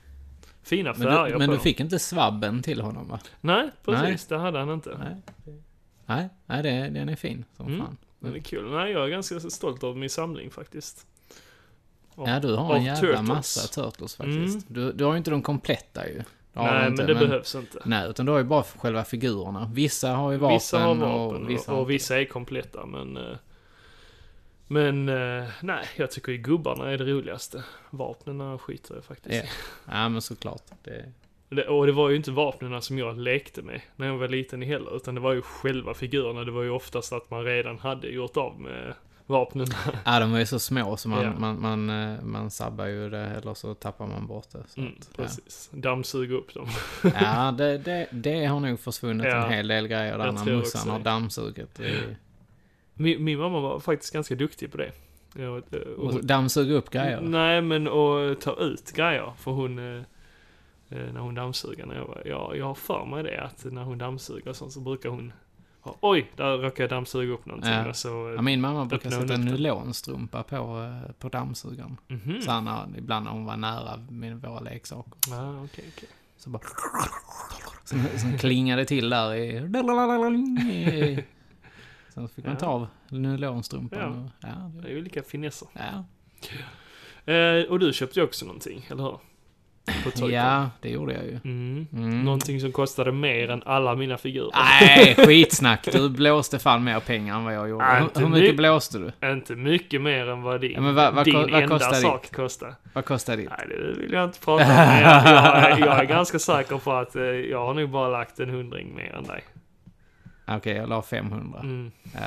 Fina 0.63 0.93
Men, 0.93 1.03
färger 1.03 1.27
du, 1.27 1.33
på 1.33 1.39
men 1.39 1.51
du 1.51 1.59
fick 1.59 1.81
inte 1.81 1.99
svabben 1.99 2.63
till 2.63 2.81
honom 2.81 3.09
va? 3.09 3.21
Nej, 3.41 3.71
precis. 3.85 4.27
Det 4.27 4.39
hade 4.39 4.59
han 4.59 4.71
inte. 4.71 4.99
Nej. 4.99 5.17
Nej, 6.07 6.29
nej 6.47 6.63
det, 6.63 6.71
den 7.01 7.09
är 7.09 7.17
fin 7.17 7.45
som 7.57 7.67
Mm. 7.67 7.79
fan. 7.81 7.97
Den 8.21 8.35
är 8.35 8.39
kul. 8.39 8.71
Nej, 8.71 8.93
jag 8.93 9.05
är 9.05 9.09
ganska 9.09 9.41
stolt 9.41 9.85
över 9.85 9.95
min 9.95 10.11
samling 10.11 10.51
faktiskt. 10.51 11.07
Ja, 12.27 12.41
du 12.41 12.55
har 12.55 12.75
en 12.77 12.85
jävla 12.85 13.01
Turtles. 13.01 13.29
massa 13.29 13.83
Turtles 13.83 14.17
faktiskt. 14.17 14.71
Mm. 14.71 14.87
Du, 14.87 14.93
du 14.93 15.05
har 15.05 15.13
ju 15.13 15.19
inte 15.19 15.31
de 15.31 15.43
kompletta 15.43 16.09
ju. 16.09 16.23
Nej, 16.53 16.89
inte, 16.89 17.03
men 17.03 17.15
det 17.15 17.27
behövs 17.27 17.55
inte. 17.55 17.83
Nej, 17.85 18.11
utan 18.11 18.27
du 18.27 18.33
har 18.33 18.39
ju 18.39 18.45
bara 18.45 18.63
själva 18.63 19.05
figurerna. 19.05 19.71
Vissa 19.75 20.09
har 20.11 20.33
ju 20.33 20.39
vapen, 20.39 20.55
vissa 20.57 20.79
har 20.79 20.95
vapen 20.95 21.43
och 21.45 21.51
vissa 21.51 21.75
och, 21.75 21.91
vissa 21.91 22.21
är 22.21 22.25
kompletta, 22.25 22.87
men... 22.87 23.17
eh, 23.17 23.37
Men, 24.67 25.09
eh, 25.09 25.45
nej, 25.63 25.87
jag 25.97 26.11
tycker 26.11 26.33
ju 26.33 26.39
gubbarna 26.39 26.91
är 26.91 26.99
det 26.99 27.05
roligaste. 27.05 27.65
Vapnen 27.91 28.59
skiter 28.59 28.95
jag 28.95 29.05
faktiskt 29.05 29.35
Ja. 29.35 29.43
i. 29.43 29.49
Ja, 29.99 30.09
men 30.09 30.23
såklart. 30.23 30.63
Det, 30.85 31.13
Det- 31.49 31.67
Och 31.69 31.87
det 31.87 31.93
var 31.93 32.11
ju 32.11 32.17
inte 32.17 32.31
vapnen 32.31 32.83
som 32.83 32.99
jag 32.99 33.19
lekte 33.19 33.63
med 33.63 33.81
när 33.97 34.07
jag 34.07 34.19
var 34.19 34.29
liten 34.29 34.63
heller, 34.63 34.97
utan 34.97 35.15
det 35.15 35.21
var 35.21 35.33
ju 35.33 35.43
själva 35.43 35.95
figurerna. 35.95 36.45
Det 36.45 36.51
var 36.51 36.63
ju 36.63 36.71
oftast 36.71 37.13
att 37.13 37.31
man 37.31 37.45
redan 37.45 37.79
hade 37.79 38.09
gjort 38.09 38.37
av 38.37 38.61
med 38.61 38.95
vapnen. 39.29 39.67
ja, 40.05 40.21
de 40.21 40.35
är 40.35 40.39
ju 40.39 40.47
så 40.47 40.59
små 40.59 40.97
så 40.97 41.09
man, 41.09 41.25
Ja. 41.25 41.33
man, 41.39 41.61
man, 41.61 41.91
eh, 42.15 42.23
man 42.23 42.51
sabbar 42.51 42.87
ju 42.87 43.11
det, 43.11 43.19
eller 43.27 43.55
så 43.55 43.75
tappar 43.75 44.07
man 44.07 44.27
bort 44.27 44.51
det. 44.53 44.63
Så 44.69 44.81
Mm, 44.81 44.93
att, 45.01 45.09
ja. 45.17 45.23
precis. 45.25 45.71
Dammsuga 45.73 46.35
upp 46.37 46.55
dem. 46.55 46.67
Ja, 47.21 47.53
det, 47.59 47.79
det, 47.79 48.09
det 48.11 48.45
har 48.45 48.61
nog 48.61 48.81
försvunnit 48.81 49.27
Ja, 49.27 49.45
en 49.47 49.53
hel 49.53 49.69
del 49.69 49.89
grejer 49.89 50.19
där 50.19 50.27
jag 50.27 50.35
när 50.35 50.57
morsan 50.57 50.89
har 50.91 50.99
dammsugit. 51.01 51.75
Det- 51.75 52.17
Min, 52.95 53.25
min 53.25 53.39
mamma 53.39 53.61
var 53.61 53.81
faktiskt 53.81 54.13
ganska 54.13 54.35
duktig 54.35 54.73
på 54.73 54.77
det. 54.79 54.93
Eh, 55.39 55.47
och- 55.49 55.73
Och 55.99 56.25
dammsuga 56.25 56.75
upp 56.75 56.91
grejer. 56.91 57.21
Nej, 57.21 57.63
men 57.63 57.87
att 57.89 58.41
ta 58.41 58.57
ut 58.61 58.93
grejer. 58.93 59.33
För 59.39 59.51
hon, 59.51 59.79
eh, 59.79 60.03
eh, 60.89 61.13
när 61.13 61.21
hon 61.21 61.35
dammsuger, 61.35 61.87
när 61.87 61.95
jag, 61.95 62.05
var, 62.05 62.23
jag, 62.25 62.57
jag 62.57 62.65
har 62.65 62.75
för 62.75 63.05
mig 63.05 63.23
det 63.23 63.41
att 63.41 63.65
när 63.73 63.83
hon 63.83 63.99
dammsuger 63.99 64.49
och 64.49 64.57
sånt 64.57 64.73
så 64.73 64.81
brukar 64.81 65.09
hon 65.09 65.33
Oj, 66.01 66.31
där 66.37 66.59
råkade 66.59 66.83
jag 66.83 66.91
dammsuga 66.91 67.33
upp 67.35 67.47
någonting. 67.47 67.73
Ja. 67.73 67.93
Så, 67.95 68.33
Ja, 68.37 68.43
min 68.43 68.61
mamma 68.61 68.85
brukar 68.85 69.11
sätta 69.11 69.35
en 69.35 69.41
nylonstrumpa 69.45 70.43
på, 70.43 70.57
eh, 71.07 71.13
på 71.13 71.29
dammsugaren. 71.29 71.97
Mhm. 72.09 72.43
Så 72.43 72.51
här 72.51 72.61
när, 72.61 72.99
ibland 72.99 73.25
när 73.25 73.33
hon 73.33 73.45
var 73.45 73.57
nära 73.57 73.97
med 74.11 74.41
våra 74.43 74.61
leksaker. 74.61 75.13
Ah, 75.35 75.63
okej, 75.65 75.85
okej. 75.97 76.09
Så 76.37 76.51
bara... 76.51 76.63
Sen, 77.85 78.05
sen 78.19 78.39
klingade 78.39 78.85
till 78.85 79.11
där 79.11 79.35
i... 79.35 79.61
sen 82.15 82.29
fick 82.29 82.47
man 82.47 82.57
ta 82.57 82.67
av 82.67 82.87
nylonstrumpan. 83.09 83.99
Ja. 84.01 84.49
och- 84.49 84.49
Ja, 84.75 84.81
Det 84.83 84.89
är 84.89 84.93
ju 84.93 85.03
lika 85.03 85.23
finesser. 85.23 85.69
ja. 85.73 86.05
Eh, 87.33 87.65
och 87.71 87.79
du 87.79 87.93
köpte 87.93 88.21
ju 88.21 88.25
också 88.27 88.47
någonting, 88.47 88.87
eller 88.91 89.03
hur? 89.03 89.19
På 90.05 90.11
Toycon. 90.11 90.31
ja, 90.31 90.71
det 90.81 90.89
gjorde 90.91 91.13
jag 91.13 91.25
ju. 91.25 91.39
Mm. 91.45 91.87
Mm. 91.93 92.25
Någonting 92.25 92.61
som 92.61 92.73
kostade 92.73 93.13
mer 93.13 93.51
än 93.51 93.63
alla 93.67 93.95
mina 93.95 94.19
figurer. 94.19 94.51
Nej, 94.55 95.15
skitsnack. 95.27 95.89
Du 95.93 96.09
blåste 96.11 96.59
fan 96.59 96.85
mer 96.85 97.01
pengar 97.01 97.37
än 97.37 97.45
vad 97.45 97.55
jag 97.55 97.69
gjorde. 97.69 97.99
Inte 98.03 98.21
hur 98.21 98.29
mycket 98.29 98.51
my- 98.51 98.57
blåste 98.57 98.99
du? 98.99 99.29
Inte 99.29 99.55
mycket 99.57 100.01
mer 100.01 100.29
än 100.29 100.43
vad 100.43 100.61
din, 100.61 100.73
Ja, 100.73 100.81
men 100.81 100.95
vad- 100.95 101.15
vad 101.15 101.25
din 101.25 101.35
vad 101.35 101.55
enda 101.55 101.69
kostar 101.69 101.93
ditt? 101.93 102.01
sak 102.03 102.33
kostade. 102.33 102.75
Vad 102.93 103.05
kostade 103.05 103.37
ditt? 103.43 103.51
Nej, 103.59 103.67
det 103.69 104.01
vill 104.03 104.13
jag 104.13 104.25
inte 104.25 104.41
prata 104.41 104.65
om. 104.65 104.71
Jag, 104.71 105.27
jag, 105.27 105.71
är, 105.73 105.79
jag 105.79 105.99
är 106.01 106.05
ganska 106.05 106.39
säker 106.39 106.79
på 106.79 106.93
att 106.93 107.17
eh, 107.17 107.23
jag 107.23 107.67
har 107.67 107.75
nog 107.75 107.91
bara 107.91 108.09
lagt 108.09 108.41
en 108.41 108.51
hundring 108.51 108.95
mer 108.95 109.15
än 109.15 109.25
dig. 109.25 109.41
Okej, 110.51 110.77
jag 110.77 110.89
la 110.89 111.03
500. 111.03 111.61
Mm. 111.63 111.91
Ja. 112.15 112.21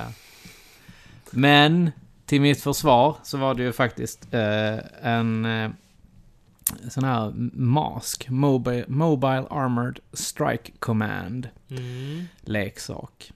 Men 1.31 1.91
till 2.25 2.41
mitt 2.41 2.63
försvar 2.63 3.15
så 3.23 3.37
var 3.37 3.53
det 3.53 3.63
ju 3.63 3.71
faktiskt 3.71 4.33
eh, 4.33 4.77
en 5.01 5.45
eh, 5.45 5.69
sån 6.89 7.03
här 7.03 7.31
mask, 7.53 8.29
Mobile, 8.29 8.85
Mobile 8.87 9.45
Armored 9.49 9.99
Strike 10.13 10.71
Command 10.79 11.49
Mm. 11.69 12.23
leksak. 12.41 13.31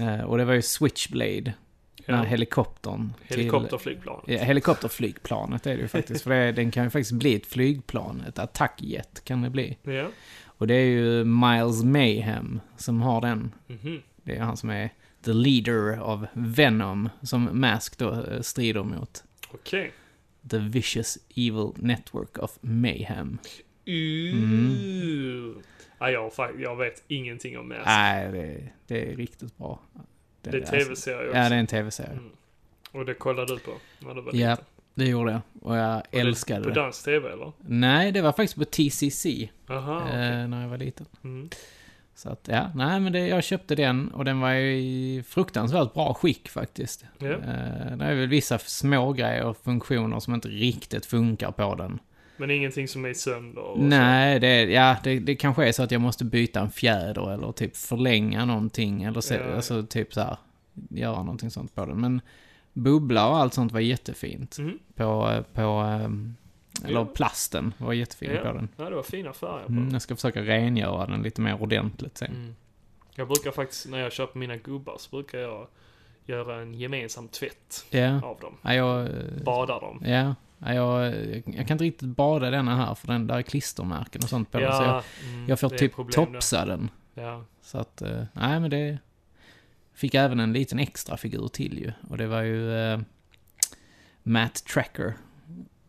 Eh, 0.00 0.20
och 0.20 0.38
det 0.38 0.44
var 0.44 0.54
ju 0.54 0.62
Switchblade, 0.62 1.40
den 1.42 1.52
Ja. 2.06 2.16
här 2.16 2.24
helikoptern. 2.24 3.12
till- 3.28 3.36
Helikopterflygplan. 3.36 4.20
Ja, 4.26 4.38
helikopterflygplanet 4.38 5.66
är 5.66 5.76
det 5.76 5.82
ju 5.82 5.88
faktiskt. 5.88 6.22
För 6.24 6.30
det, 6.30 6.52
den 6.52 6.70
kan 6.70 6.84
ju 6.84 6.90
faktiskt 6.90 7.12
bli 7.12 7.34
ett 7.34 7.46
flygplan. 7.46 8.22
Ett 8.28 8.38
attackjet 8.38 9.24
kan 9.24 9.42
det 9.42 9.50
bli. 9.50 9.76
Ja. 9.82 10.06
Och 10.44 10.66
det 10.66 10.74
är 10.74 10.84
ju 10.86 11.24
Miles 11.24 11.82
Mayhem 11.82 12.60
som 12.76 13.02
har 13.02 13.20
den. 13.20 13.52
Mhm. 13.66 14.02
Det 14.24 14.36
är 14.36 14.40
han 14.40 14.56
som 14.56 14.70
är 14.70 14.90
the 15.24 15.32
leader 15.32 16.00
of 16.00 16.20
Venom, 16.32 17.08
som 17.22 17.48
Mask 17.60 17.98
då 17.98 18.12
eh, 18.12 18.40
strider 18.40 18.82
mot. 18.82 19.24
Okej. 19.52 19.92
The 20.50 20.58
Vicious 20.58 21.18
Evil 21.36 21.72
Network 21.76 22.38
of 22.38 22.58
Mayhem. 22.60 23.38
Uh. 23.88 25.56
Ja, 25.98 26.30
jag, 26.58 26.76
vet 26.76 27.02
ingenting 27.08 27.58
om 27.58 27.68
Mask. 27.68 27.80
Nej, 27.86 28.32
det, 28.32 28.68
det 28.86 29.12
är 29.12 29.16
riktigt 29.16 29.56
bra. 29.58 29.80
det 30.42 30.56
är 30.56 30.60
tv-serie 30.60 31.26
också. 31.26 31.38
Ja, 31.38 31.48
det 31.48 31.54
är 31.54 31.58
en 31.58 31.66
tv-serie. 31.66 32.10
Mm. 32.10 32.30
Och 32.92 33.04
det 33.04 33.14
kollade 33.14 33.54
du 33.54 33.58
på 33.58 33.72
när 33.98 34.14
du 34.14 34.20
var 34.20 34.34
Ja, 34.34 34.50
liten? 34.50 34.64
det 34.94 35.04
gjorde 35.08 35.32
jag. 35.32 35.40
Och 35.62 35.76
jag 35.76 36.02
det 36.10 36.20
älskade 36.20 36.62
På 36.62 36.68
det. 36.68 36.74
dansk 36.74 37.04
tv 37.04 37.32
eller? 37.32 37.52
Nej, 37.58 38.12
det 38.12 38.22
var 38.22 38.32
faktiskt 38.32 38.56
på 38.56 38.64
TCC 38.64 39.26
Aha, 39.68 40.00
eh, 40.08 40.48
när 40.48 40.62
jag 40.62 40.68
var 40.68 40.78
liten. 40.78 41.06
Mm. 41.24 41.48
Så 42.16 42.28
att, 42.28 42.48
ja, 42.48 42.70
nej 42.74 43.00
men 43.00 43.12
det, 43.12 43.28
jag 43.28 43.44
köpte 43.44 43.74
den 43.74 44.08
och 44.08 44.24
den 44.24 44.40
var 44.40 44.52
ju 44.52 44.76
i 44.76 45.22
fruktansvärt 45.28 45.94
bra 45.94 46.14
skick 46.14 46.48
faktiskt. 46.48 47.04
Ja. 47.18 47.26
Eh, 47.26 47.96
det 47.96 48.04
är 48.04 48.14
väl 48.14 48.28
vissa 48.28 48.58
små 48.58 49.12
grejer 49.12 49.44
och 49.44 49.56
funktioner 49.56 50.20
som 50.20 50.34
inte 50.34 50.48
riktigt 50.48 51.06
funkar 51.06 51.50
på 51.50 51.74
den. 51.74 51.98
Men 52.36 52.50
ingenting 52.50 52.88
som 52.88 53.04
är 53.04 53.14
sönder 53.14 53.62
och. 53.62 53.78
Nej, 53.78 54.40
det, 54.40 54.62
ja, 54.62 54.96
det, 55.04 55.18
det 55.18 55.34
kanske 55.34 55.68
är 55.68 55.72
så 55.72 55.82
att 55.82 55.90
jag 55.90 56.00
måste 56.00 56.24
byta 56.24 56.60
en 56.60 56.70
fjäder 56.70 57.32
eller 57.32 57.52
typ 57.52 57.76
förlänga 57.76 58.44
någonting 58.44 59.02
eller 59.02 59.20
så, 59.20 59.34
Ja, 59.34 59.54
alltså 59.54 59.82
typ 59.82 60.14
så 60.14 60.20
här, 60.20 60.36
göra 60.90 61.18
någonting 61.22 61.50
sånt 61.50 61.74
på 61.74 61.86
den. 61.86 62.00
Men 62.00 62.20
bubbla 62.72 63.28
och 63.28 63.36
allt 63.36 63.54
sånt 63.54 63.72
var 63.72 63.80
jättefint. 63.80 64.58
Mm. 64.58 64.78
På, 64.94 65.44
på, 65.52 65.62
ehm, 65.62 66.36
eller 66.84 66.94
Ja. 67.00 67.04
plasten 67.04 67.74
var 67.78 67.92
jättefin 67.92 68.30
Ja. 68.34 68.40
på 68.42 68.52
den. 68.52 68.68
Ja, 68.76 68.84
det 68.90 68.96
var 68.96 69.02
fina 69.02 69.32
färger 69.32 69.64
på 69.66 69.72
Mm, 69.72 69.84
den. 69.84 69.92
jag 69.92 70.02
ska 70.02 70.14
försöka 70.16 70.42
rengöra 70.42 71.06
den 71.06 71.22
lite 71.22 71.40
mer 71.40 71.62
ordentligt 71.62 72.18
sen. 72.18 72.30
Mm. 72.34 72.54
Jag 73.14 73.28
brukar 73.28 73.50
faktiskt, 73.50 73.88
när 73.88 73.98
jag 73.98 74.12
köper 74.12 74.38
mina 74.38 74.56
gubbar, 74.56 74.96
så 74.98 75.10
brukar 75.10 75.38
jag 75.38 75.66
göra 76.26 76.60
en 76.60 76.74
gemensam 76.74 77.28
tvätt 77.28 77.86
Ja, 77.90 78.22
av 78.22 78.40
dem. 78.40 78.54
ja 78.62 78.74
jag... 78.74 79.08
Badar 79.44 79.80
dem. 79.80 80.02
Ja, 80.06 80.34
ja, 80.58 80.74
jag, 80.74 81.14
jag 81.46 81.66
kan 81.66 81.74
inte 81.74 81.84
riktigt 81.84 82.08
bada 82.08 82.50
denna 82.50 82.76
här 82.76 82.94
för 82.94 83.06
den 83.06 83.26
där 83.26 83.36
är 83.38 83.42
klistermärken 83.42 84.22
och 84.22 84.28
sånt 84.28 84.50
på 84.52 84.60
den. 84.60 84.72
Så 84.72 84.82
jag, 84.82 85.02
mm, 85.32 85.48
jag 85.48 85.60
får 85.60 85.68
typ 85.68 85.92
topsa 86.12 86.64
den. 86.64 86.90
där. 87.14 87.22
Ja. 87.22 87.44
Så 87.62 87.78
att, 87.78 88.02
eh, 88.02 88.22
nej 88.32 88.60
men 88.60 88.70
det... 88.70 88.98
Fick 89.94 90.14
även 90.14 90.40
en 90.40 90.52
liten 90.52 90.78
extra 90.78 91.16
figur 91.16 91.48
till 91.48 91.78
ju. 91.78 91.92
Och 92.10 92.18
det 92.18 92.26
var 92.26 92.40
ju 92.42 92.76
eh, 92.78 92.98
Matt 94.22 94.64
Tracker. 94.64 95.14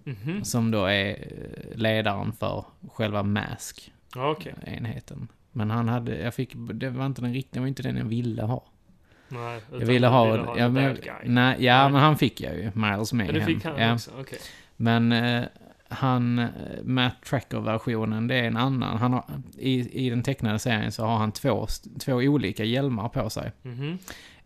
Mhm. 0.08 0.44
Som 0.44 0.72
då 0.72 0.86
är 0.86 1.10
eh, 1.10 1.78
ledaren 1.78 2.34
för 2.34 2.66
själva 2.92 3.24
Mask-enheten. 3.24 4.14
Ja, 4.16 4.32
Okej. 4.32 5.28
Men 5.52 5.72
han 5.72 5.88
hade, 5.90 6.18
jag 6.18 6.34
fick, 6.34 6.52
det 6.74 6.90
var 6.90 7.06
inte 7.06 7.22
den 7.22 7.34
riktiga, 7.34 7.62
var 7.62 7.68
inte 7.68 7.84
den 7.84 7.98
jag 7.98 8.06
ville 8.06 8.42
ha. 8.44 8.64
Nej, 9.30 9.62
Jag 9.72 9.86
ville 9.86 10.08
ha, 10.08 10.32
ville 10.32 10.44
ja, 10.48 10.58
en 10.58 10.74
men, 10.74 10.96
guy. 10.96 11.14
nej, 11.24 11.56
ja 11.66 11.84
Nej. 11.84 11.92
men 11.92 12.02
han 12.02 12.18
fick 12.18 12.42
jag 12.42 12.56
ju, 12.56 12.72
Miles 12.74 13.14
Men 13.14 13.18
Mayhem. 13.28 13.36
det 13.36 13.46
fick 13.46 13.66
han 13.66 13.78
ja. 13.82 13.94
också? 13.94 14.12
Okej. 14.20 14.40
Men 14.76 15.12
eh, 15.12 15.44
han, 15.90 16.40
eh, 16.40 16.48
Matt 16.84 17.14
Tracker-versionen, 17.30 18.28
det 18.28 18.36
är 18.36 18.44
en 18.44 18.58
annan. 18.58 18.98
Han 18.98 19.14
har, 19.14 19.24
i, 19.58 20.06
I 20.06 20.10
den 20.10 20.24
tecknade 20.24 20.60
serien 20.60 20.92
så 20.92 21.06
har 21.06 21.18
han 21.18 21.32
två, 21.32 21.68
två 22.00 22.14
olika 22.14 22.64
hjälmar 22.64 23.10
på 23.10 23.30
sig. 23.30 23.52
Mhm. 23.62 23.98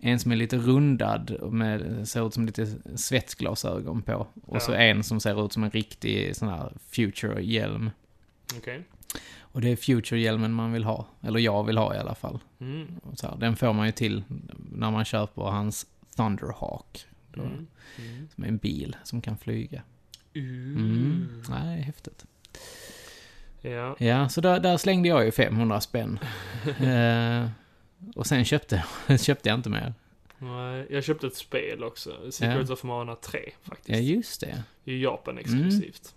En 0.04 0.20
som 0.20 0.32
är 0.32 0.36
lite 0.36 0.58
rundad 0.58 1.38
med, 1.52 2.08
ser 2.08 2.28
ut 2.28 2.34
som 2.34 2.46
lite 2.46 2.68
svetsglasögon 2.96 4.02
på. 4.02 4.28
Och 4.44 4.62
så 4.62 4.72
Ja. 4.72 4.76
en 4.78 5.04
som 5.04 5.20
ser 5.20 5.46
ut 5.46 5.54
som 5.54 5.64
en 5.64 5.72
riktig 5.72 6.36
sån 6.36 6.50
här 6.50 6.74
future-hjälm. 6.90 7.90
Okej. 8.58 8.84
Och 9.40 9.62
det 9.62 9.70
är 9.70 9.76
future-hjälmen 9.76 10.54
man 10.54 10.72
vill 10.74 10.84
ha. 10.84 11.08
Eller 11.22 11.40
jag 11.40 11.64
vill 11.64 11.78
ha 11.78 11.96
i 11.96 11.98
alla 11.98 12.16
fall. 12.16 12.40
Mm. 12.60 12.88
Så 13.14 13.28
här, 13.28 13.38
den 13.38 13.56
får 13.56 13.74
man 13.74 13.86
ju 13.86 13.92
till 13.92 14.24
när 14.72 14.92
man 14.92 15.06
köper 15.06 15.42
hans 15.42 15.86
Thunderhawk. 16.16 17.06
Då, 17.34 17.42
Mm. 17.42 17.68
Mm. 17.98 18.28
Som 18.36 18.44
är 18.44 18.48
en 18.48 18.58
bil 18.58 18.96
som 19.04 19.22
kan 19.22 19.38
flyga. 19.38 19.82
Uh. 20.38 20.44
Mm. 20.78 21.44
Nej, 21.50 21.82
häftigt. 21.82 22.26
Ja. 23.62 23.96
Ja, 24.00 24.30
så 24.30 24.42
där, 24.42 24.60
där 24.60 24.78
slängde 24.78 25.10
jag 25.10 25.26
ju 25.26 25.32
500 25.32 25.82
spänn. 25.82 26.20
eh, 26.80 27.50
och 28.16 28.26
sen 28.28 28.46
köpte, 28.46 28.84
köpte 29.20 29.50
jag 29.50 29.56
inte 29.60 29.70
mer. 29.70 29.94
Nej, 30.38 30.88
jag 30.90 31.04
köpte 31.04 31.28
ett 31.28 31.36
spel 31.36 31.84
också. 31.84 32.32
Secrets 32.32 32.70
of 32.70 32.84
Mana 32.84 33.16
3 33.16 33.50
faktiskt. 33.64 33.90
Ja, 33.90 33.96
just 33.98 34.42
det. 34.42 34.64
I 34.86 35.04
Japan 35.04 35.38
exklusivt. 35.38 36.16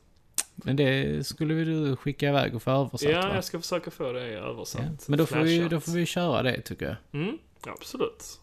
Men 0.54 0.76
det 0.76 1.26
skulle 1.26 1.54
vi 1.54 1.64
du 1.64 1.96
skicka 1.96 2.28
iväg 2.28 2.54
och 2.54 2.62
få 2.62 2.70
översatt 2.70 3.10
ja, 3.10 3.20
va? 3.20 3.34
jag 3.34 3.44
ska 3.44 3.60
försöka 3.60 3.90
få 3.90 4.12
det 4.12 4.28
Ja. 4.30 4.38
översatt. 4.38 5.08
Men 5.08 5.18
då 5.18 5.26
får, 5.26 5.40
vi, 5.40 5.68
då 5.68 5.80
får 5.80 5.92
vi 5.92 6.06
köra 6.06 6.42
det 6.42 6.60
tycker 6.60 6.86
jag. 6.86 7.22
Mm, 7.22 7.38
absolut. 7.66 8.40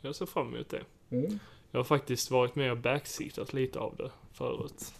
Jag 0.00 0.16
ser 0.16 0.26
fram 0.26 0.54
emot 0.54 0.70
det. 0.70 0.82
Mm. 1.16 1.38
Jag 1.70 1.78
har 1.78 1.84
faktiskt 1.84 2.30
varit 2.30 2.54
med 2.54 2.70
och 2.70 2.78
backseatat 2.78 3.52
lite 3.52 3.78
av 3.78 3.94
det 3.96 4.10
förut. 4.32 4.92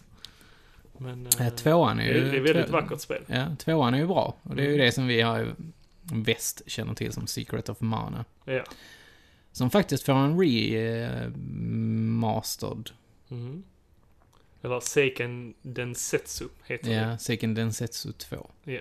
Men... 0.97 1.25
eh, 1.25 1.31
Ja, 1.39 1.49
tvåan 1.49 1.99
är 1.99 2.13
det, 2.13 2.19
ju... 2.19 2.27
är- 2.27 2.31
det 2.31 2.37
är 2.37 2.41
väldigt 2.41 2.65
två- 2.65 2.71
vackert 2.73 2.99
spel. 2.99 3.23
Ja, 3.27 3.55
tvåan 3.59 3.93
är 3.93 3.97
ju 3.97 4.07
bra. 4.07 4.35
Och 4.43 4.55
det 4.55 4.61
är 4.61 4.65
ju 4.67 4.73
Mm. 4.73 4.85
det 4.85 4.91
som 4.91 5.07
vi 5.07 5.21
har 5.21 5.47
väst 6.11 6.61
känner 6.67 6.93
till 6.93 7.11
som 7.13 7.27
Secret 7.27 7.69
of 7.69 7.81
Mana. 7.81 8.25
Ja. 8.45 8.63
Som 9.51 9.69
faktiskt 9.69 10.03
får 10.05 10.13
en 10.13 10.39
remastered. 11.69 12.89
Mm. 13.31 13.63
Eller 14.61 14.79
Seiken 14.79 15.53
Densetsu 15.61 16.45
heter 16.65 16.91
Ja, 16.91 17.17
Seiken 17.17 17.53
Densetsu 17.53 18.11
2. 18.11 18.49
det. 18.63 18.73
Ja. 18.73 18.79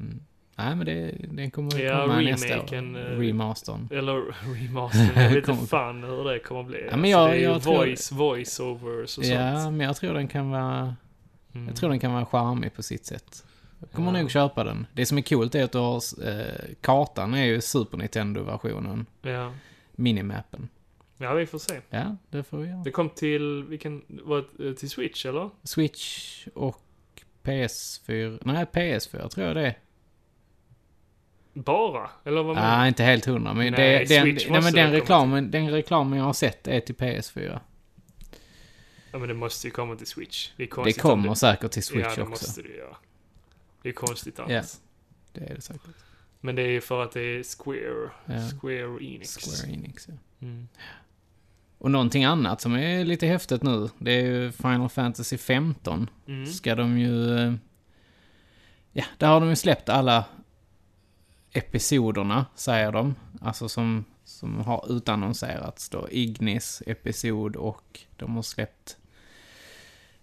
Mm. 0.00 0.20
Nej, 0.56 0.76
men 0.76 0.86
det, 0.86 1.14
den 1.30 1.50
kommer 1.50 1.78
Ja, 1.80 2.00
komma 2.00 2.20
nästa 2.20 2.60
år. 2.62 2.74
eh, 2.74 3.18
Remastern. 3.18 3.88
Eller 3.90 4.14
remaster. 4.54 5.22
Jag 5.22 5.30
vet 5.30 5.48
inte 5.48 5.66
fan 5.66 6.02
hur 6.04 6.24
det 6.24 6.38
kommer 6.38 6.62
bli. 6.62 6.86
Ja, 6.90 6.96
men 6.96 7.10
jag- 7.10 7.30
det 7.30 7.36
är 7.36 7.42
jag 7.42 7.62
tror- 7.62 7.76
voice, 7.76 8.12
voice-overs 8.12 9.18
och 9.18 9.24
Ja, 9.24 9.60
sånt. 9.62 9.76
men 9.76 9.86
jag 9.86 9.96
tror 9.96 10.14
den 10.14 10.28
kan 10.28 10.50
vara... 10.50 10.96
Mm. 11.54 11.66
Jag 11.68 11.76
tror 11.76 11.90
den 11.90 12.00
kan 12.00 12.12
vara 12.12 12.26
charmig 12.26 12.74
på 12.74 12.82
sitt 12.82 13.06
sätt. 13.06 13.44
Kommer 13.92 14.12
Ja. 14.14 14.20
nog 14.20 14.30
köpa 14.30 14.64
den. 14.64 14.86
Det 14.92 15.06
som 15.06 15.18
är 15.18 15.22
coolt 15.22 15.54
är 15.54 15.64
att 15.64 15.72
du 15.72 15.78
har... 15.78 16.02
Eh, 16.28 16.74
kartan 16.80 17.34
är 17.34 17.44
ju 17.44 17.60
Super 17.60 17.98
Nintendo-versionen. 17.98 19.06
Ja. 19.22 19.52
Minimappen. 19.92 20.68
ja, 21.18 21.34
vi 21.34 21.46
får 21.46 21.58
se. 21.58 21.80
Ja, 21.90 22.16
det 22.30 22.42
får 22.42 22.58
vi 22.58 22.68
göra. 22.68 22.82
Det 22.82 22.90
kom 22.90 23.10
till, 23.10 23.64
vilken, 23.64 24.02
var 24.08 24.44
det 24.58 24.74
till 24.74 24.90
Switch 24.90 25.26
eller? 25.26 25.50
Switch 25.62 26.46
och 26.54 26.80
PS4. 27.42 28.38
Nej, 28.44 28.64
PS4 28.64 29.28
tror 29.28 29.46
jag 29.46 29.56
det 29.56 29.66
är. 29.66 29.78
Bara? 31.54 32.10
Eller 32.24 32.42
vad 32.42 32.54
Nej, 32.56 32.64
menar 32.64 32.86
inte 32.86 33.02
helt 33.02 33.24
hundra. 33.24 33.54
Men, 33.54 33.72
Nej, 33.72 34.06
det, 34.06 34.14
den, 34.16 34.28
nej, 34.28 34.46
men 34.48 34.62
det 34.62 34.70
den, 34.82 34.92
reklamen, 34.92 35.50
den 35.50 35.70
reklamen 35.70 36.18
jag 36.18 36.24
har 36.24 36.32
sett 36.32 36.68
är 36.68 36.80
till 36.80 36.94
PS4. 36.94 37.60
Ja, 39.10 39.18
men 39.18 39.28
det 39.28 39.34
måste 39.34 39.66
ju 39.66 39.70
komma 39.70 39.96
till 39.96 40.06
Switch. 40.06 40.50
Det 40.56 40.70
Det 40.84 41.00
kommer 41.00 41.34
säkert 41.34 41.70
till 41.70 41.82
Switch 41.82 42.04
Ja, 42.08 42.14
det 42.16 42.22
också. 42.22 42.30
måste 42.30 42.62
det 42.62 42.68
göra. 42.76 42.96
Det 43.82 43.88
är 43.88 43.92
konstigt 43.92 44.38
annars. 44.38 44.50
Ja. 44.52 44.62
Det 45.32 45.50
är 45.50 45.54
det 45.54 45.60
säkert. 45.60 45.82
Men 46.40 46.54
det 46.56 46.62
är 46.62 46.68
ju 46.70 46.80
för 46.80 47.02
att 47.02 47.12
det 47.12 47.20
är 47.20 47.42
Square. 47.62 48.10
Ja. 48.26 48.50
Square 48.60 49.04
Enix. 49.04 49.36
Square 49.36 49.72
Enix, 49.74 50.08
ja. 50.08 50.14
Mm. 50.46 50.68
Och 51.78 51.90
någonting 51.90 52.24
annat 52.24 52.60
som 52.60 52.74
är 52.74 53.04
lite 53.04 53.26
häftigt 53.26 53.62
nu, 53.62 53.88
det 53.98 54.12
är 54.12 54.24
ju 54.26 54.52
Final 54.52 54.88
Fantasy 54.88 55.38
15. 55.38 56.10
Mm. 56.26 56.46
Ska 56.46 56.74
de 56.74 56.98
ju... 56.98 57.38
eh, 57.38 57.54
Ja, 58.92 59.04
där 59.18 59.28
har 59.28 59.40
de 59.40 59.48
ju 59.48 59.56
släppt 59.56 59.88
alla 59.88 60.24
episoderna, 61.52 62.46
säger 62.54 62.92
de. 62.92 63.14
Alltså 63.40 63.68
som, 63.68 64.04
som 64.24 64.60
har 64.60 64.96
utannonserats 64.96 65.88
då. 65.88 66.08
Ignis 66.10 66.82
episod 66.86 67.56
och 67.56 68.00
de 68.16 68.34
har 68.34 68.42
släppt... 68.42 68.96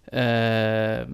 Eh, 0.04 1.06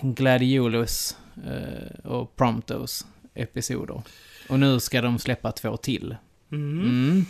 Gladiolus 0.00 1.16
eh, 1.46 2.10
och 2.10 2.36
Promptos 2.36 3.06
episoder. 3.34 4.02
Och 4.48 4.60
nu 4.60 4.80
ska 4.80 5.00
de 5.00 5.18
släppa 5.18 5.52
två 5.52 5.76
till. 5.76 6.16
Mm. 6.52 6.80
Mm. 6.80 7.24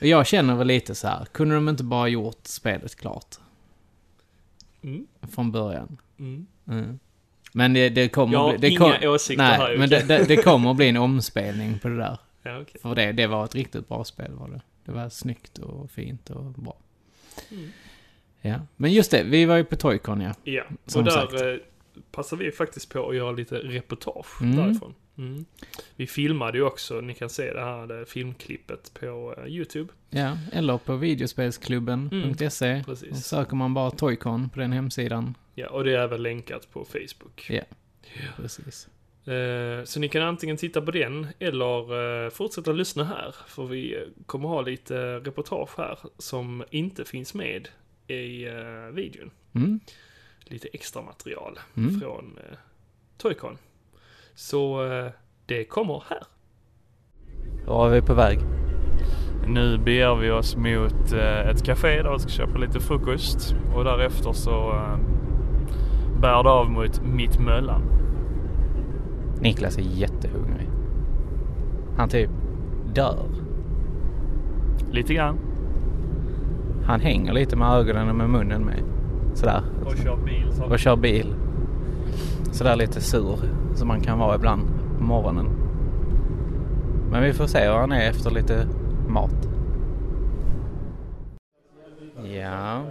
Jag 0.00 0.26
känner 0.26 0.54
väl 0.54 0.66
lite 0.66 0.94
så 0.94 1.08
här, 1.08 1.24
kunde 1.24 1.54
de 1.54 1.68
inte 1.68 1.84
bara 1.84 2.08
gjort 2.08 2.46
spelet 2.46 2.94
klart? 2.94 3.36
Mm. 4.82 5.06
Från 5.32 5.52
början. 5.52 5.96
Mm. 6.18 6.46
Mm. 6.68 6.98
Men 7.52 7.72
det, 7.72 7.88
det 7.88 8.08
kommer... 8.08 8.32
Jag 8.32 8.40
har 8.40 8.58
det 8.58 8.68
inga 8.68 8.78
kom, 8.78 9.10
åsikter 9.10 9.44
nej, 9.44 9.58
här, 9.58 9.76
men 9.76 9.90
det, 9.90 10.08
det, 10.08 10.24
det 10.28 10.36
kommer 10.36 10.74
bli 10.74 10.88
en 10.88 10.96
omspelning 10.96 11.78
på 11.78 11.88
det 11.88 11.96
där. 11.96 12.18
Ja, 12.42 12.60
okej. 12.60 12.80
För 12.82 12.94
det, 12.94 13.12
det 13.12 13.26
var 13.26 13.44
ett 13.44 13.54
riktigt 13.54 13.88
bra 13.88 14.04
spel 14.04 14.32
var 14.32 14.48
det. 14.48 14.60
Det 14.84 14.92
Det 14.92 14.92
var 14.92 15.08
snyggt 15.08 15.58
och 15.58 15.90
fint 15.90 16.30
och 16.30 16.44
bra. 16.44 16.76
Mm. 17.50 17.70
Ja, 18.40 18.60
men 18.76 18.92
just 18.92 19.10
det, 19.10 19.22
vi 19.22 19.44
var 19.44 19.56
ju 19.56 19.64
på 19.64 19.76
Toycon 19.76 20.20
ja. 20.20 20.34
Ja, 20.44 20.62
Som 20.86 20.98
och 20.98 21.04
där 21.04 21.12
sagt. 21.12 21.32
eh, 21.32 21.54
passar 22.12 22.36
vi 22.36 22.50
faktiskt 22.52 22.92
på 22.92 23.08
att 23.08 23.16
göra 23.16 23.32
lite 23.32 23.54
reportage 23.58 24.42
Mm. 24.42 24.56
därifrån. 24.56 24.94
Mm. 25.18 25.44
Vi 25.96 26.06
filmade 26.06 26.58
ju 26.58 26.64
också, 26.64 27.00
ni 27.00 27.14
kan 27.14 27.30
se 27.30 27.52
det 27.52 27.60
här 27.60 27.86
det 27.86 28.06
filmklippet 28.06 28.90
på 29.00 29.34
eh, 29.38 29.46
YouTube. 29.46 29.92
Ja, 30.10 30.36
eller 30.52 30.78
på 30.78 30.96
videospelsklubben.se. 30.96 32.82
Precis. 32.86 33.10
Och 33.10 33.16
söker 33.16 33.56
man 33.56 33.74
bara 33.74 33.90
Toycon 33.90 34.48
på 34.48 34.60
den 34.60 34.72
hemsidan. 34.72 35.34
Ja, 35.54 35.68
och 35.68 35.84
det 35.84 35.92
är 35.94 35.98
även 35.98 36.22
länkat 36.22 36.70
på 36.72 36.84
Facebook. 36.84 37.46
Ja, 37.50 37.62
precis. 38.36 38.88
Eh, 39.26 39.84
så 39.84 40.00
ni 40.00 40.08
kan 40.08 40.22
antingen 40.22 40.56
titta 40.56 40.80
på 40.82 40.90
den 40.90 41.26
eller 41.38 42.24
eh, 42.24 42.30
fortsätta 42.30 42.72
lyssna 42.72 43.04
här. 43.04 43.34
För 43.46 43.66
vi 43.66 44.04
kommer 44.26 44.48
ha 44.48 44.60
lite 44.62 45.18
reportage 45.18 45.78
här 45.78 45.98
som 46.18 46.64
inte 46.70 47.04
finns 47.04 47.34
med 47.34 47.68
i 48.14 48.46
eh, 48.48 48.94
videon. 48.94 49.30
Mm. 49.54 49.80
Lite 50.44 50.68
extra 50.72 51.02
material 51.02 51.58
Mm. 51.76 52.00
från 52.00 52.38
eh, 52.50 52.56
Toycon. 53.18 53.58
Så 54.34 54.92
eh, 54.92 55.10
det 55.46 55.64
kommer 55.64 56.02
här. 56.08 56.22
Var 57.66 57.88
är 57.90 57.94
vi 57.94 58.02
på 58.06 58.14
väg? 58.14 58.38
Nu 59.46 59.78
beger 59.78 60.14
vi 60.14 60.30
oss 60.30 60.56
mot 60.56 61.12
ett 61.12 61.64
café 61.64 62.02
där 62.02 62.12
vi 62.12 62.18
ska 62.18 62.28
köpa 62.28 62.58
lite 62.58 62.80
frukost 62.80 63.54
och 63.74 63.84
därefter 63.84 64.32
så 64.32 64.72
bär 66.20 66.42
det 66.42 66.50
av 66.50 66.70
mot 66.70 67.02
Mittmöllan. 67.02 67.82
Niklas 69.40 69.78
är 69.78 69.82
jättehungrig. 69.82 70.68
Han 71.96 72.08
typ 72.08 72.30
dör. 72.94 73.28
Lite 74.90 75.14
grann. 75.14 75.38
Han 76.90 77.00
hänger 77.00 77.32
lite 77.32 77.56
med 77.56 77.68
ögonen 77.68 78.08
och 78.08 78.14
med 78.14 78.30
munnen 78.30 78.64
med. 78.64 78.82
Sådär. 79.34 79.62
Och 79.84 79.96
kör 79.96 80.16
bil. 80.16 80.52
Så. 80.52 80.64
Och 80.64 80.78
kör 80.78 80.96
bil. 80.96 81.34
Sådär 82.52 82.76
lite 82.76 83.00
sur 83.00 83.38
som 83.74 83.88
man 83.88 84.00
kan 84.00 84.18
vara 84.18 84.34
ibland 84.34 84.62
på 84.98 85.04
morgonen. 85.04 85.46
Men 87.10 87.22
vi 87.22 87.32
får 87.32 87.46
se 87.46 87.66
hur 87.66 87.74
han 87.74 87.92
är 87.92 88.10
efter 88.10 88.30
lite 88.30 88.66
mat. 89.08 89.48
Ja. 92.22 92.82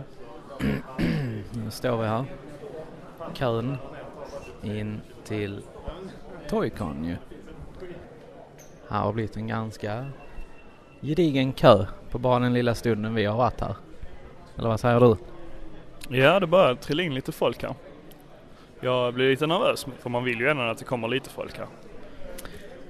nu 1.52 1.70
står 1.72 1.98
vi 1.98 2.08
här. 2.08 2.26
Kön 3.34 3.78
in 4.64 5.02
till 5.24 5.62
Toycon 6.50 7.06
ju. 7.06 7.16
Här 8.90 9.00
har 9.00 9.14
blivit 9.14 9.38
en 9.38 9.48
ganska 9.48 10.06
gedigen 11.02 11.54
kö 11.54 11.86
på 12.12 12.20
bara 12.20 12.40
den 12.40 12.54
lilla 12.54 12.76
stunden 12.76 13.14
vi 13.14 13.26
har 13.26 13.38
varit 13.38 13.62
här. 13.62 13.76
Eller 14.60 14.70
vad 14.70 14.80
säger 14.80 15.00
du? 15.00 15.16
Ja, 16.18 16.40
det 16.40 16.48
börjar 16.48 16.76
trilla 16.76 17.04
in 17.04 17.14
lite 17.14 17.32
folk 17.32 17.64
här. 17.64 17.74
Jag 18.82 19.14
blir 19.14 19.30
lite 19.30 19.48
nervös 19.48 19.88
för 20.00 20.10
man 20.10 20.24
vill 20.24 20.40
ju 20.40 20.50
ändå 20.50 20.64
att 20.64 20.78
det 20.78 20.86
kommer 20.86 21.08
lite 21.08 21.30
folk 21.30 21.58
här. 21.58 21.68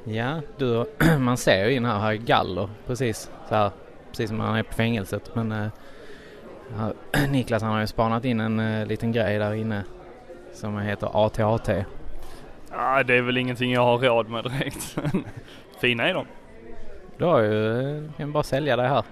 Ja, 0.03 0.41
du, 0.57 0.86
man 1.20 1.38
ser 1.38 1.65
ju 1.65 1.76
in 1.76 1.86
här, 1.86 1.99
här 1.99 2.11
är 2.11 2.15
galler 2.15 2.70
precis 2.88 3.32
så 3.49 3.55
här, 3.55 3.72
precis 4.09 4.30
som 4.30 4.38
man 4.38 4.55
är 4.55 4.63
på 4.63 4.74
fängelset. 4.74 5.36
Men 5.36 5.51
eh, 5.51 5.67
här, 6.76 6.93
Niklas 7.30 7.63
han 7.63 7.74
har 7.74 7.82
ju 7.82 7.88
spanat 7.88 8.26
in 8.26 8.39
en 8.39 8.59
eh, 8.59 8.88
liten 8.88 9.11
grej 9.11 9.39
där 9.39 9.53
inne 9.53 9.84
som 10.53 10.78
heter 10.78 11.26
ATAT. 11.26 11.70
Ja, 12.72 13.03
det 13.03 13.17
är 13.17 13.22
väl 13.22 13.38
ingenting 13.38 13.72
jag 13.72 13.82
har 13.82 13.97
råd 13.97 14.30
med 14.30 14.43
direkt. 14.43 14.97
Fina 15.82 16.09
är 16.09 16.13
de. 16.13 16.26
Du 17.17 17.26
har 17.26 17.39
ju, 17.39 17.80
eh, 17.97 18.11
kan 18.17 18.32
bara 18.32 18.43
sälja 18.43 18.76
det 18.76 18.88
här. 18.88 19.03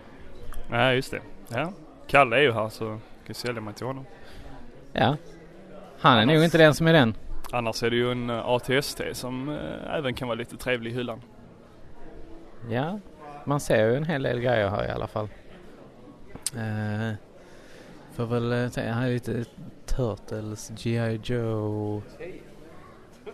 Ja, 0.72 0.94
just 0.94 1.12
det. 1.12 1.22
Ja. 1.50 1.72
Kalle 2.08 2.36
är 2.36 2.42
ju 2.42 2.52
här 2.52 2.70
så 2.70 2.84
jag 2.86 3.00
kan 3.26 3.36
sälja 3.36 3.62
mig 3.62 3.74
till 3.74 3.86
honom. 3.86 4.06
Ja. 4.94 5.18
Han 6.00 6.18
är 6.18 6.26
nog 6.26 6.44
inte 6.44 6.58
den 6.58 6.74
som 6.76 6.88
är 6.88 6.94
den. 6.94 7.16
Annars 7.52 7.84
är 7.84 7.90
det 7.90 7.96
ju 7.96 8.12
en 8.12 8.30
eh, 8.30 8.46
ATST 8.46 9.02
som 9.14 9.50
eh, 9.50 9.96
även 9.96 10.14
kan 10.14 10.28
vara 10.28 10.38
lite 10.38 10.58
trevlig 10.58 10.92
i 10.92 10.94
hyllan. 10.94 11.22
Ja, 12.70 13.00
man 13.46 13.60
ser 13.60 13.90
ju 13.90 13.96
en 13.96 14.06
hel 14.06 14.24
del 14.24 14.40
grejer 14.40 14.70
här 14.70 14.88
i 14.88 14.92
alla 14.92 15.08
fall. 15.08 15.30
Eh, 16.56 17.14
får 18.14 18.26
väl 18.26 18.52
eh, 18.52 18.70
säga, 18.70 18.94
här 18.94 19.08
är 19.08 19.14
lite 19.14 19.46
Turtles, 19.86 20.72
G.I. 20.84 21.20
Joe. 21.24 22.02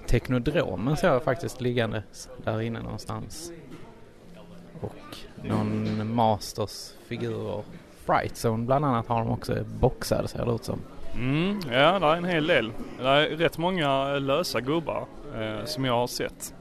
Teknodromen 0.08 0.98
ser 0.98 1.08
jag 1.08 1.24
faktiskt 1.24 1.62
liggande 1.62 2.04
där 2.44 2.62
inne 2.62 2.82
någonstans. 2.82 3.52
Och 4.82 5.18
någon 5.44 6.14
Masters 6.14 6.94
figurer. 7.08 7.64
Fright 8.06 8.46
Zone 8.46 8.66
bland 8.66 8.86
annat 8.86 9.08
har 9.08 9.20
de 9.20 9.30
också 9.32 9.64
boxade 9.80 10.28
ser 10.28 10.46
det 10.46 10.52
ut 10.52 10.64
som. 10.64 10.80
Mm, 11.16 11.60
ja, 11.72 12.00
det 12.00 12.06
är 12.06 12.16
en 12.16 12.26
hel 12.26 12.48
del. 12.48 12.72
Det 12.98 13.08
är 13.08 13.30
rätt 13.30 13.58
många 13.58 14.14
lösa 14.20 14.62
gubbar 14.62 15.06
eh, 15.36 15.66
som 15.66 15.86
jag 15.86 15.94
har 15.94 16.08
sett. 16.08 16.54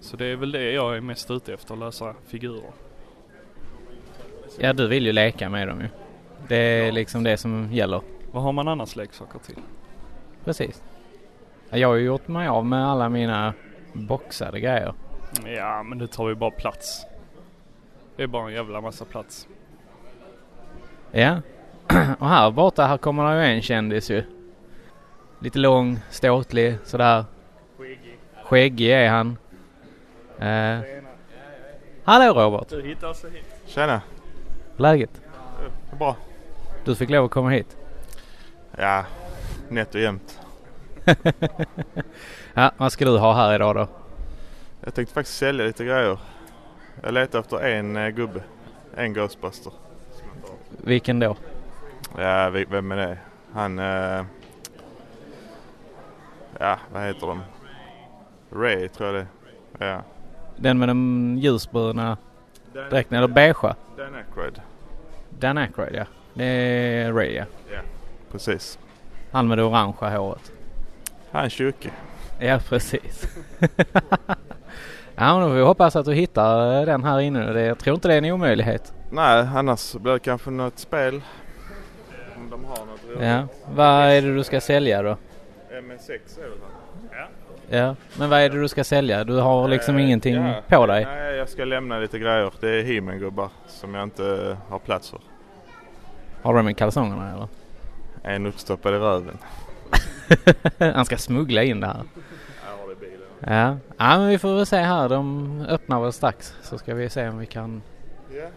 Så 0.00 0.16
det 0.16 0.26
är 0.26 0.36
väl 0.36 0.52
det 0.52 0.72
jag 0.72 0.96
är 0.96 1.00
mest 1.00 1.30
ute 1.30 1.54
efter, 1.54 1.76
lösa 1.76 2.14
figurer. 2.26 2.70
Ja, 4.58 4.72
du 4.72 4.86
vill 4.88 5.06
ju 5.06 5.12
leka 5.12 5.48
med 5.48 5.68
dem 5.68 5.80
ju. 5.80 5.88
Det 6.48 6.56
är 6.56 6.92
liksom 6.92 7.22
det 7.24 7.36
som 7.36 7.68
gäller. 7.72 8.00
Vad 8.32 8.42
har 8.42 8.52
man 8.52 8.68
annars 8.68 8.96
leksaker 8.96 9.38
till? 9.38 9.58
Precis. 10.44 10.82
Ja, 11.70 11.78
Jag 11.78 11.88
har 11.88 11.94
ju 11.94 12.04
gjort 12.04 12.28
mig 12.28 12.48
av 12.48 12.66
med 12.66 12.88
alla 12.88 13.08
mina 13.08 13.54
boxade 13.92 14.60
grejer. 14.60 14.94
Ja, 15.56 15.82
men 15.82 15.98
det 15.98 16.06
tar 16.06 16.28
ju 16.28 16.34
bara 16.34 16.50
plats. 16.50 17.06
Det 18.16 18.22
är 18.22 18.26
bara 18.26 18.48
en 18.48 18.54
jävla 18.54 18.80
massa 18.80 19.04
plats. 19.04 19.48
Ja. 21.12 21.40
Och 22.18 22.28
här 22.28 22.50
borta 22.50 22.86
här 22.86 22.98
kommer 22.98 23.34
det 23.34 23.46
ju 23.46 23.54
en 23.54 23.62
kändis 23.62 24.10
ju. 24.10 24.24
Lite 25.40 25.58
lång, 25.58 26.00
ståtlig, 26.10 26.78
sådär. 26.84 27.24
Skäggig 28.44 28.90
är 28.90 29.08
han. 29.08 29.36
Eh. 30.38 30.80
Hallå 32.04 32.34
Robert! 32.34 32.68
Du 32.68 32.82
hittar 32.82 33.12
så 33.12 33.28
hit. 33.28 33.44
Tjena, 33.66 34.00
Läget? 34.76 35.10
det 35.90 35.94
är 35.94 35.98
bra. 35.98 36.16
Du 36.84 36.94
fick 36.94 37.10
lov 37.10 37.24
att 37.24 37.30
komma 37.30 37.50
hit. 37.50 37.76
Ja, 38.76 39.04
nätt 39.68 39.94
och 39.94 40.00
jämnt. 40.00 40.40
Ja, 42.54 42.72
vad 42.76 42.92
ska 42.92 43.04
du 43.04 43.18
ha 43.18 43.34
här 43.34 43.54
idag 43.54 43.74
då? 43.76 43.88
Jag 44.84 44.94
tänkte 44.94 45.14
faktiskt 45.14 45.38
sälja 45.38 45.64
lite 45.66 45.84
grejer. 45.84 46.18
Jag 47.02 47.14
letar 47.14 47.40
efter 47.40 47.56
en 47.58 47.96
eh, 47.96 48.08
gubbe. 48.08 48.42
En 48.96 49.12
Ghostbuster. 49.12 49.72
Vilken 50.68 51.20
då? 51.20 51.36
Ja, 52.18 52.50
vem 52.50 52.92
är 52.92 52.96
det? 52.96 53.18
Han... 53.52 53.78
Eh, 53.78 54.24
ja, 56.58 56.78
vad 56.92 57.02
heter 57.02 57.26
de? 57.26 57.42
Ray 58.52 58.88
tror 58.88 59.14
jag 59.14 59.26
det. 59.78 59.86
Ja. 59.86 60.02
Den 60.56 60.78
med 60.78 60.88
den 60.88 61.38
ljusbruna 61.40 62.16
dräkten, 62.72 63.18
eller 63.18 63.28
beigea? 63.28 63.76
Dan 63.96 64.14
Aykroyd. 64.14 64.60
Dan 65.38 65.58
Aykroyd 65.58 65.94
ja. 65.94 66.04
Det 66.34 66.44
är 66.44 67.12
Ray 67.12 67.34
ja. 67.34 67.44
Precis. 68.32 68.78
Han 69.32 69.48
med 69.48 69.58
det 69.58 69.64
orangea 69.64 70.18
håret. 70.18 70.52
Han 71.30 71.44
är 71.44 71.48
tjockig. 71.48 71.92
Ja, 72.38 72.60
precis. 72.68 73.28
ja, 75.18 75.38
men 75.40 75.54
vi 75.54 75.60
hoppas 75.62 75.96
att 75.96 76.06
du 76.06 76.14
hittar 76.14 76.86
den 76.86 77.04
här 77.04 77.20
inne. 77.20 77.52
Det- 77.52 77.62
Jag 77.66 77.78
tror 77.78 77.94
inte 77.94 78.08
det 78.08 78.14
är 78.14 78.18
en 78.18 78.24
omöjlighet. 78.32 78.92
Nej, 79.10 79.48
annars 79.54 79.94
blir 79.94 80.12
det 80.12 80.18
kanske 80.18 80.50
något 80.50 80.78
spel. 80.78 81.22
Om 82.36 82.50
de 82.50 82.64
har 82.64 82.76
något 82.86 83.00
roligt. 83.08 83.22
Ja. 83.28 83.46
Vad 83.74 84.04
är 84.04 84.22
det 84.22 84.34
du 84.34 84.44
ska 84.44 84.60
sälja 84.60 85.02
då? 85.02 85.16
MS6 85.70 86.10
är 86.38 86.48
väl 86.48 86.58
han? 86.62 87.28
Ja, 87.70 87.94
men 88.18 88.30
vad 88.30 88.40
är 88.40 88.50
det 88.50 88.60
du 88.60 88.68
ska 88.68 88.84
sälja? 88.84 89.24
Du 89.24 89.36
har 89.36 89.68
liksom 89.68 89.96
Eh, 89.96 90.04
ingenting 90.04 90.34
ja. 90.34 90.54
på 90.68 90.86
dig. 90.86 91.04
Nej, 91.04 91.36
jag 91.36 91.48
ska 91.48 91.64
lämna 91.64 91.98
lite 91.98 92.18
grejer. 92.18 92.52
Det 92.60 92.68
är 92.80 92.82
He-Man-gubbar 92.84 93.48
som 93.66 93.94
jag 93.94 94.02
inte 94.02 94.56
har 94.68 94.78
plats 94.78 95.10
för. 95.10 95.20
Har 96.42 96.52
du 96.54 96.58
dem 96.58 96.68
i 96.68 96.74
kalsongerna 96.74 97.32
eller? 97.32 97.48
En 98.22 98.46
uppstoppad 98.46 98.94
i 98.94 98.96
röven. 98.96 99.38
Han 100.94 101.04
ska 101.04 101.16
smuggla 101.16 101.62
in 101.62 101.80
det 101.80 101.86
här. 101.86 102.02
Jag 102.66 102.78
har 102.82 102.86
det 102.88 102.92
i 102.92 102.96
bilen. 103.10 103.27
Ja. 103.40 103.76
ja, 103.96 104.18
men 104.18 104.28
vi 104.28 104.38
får 104.38 104.54
väl 104.56 104.66
se 104.66 104.76
här. 104.76 105.08
De 105.08 105.60
öppnar 105.68 106.00
väl 106.00 106.12
strax. 106.12 106.54
Så 106.62 106.78
ska 106.78 106.94
vi 106.94 107.08
se 107.10 107.28
om 107.28 107.38
vi 107.38 107.46
kan 107.46 107.82
Ja. 108.34 108.48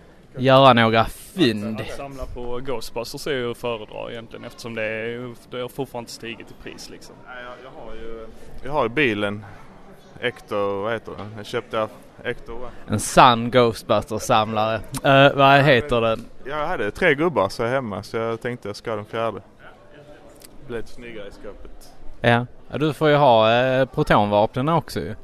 göra 0.41 0.73
några 0.73 1.05
fynd. 1.05 1.82
Att 1.82 1.97
samla 1.97 2.25
på 2.25 2.59
Ghostbusters 2.65 3.27
är 3.27 3.32
ju 3.32 3.51
att 3.51 3.57
föredra 3.57 4.11
egentligen 4.11 4.45
eftersom 4.45 4.75
det, 4.75 4.84
är, 4.84 5.34
det 5.51 5.61
har 5.61 5.67
fortfarande 5.69 6.03
inte 6.03 6.11
stigit 6.11 6.51
i 6.51 6.53
pris 6.63 6.89
liksom. 6.89 7.15
Nej, 7.27 7.43
jag, 7.43 7.53
jag 7.63 7.86
har 7.86 7.95
ju... 7.95 8.27
Jag 8.63 8.71
har 8.71 8.84
ju 8.84 8.89
bilen. 8.89 9.45
Ecto, 10.19 10.82
vad 10.82 10.93
heter 10.93 11.11
den? 11.17 11.34
Jag 11.38 11.45
köpte 11.45 11.82
av 11.82 11.89
Ecto 12.23 12.53
va? 12.57 12.67
En 12.88 12.99
sann 12.99 13.51
Ghostbusters-samlare. 13.51 14.75
Eh, 15.03 15.34
vad 15.36 15.61
heter 15.61 16.01
den? 16.01 16.25
Jag 16.45 16.67
hade 16.67 16.91
tre 16.91 17.15
gubbar 17.15 17.49
så 17.49 17.63
jag 17.63 17.69
hemma 17.69 18.03
så 18.03 18.17
jag 18.17 18.41
tänkte 18.41 18.69
jag 18.69 18.75
ska 18.75 18.89
ha 18.89 18.95
den 18.95 19.05
fjärde. 19.05 19.41
Det 20.61 20.67
blir 20.67 20.77
lite 20.77 20.89
snyggare 20.89 21.27
i 21.27 21.32
skåpet. 21.32 21.93
Ja. 22.21 22.45
Ja, 22.72 22.78
du 22.78 22.93
får 22.93 23.09
ju 23.09 23.15
ha 23.15 23.53
eh, 23.53 23.86
protonvapnen 23.86 24.69
också 24.69 24.99
ju. 24.99 25.15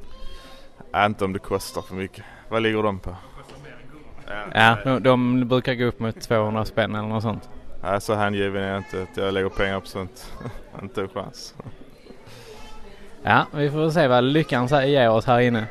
Äh, 0.94 1.06
inte 1.06 1.24
om 1.24 1.32
det 1.32 1.38
kostar 1.38 1.82
för 1.82 1.94
mycket. 1.94 2.24
Vad 2.48 2.62
ligger 2.62 2.82
de 2.82 2.98
på? 2.98 3.16
Ja, 4.54 4.76
de, 4.84 5.02
de 5.02 5.48
brukar 5.48 5.74
gå 5.74 5.84
upp 5.84 6.00
mot 6.00 6.20
200 6.20 6.64
spänn 6.64 6.94
eller 6.94 7.08
något 7.08 7.22
sånt. 7.22 7.48
Nej, 7.82 8.00
så 8.00 8.14
hängiven 8.14 8.62
är 8.62 8.68
jag 8.68 8.78
inte 8.78 9.02
att 9.02 9.16
jag 9.16 9.34
lägger 9.34 9.48
pengar 9.48 9.80
på 9.80 9.86
sånt. 9.86 10.32
inte 10.82 11.00
en 11.00 11.08
chans. 11.08 11.54
Ja, 13.22 13.46
vi 13.54 13.70
får 13.70 13.90
se 13.90 14.08
vad 14.08 14.24
lyckan 14.24 14.66
ger 14.66 15.10
oss 15.10 15.26
här 15.26 15.40
inne. 15.40 15.66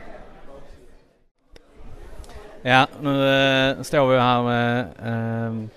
Ja, 2.61 2.87
nu 3.01 3.29
eh, 3.29 3.81
står 3.81 4.07
vi 4.07 4.19
här 4.19 4.43
med... 4.43 5.69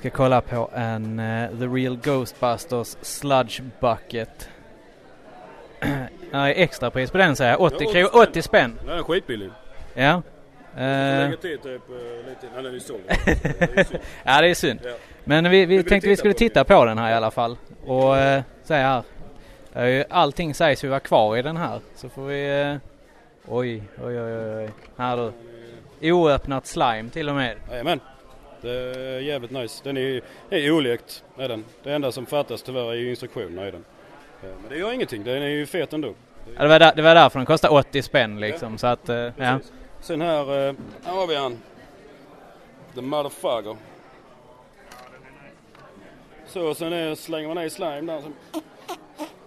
ska 0.00 0.10
kolla 0.10 0.40
på 0.40 0.70
en 0.74 1.18
eh, 1.18 1.48
The 1.58 1.66
Real 1.66 1.96
Ghostbusters 1.96 2.96
Sludge 3.02 3.60
Bucket. 3.80 4.48
Nej, 6.30 6.54
extrapris 6.62 7.10
på 7.10 7.18
den 7.18 7.36
säger 7.36 7.50
jag. 7.52 7.60
80, 7.60 7.84
kro- 7.84 8.22
80 8.22 8.42
spänn. 8.42 8.78
Den 8.86 8.98
är 8.98 9.02
skitbillig. 9.02 9.50
Ja. 9.94 10.22
Eh, 10.76 10.80
lägger 10.80 11.36
till 11.36 11.58
typ 11.58 11.82
eh, 11.90 12.28
lite, 12.28 12.46
nej 12.54 12.62
den 12.62 12.74
är 12.74 12.78
såld. 12.78 13.00
Ja, 14.22 14.40
det 14.40 14.48
är 14.48 14.54
synd. 14.54 14.80
Ja. 14.84 14.90
Men 15.24 15.50
vi, 15.50 15.66
vi 15.66 15.82
tänkte 15.82 16.08
vi 16.08 16.16
skulle 16.16 16.34
på 16.34 16.38
titta 16.38 16.64
på 16.64 16.84
den 16.84 16.98
här 16.98 17.10
i 17.10 17.14
alla 17.14 17.30
fall. 17.30 17.56
Och 17.86 18.18
eh, 18.18 18.42
se 18.64 18.74
här. 18.74 19.02
Allting 20.10 20.54
sägs 20.54 20.84
ju 20.84 20.88
vara 20.88 21.00
kvar 21.00 21.36
i 21.36 21.42
den 21.42 21.56
här. 21.56 21.80
Så 21.94 22.08
får 22.08 22.26
vi... 22.26 22.78
Oj, 23.48 23.82
oj, 24.04 24.20
oj, 24.20 24.32
oj, 24.34 24.56
oj. 24.56 24.70
Här 24.96 25.16
du. 26.00 26.12
Oöppnat 26.12 26.66
slime 26.66 27.10
till 27.10 27.28
och 27.28 27.34
med. 27.34 27.56
Jajamän. 27.70 28.00
Det 28.60 28.70
är 28.70 29.20
jävligt 29.20 29.50
nice. 29.50 29.80
Den 29.84 29.96
är, 29.96 30.22
är 30.50 30.70
olekt, 30.70 31.24
är 31.36 31.48
den. 31.48 31.64
Det 31.82 31.92
enda 31.92 32.12
som 32.12 32.26
fattas 32.26 32.62
tyvärr 32.62 32.90
är 32.90 32.94
ju 32.94 33.10
instruktionerna 33.10 33.68
i 33.68 33.70
den. 33.70 33.84
Men 34.40 34.68
det 34.68 34.76
gör 34.76 34.92
ingenting, 34.92 35.24
den 35.24 35.42
är 35.42 35.48
ju 35.48 35.66
fet 35.66 35.92
ändå. 35.92 36.14
Ja, 36.56 36.62
det, 36.62 36.68
var 36.68 36.78
där, 36.78 36.92
det 36.96 37.02
var 37.02 37.14
därför 37.14 37.38
den 37.38 37.46
kostade 37.46 37.74
80 37.74 38.02
spänn 38.02 38.40
liksom. 38.40 38.78
Så 38.78 38.86
att, 38.86 39.08
eh, 39.08 39.28
ja. 39.36 39.58
Sen 40.00 40.20
här, 40.20 40.68
eh, 40.68 40.74
här 41.04 41.12
har 41.12 41.26
vi 41.26 41.36
han. 41.36 41.58
The 42.94 43.00
motherfucker. 43.00 43.76
Så 46.46 46.74
sen 46.74 46.92
är, 46.92 47.14
slänger 47.14 47.48
man 47.48 47.56
ner 47.56 47.68
slime 47.68 48.12
där 48.12 48.20
så 48.20 48.60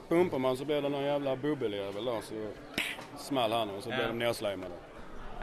pumpar 0.10 0.40
man 0.40 0.58
så 0.58 0.66
blir 0.66 0.82
det 0.82 0.90
någon 0.90 1.04
jävla 1.04 1.36
bubbeljävel 1.36 2.06
där 2.06 2.22
så 2.22 2.34
small 3.18 3.52
han 3.52 3.70
och 3.70 3.84
så 3.84 3.90
blir 3.90 4.08
de 4.08 4.20
nerslimade. 4.20 4.74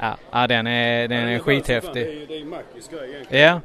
Ja, 0.01 0.17
ja, 0.31 0.47
den 0.47 0.67
är, 0.67 1.09
den 1.09 1.19
är 1.19 1.33
Ja, 1.33 1.39
fan, 1.39 1.47
Det 1.47 1.55
skithäftig. 1.55 2.03
är, 2.03 2.27
det 2.29 2.39
är 2.39 2.45
Mackis 2.45 2.89
grej 2.89 3.11
egentligen. 3.11 3.47
Ja. 3.47 3.55
Eh, 3.55 3.61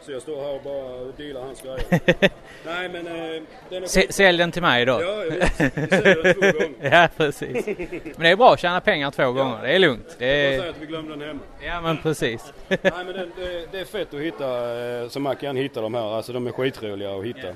Så 0.00 0.12
jag 0.12 0.22
står 0.22 0.42
här 0.42 0.54
och 0.54 0.62
bara 0.62 1.12
dealar 1.16 1.40
hans 1.40 1.62
grejer. 1.62 1.80
Nej 2.66 2.88
men 2.88 3.06
eh, 3.06 3.42
den 3.68 3.82
är 3.82 4.12
sälj 4.12 4.38
den 4.38 4.52
till 4.52 4.62
mig 4.62 4.84
då. 4.84 4.92
Ja, 4.92 5.24
jag 5.24 5.30
vet. 5.30 5.58
Den 5.58 6.34
två 6.34 6.40
gånger. 6.40 6.74
ja, 6.92 7.08
precis. 7.16 7.66
Men 8.04 8.22
det 8.22 8.28
är 8.28 8.36
bra 8.36 8.52
att 8.52 8.60
tjäna 8.60 8.80
pengar 8.80 9.10
två 9.10 9.32
gånger. 9.32 9.62
Det 9.62 9.68
är 9.72 9.78
lugnt. 9.78 10.16
Det 10.18 10.26
Jag 10.26 10.54
är... 10.54 10.58
säger 10.58 10.70
att 10.70 10.78
vi 10.80 10.86
glömde 10.86 11.10
den 11.16 11.20
hemma. 11.28 11.40
Ja, 11.64 11.80
men 11.80 11.96
precis. 11.98 12.52
Nej 12.68 12.78
men 12.94 13.06
det, 13.06 13.28
det, 13.36 13.66
det 13.72 13.80
är 13.80 13.84
fett 13.84 14.14
att 14.14 14.20
hitta, 14.20 14.80
eh, 15.02 15.08
som 15.08 15.22
man 15.22 15.36
kan 15.36 15.56
hitta 15.56 15.80
de 15.80 15.94
här, 15.94 16.16
alltså 16.16 16.32
de 16.32 16.46
är 16.46 16.52
skitroliga 16.52 17.10
att 17.14 17.24
hitta. 17.24 17.48
Eh, 17.48 17.54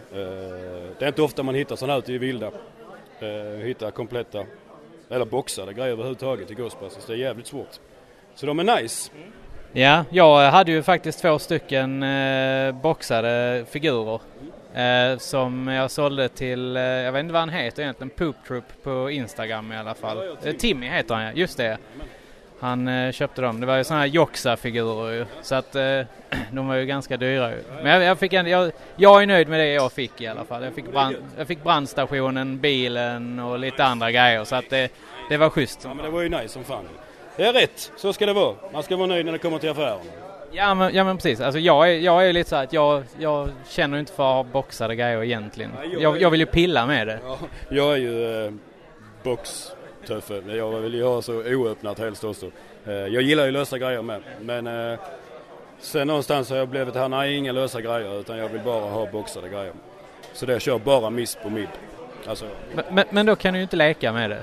Det 0.99 1.05
är 1.05 1.09
inte 1.09 1.23
ofta 1.23 1.43
man 1.43 1.55
hittar 1.55 1.77
sådana 1.77 1.93
här 1.93 1.99
ute 1.99 2.13
i 2.13 2.19
vilda. 2.19 2.51
Eh, 3.21 3.65
Hitta 3.65 3.91
kompletta, 3.91 4.45
eller 5.11 5.25
boxade 5.25 5.73
grejer 5.73 5.93
överhuvudtaget 5.93 6.51
i 6.51 6.55
Ghostbusters. 6.55 7.05
Det 7.05 7.13
är 7.13 7.17
jävligt 7.17 7.47
svårt. 7.47 7.81
Så 8.37 8.47
de 8.47 8.59
är 8.59 8.83
nice. 8.83 9.11
Ja, 9.73 10.05
jag 10.11 10.51
hade 10.51 10.73
ju 10.73 10.83
faktiskt 10.83 11.23
två 11.23 11.39
stycken 11.39 12.03
eh, 12.03 12.73
boxade 12.73 13.65
figurer. 13.71 14.21
Eh, 14.75 15.19
som 15.19 15.69
jag 15.69 15.91
sålde 15.91 16.29
till, 16.29 16.77
eh, 16.77 16.83
jag 16.83 17.13
vet 17.13 17.21
inte 17.21 17.33
vad 17.33 17.43
han 17.43 17.49
heter 17.49 17.83
egentligen, 17.83 18.11
Poop 18.11 18.37
Troop 18.47 18.65
på 18.83 19.11
Instagram 19.11 19.73
i 19.73 19.77
alla 19.77 19.95
fall. 19.95 20.37
Eh, 20.45 20.53
Timmy 20.53 20.89
heter 20.89 21.15
han 21.15 21.25
ja, 21.25 21.33
just 21.35 21.57
det. 21.57 21.79
Han 22.61 22.89
eh, 22.89 23.13
köpte 23.13 23.43
dem. 23.43 23.61
Det 23.61 23.67
var 23.67 23.77
ju 23.77 23.85
sådana 23.85 24.01
här 24.01 24.09
Joxa-figurer 24.09 25.13
ju. 25.13 25.27
Så 25.43 25.55
att 25.55 25.75
eh, 25.75 26.01
de 26.51 26.69
var 26.69 26.75
ju 26.75 26.87
ganska 26.87 27.17
dyra 27.17 27.51
ju. 27.51 27.63
Men 27.83 27.93
jag, 27.93 28.03
jag 28.03 28.19
fick 28.19 28.33
ändå, 28.33 28.51
jag, 28.51 28.73
jag 28.97 29.23
är 29.23 29.27
nöjd 29.27 29.49
med 29.49 29.61
det 29.61 29.73
jag 29.73 29.93
fick 29.93 30.21
i 30.21 30.27
alla 30.27 30.45
fall. 30.45 30.65
Jag 30.65 30.75
fick, 30.75 30.93
brand, 30.93 31.17
jag 31.39 31.47
fick 31.47 31.63
brandstationen, 31.63 32.61
bilen 32.61 33.39
och 33.39 33.59
lite 33.59 33.85
andra 33.85 34.11
grejer. 34.11 34.45
Så 34.45 34.57
att 34.57 34.71
det, 34.71 34.89
det 35.29 35.37
var 35.37 35.51
schysst. 35.51 35.81
Ja 35.85 35.95
men 35.95 36.05
det 36.05 36.11
var 36.11 36.23
ju 36.23 36.29
nice 36.29 36.49
som 36.49 36.65
fan. 36.65 36.85
Det 37.37 37.45
är 37.47 37.53
rätt, 37.53 37.93
så 37.97 38.13
ska 38.13 38.27
det 38.27 38.33
vara. 38.33 38.55
Man 38.73 38.83
ska 38.83 38.97
vara 38.97 39.07
nöjd 39.07 39.25
när 39.27 39.33
det 39.33 39.39
kommer 39.39 39.59
till 39.59 39.71
affären. 39.71 39.99
Ja 40.53 40.75
men, 40.75 40.95
ja, 40.95 41.05
men 41.05 41.17
precis. 41.17 41.41
Alltså 41.41 41.59
jag 41.61 41.91
är, 41.91 41.99
jag 41.99 42.29
är 42.29 42.33
lite 42.33 42.51
så 42.51 42.57
att 42.57 42.73
jag, 42.73 43.03
jag 43.19 43.49
känner 43.69 43.99
inte 43.99 44.13
för 44.13 44.43
boxade 44.45 44.97
grejer 44.97 45.25
egentligen. 45.25 45.71
Nej, 45.79 45.89
jag 45.93 46.03
Jag, 46.03 46.23
jag 46.23 46.31
vill 46.31 46.41
ju 46.41 46.47
pilla 46.47 46.87
med 46.87 47.07
det. 47.07 47.19
Ja, 47.25 47.39
jag 47.69 47.93
är 47.93 47.97
ju 47.97 48.45
eh, 48.47 48.53
boxtuffe. 49.23 50.43
Jag 50.47 50.71
vill 50.81 50.95
ju 50.95 51.05
ha 51.05 51.23
så 51.23 51.33
oöppnat 51.33 51.99
helst 51.99 52.25
också. 52.25 52.47
Eh, 52.87 52.93
jag 52.93 53.23
gillar 53.23 53.45
ju 53.45 53.51
lösa 53.51 53.79
grejer 53.79 54.03
med. 54.03 54.23
Men 54.41 54.67
eh, 54.67 54.99
sen 55.81 56.07
någonstans 56.07 56.51
har 56.51 56.57
jag 56.57 56.69
blivit 56.69 56.95
här, 56.95 57.09
nej 57.09 57.37
inga 57.37 57.53
lösa 57.53 57.81
grejer 57.81 58.21
utan 58.21 58.39
jag 58.39 58.49
vill 58.49 58.63
bara 58.63 58.91
ha 58.91 59.07
boxade 59.07 59.49
grejer. 59.49 59.73
Så 60.33 60.47
det 60.47 60.53
jag 60.53 60.63
kör 60.63 60.79
bara 60.79 61.11
miss 61.11 61.35
på 61.43 61.51
mid. 61.51 61.69
Alltså, 62.27 62.45
Men, 62.75 62.85
men, 62.91 63.05
men 63.11 63.27
då 63.27 63.37
kan 63.37 63.53
du 63.53 63.59
ju 63.59 63.63
inte 63.63 63.77
leka 63.77 64.13
med 64.13 64.31
det. 64.31 64.43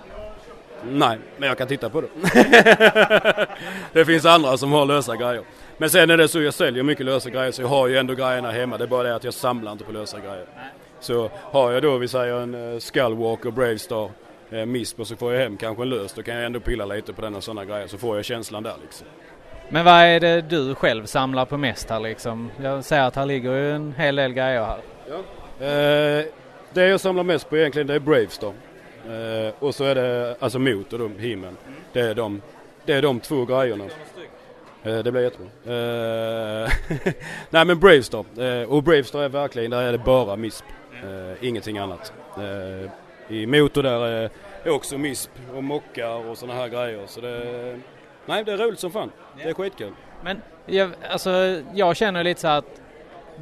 Nej, 0.87 1.19
men 1.37 1.49
jag 1.49 1.57
kan 1.57 1.67
titta 1.67 1.89
på 1.89 2.01
det. 2.01 2.07
det 3.93 4.05
finns 4.05 4.25
andra 4.25 4.57
som 4.57 4.71
har 4.71 4.85
lösa 4.85 5.15
grejer. 5.15 5.43
Men 5.77 5.89
sen 5.89 6.09
är 6.09 6.17
det 6.17 6.27
så 6.27 6.41
jag 6.41 6.53
säljer 6.53 6.83
mycket 6.83 7.05
lösa 7.05 7.29
grejer 7.29 7.51
så 7.51 7.61
jag 7.61 7.67
har 7.67 7.87
ju 7.87 7.97
ändå 7.97 8.13
grejerna 8.13 8.51
hemma. 8.51 8.77
Det 8.77 8.83
är 8.83 8.87
bara 8.87 9.03
det 9.03 9.15
att 9.15 9.23
jag 9.23 9.33
samlar 9.33 9.71
inte 9.71 9.83
på 9.83 9.91
lösa 9.91 10.19
grejer. 10.19 10.45
Så 10.99 11.29
har 11.35 11.71
jag 11.71 11.83
då, 11.83 11.97
vi 11.97 12.07
säger 12.07 12.41
en 12.41 12.55
uh, 12.55 12.79
Skullwalker 12.79 13.51
Bravestar 13.51 14.11
uh, 14.53 14.65
Misp 14.65 14.99
och 14.99 15.07
så 15.07 15.15
får 15.15 15.33
jag 15.33 15.41
hem 15.41 15.57
kanske 15.57 15.83
en 15.83 15.89
lös. 15.89 16.13
Då 16.13 16.23
kan 16.23 16.35
jag 16.35 16.45
ändå 16.45 16.59
pilla 16.59 16.85
lite 16.85 17.13
på 17.13 17.21
den 17.21 17.35
och 17.35 17.43
sådana 17.43 17.65
grejer 17.65 17.87
så 17.87 17.97
får 17.97 18.15
jag 18.15 18.25
känslan 18.25 18.63
där 18.63 18.75
liksom. 18.81 19.07
Men 19.69 19.85
vad 19.85 19.93
är 19.93 20.19
det 20.19 20.41
du 20.41 20.75
själv 20.75 21.05
samlar 21.05 21.45
på 21.45 21.57
mest 21.57 21.89
här 21.89 21.99
liksom? 21.99 22.51
Jag 22.61 22.85
ser 22.85 23.01
att 23.01 23.15
här 23.15 23.25
ligger 23.25 23.53
ju 23.53 23.71
en 23.71 23.93
hel 23.97 24.15
del 24.15 24.33
grejer 24.33 24.65
här. 24.65 24.79
Eh, 25.59 26.25
det 26.73 26.87
jag 26.87 26.99
samlar 26.99 27.23
mest 27.23 27.49
på 27.49 27.57
egentligen 27.57 27.87
det 27.87 27.93
är 27.93 27.99
Bravestar. 27.99 28.53
Eh, 29.07 29.53
och 29.59 29.75
så 29.75 29.83
är 29.83 29.95
det 29.95 30.35
alltså 30.39 30.59
motor 30.59 30.97
då, 30.97 31.07
himlen. 31.07 31.57
Det 31.93 31.99
är 31.99 32.15
de, 32.15 32.41
det 32.85 32.93
är 32.93 33.01
de 33.01 33.19
två 33.19 33.45
grejerna. 33.45 33.85
Eh, 34.83 34.97
det 34.97 35.11
blir 35.11 35.21
jättebra. 35.21 35.47
Eh, 35.65 36.69
nej 37.49 37.65
men 37.65 37.79
Bravestar. 37.79 38.25
Eh, 38.37 38.69
och 38.69 38.83
Bravestar 38.83 39.21
är 39.23 39.29
verkligen, 39.29 39.71
där 39.71 39.81
är 39.81 39.91
det 39.91 39.97
bara 39.97 40.35
MISP. 40.35 40.65
Eh, 41.03 41.47
ingenting 41.47 41.77
annat. 41.77 42.13
Eh, 42.37 42.91
I 43.35 43.45
motor 43.45 43.83
där 43.83 44.29
är 44.63 44.69
också 44.69 44.97
MISP 44.97 45.31
och 45.55 45.63
mockar 45.63 46.29
och 46.29 46.37
sådana 46.37 46.59
här 46.59 46.67
grejer. 46.67 47.03
Så 47.07 47.21
det, 47.21 47.79
nej 48.25 48.43
det 48.43 48.51
är 48.51 48.57
roligt 48.57 48.79
som 48.79 48.91
fan. 48.91 49.11
Det 49.37 49.49
är 49.49 49.53
skitkul. 49.53 49.91
Men 50.23 50.41
jag, 50.65 50.91
alltså, 51.09 51.61
jag 51.73 51.95
känner 51.95 52.23
lite 52.23 52.41
så 52.41 52.47
att 52.47 52.81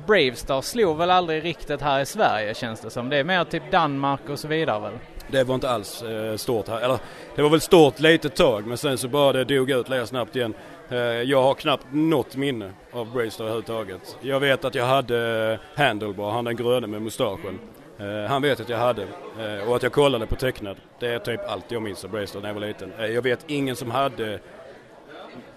Bravestar 0.07 0.61
slog 0.61 0.97
väl 0.97 1.11
aldrig 1.11 1.43
riktigt 1.43 1.81
här 1.81 1.99
i 1.99 2.05
Sverige 2.05 2.53
känns 2.53 2.81
det 2.81 2.89
som. 2.89 3.09
Det 3.09 3.17
är 3.17 3.23
mer 3.23 3.43
typ 3.43 3.71
Danmark 3.71 4.29
och 4.29 4.39
så 4.39 4.47
vidare 4.47 4.79
väl? 4.79 4.93
Det 5.31 5.43
var 5.43 5.55
inte 5.55 5.69
alls 5.69 6.03
eh, 6.03 6.35
stort 6.35 6.67
här. 6.67 6.81
Eller 6.81 6.97
det 7.35 7.41
var 7.41 7.49
väl 7.49 7.61
stort 7.61 7.99
litet 7.99 8.35
tag 8.35 8.67
men 8.67 8.77
sen 8.77 8.97
så 8.97 9.07
bara 9.07 9.33
det 9.33 9.43
dog 9.43 9.69
ut 9.71 9.89
lite 9.89 10.07
snabbt 10.07 10.35
igen. 10.35 10.53
Eh, 10.89 10.97
jag 10.99 11.41
har 11.41 11.53
knappt 11.53 11.85
något 11.91 12.35
minne 12.35 12.71
av 12.91 13.13
Braister 13.13 13.43
överhuvudtaget. 13.43 14.17
Jag 14.21 14.39
vet 14.39 14.65
att 14.65 14.75
jag 14.75 14.85
hade 14.85 15.51
eh, 15.51 15.79
Handlebar, 15.83 16.31
han 16.31 16.45
den 16.45 16.55
gröne 16.55 16.87
med 16.87 17.01
mustaschen. 17.01 17.59
Eh, 17.99 18.29
han 18.29 18.41
vet 18.41 18.59
att 18.59 18.69
jag 18.69 18.77
hade 18.77 19.01
eh, 19.39 19.69
och 19.69 19.75
att 19.75 19.83
jag 19.83 19.91
kollade 19.91 20.25
på 20.25 20.35
tecknad. 20.35 20.77
Det 20.99 21.07
är 21.07 21.19
typ 21.19 21.41
allt 21.47 21.71
jag 21.71 21.81
minns 21.81 22.03
av 22.03 22.11
Braister 22.11 22.39
när 22.39 22.49
jag 22.49 22.53
var 22.53 22.67
liten. 22.67 22.93
Eh, 22.99 23.05
jag 23.05 23.21
vet 23.21 23.45
ingen 23.47 23.75
som 23.75 23.91
hade 23.91 24.39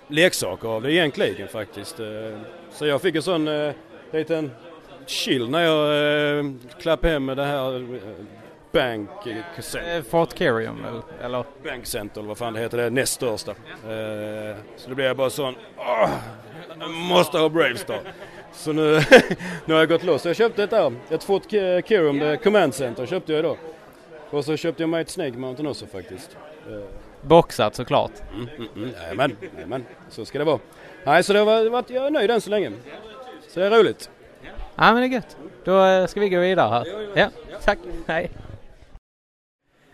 leksaker 0.09 0.69
av 0.69 0.83
det 0.83 0.93
egentligen 0.93 1.49
faktiskt. 1.49 2.01
Eh, 2.01 2.07
så 2.71 2.87
jag 2.87 3.03
fick 3.03 3.15
en 3.17 3.23
sån 3.23 3.49
eh, 3.49 3.73
liten 4.13 4.51
chill 5.07 5.51
när 5.51 5.61
jag 5.61 6.39
eh, 6.39 6.45
klappade 6.81 7.13
hem 7.13 7.25
med 7.25 7.37
det 7.37 7.45
här 7.45 7.75
eh, 7.77 8.01
Bank 8.75 9.11
Center. 9.61 9.97
Eh, 9.97 10.03
Fort 10.03 10.41
väl? 10.41 11.03
Eller? 11.23 11.45
Bank 11.65 11.87
Center 11.87 12.21
eller 12.21 12.29
vad 12.29 12.39
fan 12.39 12.53
det 12.53 12.61
heter, 12.61 12.79
det 12.79 12.85
är 12.85 12.91
näst 12.91 13.13
största. 13.13 13.51
Eh, 13.51 14.57
så 14.77 14.89
då 14.89 14.95
blev 14.95 15.07
jag 15.07 15.17
bara 15.17 15.31
sån, 15.31 15.55
åh, 15.77 16.11
jag 16.81 16.91
måste 16.91 17.39
ha 17.39 17.49
Bravestar. 17.49 18.01
Så 18.53 18.73
nu, 18.73 19.01
nu 19.65 19.75
har 19.75 19.81
jag 19.81 19.89
gått 19.89 20.05
loss. 20.05 20.27
Jag 20.27 20.37
köpte 20.37 20.65
ett 20.65 20.71
där, 20.71 20.93
ett 21.11 21.25
Fort 21.25 21.51
det 21.51 22.43
Command 22.43 22.75
Center 22.75 23.07
köpte 23.07 23.33
jag 23.33 23.39
idag. 23.39 23.57
Och 24.31 24.45
så 24.45 24.57
köpte 24.57 24.83
jag 24.83 24.91
mig 24.91 25.03
ett 25.03 25.11
Snake 25.11 25.39
Mountain 25.39 25.69
också 25.69 25.87
faktiskt. 25.87 26.37
Eh, 26.69 26.79
Boxat 27.21 27.75
såklart. 27.75 28.13
Mm, 28.35 28.49
mm, 28.57 28.69
mm. 28.77 28.91
Jajamän, 29.03 29.37
jajamän, 29.57 29.85
så 30.11 30.25
ska 30.25 30.39
det 30.39 30.45
vara. 30.45 30.59
Nej, 31.05 31.23
så 31.23 31.33
det 31.33 31.45
var, 31.45 31.71
var, 31.71 31.85
jag 31.89 32.07
är 32.07 32.11
nöjd 32.11 32.31
än 32.31 32.41
så 32.41 32.51
länge. 32.51 32.73
Så 33.49 33.61
det 33.61 33.67
är 33.67 33.71
roligt. 33.71 34.11
Ja 34.77 34.93
men 34.93 34.97
det 34.97 35.07
är 35.07 35.09
gött. 35.09 35.37
Då 35.65 35.85
eh, 35.85 36.07
ska 36.07 36.21
vi 36.21 36.29
gå 36.29 36.41
vidare 36.41 36.69
här. 36.69 36.87
Ja, 37.15 37.29
tack. 37.65 37.79
Hej. 38.07 38.31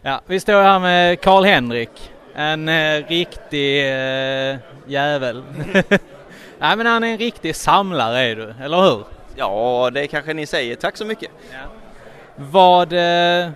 Ja, 0.03 0.20
vi 0.26 0.40
står 0.40 0.62
här 0.62 0.78
med 0.78 1.20
Karl-Henrik. 1.20 2.12
En 2.34 2.68
eh, 2.68 3.07
riktig 3.09 3.80
eh, 3.80 4.59
jävel. 4.86 5.42
Nej 6.59 6.76
men 6.76 6.86
han 6.86 7.05
är 7.05 7.09
en 7.09 7.18
riktig 7.18 7.57
samlare 7.57 8.20
är 8.20 8.36
du, 8.36 8.55
eller 8.64 8.82
hur? 8.82 9.05
Ja, 9.36 9.90
det 9.94 10.07
kanske 10.07 10.34
ni 10.34 10.46
säger. 10.46 10.76
Tack 10.76 10.96
så 10.96 11.05
mycket. 11.05 11.30
Vad... 12.36 12.92
Eh, 12.92 13.51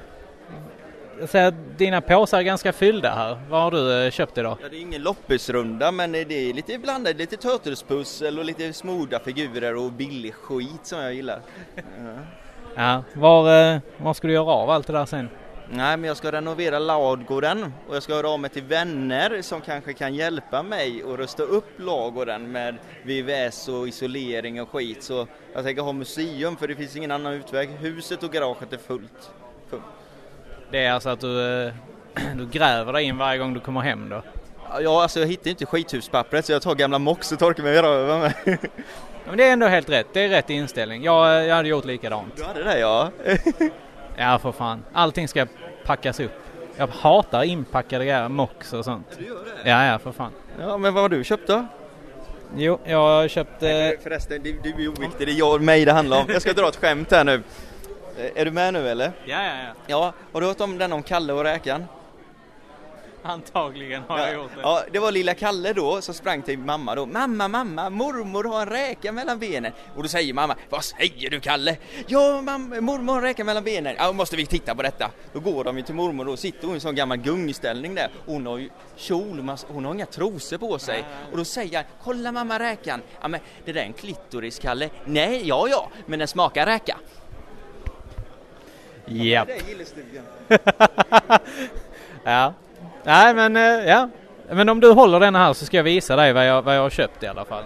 jag 1.20 1.28
säger 1.28 1.48
att 1.48 1.78
dina 1.78 2.00
påsar 2.00 2.38
är 2.38 2.42
ganska 2.42 2.72
fyllda 2.72 3.14
här. 3.14 3.38
Vad 3.48 3.62
har 3.62 3.70
du 3.70 4.04
eh, 4.04 4.10
köpt 4.10 4.38
idag? 4.38 4.58
Ja, 4.62 4.68
det 4.68 4.76
är 4.76 4.80
ingen 4.80 5.02
loppisrunda 5.02 5.92
men 5.92 6.12
det 6.12 6.32
är 6.32 6.52
lite 6.52 6.78
blandat, 6.78 7.16
lite 7.16 7.36
Turtles-pussel 7.36 8.38
och 8.38 8.44
lite 8.44 8.72
smorda 8.72 9.18
figurer 9.18 9.76
och 9.76 9.92
billig 9.92 10.34
skit 10.34 10.80
som 10.82 10.98
jag 11.00 11.14
gillar. 11.14 11.40
Ja. 11.76 11.82
Ja, 12.76 13.02
var, 13.12 13.72
eh, 13.74 13.80
var 13.96 14.14
ska 14.14 14.26
du 14.26 14.34
göra 14.34 14.50
av 14.50 14.70
allt 14.70 14.86
det 14.86 14.92
där 14.92 15.06
sen? 15.06 15.28
Nej, 15.68 15.96
men 15.96 16.04
jag 16.04 16.16
ska 16.16 16.32
renovera 16.32 16.78
ladugården 16.78 17.72
och 17.88 17.96
jag 17.96 18.02
ska 18.02 18.14
höra 18.14 18.28
av 18.28 18.40
mig 18.40 18.50
till 18.50 18.62
vänner 18.62 19.42
som 19.42 19.60
kanske 19.60 19.92
kan 19.92 20.14
hjälpa 20.14 20.62
mig 20.62 21.02
att 21.02 21.18
rusta 21.18 21.42
upp 21.42 21.68
ladugården 21.76 22.52
med 22.52 22.76
VVS 23.02 23.68
och 23.68 23.88
isolering 23.88 24.62
och 24.62 24.68
skit. 24.68 25.02
Så 25.02 25.26
jag 25.52 25.64
tänker 25.64 25.82
ha 25.82 25.92
museum 25.92 26.56
för 26.56 26.68
det 26.68 26.74
finns 26.74 26.96
ingen 26.96 27.10
annan 27.10 27.32
utväg. 27.32 27.68
Huset 27.68 28.22
och 28.22 28.32
garaget 28.32 28.72
är 28.72 28.78
fullt. 28.78 29.30
fullt. 29.70 29.82
Det 30.70 30.84
är 30.84 30.92
alltså 30.92 31.08
att 31.08 31.20
du, 31.20 31.64
eh, 31.66 31.72
du 32.36 32.46
gräver 32.46 32.92
dig 32.92 33.04
in 33.04 33.18
varje 33.18 33.38
gång 33.38 33.54
du 33.54 33.60
kommer 33.60 33.80
hem 33.80 34.08
då? 34.08 34.22
Ja, 34.80 35.02
alltså 35.02 35.20
jag 35.20 35.26
hittar 35.26 35.50
inte 35.50 35.66
skithuspappret 35.66 36.46
så 36.46 36.52
jag 36.52 36.62
tar 36.62 36.74
gamla 36.74 36.98
mox 36.98 37.32
och 37.32 37.38
torkar 37.38 37.62
mig 37.62 37.82
röven 37.82 38.20
med. 38.20 38.34
Ja, 38.44 39.30
Men 39.30 39.36
det 39.36 39.44
är 39.44 39.52
ändå 39.52 39.66
helt 39.66 39.88
rätt, 39.88 40.06
det 40.12 40.20
är 40.20 40.28
rätt 40.28 40.50
inställning. 40.50 41.04
Jag, 41.04 41.38
eh, 41.38 41.46
jag 41.46 41.56
hade 41.56 41.68
gjort 41.68 41.84
likadant. 41.84 42.36
Du 42.36 42.44
hade 42.44 42.64
det 42.64 42.78
ja. 42.78 43.10
Ja, 44.16 44.38
för 44.38 44.52
fan. 44.52 44.84
Allting 44.92 45.28
ska 45.28 45.46
packas 45.84 46.20
upp. 46.20 46.32
Jag 46.76 46.86
hatar 46.86 47.42
inpackade 47.42 48.04
grejer, 48.04 48.28
mox 48.28 48.72
och 48.72 48.84
sånt. 48.84 49.06
Du 49.18 49.26
gör 49.26 49.34
det? 49.64 49.70
Ja, 49.70 49.84
ja, 49.86 49.98
för 49.98 50.12
fan. 50.12 50.32
Ja, 50.60 50.78
men 50.78 50.94
vad 50.94 51.02
har 51.02 51.08
du 51.08 51.24
köpt 51.24 51.46
då? 51.48 51.66
Jo, 52.56 52.78
jag 52.84 52.98
har 52.98 53.28
köpt... 53.28 53.62
Eh, 53.62 53.68
Förresten, 54.02 54.42
du, 54.42 54.60
du 54.62 54.70
är 54.84 54.88
oviktig, 54.88 55.26
det 55.26 55.32
är 55.32 55.38
jag 55.38 55.54
och 55.54 55.60
mig 55.60 55.84
det 55.84 55.92
handlar 55.92 56.20
om. 56.20 56.24
Jag 56.28 56.42
ska 56.42 56.52
dra 56.52 56.68
ett 56.68 56.76
skämt 56.76 57.10
här 57.10 57.24
nu. 57.24 57.42
Eh, 58.18 58.40
Är 58.40 58.44
du 58.44 58.50
med 58.50 58.72
nu 58.72 58.88
eller? 58.88 59.12
ja, 59.24 59.42
ja, 59.42 59.52
ja. 59.66 59.72
Ja, 59.86 60.12
har 60.32 60.40
du 60.40 60.46
hört 60.46 60.60
om 60.60 60.78
den 60.78 60.92
om 60.92 61.02
Kalle 61.02 61.32
och 61.32 61.42
räkan? 61.44 61.84
Antagligen 63.26 64.02
har 64.08 64.18
jag 64.18 64.34
gjort 64.34 64.50
det. 64.54 64.60
Ja, 64.60 64.82
det 64.92 64.98
var 64.98 65.12
lilla 65.12 65.34
Kalle 65.34 65.72
då 65.72 66.00
som 66.00 66.14
sprang 66.14 66.42
till 66.42 66.58
mamma 66.58 66.94
då. 66.94 67.06
Mamma, 67.06 67.48
mamma, 67.48 67.90
mormor 67.90 68.44
har 68.44 68.62
en 68.62 68.68
räka 68.68 69.12
mellan 69.12 69.38
benen. 69.38 69.72
Och 69.96 70.02
då 70.02 70.08
säger 70.08 70.34
mamma, 70.34 70.56
vad 70.70 70.84
säger 70.84 71.30
du 71.30 71.40
Kalle? 71.40 71.76
Ja, 72.06 72.40
mamma, 72.40 72.80
mormor 72.80 73.12
har 73.12 73.18
en 73.18 73.24
räka 73.24 73.44
mellan 73.44 73.64
benen. 73.64 73.94
Ja, 73.98 74.12
måste 74.12 74.36
vi 74.36 74.46
titta 74.46 74.74
på 74.74 74.82
detta. 74.82 75.10
Då 75.32 75.40
går 75.40 75.64
de 75.64 75.76
ju 75.76 75.82
till 75.82 75.94
mormor 75.94 76.28
och 76.28 76.38
sitter 76.38 76.62
hon 76.62 76.70
i 76.70 76.74
en 76.74 76.80
sån 76.80 76.94
gammal 76.94 77.18
gungställning 77.18 77.94
där. 77.94 78.10
Hon 78.26 78.46
har 78.46 78.58
ju 78.58 78.70
kjol, 78.96 79.48
hon 79.68 79.84
har 79.84 79.94
inga 79.94 80.06
trosor 80.06 80.58
på 80.58 80.78
sig. 80.78 81.04
Och 81.30 81.36
då 81.36 81.44
säger 81.44 81.74
jag, 81.74 81.84
kolla 82.02 82.32
mamma 82.32 82.58
räkan. 82.58 83.02
Ja, 83.20 83.28
men 83.28 83.40
det 83.64 83.72
där 83.72 83.80
är 83.80 83.84
en 83.86 83.92
klitoris 83.92 84.58
Kalle. 84.58 84.90
Nej, 85.04 85.48
ja, 85.48 85.68
ja, 85.68 85.90
men 86.06 86.18
den 86.18 86.28
smakar 86.28 86.66
räka. 86.66 86.96
Japp. 89.06 89.48
Det 89.48 89.54
är 89.54 89.68
gillestugan. 89.68 90.24
Ja. 92.26 92.54
Nej, 93.04 93.34
men 93.34 93.56
eh, 93.56 93.62
ja. 93.62 94.08
Men 94.48 94.68
om 94.68 94.80
du 94.80 94.92
håller 94.92 95.20
den 95.20 95.34
här 95.34 95.52
så 95.52 95.66
ska 95.66 95.76
jag 95.76 95.84
visa 95.84 96.16
dig 96.16 96.32
vad 96.32 96.46
jag, 96.46 96.62
vad 96.62 96.76
jag 96.76 96.82
har 96.82 96.90
köpt 96.90 97.22
i 97.22 97.26
alla 97.26 97.44
fall. 97.44 97.64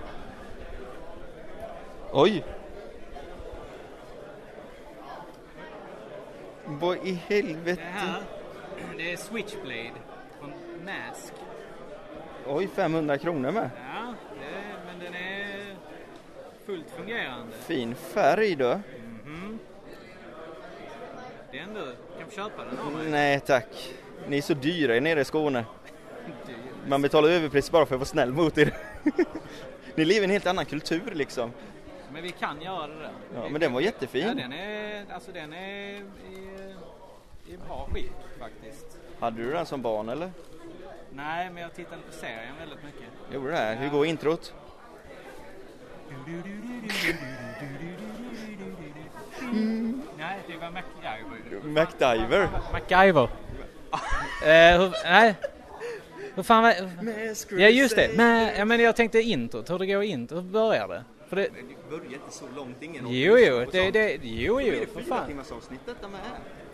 Oj! 2.13 2.45
Vad 6.65 6.97
i 6.97 7.13
helvete? 7.27 7.83
det 8.97 9.13
är 9.13 9.17
Switchblade 9.17 9.93
från 10.41 10.53
Mask. 10.85 11.33
Oj, 12.47 12.69
500 12.75 13.19
kronor 13.19 13.51
med. 13.51 13.71
Ja, 13.95 14.15
men 14.87 14.99
den 14.99 15.15
är 15.15 15.77
fullt 16.67 16.91
fungerande. 16.91 17.53
Fin 17.67 17.95
färg 17.95 18.57
då. 18.57 18.81
Den 21.53 21.75
du, 21.75 21.97
kan 22.19 22.29
få 22.29 22.37
köpa 22.37 22.65
den 22.65 22.79
av 22.79 22.93
mig. 22.93 23.11
Nej 23.11 23.41
tack. 23.41 23.95
Ni 24.27 24.39
är 24.39 24.43
så 24.43 24.55
dyra 24.55 25.01
nere 25.01 25.21
i 25.21 25.25
Skåne. 25.25 25.65
Man 26.87 27.03
betalar 27.03 27.29
överpris 27.29 27.71
bara 27.71 27.87
för 27.87 27.95
att 27.95 27.99
vara 27.99 28.07
snäll 28.07 28.33
mot 28.33 28.59
er. 28.59 28.77
Ni 29.95 30.05
lever 30.05 30.21
i 30.21 30.25
en 30.25 30.31
helt 30.31 30.47
annan 30.47 30.65
kultur 30.65 31.13
liksom. 31.15 31.53
Men 32.13 32.23
vi 32.23 32.31
kan 32.31 32.63
göra 32.63 32.87
det. 32.87 33.11
Ja, 33.35 33.49
men 33.49 33.61
den 33.61 33.73
var 33.73 33.81
jättefin. 33.81 34.29
Ja, 34.29 34.35
den 34.35 34.53
är, 34.53 35.05
alltså 35.15 35.33
den 35.33 35.53
är 35.53 35.95
i, 35.95 36.03
i 37.47 37.57
bra 37.67 37.89
skick 37.93 38.13
faktiskt. 38.39 38.99
Hade 39.21 39.43
du 39.43 39.53
den 39.53 39.67
som 39.67 39.83
barn 39.83 40.09
eller? 40.09 40.31
Nej, 41.13 41.51
men 41.51 41.63
jag 41.63 41.75
tittade 41.75 42.03
på 42.03 42.13
serien 42.13 42.55
väldigt 42.59 42.85
mycket. 42.85 43.35
Gjorde 43.35 43.47
du 43.47 43.53
det? 43.53 43.79
Hur 43.81 43.89
går 43.91 44.07
introt? 44.07 44.55
Nej, 50.19 50.39
det 50.47 50.57
var 50.57 50.71
MacGyver. 50.71 51.63
MacDiver. 51.63 52.49
MacGyver. 52.73 53.29
Eh, 54.43 54.81
hur, 54.81 54.93
nej. 55.05 55.35
Hur 56.35 56.43
fan 56.43 56.63
var... 56.63 56.75
Ja 57.51 57.69
just 57.69 57.97
det, 57.97 58.11
men, 58.17 58.57
ja, 58.59 58.65
men 58.65 58.81
jag 58.81 58.97
tänkte 58.97 59.21
introt, 59.21 59.71
hur 59.71 59.79
det 59.79 59.87
går 59.87 60.03
intro, 60.03 60.37
hur 60.37 60.43
börjar 60.43 60.89
det? 60.89 61.05
För 61.29 61.37
det... 61.37 61.43
Det 61.43 61.91
börjar 61.91 62.05
inte 62.05 62.31
så 62.31 62.45
långt, 62.57 62.83
ingen 62.83 63.05
Jo, 63.09 63.39
jo, 63.39 63.65
det, 63.73 63.91
det, 63.91 64.19
jo, 64.23 64.61
jo, 64.61 64.87
för 64.95 65.03
fan. 65.03 65.27
timmars 65.27 65.53
avsnitt 65.53 65.81
detta 65.87 66.09
med? 66.09 66.21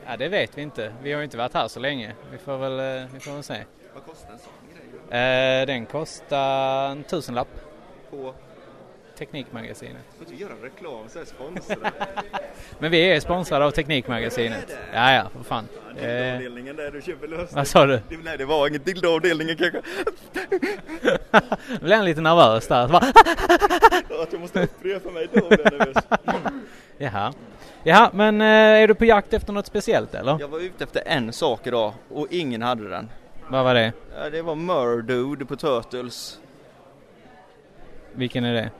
Ja, 0.07 0.17
det 0.17 0.29
vet 0.29 0.59
vi 0.59 0.63
inte. 0.63 0.95
Vi 1.03 1.13
har 1.13 1.19
ju 1.21 1.25
inte 1.25 1.37
varit 1.37 1.55
här 1.55 1.69
så 1.69 1.81
länge. 1.81 2.15
Vi 2.33 2.39
får 2.39 2.59
väl, 2.59 3.03
eh, 3.03 3.09
vi 3.15 3.21
får 3.21 3.33
väl 3.33 3.43
se. 3.43 3.65
Vad 3.95 4.05
kostar 4.05 4.33
en 4.33 4.39
sån 4.39 4.53
grej? 5.09 5.21
Eh, 5.21 5.67
den 5.67 5.87
kostar 5.87 6.91
en 6.91 7.05
tusenlapp. 7.05 7.49
På? 8.11 8.35
Teknikmagasinet. 9.19 10.03
Får 10.19 10.27
inte 10.27 10.43
göra 10.43 10.53
reklam 10.63 11.09
så 11.09 11.19
är 11.19 11.25
sponsrad. 11.25 11.93
Men 12.79 12.91
vi 12.91 13.11
är 13.11 13.21
sponsrade 13.21 13.65
av 13.65 13.71
Teknikmagasinet. 13.71 14.79
Ja, 14.93 15.13
ja, 15.13 15.29
för 15.37 15.45
fan. 15.45 15.69
Eh, 15.99 16.35
Avdelningen 16.35 16.77
där 16.77 16.91
du 16.91 17.03
köper 17.03 17.29
lös. 17.29 17.53
vad 17.53 17.67
sa 17.69 17.87
du? 17.87 18.01
Det, 18.09 18.17
nej, 18.25 18.39
det 18.39 18.45
var 18.45 18.69
ingen 18.69 18.83
dildoavdelningen 18.83 19.57
kanske. 19.57 19.81
Nu 21.69 21.79
blev 21.81 21.97
han 21.97 22.05
lite 22.05 22.21
nervös 22.21 22.69
där. 22.69 22.89
Bara, 22.89 22.99
Att 24.23 24.33
jag 24.33 24.41
måste 24.41 24.63
upprepa 24.63 25.11
mig 25.11 25.29
då 25.33 25.49
blir 25.49 25.61
jag 25.65 25.73
nervös. 25.73 26.05
Jaha. 26.99 27.33
Jaha, 27.83 28.11
men 28.15 28.41
eh, 28.41 28.47
är 28.83 28.89
du 28.89 28.95
på 28.95 29.05
jakt 29.05 29.33
efter 29.33 29.53
något 29.53 29.67
speciellt 29.67 30.15
eller? 30.15 30.37
Jag 30.41 30.49
var 30.49 30.59
ute 30.61 30.85
efter 30.85 31.03
en 31.07 31.33
sak 31.33 31.67
idag 31.67 31.93
och 32.09 32.27
ingen 32.31 32.63
hade 32.63 32.89
den. 32.89 33.09
Vad 33.49 33.65
var 33.65 33.75
det? 33.75 33.93
Ja, 34.19 34.31
Det 34.31 34.43
var 34.43 34.55
Murdude 34.55 35.45
på 35.45 35.57
Turtles. 35.57 36.39
Vilken 38.13 38.45
är 38.45 38.55
det? 38.55 38.71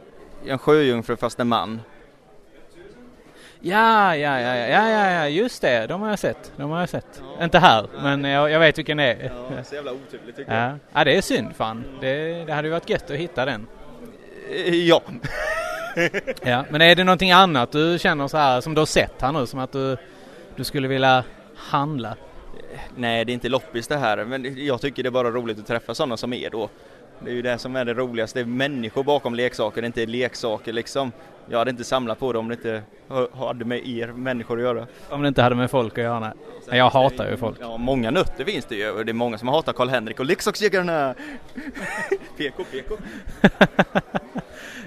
En 0.47 0.59
sjöjungfru 0.59 1.17
fast 1.17 1.41
en 1.41 1.49
man. 1.49 1.81
Ja, 3.67 4.17
ja, 4.17 4.41
ja, 4.41 4.57
ja, 4.57 4.67
ja, 4.67 4.89
ja, 4.91 5.11
ja, 5.11 5.29
just 5.29 5.63
det. 5.63 5.87
De 5.87 6.01
har 6.01 6.09
jag 6.11 6.19
sett. 6.19 6.53
De 6.57 6.71
har 6.71 6.81
jag 6.81 6.89
sett. 6.89 7.23
Inte 7.43 7.59
här, 7.59 7.87
men 8.03 8.25
jag, 8.25 8.51
jag 8.51 8.61
vet 8.61 8.79
vilken 8.79 8.97
det 8.97 9.05
är. 9.05 9.33
Ja, 9.57 9.65
så 9.65 9.75
jävla 9.75 9.93
otydligt 9.93 10.37
tycker 10.37 10.53
jag. 10.55 10.71
Ja. 10.71 10.79
ja, 10.93 11.05
det 11.05 11.17
är 11.17 11.21
synd 11.23 11.57
fan. 11.57 11.85
Det, 12.01 12.45
det 12.45 12.53
hade 12.53 12.69
ju 12.69 12.73
varit 12.73 12.91
gött 12.91 13.11
att 13.11 13.17
hitta 13.17 13.45
den. 13.45 13.67
Eh, 14.51 14.75
Ja. 14.75 15.03
Ja, 16.43 16.65
men 16.71 16.83
är 16.83 16.95
det 16.95 17.05
någonting 17.05 17.33
annat 17.33 17.73
du 17.73 17.99
känner 17.99 18.29
så 18.29 18.37
här 18.37 18.61
som 18.61 18.75
du 18.75 18.81
har 18.81 18.87
sett 18.87 19.23
här 19.23 19.33
nu 19.33 19.47
som 19.47 19.61
att 19.61 19.73
du, 19.73 19.97
du 20.57 20.65
skulle 20.65 20.89
vilja 20.89 21.25
handla? 21.57 22.17
Nej, 22.97 23.25
det 23.25 23.33
är 23.33 23.35
inte 23.35 23.49
loppis 23.49 23.87
det 23.89 23.97
här, 23.97 24.25
men 24.25 24.65
jag 24.67 24.81
tycker 24.81 25.03
det 25.03 25.09
är 25.09 25.11
bara 25.11 25.31
roligt 25.31 25.59
att 25.59 25.67
träffa 25.67 25.95
sådana 25.95 26.17
som 26.17 26.33
er 26.33 26.51
då. 26.51 26.69
Det 27.21 27.31
är 27.31 27.35
ju 27.35 27.43
det 27.43 27.59
som 27.59 27.77
är 27.77 27.85
det 27.85 27.95
roligaste, 27.95 28.39
det 28.39 28.43
är 28.43 28.47
människor 28.47 29.03
bakom 29.05 29.35
leksaker, 29.35 29.83
det 29.83 29.85
är 29.85 29.87
inte 29.87 30.07
leksaker 30.07 30.73
liksom. 30.73 31.13
Jag 31.49 31.59
hade 31.59 31.71
inte 31.71 31.85
samlat 31.85 32.19
på 32.19 32.33
det 32.33 32.39
om 32.39 32.49
det 32.49 32.55
inte 32.55 32.83
ha- 33.09 33.29
hade 33.47 33.65
med 33.65 33.87
er 33.89 34.07
människor 34.09 34.57
att 34.59 34.63
göra. 34.63 34.87
Om 35.11 35.23
det 35.23 35.29
inte 35.29 35.43
hade 35.43 35.55
med 35.55 35.71
folk 35.71 35.99
att 35.99 36.05
göra. 36.05 36.21
nej. 36.21 36.31
Nej, 36.69 36.79
Jag 36.79 36.91
hatar 36.91 37.31
ju 37.31 37.37
folk. 37.37 37.57
Ja, 37.61 37.77
många 37.77 38.11
nötter 38.11 38.45
finns 38.45 38.65
det 38.65 38.75
ju 38.75 38.91
och 38.91 39.05
det 39.07 39.13
är 39.13 39.15
många 39.15 39.39
som 39.39 39.49
hatar 39.49 39.73
Karl-Henrik 39.73 40.21
och 40.21 40.27
leksaksjägarna. 40.27 41.15
PK, 42.37 42.65
PK. 42.73 42.95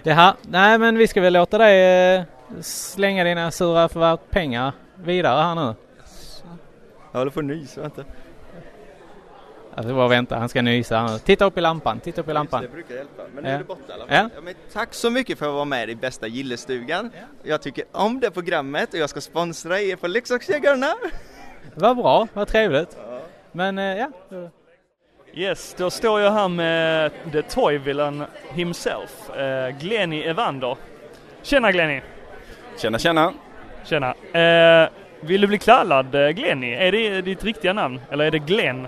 Jaha, 0.04 0.36
nej 0.42 0.78
men 0.78 0.98
vi 0.98 1.08
ska 1.08 1.22
väl 1.22 1.34
låta 1.34 1.58
dig 1.58 2.16
eh, 2.16 2.24
slänga 2.62 3.24
dina 3.24 3.52
sura 3.52 3.90
förvärv 3.90 4.18
pengar 4.30 4.72
vidare 4.96 5.42
här 5.42 5.56
nu. 5.56 5.76
Jag 7.12 7.20
håller 7.20 7.32
på 7.32 7.40
att 7.40 7.46
nysa, 7.46 7.82
vänta. 7.82 8.04
Alltså 9.78 9.96
bara 9.96 10.08
vänta, 10.08 10.38
han 10.38 10.50
ska 10.50 10.62
nysa. 10.62 11.20
Titta 11.26 11.46
upp 11.46 11.58
i 11.58 11.62
lampan, 11.62 12.00
titta 12.00 12.22
upp 12.22 12.30
i 12.30 12.34
lampan. 12.34 12.62
Det 12.62 12.68
brukar 12.68 12.96
hjälpa, 12.96 13.24
men 13.36 13.44
nu 13.44 13.50
Ja. 13.50 13.56
är 13.56 13.60
det 13.60 13.66
borta 13.66 13.82
i 13.90 13.94
alla 13.94 14.06
fall. 14.08 14.16
Ja. 14.16 14.30
Ja. 14.36 14.42
men 14.42 14.54
tack 14.74 14.94
så 14.94 15.10
mycket 15.10 15.40
för 15.40 15.46
att 15.46 15.54
vara 15.54 15.66
med 15.66 15.90
i 15.90 15.96
bästa 15.96 16.28
gillestugan. 16.28 17.12
Jag 17.44 17.62
tycker 17.62 17.86
om 17.92 18.20
det 18.20 18.32
programmet 18.32 18.94
och 18.94 19.00
jag 19.00 19.10
ska 19.10 19.22
sponsra 19.22 19.80
er 19.82 19.96
på 19.96 20.08
Leksaksjägarna. 20.08 20.88
Vad 21.76 21.98
bra, 21.98 22.28
vad 22.34 22.48
trevligt. 22.48 22.98
Men 23.52 23.78
eh, 23.78 23.98
ja, 23.98 24.10
Yes, 25.34 25.76
då 25.78 25.90
står 25.90 26.22
jag 26.22 26.32
här 26.32 26.48
med 26.48 27.12
The 27.32 27.42
Toy 27.42 27.78
Villain 27.78 28.24
himself, 28.50 29.30
eh, 29.38 29.70
Glenny 29.80 30.22
Evander. 30.24 30.78
Tjena 31.42 31.72
Glenny! 31.72 32.02
Tjena 32.78 33.00
tjena! 33.00 33.34
Tjena! 33.86 34.14
Eh, 34.40 34.90
vill 35.22 35.42
du 35.42 35.48
bli 35.48 35.58
kallad 35.58 36.12
Glenny? 36.36 36.74
Är 36.74 36.92
det 36.92 37.22
ditt 37.22 37.44
riktiga 37.44 37.74
namn? 37.74 38.02
Eller 38.12 38.26
är 38.26 38.32
det 38.32 38.40
Glenn? 38.40 38.88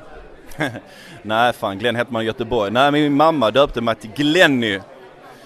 Nej 1.22 1.54
fan, 1.54 1.78
Glenn 1.78 1.96
heter 1.96 2.14
man 2.14 2.22
i 2.22 2.26
Göteborg. 2.26 2.72
Nej, 2.72 2.92
min 2.92 3.16
mamma 3.16 3.52
döpte 3.52 3.82
mig 3.82 3.96
till 3.96 4.12
Glenny. 4.16 4.80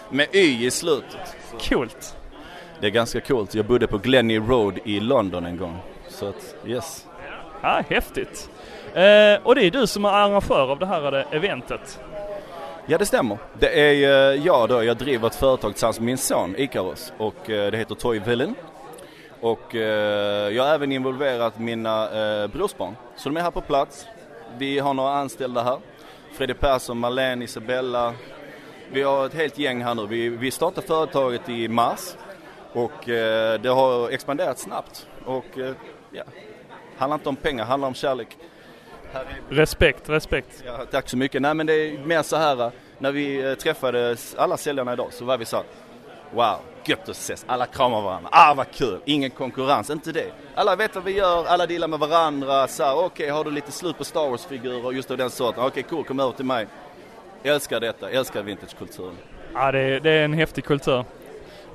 Med 0.10 0.28
Y 0.36 0.66
i 0.66 0.72
slutet. 0.72 1.36
Coolt! 1.70 2.18
Det 2.80 2.88
är 2.88 2.92
ganska 2.92 3.22
coolt. 3.22 3.56
Jag 3.56 3.66
bodde 3.66 3.88
på 3.88 3.98
Glenny 3.98 4.40
Road 4.40 4.80
i 4.84 5.00
London 5.00 5.46
en 5.46 5.58
gång. 5.58 5.78
Så 6.08 6.30
att, 6.30 6.56
yes. 6.66 7.06
Ja, 7.62 7.84
häftigt. 7.90 8.50
Eh, 8.94 9.44
och 9.44 9.56
det 9.56 9.66
är 9.66 9.72
du 9.72 9.88
som 9.88 10.06
är 10.06 10.10
arrangör 10.10 10.72
av 10.72 10.80
det 10.80 10.86
här 10.86 11.26
eventet. 11.32 12.00
Ja 12.86 12.98
det 12.98 13.06
stämmer. 13.06 13.38
Det 13.60 13.80
är 13.80 14.34
eh, 14.34 14.46
jag 14.46 14.70
då, 14.70 14.84
jag 14.84 14.98
driver 14.98 15.28
ett 15.28 15.36
företag 15.36 15.72
tillsammans 15.72 16.00
med 16.00 16.06
min 16.06 16.18
son 16.18 16.56
Ikaros 16.58 17.14
och 17.18 17.50
eh, 17.50 17.72
det 17.72 17.78
heter 17.78 17.96
Toy 17.96 18.20
Villain. 18.20 18.56
Och 19.42 19.76
eh, 19.76 20.50
jag 20.54 20.64
har 20.64 20.74
även 20.74 20.92
involverat 20.92 21.60
mina 21.60 22.04
eh, 22.04 22.48
brorsbarn. 22.48 22.96
Så 23.16 23.30
de 23.30 23.38
är 23.38 23.42
här 23.42 23.52
på 23.52 23.62
plats. 23.62 24.06
Vi 24.58 24.80
har 24.80 24.94
några 24.94 25.14
anställda 25.14 25.64
här. 25.64 25.80
Fredrik 26.34 26.60
Persson, 26.60 27.00
Marlene, 27.00 27.46
Isabella. 27.46 28.14
Vi 28.92 29.02
har 29.02 29.26
ett 29.26 29.34
helt 29.34 29.58
gäng 29.58 29.84
här 29.84 29.96
nu. 29.96 30.08
Vi, 30.08 30.30
vi 30.30 30.52
startade 30.52 30.88
företaget 30.88 31.50
i 31.50 31.68
mars 31.68 32.16
och 32.74 33.10
eh, 33.10 33.62
det 33.62 33.70
har 33.70 34.10
expanderat 34.10 34.60
snabbt. 34.60 35.08
Och 35.26 35.60
eh, 35.60 35.76
ja, 36.12 36.24
handlar 36.98 37.18
inte 37.18 37.30
om 37.30 37.36
pengar, 37.36 37.66
handlar 37.66 37.88
om 37.88 37.94
kärlek. 37.94 38.38
Respekt, 39.50 40.10
respekt. 40.10 40.64
Ja, 40.66 40.86
tack 40.92 41.10
så 41.10 41.18
mycket. 41.18 41.42
Nej 41.42 41.54
men 41.54 41.66
det 41.68 41.74
är 41.74 41.98
mer 41.98 42.22
så 42.22 42.36
här, 42.36 42.72
när 42.98 43.12
vi 43.12 43.50
eh, 43.50 43.54
träffade 43.54 44.16
alla 44.38 44.58
säljarna 44.58 44.94
idag 44.94 45.14
så 45.14 45.26
var 45.26 45.38
vi 45.38 45.46
så 45.46 45.56
här, 45.56 45.66
wow, 46.34 46.58
gött 46.86 47.10
att 47.10 47.16
ses, 47.16 47.46
alla 47.48 47.66
kramar 47.66 48.02
varandra, 48.02 48.30
ah 48.32 48.54
vad 48.54 48.72
kul, 48.72 49.00
ingen 49.06 49.30
konkurrens, 49.30 49.90
inte 49.90 50.12
det. 50.12 50.32
Alla 50.56 50.76
vet 50.76 50.96
vad 50.96 51.04
vi 51.04 51.12
gör, 51.12 51.46
alla 51.46 51.66
dealar 51.66 51.88
med 51.88 52.00
varandra, 52.00 52.68
så 52.68 52.92
okej 52.92 53.06
okay, 53.06 53.30
har 53.30 53.44
du 53.44 53.52
lite 53.52 53.72
slut 53.72 53.98
på 53.98 54.04
Star 54.04 54.30
Wars-figurer 54.30 54.92
just 54.92 55.12
av 55.12 55.18
den 55.18 55.30
sorten, 55.30 55.64
okej 55.64 55.70
okay, 55.70 55.84
cool, 55.84 56.04
kom 56.04 56.20
över 56.20 56.32
till 56.32 56.46
mig. 56.46 56.68
Älskar 57.44 57.80
detta, 57.80 58.10
älskar 58.10 58.44
vintagekulturen. 58.44 59.18
Ja, 59.54 59.72
det 59.72 59.80
är, 59.80 60.00
det 60.00 60.12
är 60.12 60.26
en 60.26 60.34
häftig 60.34 60.66
kultur. 60.66 61.06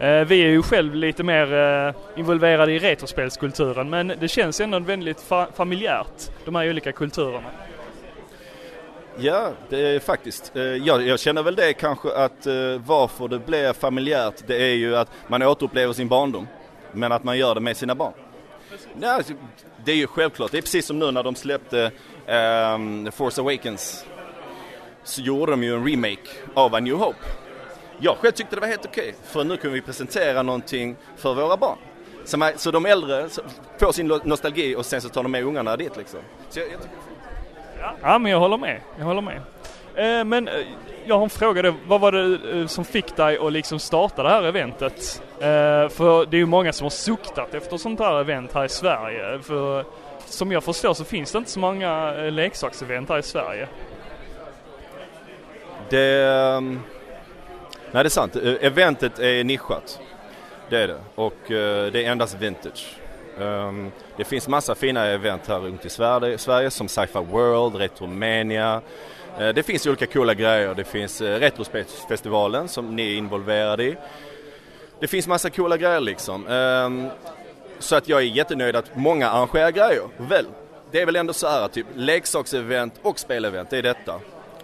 Eh, 0.00 0.24
vi 0.24 0.42
är 0.42 0.48
ju 0.48 0.62
själv 0.62 0.94
lite 0.94 1.22
mer 1.22 1.54
eh, 1.54 1.94
involverade 2.16 2.72
i 2.72 2.78
retrospelskulturen 2.78 3.90
men 3.90 4.12
det 4.20 4.28
känns 4.28 4.60
ändå 4.60 4.78
väldigt 4.78 5.20
fa 5.20 5.46
familjärt, 5.54 6.30
de 6.44 6.54
här 6.54 6.70
olika 6.70 6.92
kulturerna. 6.92 7.50
Ja, 9.18 9.52
det 9.68 9.80
är 9.80 10.00
faktiskt. 10.00 10.56
Eh, 10.56 10.62
jag, 10.62 11.06
jag 11.06 11.20
känner 11.20 11.42
väl 11.42 11.54
det 11.54 11.72
kanske 11.72 12.14
att 12.14 12.46
varför 12.86 13.28
det 13.28 13.38
blir 13.38 13.72
familjärt 13.72 14.46
det 14.46 14.56
är 14.56 14.74
ju 14.74 14.96
att 14.96 15.10
man 15.28 15.42
återupplever 15.42 15.92
sin 15.92 16.08
barndom. 16.08 16.46
Men 16.92 17.12
att 17.12 17.24
man 17.24 17.38
gör 17.38 17.54
det 17.54 17.60
med 17.60 17.76
sina 17.76 17.94
barn. 17.94 18.12
Ja, 19.00 19.10
alltså, 19.10 19.32
det 19.84 19.92
är 19.92 19.96
ju 19.96 20.06
självklart. 20.06 20.50
Det 20.50 20.58
är 20.58 20.62
precis 20.62 20.86
som 20.86 20.98
nu 20.98 21.10
när 21.10 21.22
de 21.22 21.34
släppte 21.34 21.90
um, 22.26 23.12
Force 23.12 23.40
Awakens. 23.40 24.04
Så 25.04 25.22
gjorde 25.22 25.52
de 25.52 25.62
ju 25.64 25.74
en 25.74 25.88
remake 25.88 26.28
av 26.54 26.74
A 26.74 26.80
New 26.80 26.94
Hope. 26.94 27.18
Jag 27.98 28.16
själv 28.16 28.32
tyckte 28.32 28.56
det 28.56 28.60
var 28.60 28.68
helt 28.68 28.86
okej, 28.86 29.08
okay, 29.08 29.14
för 29.24 29.44
nu 29.44 29.56
kunde 29.56 29.74
vi 29.74 29.80
presentera 29.80 30.42
någonting 30.42 30.96
för 31.16 31.34
våra 31.34 31.56
barn. 31.56 31.78
Så, 32.24 32.38
man, 32.38 32.52
så 32.56 32.70
de 32.70 32.86
äldre 32.86 33.28
får 33.78 33.92
sin 33.92 34.06
nostalgi 34.24 34.76
och 34.76 34.86
sen 34.86 35.00
så 35.00 35.08
tar 35.08 35.22
de 35.22 35.32
med 35.32 35.44
ungarna 35.44 35.76
dit 35.76 35.96
liksom. 35.96 36.20
Så 36.50 36.58
jag, 36.58 36.66
jag 36.66 36.74
ja 36.74 37.17
ja, 38.02 38.18
men 38.18 38.32
jag 38.32 38.38
håller 38.38 38.56
med. 38.56 38.80
Jag 38.98 39.04
håller 39.04 39.22
med. 39.22 39.40
Eh, 39.94 40.24
men 40.24 40.48
eh, 40.48 40.54
jag 41.04 41.16
har 41.16 41.22
en 41.22 41.30
fråga 41.30 41.62
då. 41.62 41.74
Vad 41.86 42.00
var 42.00 42.12
det 42.12 42.58
eh, 42.60 42.66
som 42.66 42.84
fick 42.84 43.16
dig 43.16 43.38
att 43.38 43.52
liksom 43.52 43.78
starta 43.78 44.22
det 44.22 44.28
här 44.28 44.42
eventet? 44.42 45.22
Eh, 45.34 45.88
för 45.88 46.26
det 46.30 46.36
är 46.36 46.38
ju 46.38 46.46
många 46.46 46.72
som 46.72 46.84
har 46.84 46.90
suktat 46.90 47.54
efter 47.54 47.76
sånt 47.76 48.00
här 48.00 48.20
event 48.20 48.52
här 48.54 48.64
i 48.64 48.68
Sverige. 48.68 49.38
För 49.42 49.84
som 50.24 50.52
jag 50.52 50.64
förstår 50.64 50.94
så 50.94 51.04
finns 51.04 51.32
det 51.32 51.38
inte 51.38 51.50
så 51.50 51.60
många 51.60 52.14
eh, 52.14 52.32
leksaksevent 52.32 53.08
här 53.08 53.18
i 53.18 53.22
Sverige. 53.22 53.68
Det... 55.88 56.24
Ehm, 56.24 56.80
nej 57.92 58.04
det 58.04 58.06
är 58.06 58.08
sant, 58.08 58.36
e-, 58.36 58.58
eventet 58.60 59.18
är 59.18 59.44
nischat. 59.44 60.00
Det 60.68 60.78
är 60.78 60.88
det. 60.88 61.00
Och 61.14 61.50
eh, 61.50 61.92
det 61.92 62.04
är 62.04 62.10
endast 62.10 62.34
vintage. 62.34 62.96
Um, 63.40 63.92
det 64.16 64.24
finns 64.24 64.48
massa 64.48 64.74
fina 64.74 65.06
event 65.06 65.46
här 65.46 65.58
runt 65.58 65.84
i 65.84 65.88
Sverige, 65.88 66.38
Sverige 66.38 66.70
som 66.70 66.88
Sci-Fi 66.88 67.18
World, 67.18 67.76
Retromania. 67.76 68.80
Uh, 69.40 69.48
det 69.48 69.62
finns 69.62 69.86
olika 69.86 70.06
coola 70.06 70.34
grejer. 70.34 70.74
Det 70.74 70.84
finns 70.84 71.20
uh, 71.20 71.28
Retrospelsfestivalen 71.28 72.68
som 72.68 72.96
ni 72.96 73.12
är 73.12 73.16
involverade 73.18 73.84
i. 73.84 73.96
Det 75.00 75.06
finns 75.06 75.26
massa 75.26 75.50
coola 75.50 75.76
grejer 75.76 76.00
liksom. 76.00 76.46
Um, 76.46 77.08
så 77.78 77.96
att 77.96 78.08
jag 78.08 78.20
är 78.20 78.24
jättenöjd 78.24 78.76
att 78.76 78.96
många 78.96 79.30
arrangerar 79.30 79.70
grejer. 79.70 80.02
Väl, 80.16 80.46
det 80.90 81.00
är 81.00 81.06
väl 81.06 81.16
ändå 81.16 81.32
så 81.32 81.48
här 81.48 81.68
typ 81.68 81.86
leksaksevent 81.94 82.94
och 83.02 83.18
spelevent, 83.18 83.70
det 83.70 83.78
är 83.78 83.82
detta. 83.82 84.20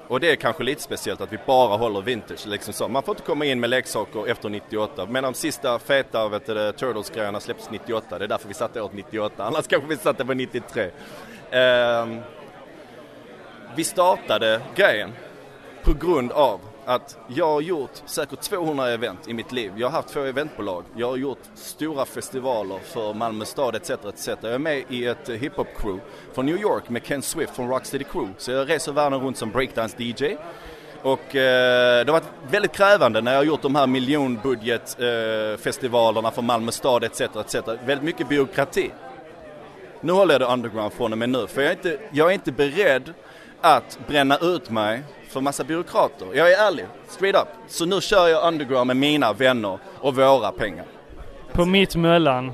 Och 0.09 0.20
det 0.20 0.30
är 0.30 0.36
kanske 0.36 0.64
lite 0.64 0.82
speciellt 0.82 1.20
att 1.20 1.32
vi 1.32 1.38
bara 1.46 1.76
håller 1.76 2.02
vintage 2.02 2.46
liksom 2.46 2.72
så. 2.74 2.88
Man 2.88 3.02
får 3.02 3.12
inte 3.12 3.22
komma 3.22 3.44
in 3.44 3.61
med 3.61 3.70
leksaker 3.70 4.26
efter 4.26 4.48
98. 4.48 5.07
Men 5.07 5.22
de 5.22 5.34
sista 5.34 5.78
feta 5.78 6.28
vet 6.28 6.46
du, 6.46 6.72
Turtles-grejerna 6.72 7.40
släpptes 7.40 7.70
98. 7.70 8.18
Det 8.18 8.24
är 8.24 8.28
därför 8.28 8.48
vi 8.48 8.55
satte 8.55 8.80
året 8.80 8.94
98. 8.94 9.44
Annars 9.44 9.66
kanske 9.66 9.88
vi 9.88 9.96
satte 9.96 10.24
på 10.24 10.34
93. 10.34 10.84
Um, 10.84 10.90
ehm, 11.50 12.20
vi 13.76 13.84
startade 13.84 14.61
grejen 14.74 15.12
på 15.82 15.92
grund 15.92 16.32
av 16.32 16.61
att 16.87 17.18
jag 17.28 17.47
har 17.47 17.61
gjort 17.61 18.03
säkert 18.07 18.41
200 18.41 18.91
event 18.91 19.28
i 19.28 19.35
mitt 19.35 19.53
liv. 19.53 19.72
Jag 19.76 19.87
har 19.87 19.93
haft 19.93 20.09
två 20.09 20.20
eventbolag. 20.20 20.85
Jag 20.97 21.09
har 21.09 21.16
gjort 21.16 21.39
stora 21.55 22.05
festivaler 22.05 22.78
för 22.78 23.14
Malmö 23.14 23.45
stad 23.45 23.76
etc. 23.76 23.91
etc. 23.91 24.26
Jag 24.26 24.45
är 24.53 24.59
med 24.59 24.85
i 24.89 25.07
ett 25.07 25.28
hiphop-crew 25.28 26.01
från 26.32 26.47
New 26.47 26.61
York 26.61 26.89
med 26.89 27.07
Ken 27.07 27.22
Swift 27.22 27.57
från 27.57 27.68
Rocksteady 27.68 28.05
Crew. 28.05 28.32
Så 28.39 28.51
jag 28.51 28.70
reser 28.70 28.93
världen 28.93 29.20
runt 29.20 29.37
som 29.37 29.53
breakdance-DJ. 29.53 30.37
Och 31.03 31.37
eh, 31.37 32.05
det 32.05 32.12
har 32.12 32.20
varit 32.20 32.30
väldigt 32.51 32.72
krävande 32.72 33.20
när 33.20 33.32
jag 33.32 33.39
har 33.39 33.45
gjort 33.45 33.62
de 33.62 33.74
här 33.74 33.87
miljonbudgetfestivalerna 33.87 36.28
eh, 36.28 36.35
för 36.35 36.43
Malmö 36.43 36.72
stad 36.72 37.05
etc. 37.05 37.20
etc. 37.20 37.55
Väldigt 37.66 38.03
mycket 38.03 38.28
byråkrati. 38.28 38.91
Nu 40.01 40.12
håller 40.12 40.35
jag 40.35 40.41
det 40.41 40.47
underground 40.47 40.93
från 40.93 41.12
och 41.12 41.18
med 41.18 41.28
nu 41.28 41.47
för 41.47 41.62
jag 41.62 41.70
är 41.70 41.76
inte, 41.76 41.99
jag 42.12 42.30
är 42.30 42.35
inte 42.35 42.53
beredd 42.53 43.12
att 43.61 43.99
bränna 44.07 44.39
ut 44.39 44.70
mig 44.70 45.03
för 45.35 45.41
massa 45.41 45.64
byråkrater. 45.64 46.26
Jag 46.35 46.53
är 46.53 46.66
ärlig, 46.66 46.87
straight 47.09 47.37
up. 47.37 47.49
Så 47.68 47.85
nu 47.85 48.01
kör 48.01 48.28
jag 48.28 48.49
underground 48.49 48.87
med 48.87 48.97
mina 48.97 49.32
vänner 49.32 49.78
och 50.01 50.16
våra 50.16 50.53
pengar. 50.53 50.85
På 51.53 51.64
mitt 51.64 51.97
möllan. 51.97 52.53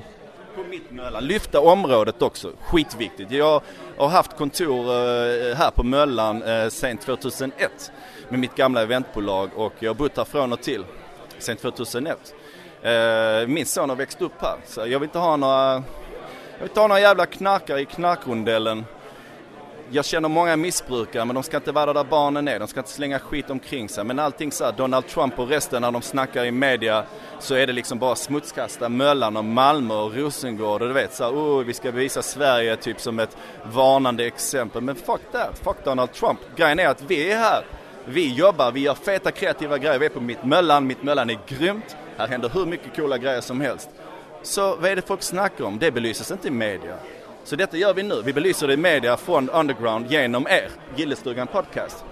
På 0.55 0.63
mitt 0.63 0.91
möllan. 0.91 1.25
Lyfta 1.25 1.59
området 1.59 2.21
också, 2.21 2.51
skitviktigt. 2.61 3.31
Jag 3.31 3.61
har 3.97 4.07
haft 4.07 4.37
kontor 4.37 4.79
eh, 4.79 5.55
här 5.55 5.71
på 5.71 5.83
Möllan 5.83 6.43
eh, 6.43 6.69
sedan 6.69 6.97
2001 6.97 7.91
med 8.29 8.39
mitt 8.39 8.55
gamla 8.55 8.81
eventbolag 8.81 9.49
och 9.55 9.73
jag 9.79 9.89
har 9.89 9.95
bott 9.95 10.17
här 10.17 10.25
från 10.25 10.53
och 10.53 10.61
till 10.61 10.85
sedan 11.37 11.57
2001. 11.57 12.33
Eh, 12.81 13.47
min 13.47 13.65
son 13.65 13.89
har 13.89 13.95
växt 13.95 14.21
upp 14.21 14.41
här 14.41 14.55
så 14.65 14.79
jag 14.79 14.99
vill 14.99 15.03
inte 15.03 15.19
ha 15.19 15.35
några, 15.35 15.73
jag 15.73 16.59
vill 16.59 16.67
inte 16.69 16.79
ha 16.79 16.87
några 16.87 17.01
jävla 17.01 17.25
knarkare 17.25 17.81
i 17.81 17.85
knarkrondellen 17.85 18.85
jag 19.91 20.05
känner 20.05 20.29
många 20.29 20.57
missbrukare 20.57 21.25
men 21.25 21.33
de 21.33 21.43
ska 21.43 21.57
inte 21.57 21.71
vara 21.71 21.93
där 21.93 22.03
barnen 22.03 22.47
är, 22.47 22.59
de 22.59 22.67
ska 22.67 22.79
inte 22.79 22.89
slänga 22.89 23.19
skit 23.19 23.49
omkring 23.49 23.89
sig. 23.89 24.03
Men 24.03 24.19
allting 24.19 24.51
så 24.51 24.63
här, 24.63 24.71
Donald 24.71 25.07
Trump 25.07 25.39
och 25.39 25.49
resten 25.49 25.81
när 25.81 25.91
de 25.91 26.01
snackar 26.01 26.45
i 26.45 26.51
media 26.51 27.03
så 27.39 27.55
är 27.55 27.67
det 27.67 27.73
liksom 27.73 27.99
bara 27.99 28.15
smutskasta 28.15 28.89
Möllan 28.89 29.37
och 29.37 29.45
Malmö 29.45 29.93
och 29.93 30.15
Rosengård 30.15 30.81
och 30.81 30.87
du 30.87 30.93
vet 30.93 31.13
så 31.13 31.23
här, 31.23 31.31
oh, 31.31 31.63
vi 31.63 31.73
ska 31.73 31.91
visa 31.91 32.21
Sverige 32.21 32.75
typ 32.75 32.99
som 32.99 33.19
ett 33.19 33.37
varnande 33.73 34.25
exempel. 34.25 34.81
Men 34.81 34.95
fuck 34.95 35.21
that, 35.31 35.59
fuck 35.63 35.85
Donald 35.85 36.11
Trump. 36.13 36.39
Grejen 36.55 36.79
är 36.79 36.87
att 36.87 37.03
vi 37.07 37.31
är 37.31 37.37
här, 37.37 37.65
vi 38.05 38.33
jobbar, 38.33 38.71
vi 38.71 38.79
gör 38.79 38.95
feta 38.95 39.31
kreativa 39.31 39.77
grejer, 39.77 39.99
vi 39.99 40.05
är 40.05 40.09
på 40.09 40.21
Mitt 40.21 40.43
Möllan, 40.43 40.87
Mitt 40.87 41.03
Möllan 41.03 41.29
är 41.29 41.39
grymt. 41.47 41.95
Här 42.17 42.27
händer 42.27 42.49
hur 42.49 42.65
mycket 42.65 42.95
coola 42.95 43.17
grejer 43.17 43.41
som 43.41 43.61
helst. 43.61 43.89
Så 44.43 44.75
vad 44.75 44.85
är 44.85 44.95
det 44.95 45.07
folk 45.07 45.23
snackar 45.23 45.65
om? 45.65 45.79
Det 45.79 45.91
belyses 45.91 46.31
inte 46.31 46.47
i 46.47 46.51
media. 46.51 46.97
Så 47.43 47.55
detta 47.55 47.77
gör 47.77 47.93
vi 47.93 48.03
nu. 48.03 48.21
Vi 48.25 48.33
belyser 48.33 48.67
det 48.67 48.73
i 48.73 48.77
media 48.77 49.17
från 49.17 49.49
underground 49.49 50.11
genom 50.11 50.47
er, 50.47 50.69
Gillestugan 50.95 51.47
Podcast. 51.47 52.05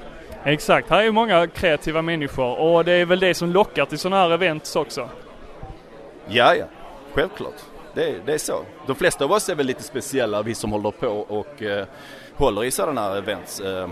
Exakt, 0.44 0.90
här 0.90 1.04
är 1.04 1.12
många 1.12 1.48
kreativa 1.48 2.02
människor 2.02 2.60
och 2.60 2.86
det 2.86 2.92
är 2.92 3.06
väl 3.06 3.20
det 3.20 3.34
som 3.34 3.52
lockar 3.52 3.86
till 3.86 4.00
sådana 4.00 4.24
här 4.24 4.32
events 4.32 4.76
också. 4.76 5.10
Ja, 6.28 6.56
ja, 6.56 6.66
självklart. 7.14 7.56
Det, 7.94 8.26
det 8.26 8.34
är 8.34 8.38
så. 8.38 8.66
De 8.88 8.96
flesta 8.96 9.26
av 9.26 9.32
oss 9.32 9.50
är 9.50 9.56
väl 9.56 9.66
lite 9.66 9.84
speciella, 9.84 10.42
vi 10.42 10.56
som 10.56 10.72
håller 10.72 10.92
på 10.92 11.08
och 11.08 11.64
eh, 11.64 11.86
håller 12.36 12.64
i 12.64 12.72
sådana 12.72 13.02
här 13.02 13.18
events. 13.18 13.60
Eh, 13.60 13.90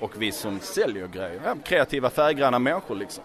och 0.00 0.22
vi 0.22 0.32
som 0.32 0.60
säljer 0.60 1.06
grejer. 1.06 1.40
Ja, 1.44 1.54
kreativa, 1.64 2.10
färggranna 2.10 2.58
människor 2.58 2.94
liksom. 2.94 3.24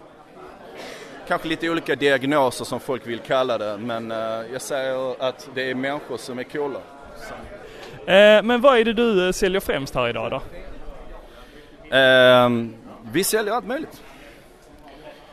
Kanske 1.28 1.48
lite 1.48 1.70
olika 1.70 1.94
diagnoser 1.94 2.64
som 2.64 2.80
folk 2.80 3.06
vill 3.06 3.18
kalla 3.18 3.58
det, 3.58 3.76
men 3.78 4.10
eh, 4.10 4.18
jag 4.52 4.62
säger 4.62 5.22
att 5.22 5.48
det 5.54 5.70
är 5.70 5.74
människor 5.74 6.16
som 6.16 6.38
är 6.38 6.42
coola. 6.42 6.80
Eh, 8.06 8.42
men 8.42 8.60
vad 8.60 8.78
är 8.78 8.84
det 8.84 8.92
du 8.92 9.26
eh, 9.26 9.32
säljer 9.32 9.60
främst 9.60 9.94
här 9.94 10.08
idag 10.08 10.30
då? 10.30 10.42
Eh, 11.96 12.48
vi 13.12 13.24
säljer 13.24 13.54
allt 13.54 13.66
möjligt. 13.66 14.02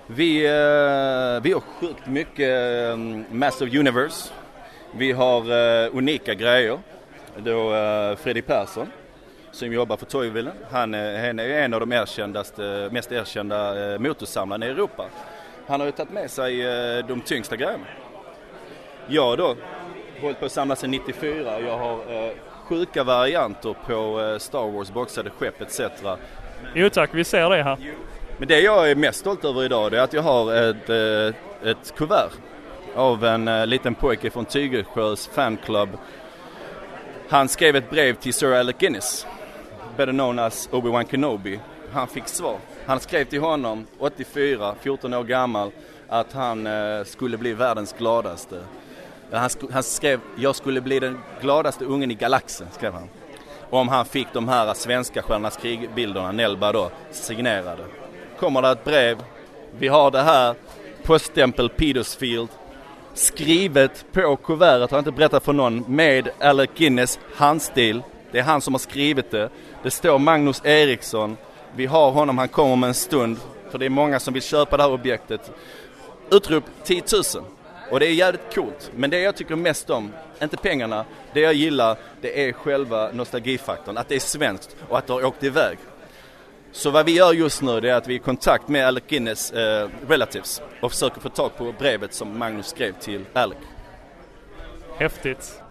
Vi, 0.08 0.46
eh, 0.46 1.44
vi 1.44 1.54
har 1.54 1.60
sjukt 1.80 2.08
mycket 2.08 2.50
eh, 2.50 3.80
Universe. 3.80 4.34
Vi 4.92 5.12
har 5.12 5.42
eh, 5.84 5.90
unika 5.98 6.34
grejer. 6.34 6.80
Då 7.38 7.74
eh, 7.74 8.16
Fredrik 8.16 8.48
Persson 8.48 8.88
som 9.52 9.74
jobbar 9.74 9.98
för 9.98 10.06
Toyvillen. 10.06 10.54
Han, 10.72 10.94
eh, 10.94 11.00
han 11.00 11.40
är 11.40 11.50
en 11.50 11.74
av 11.74 11.80
de 11.80 11.92
erkändaste, 11.92 12.90
mest 12.92 13.12
erkända 13.12 13.94
eh, 13.94 14.00
motorsamlarna 14.00 14.66
i 14.66 14.70
Europa. 14.70 15.06
Han 15.68 15.80
har 15.80 15.88
ju 15.88 15.92
tagit 15.92 16.12
med 16.12 16.32
sig 16.32 16.62
eh, 16.62 17.06
de 17.06 17.22
tyngsta 17.22 17.56
grejerna. 17.56 17.86
Jag 19.08 19.38
då, 19.38 19.56
hållit 20.22 20.40
på 20.40 20.46
att 20.46 20.52
samla 20.52 20.76
sedan 20.76 20.92
94. 20.92 21.60
Jag 21.60 21.78
har 21.78 22.00
sjuka 22.72 23.04
varianter 23.04 23.76
på 23.88 24.22
eh, 24.22 24.38
Star 24.38 24.72
Wars 24.72 24.92
boxade 24.92 25.30
skepp 25.30 25.62
etc. 25.62 25.82
Jo 26.74 26.90
tack, 26.90 27.10
vi 27.14 27.24
ser 27.24 27.50
det 27.50 27.64
här. 27.64 27.78
Men 28.38 28.48
det 28.48 28.60
jag 28.60 28.92
är 28.92 28.96
mest 28.96 29.20
stolt 29.20 29.46
över 29.46 29.64
idag 29.64 29.92
det 29.92 29.98
är 29.98 30.02
att 30.02 30.14
jag 30.14 30.22
har 30.22 30.54
ett, 30.54 30.90
eh, 30.90 31.70
ett 31.72 31.96
kuvert 31.96 32.32
av 32.96 33.26
en 33.26 33.48
eh, 33.48 33.68
liten 33.68 33.96
pojke 33.96 34.30
från 34.30 34.46
Tygesjös 34.46 35.28
fanclub. 35.28 35.90
Han 37.30 37.48
skrev 37.48 37.76
ett 37.76 37.90
brev 37.90 38.14
till 38.14 38.34
Sir 38.34 38.54
Alec 38.54 38.76
Guinness, 38.80 39.28
better 39.98 40.12
known 40.12 40.40
as 40.40 40.70
Obi-Wan 40.72 41.06
Kenobi. 41.12 41.60
Han 41.94 42.08
fick 42.08 42.28
svar. 42.28 42.58
Han 42.86 43.00
skrev 43.00 43.26
till 43.26 43.42
honom, 43.42 43.88
84, 44.00 44.76
14 44.82 45.14
år 45.14 45.24
gammal, 45.24 45.72
att 46.08 46.34
han 46.34 46.68
eh, 46.68 47.04
skulle 47.04 47.38
bli 47.38 47.54
världens 47.54 47.94
gladaste. 47.94 48.60
Han, 49.32 49.50
sk- 49.50 49.72
han 49.74 49.84
skrev, 49.84 50.20
jag 50.36 50.56
skulle 50.56 50.82
bli 50.82 51.00
den 51.00 51.20
gladaste 51.42 51.86
ungen 51.86 52.12
i 52.12 52.14
galaxen, 52.14 52.68
skrev 52.72 52.94
han. 52.94 53.10
Om 53.70 53.88
han 53.88 54.06
fick 54.06 54.28
de 54.34 54.48
här 54.50 54.74
svenska 54.74 55.22
Stjärnornas 55.22 55.58
krig-bilderna, 55.58 56.32
Nelba 56.32 56.72
då, 56.72 56.92
signerade. 57.12 57.84
Kommer 58.40 58.62
det 58.62 58.70
ett 58.70 58.84
brev, 58.84 59.18
vi 59.78 59.88
har 59.88 60.12
det 60.12 60.22
här, 60.22 60.56
poststämpel 61.04 61.70
Petersfield, 61.70 62.50
skrivet 63.14 64.06
på 64.12 64.36
kuvertet, 64.36 64.92
har 64.92 65.00
inte 65.00 65.12
berättat 65.12 65.44
för 65.44 65.54
någon, 65.54 65.84
med 65.88 66.30
Alec 66.40 66.70
Guinness 66.78 67.20
handstil. 67.36 68.02
Det 68.32 68.40
är 68.40 68.44
han 68.44 68.62
som 68.62 68.74
har 68.74 68.80
skrivit 68.80 69.32
det. 69.32 69.50
Det 69.84 69.92
står 69.92 70.20
Magnus 70.20 70.62
Eriksson. 70.66 71.38
Vi 71.76 71.86
har 71.86 72.12
honom, 72.12 72.38
han 72.38 72.48
kommer 72.48 72.74
om 72.74 72.84
en 72.84 72.94
stund. 72.94 73.38
För 73.72 73.78
det 73.78 73.86
är 73.86 73.90
många 73.90 74.20
som 74.20 74.34
vill 74.34 74.44
köpa 74.44 74.78
det 74.78 74.84
här 74.84 74.92
objektet. 74.92 75.52
Utrop 76.32 76.64
10 76.84 77.04
000. 77.36 77.44
Och 77.92 78.00
det 78.00 78.08
är 78.08 78.14
jävligt 78.14 78.56
coolt. 78.56 78.92
Men 78.96 79.10
det 79.10 79.20
jag 79.20 79.36
tycker 79.36 79.56
mest 79.56 79.90
om, 79.90 80.12
inte 80.42 80.58
pengarna, 80.58 81.06
det 81.34 81.40
jag 81.40 81.54
gillar, 81.54 81.98
det 82.22 82.48
är 82.48 82.54
själva 82.54 83.12
nostalgifaktorn. 83.12 83.98
Att 83.98 84.10
det 84.10 84.16
är 84.16 84.20
svenskt 84.20 84.76
och 84.90 84.98
att 84.98 85.08
det 85.08 85.14
har 85.14 85.26
åkt 85.26 85.44
iväg. 85.44 85.78
Så 86.72 86.90
vad 86.90 87.06
vi 87.06 87.16
gör 87.16 87.34
just 87.34 87.62
nu 87.62 87.80
det 87.80 87.90
är 87.90 87.96
att 87.96 88.08
vi 88.08 88.14
är 88.14 88.20
i 88.20 88.20
kontakt 88.20 88.68
med 88.68 88.88
Alec 88.88 89.04
Guinness 89.08 89.52
eh, 89.52 89.90
relatives 90.08 90.62
och 90.82 90.92
försöker 90.92 91.22
få 91.22 91.30
tag 91.30 91.58
på 91.58 91.74
brevet 91.80 92.14
som 92.14 92.40
Magnus 92.40 92.68
skrev 92.68 92.94
till 93.00 93.26
Alec. 93.34 93.58
Häftigt. 94.98 95.62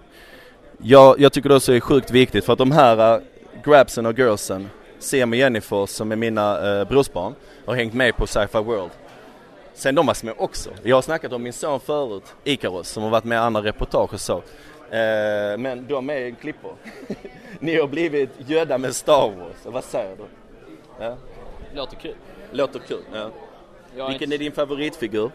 Ja, 0.79 1.15
jag 1.19 1.33
tycker 1.33 1.49
det 1.49 1.55
också 1.57 1.73
är 1.73 1.81
sjukt 1.81 2.11
viktigt 2.11 2.45
för 2.45 2.53
att 2.53 2.59
de 2.59 2.73
här 2.73 3.17
uh, 3.17 3.23
grabsen 3.65 4.07
och 4.07 4.19
girlsen, 4.19 4.71
Sam 4.99 5.31
och 5.31 5.37
Jennifer 5.37 5.87
som 5.87 6.13
är 6.13 6.17
mina 6.17 6.81
uh, 6.81 6.89
brorsbarn, 6.89 7.35
har 7.67 7.75
hängt 7.75 7.95
med 7.95 8.17
på 8.17 8.27
Sci-Fi 8.27 8.59
World. 8.59 8.91
Sen 9.75 9.95
de 9.95 10.07
var 10.07 10.15
små 10.15 10.33
också. 10.37 10.71
Jag 10.83 10.97
har 10.97 11.03
snackat 11.03 11.33
om 11.33 11.43
min 11.43 11.53
son 11.53 11.81
förut, 11.81 12.35
Ikaros, 12.45 12.89
som 12.89 13.03
har 13.03 13.11
varit 13.11 13.25
med 13.25 13.37
i 13.37 13.39
andra 13.39 13.63
reportage 13.63 14.15
och 14.15 14.21
så. 14.21 14.37
Uh, 14.37 14.43
men 15.59 15.87
de 15.89 16.11
är 16.11 16.31
klippor. 16.31 16.75
Ni 17.61 17.81
har 17.81 17.89
blivit 17.89 18.31
gödda 18.47 18.79
med 18.79 18.97
Star 18.97 19.31
Wars, 19.31 19.57
vad 19.65 19.85
säger 19.85 20.17
du? 20.17 20.25
Ja. 21.05 21.17
Låter 21.75 21.97
kul. 21.97 22.15
Låter 22.51 22.79
kul, 22.79 23.03
ja. 23.15 23.31
Jag 23.97 24.09
Vilken 24.09 24.25
inte- 24.25 24.37
är 24.37 24.39
din 24.39 24.53
favoritfigur? 24.53 25.31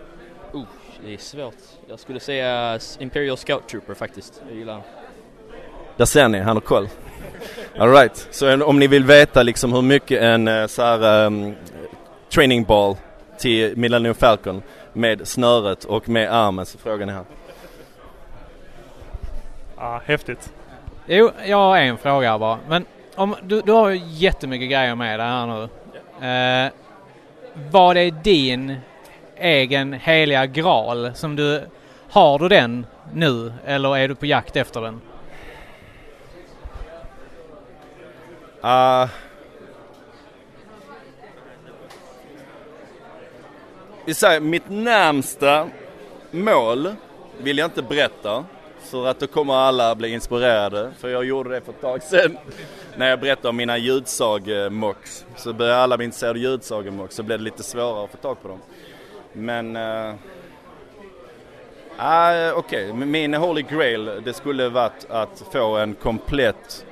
Uh, 0.53 0.64
det 1.06 1.14
är 1.14 1.18
svårt. 1.18 1.53
Jag 1.88 1.99
skulle 1.99 2.20
säga 2.20 2.80
Imperial 2.99 3.38
Scout 3.38 3.68
Trooper 3.68 3.94
faktiskt. 3.94 4.41
Jag 4.49 4.57
gillar 4.57 4.74
han. 4.74 4.82
Där 5.98 6.06
ser 6.06 6.28
ni, 6.28 6.40
han 6.40 6.56
har 6.56 6.62
koll. 6.62 6.90
Alright, 7.78 8.28
så 8.32 8.64
om 8.64 8.80
ni 8.80 8.88
vill 8.88 9.03
veta 9.03 9.44
liksom 9.44 9.74
hur 9.74 9.82
mycket 9.82 10.22
en 10.22 10.48
eh, 10.48 10.68
så 10.68 10.82
här 10.82 11.26
um, 11.26 11.56
training 12.30 12.64
ball 12.64 12.95
till 13.38 13.78
Millennium 13.78 14.16
Falcon 14.16 14.62
med 14.94 15.28
snöret 15.28 15.84
och 15.84 16.10
med 16.10 16.34
armen 16.34 16.66
så 16.66 16.78
frågar 16.78 17.06
ni 17.06 17.12
här. 17.12 17.26
Ja, 19.78 20.02
häftigt. 20.06 20.53
Jo, 21.06 21.32
jag 21.45 21.57
har 21.57 21.78
en 21.78 21.98
fråga 21.98 22.40
bara. 22.40 22.60
Men 22.68 22.86
om, 23.16 23.36
du, 23.44 23.62
du 23.62 23.72
har 23.72 23.90
ju 23.90 24.02
jättemycket 24.03 24.70
grejer 24.70 24.95
med 24.95 25.20
dig 25.20 25.28
här 25.28 25.48
nu. 25.48 25.64
Eh, 26.28 26.72
vad 27.72 27.98
är 27.98 28.12
din 28.12 28.78
egen 29.38 29.94
heliga 29.94 30.45
graal 30.45 31.12
som 31.14 31.36
du... 31.36 31.62
Har 32.10 32.40
du 32.40 32.49
den 32.49 32.86
nu 33.14 33.53
eller 33.66 33.98
är 33.98 34.07
du 34.07 34.16
på 34.16 34.26
jakt 34.26 34.56
efter 34.56 34.82
den? 34.82 35.02
Uh, 38.64 39.10
vi 44.06 44.14
säger 44.14 44.40
mitt 44.40 44.69
närmsta 44.69 45.69
mål 46.32 46.95
vill 47.38 47.57
jag 47.57 47.68
inte 47.68 47.82
berätta 47.82 48.45
för 48.80 49.07
att 49.07 49.19
då 49.19 49.27
kommer 49.27 49.53
alla 49.53 49.95
bli 49.95 50.10
inspirerade. 50.10 50.91
För 50.99 51.10
jag 51.10 51.26
gjorde 51.26 51.49
det 51.49 51.61
för 51.61 51.72
ett 51.72 51.82
tag 51.82 52.03
sedan 52.03 52.38
när 52.98 53.10
jag 53.10 53.19
berättade 53.19 53.49
om 53.49 53.56
mina 53.56 53.77
ljudsagemocks. 53.77 55.26
Så 55.36 55.53
började 55.53 55.77
alla 55.77 55.98
bli 55.98 56.06
intresserade 56.06 56.40
av 56.40 56.44
ljudsagemocks 56.44 57.15
så 57.15 57.23
blev 57.23 57.40
det 57.40 57.44
lite 57.44 57.64
svårare 57.64 58.03
att 58.03 58.11
få 58.11 58.18
tag 58.18 58.41
på 58.41 58.48
dem. 58.48 58.60
Men 59.34 59.76
uh, 59.76 60.15
Okej, 61.98 62.53
okay. 62.53 62.94
min 62.94 63.34
holy 63.34 63.61
grail 63.61 64.22
det 64.26 64.34
skulle 64.34 64.69
varit 64.69 65.06
att 65.10 65.44
få 65.52 65.77
en 65.77 65.95
komplett 65.95 66.86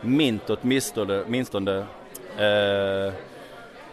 mint 0.00 0.50
åtminstone, 0.50 1.22
åtminstone 1.26 1.78
eh, 2.38 3.12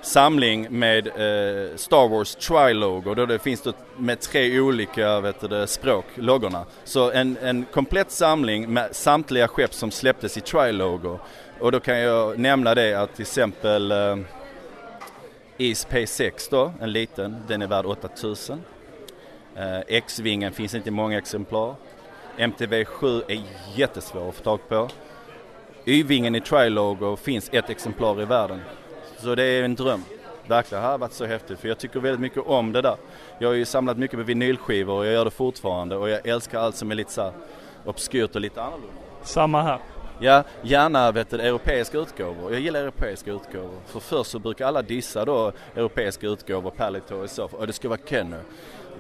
samling 0.06 0.68
med 0.70 1.08
eh, 1.08 1.76
Star 1.76 2.08
Wars 2.08 2.36
Trilogo. 2.36 3.14
Då 3.14 3.26
det 3.26 3.40
finns 3.40 3.62
det 3.62 3.74
med 3.98 4.20
tre 4.20 4.60
olika 4.60 5.20
vet 5.20 5.42
du, 5.42 5.48
det, 5.48 5.68
språk, 5.68 6.06
loggorna. 6.16 6.66
Så 6.84 7.12
en, 7.12 7.38
en 7.42 7.66
komplett 7.66 8.12
samling 8.12 8.74
med 8.74 8.96
samtliga 8.96 9.48
skepp 9.48 9.74
som 9.74 9.92
släpptes 9.92 10.38
i 10.38 10.42
Trilogo. 10.42 11.20
Och 11.60 11.72
då 11.72 11.80
kan 11.80 12.00
jag 12.00 12.40
nämna 12.40 12.76
det 12.76 12.94
att 12.94 13.16
till 13.16 13.22
exempel 13.22 13.92
eh, 13.92 14.18
East 15.58 15.90
P6 15.90 16.48
då, 16.52 16.74
en 16.82 16.92
liten, 16.92 17.36
den 17.48 17.62
är 17.62 17.68
värd 17.68 17.86
8000. 17.86 18.62
Eh, 19.56 19.80
X-vingen 19.88 20.54
finns 20.54 20.76
inte 20.76 20.90
i 20.90 20.92
många 20.92 21.18
exemplar. 21.18 21.76
MTV7 22.38 23.24
är 23.28 23.42
jättesvår 23.76 24.30
att 24.30 24.36
få 24.36 24.44
tag 24.44 24.70
på. 24.70 24.90
Y-vingen 25.86 26.36
i 26.36 26.42
Trilogo 26.42 27.16
finns 27.16 27.50
ett 27.54 27.70
exemplar 27.70 28.22
i 28.22 28.26
världen. 28.26 28.62
Så 29.24 29.36
det 29.36 29.44
är 29.44 29.64
en 29.64 29.76
dröm. 29.76 30.04
Verkligen, 30.48 30.84
det 30.84 30.90
har 30.90 30.98
varit 30.98 31.14
så 31.14 31.26
häftigt 31.26 31.60
för 31.60 31.68
jag 31.68 31.78
tycker 31.78 32.00
väldigt 32.00 32.22
mycket 32.22 32.44
om 32.46 32.72
det 32.72 32.82
där. 32.82 32.96
Jag 33.40 33.48
har 33.48 33.54
ju 33.54 33.66
samlat 33.66 33.98
mycket 33.98 34.20
på 34.20 34.24
vinylskivor 34.24 34.94
och 34.98 35.06
jag 35.06 35.14
gör 35.14 35.26
det 35.26 35.32
fortfarande 35.32 35.96
och 35.96 36.10
jag 36.10 36.28
älskar 36.28 36.60
allt 36.60 36.76
som 36.76 36.92
är 36.92 36.96
lite 36.96 37.12
så 37.12 37.32
obskyrt 37.86 38.36
och 38.36 38.42
lite 38.42 38.62
annorlunda. 38.62 38.94
Samma 39.24 39.62
här. 39.62 39.80
Ja, 40.20 40.44
gärna 40.62 41.12
vet 41.12 41.30
du, 41.30 41.42
europeiska 41.42 41.98
utgåvor. 41.98 42.52
Jag 42.52 42.62
gillar 42.62 42.80
europeiska 42.80 43.32
utgåvor. 43.32 43.80
För 43.86 44.00
först 44.00 44.32
så 44.32 44.40
brukar 44.40 44.68
alla 44.68 44.82
dissa 44.82 45.26
då 45.26 45.52
europeiska 45.76 46.28
utgåvor, 46.28 46.72
Palito 46.72 47.16
och 47.16 47.30
så. 47.30 47.50
Och 47.52 47.68
det 47.68 47.74
ska 47.74 47.90
vara 47.90 48.00
Kenner. 48.06 48.42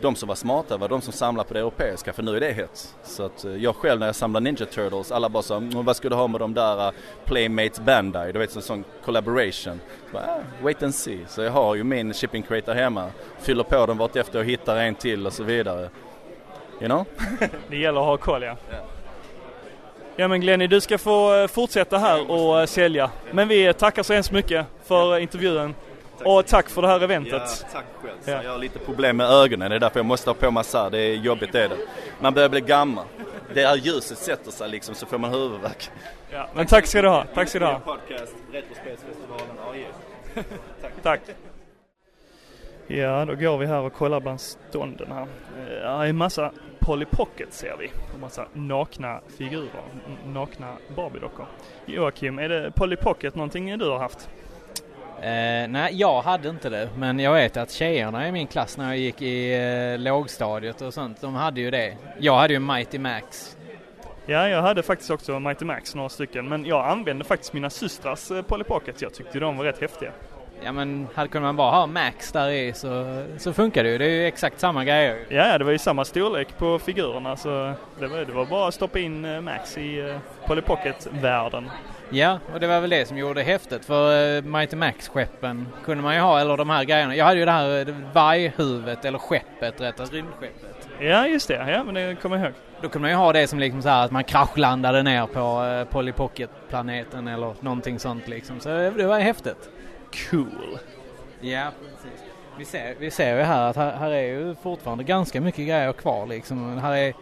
De 0.02 0.16
som 0.16 0.28
var 0.28 0.36
smarta 0.36 0.78
var 0.78 0.90
de 0.90 1.02
som 1.02 1.14
samlade 1.14 1.48
på 1.48 1.54
det 1.54 1.60
europeiska 1.60 2.14
för 2.14 2.24
nu 2.24 2.36
är 2.36 2.40
det 2.40 2.52
hett. 2.52 2.96
Så 3.04 3.24
att 3.24 3.46
eh, 3.46 3.56
jag 3.56 3.76
själv 3.76 4.00
när 4.00 4.06
jag 4.06 4.16
samlar 4.16 4.42
Ninja 4.42 4.66
Turtles, 4.66 5.12
alla 5.12 5.30
bara 5.30 5.44
sa 5.44 5.58
mm, 5.58 5.86
vad 5.86 5.96
ska 5.96 6.10
du 6.10 6.16
ha 6.16 6.28
med 6.28 6.42
de 6.42 6.54
där 6.54 6.88
uh, 6.88 6.94
Playmates 7.26 7.80
Bandai? 7.80 8.32
Du 8.32 8.40
vet 8.40 8.56
en 8.56 8.62
sån 8.62 8.84
collaboration. 9.06 9.80
Så 10.06 10.14
bara, 10.14 10.24
ah, 10.24 10.64
wait 10.64 10.84
and 10.84 10.96
see. 10.96 11.20
Så 11.28 11.42
jag 11.42 11.52
har 11.52 11.76
ju 11.76 11.84
min 11.84 12.14
shipping 12.14 12.44
crate 12.44 12.74
där 12.74 12.76
hemma. 12.82 13.10
Fyller 13.40 13.64
på 13.64 13.86
den 13.86 13.98
vartefter 13.98 14.40
och 14.40 14.46
hittar 14.46 14.78
en 14.78 14.96
till 14.96 15.28
och 15.28 15.34
så 15.34 15.44
vidare. 15.44 15.90
You 16.82 16.90
know? 16.90 17.06
Det 17.70 17.78
gäller 17.78 18.00
att 18.00 18.06
ha 18.06 18.18
koll 18.18 18.44
ja. 18.44 18.56
Ja 20.16 20.28
men 20.28 20.42
Glenny, 20.42 20.68
du 20.68 20.82
ska 20.82 20.98
få 20.98 21.36
eh, 21.36 21.48
fortsätta 21.48 21.98
här 21.98 22.32
och 22.32 22.70
sälja. 22.70 23.12
Men 23.32 23.48
vi 23.48 23.74
tackar 23.74 24.04
så 24.04 24.14
hemskt 24.14 24.32
mycket 24.32 24.66
för 24.86 25.20
intervjun. 25.20 25.76
Och 26.26 26.46
tack 26.46 26.70
för 26.70 26.82
det 26.82 26.88
här 26.88 27.04
eventet. 27.04 27.34
Ja, 27.34 27.68
tack 27.72 27.86
själv. 28.02 28.18
Ja. 28.26 28.44
Jag 28.44 28.52
har 28.52 28.58
lite 28.58 28.80
problem 28.80 29.18
med 29.18 29.30
ögonen, 29.30 29.70
det 29.70 29.76
är 29.76 29.80
därför 29.80 30.00
jag 30.00 30.06
måste 30.06 30.30
ha 30.30 30.36
på 30.36 30.52
massa. 30.52 30.90
Det 30.90 31.00
är 31.00 31.16
jobbigt 31.16 31.56
är 31.56 31.70
det. 31.70 31.78
Man 32.20 32.34
börjar 32.34 32.50
bli 32.50 32.62
gammal. 32.62 33.06
Det 33.54 33.66
här 33.66 33.76
ljuset 33.76 34.18
sätter 34.18 34.52
sig 34.52 34.70
liksom 34.70 34.96
så 34.96 35.06
får 35.06 35.18
man 35.18 35.34
huvudvärk. 35.34 35.92
Ja, 36.32 36.48
men 36.54 36.66
tack 36.66 36.86
ska 36.88 37.02
du 37.02 37.08
ha. 37.08 37.26
Tack 37.34 37.50
ska 37.50 37.60
du 37.60 37.66
ha. 37.66 37.80
Podcast, 37.80 38.36
Retrospelsfestivalen 38.52 39.58
AJ. 39.72 39.88
Tack. 41.04 41.22
Ja, 42.88 43.26
då 43.26 43.36
går 43.36 43.58
vi 43.58 43.66
här 43.66 43.82
och 43.82 43.94
kollar 43.94 44.20
bland 44.20 44.42
stånden 44.42 45.12
här. 45.12 45.28
Det 45.56 45.80
är 45.80 46.06
en 46.06 46.18
massa 46.18 46.52
Polly 46.80 47.06
Pocket 47.06 47.54
ser 47.54 47.76
vi. 47.80 47.92
Och 48.14 48.20
massa 48.20 48.46
nakna 48.54 49.22
figurer, 49.38 49.84
nakna 50.26 50.78
Barbie-dockor. 50.96 51.46
Joakim, 51.86 52.40
är 52.40 52.50
det 52.50 52.72
Polly 52.76 52.96
Pocket 52.96 53.36
någonting 53.36 53.78
du 53.78 53.90
har 53.90 54.00
haft? 54.00 54.30
Eh, 55.22 55.68
nej, 55.70 55.90
jag 55.92 56.22
hade 56.22 56.50
inte 56.50 56.70
det. 56.70 56.90
Men 56.98 57.20
jag 57.20 57.34
vet 57.34 57.58
att 57.58 57.72
tjejerna 57.72 58.28
i 58.28 58.32
min 58.32 58.48
klass 58.48 58.78
när 58.78 58.88
jag 58.88 58.98
gick 58.98 59.22
i 59.22 59.54
eh, 59.54 60.00
lågstadiet 60.00 60.82
och 60.82 60.94
sånt, 60.94 61.22
de 61.22 61.36
hade 61.36 61.62
ju 61.62 61.72
det. 61.72 61.98
Jag 62.20 62.36
hade 62.36 62.54
ju 62.54 62.60
Mighty 62.60 63.00
Max. 63.00 63.58
Ja, 64.26 64.48
jag 64.48 64.62
hade 64.62 64.84
faktiskt 64.84 65.10
också 65.10 65.40
Mighty 65.40 65.66
Max, 65.66 65.96
några 65.96 66.10
stycken. 66.10 66.50
Men 66.50 66.66
jag 66.66 66.88
använde 66.88 67.24
faktiskt 67.24 67.54
mina 67.54 67.70
systrars 67.70 68.32
eh, 68.32 68.42
Polly 68.42 68.64
Pocket. 68.64 69.02
Jag 69.02 69.14
tyckte 69.14 69.40
de 69.40 69.58
var 69.58 69.66
rätt 69.66 69.82
häftiga. 69.82 70.12
Ja 70.66 70.72
men 70.72 71.08
hade 71.14 71.30
kunde 71.30 71.46
man 71.46 71.56
bara 71.56 71.72
ha 71.72 71.88
Max 71.88 72.32
där 72.32 72.50
i 72.50 72.74
så, 72.74 73.24
så 73.38 73.54
funkar 73.54 73.84
det 73.84 73.90
ju. 73.90 73.98
Det 73.98 74.06
är 74.06 74.10
ju 74.10 74.28
exakt 74.28 74.60
samma 74.60 74.86
grejer. 74.86 75.26
Ja, 75.30 75.58
det 75.58 75.64
var 75.64 75.72
ju 75.72 75.78
samma 75.78 76.06
storlek 76.06 76.58
på 76.58 76.80
figurerna 76.80 77.38
så 77.38 77.74
det 78.00 78.08
var, 78.08 78.18
det 78.18 78.32
var 78.32 78.46
bara 78.46 78.68
att 78.68 78.74
stoppa 78.74 79.00
in 79.00 79.26
eh, 79.26 79.42
Max 79.42 79.78
i 79.78 80.02
uh, 80.02 80.18
Polly 80.48 80.62
Pocket-världen. 80.62 81.70
Ja, 82.14 82.40
och 82.54 82.60
det 82.60 82.68
var 82.68 82.82
väl 82.82 82.90
det 82.90 83.08
som 83.08 83.18
gjorde 83.18 83.40
det 83.40 83.44
häftigt 83.44 83.86
för 83.86 84.36
uh, 84.38 84.44
Mighty 84.44 84.76
Max-skeppen 84.76 85.68
kunde 85.86 86.04
man 86.04 86.16
ju 86.16 86.22
ha, 86.22 86.40
eller 86.40 86.58
de 86.58 86.70
här 86.70 86.84
grejerna. 86.84 87.16
Jag 87.16 87.26
hade 87.26 87.40
ju 87.40 87.46
det 87.46 87.52
här 87.52 87.90
uh, 87.90 87.96
varghuvudet, 88.14 89.06
eller 89.06 89.18
skeppet 89.18 89.82
rättare, 89.82 90.08
rymdskeppet. 90.08 90.90
Ja, 91.00 91.28
just 91.28 91.48
det. 91.48 91.72
Ja, 91.72 91.84
men 91.84 91.94
det 91.94 92.16
kommer 92.22 92.38
jag 92.38 92.46
ihåg. 92.46 92.54
Då 92.82 92.90
kunde 92.90 93.02
man 93.02 93.12
ju 93.12 93.16
ha 93.16 93.34
det 93.34 93.48
som 93.48 93.60
liksom 93.60 93.82
så 93.82 93.90
här 93.90 94.06
att 94.06 94.12
man 94.12 94.24
kraschlandade 94.24 95.04
ner 95.04 95.26
på 95.26 95.64
uh, 95.64 95.84
Polly 95.94 96.12
Pocket-planeten 96.12 97.28
eller 97.28 97.54
någonting 97.60 98.00
sånt 98.00 98.28
liksom. 98.28 98.60
Så 98.60 98.70
det 98.70 99.06
var 99.06 99.20
häftigt. 99.20 99.70
Cool. 100.30 100.78
Ja, 101.42 101.72
precis. 101.80 102.24
Vi 102.58 102.66
ser, 102.66 102.96
vi 103.00 103.12
ser 103.12 103.38
ju 103.38 103.44
här 103.44 103.70
att 103.70 103.76
här, 103.76 103.92
här 103.92 104.12
är 104.12 104.24
ju 104.24 104.56
fortfarande 104.56 105.04
ganska 105.04 105.42
mycket 105.42 105.68
grejer 105.68 105.94
kvar 105.94 106.28
liksom. 106.28 106.78
Här 106.78 106.96
är 106.96 107.14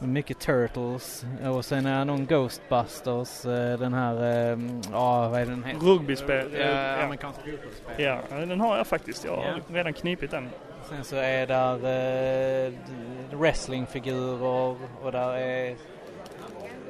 mycket 0.00 0.38
Turtles 0.38 1.24
och 1.54 1.64
sen 1.64 1.86
är 1.86 2.04
någon 2.04 2.26
Ghostbusters, 2.26 3.44
eh, 3.46 3.78
den 3.78 3.94
här, 3.94 4.14
eh, 4.52 4.58
ja 4.92 5.28
vad 5.28 5.40
är 5.40 5.46
den 5.46 5.64
heter? 5.64 5.80
Rugbyspel. 5.86 6.46
Ja, 6.52 6.58
ja. 6.60 7.02
amerikansk 7.02 7.38
fotbollsspel. 7.40 8.04
Ja, 8.04 8.18
den 8.46 8.60
har 8.60 8.76
jag 8.76 8.86
faktiskt. 8.86 9.24
Jag 9.24 9.36
har 9.36 9.44
Ja. 9.44 9.74
redan 9.74 9.92
knipit 9.92 10.30
den. 10.30 10.48
Sen 10.88 11.04
så 11.04 11.16
är 11.16 11.46
där 11.46 11.74
eh, 12.66 12.72
wrestlingfigurer 13.38 14.76
och 15.02 15.12
där 15.12 15.32
är, 15.36 15.76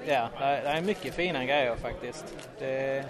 ja, 0.06 0.28
där, 0.38 0.62
där 0.62 0.74
är 0.74 0.80
mycket 0.82 1.14
fina 1.14 1.44
grejer 1.44 1.76
faktiskt. 1.76 2.34
Det 2.58 3.04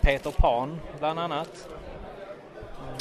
Peter 0.00 0.30
Pan 0.30 0.80
bland 0.98 1.18
annat. 1.18 1.68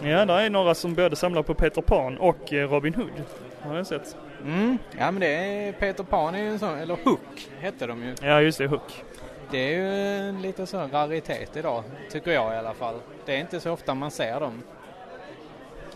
Ja, 0.03 0.25
där 0.25 0.39
är 0.39 0.49
några 0.49 0.75
som 0.75 0.93
både 0.93 1.15
samlar 1.15 1.43
på 1.43 1.53
Peter 1.53 1.81
Pan 1.81 2.17
och 2.17 2.53
eh, 2.53 2.69
Robin 2.69 2.93
Hood. 2.93 3.23
Har 3.61 3.75
jag 3.77 3.87
sett. 3.87 4.17
Mm, 4.43 4.77
ja 4.97 5.11
men 5.11 5.19
det 5.19 5.27
är 5.27 5.71
Peter 5.71 6.03
Pan 6.03 6.35
är 6.35 6.39
ju 6.39 6.49
en 6.49 6.59
sån, 6.59 6.79
eller 6.79 6.95
Hook 7.03 7.49
hette 7.59 7.87
de 7.87 8.03
ju. 8.03 8.15
Ja, 8.21 8.41
just 8.41 8.57
det. 8.57 8.67
Hook. 8.67 9.03
Det 9.51 9.57
är 9.57 9.77
ju 9.77 9.87
en 10.29 10.41
lite 10.41 10.65
sån 10.65 10.91
raritet 10.91 11.57
idag, 11.57 11.83
tycker 12.11 12.31
jag 12.31 12.53
i 12.53 12.57
alla 12.57 12.73
fall. 12.73 12.95
Det 13.25 13.35
är 13.35 13.39
inte 13.39 13.59
så 13.59 13.71
ofta 13.71 13.93
man 13.93 14.11
ser 14.11 14.39
dem. 14.39 14.61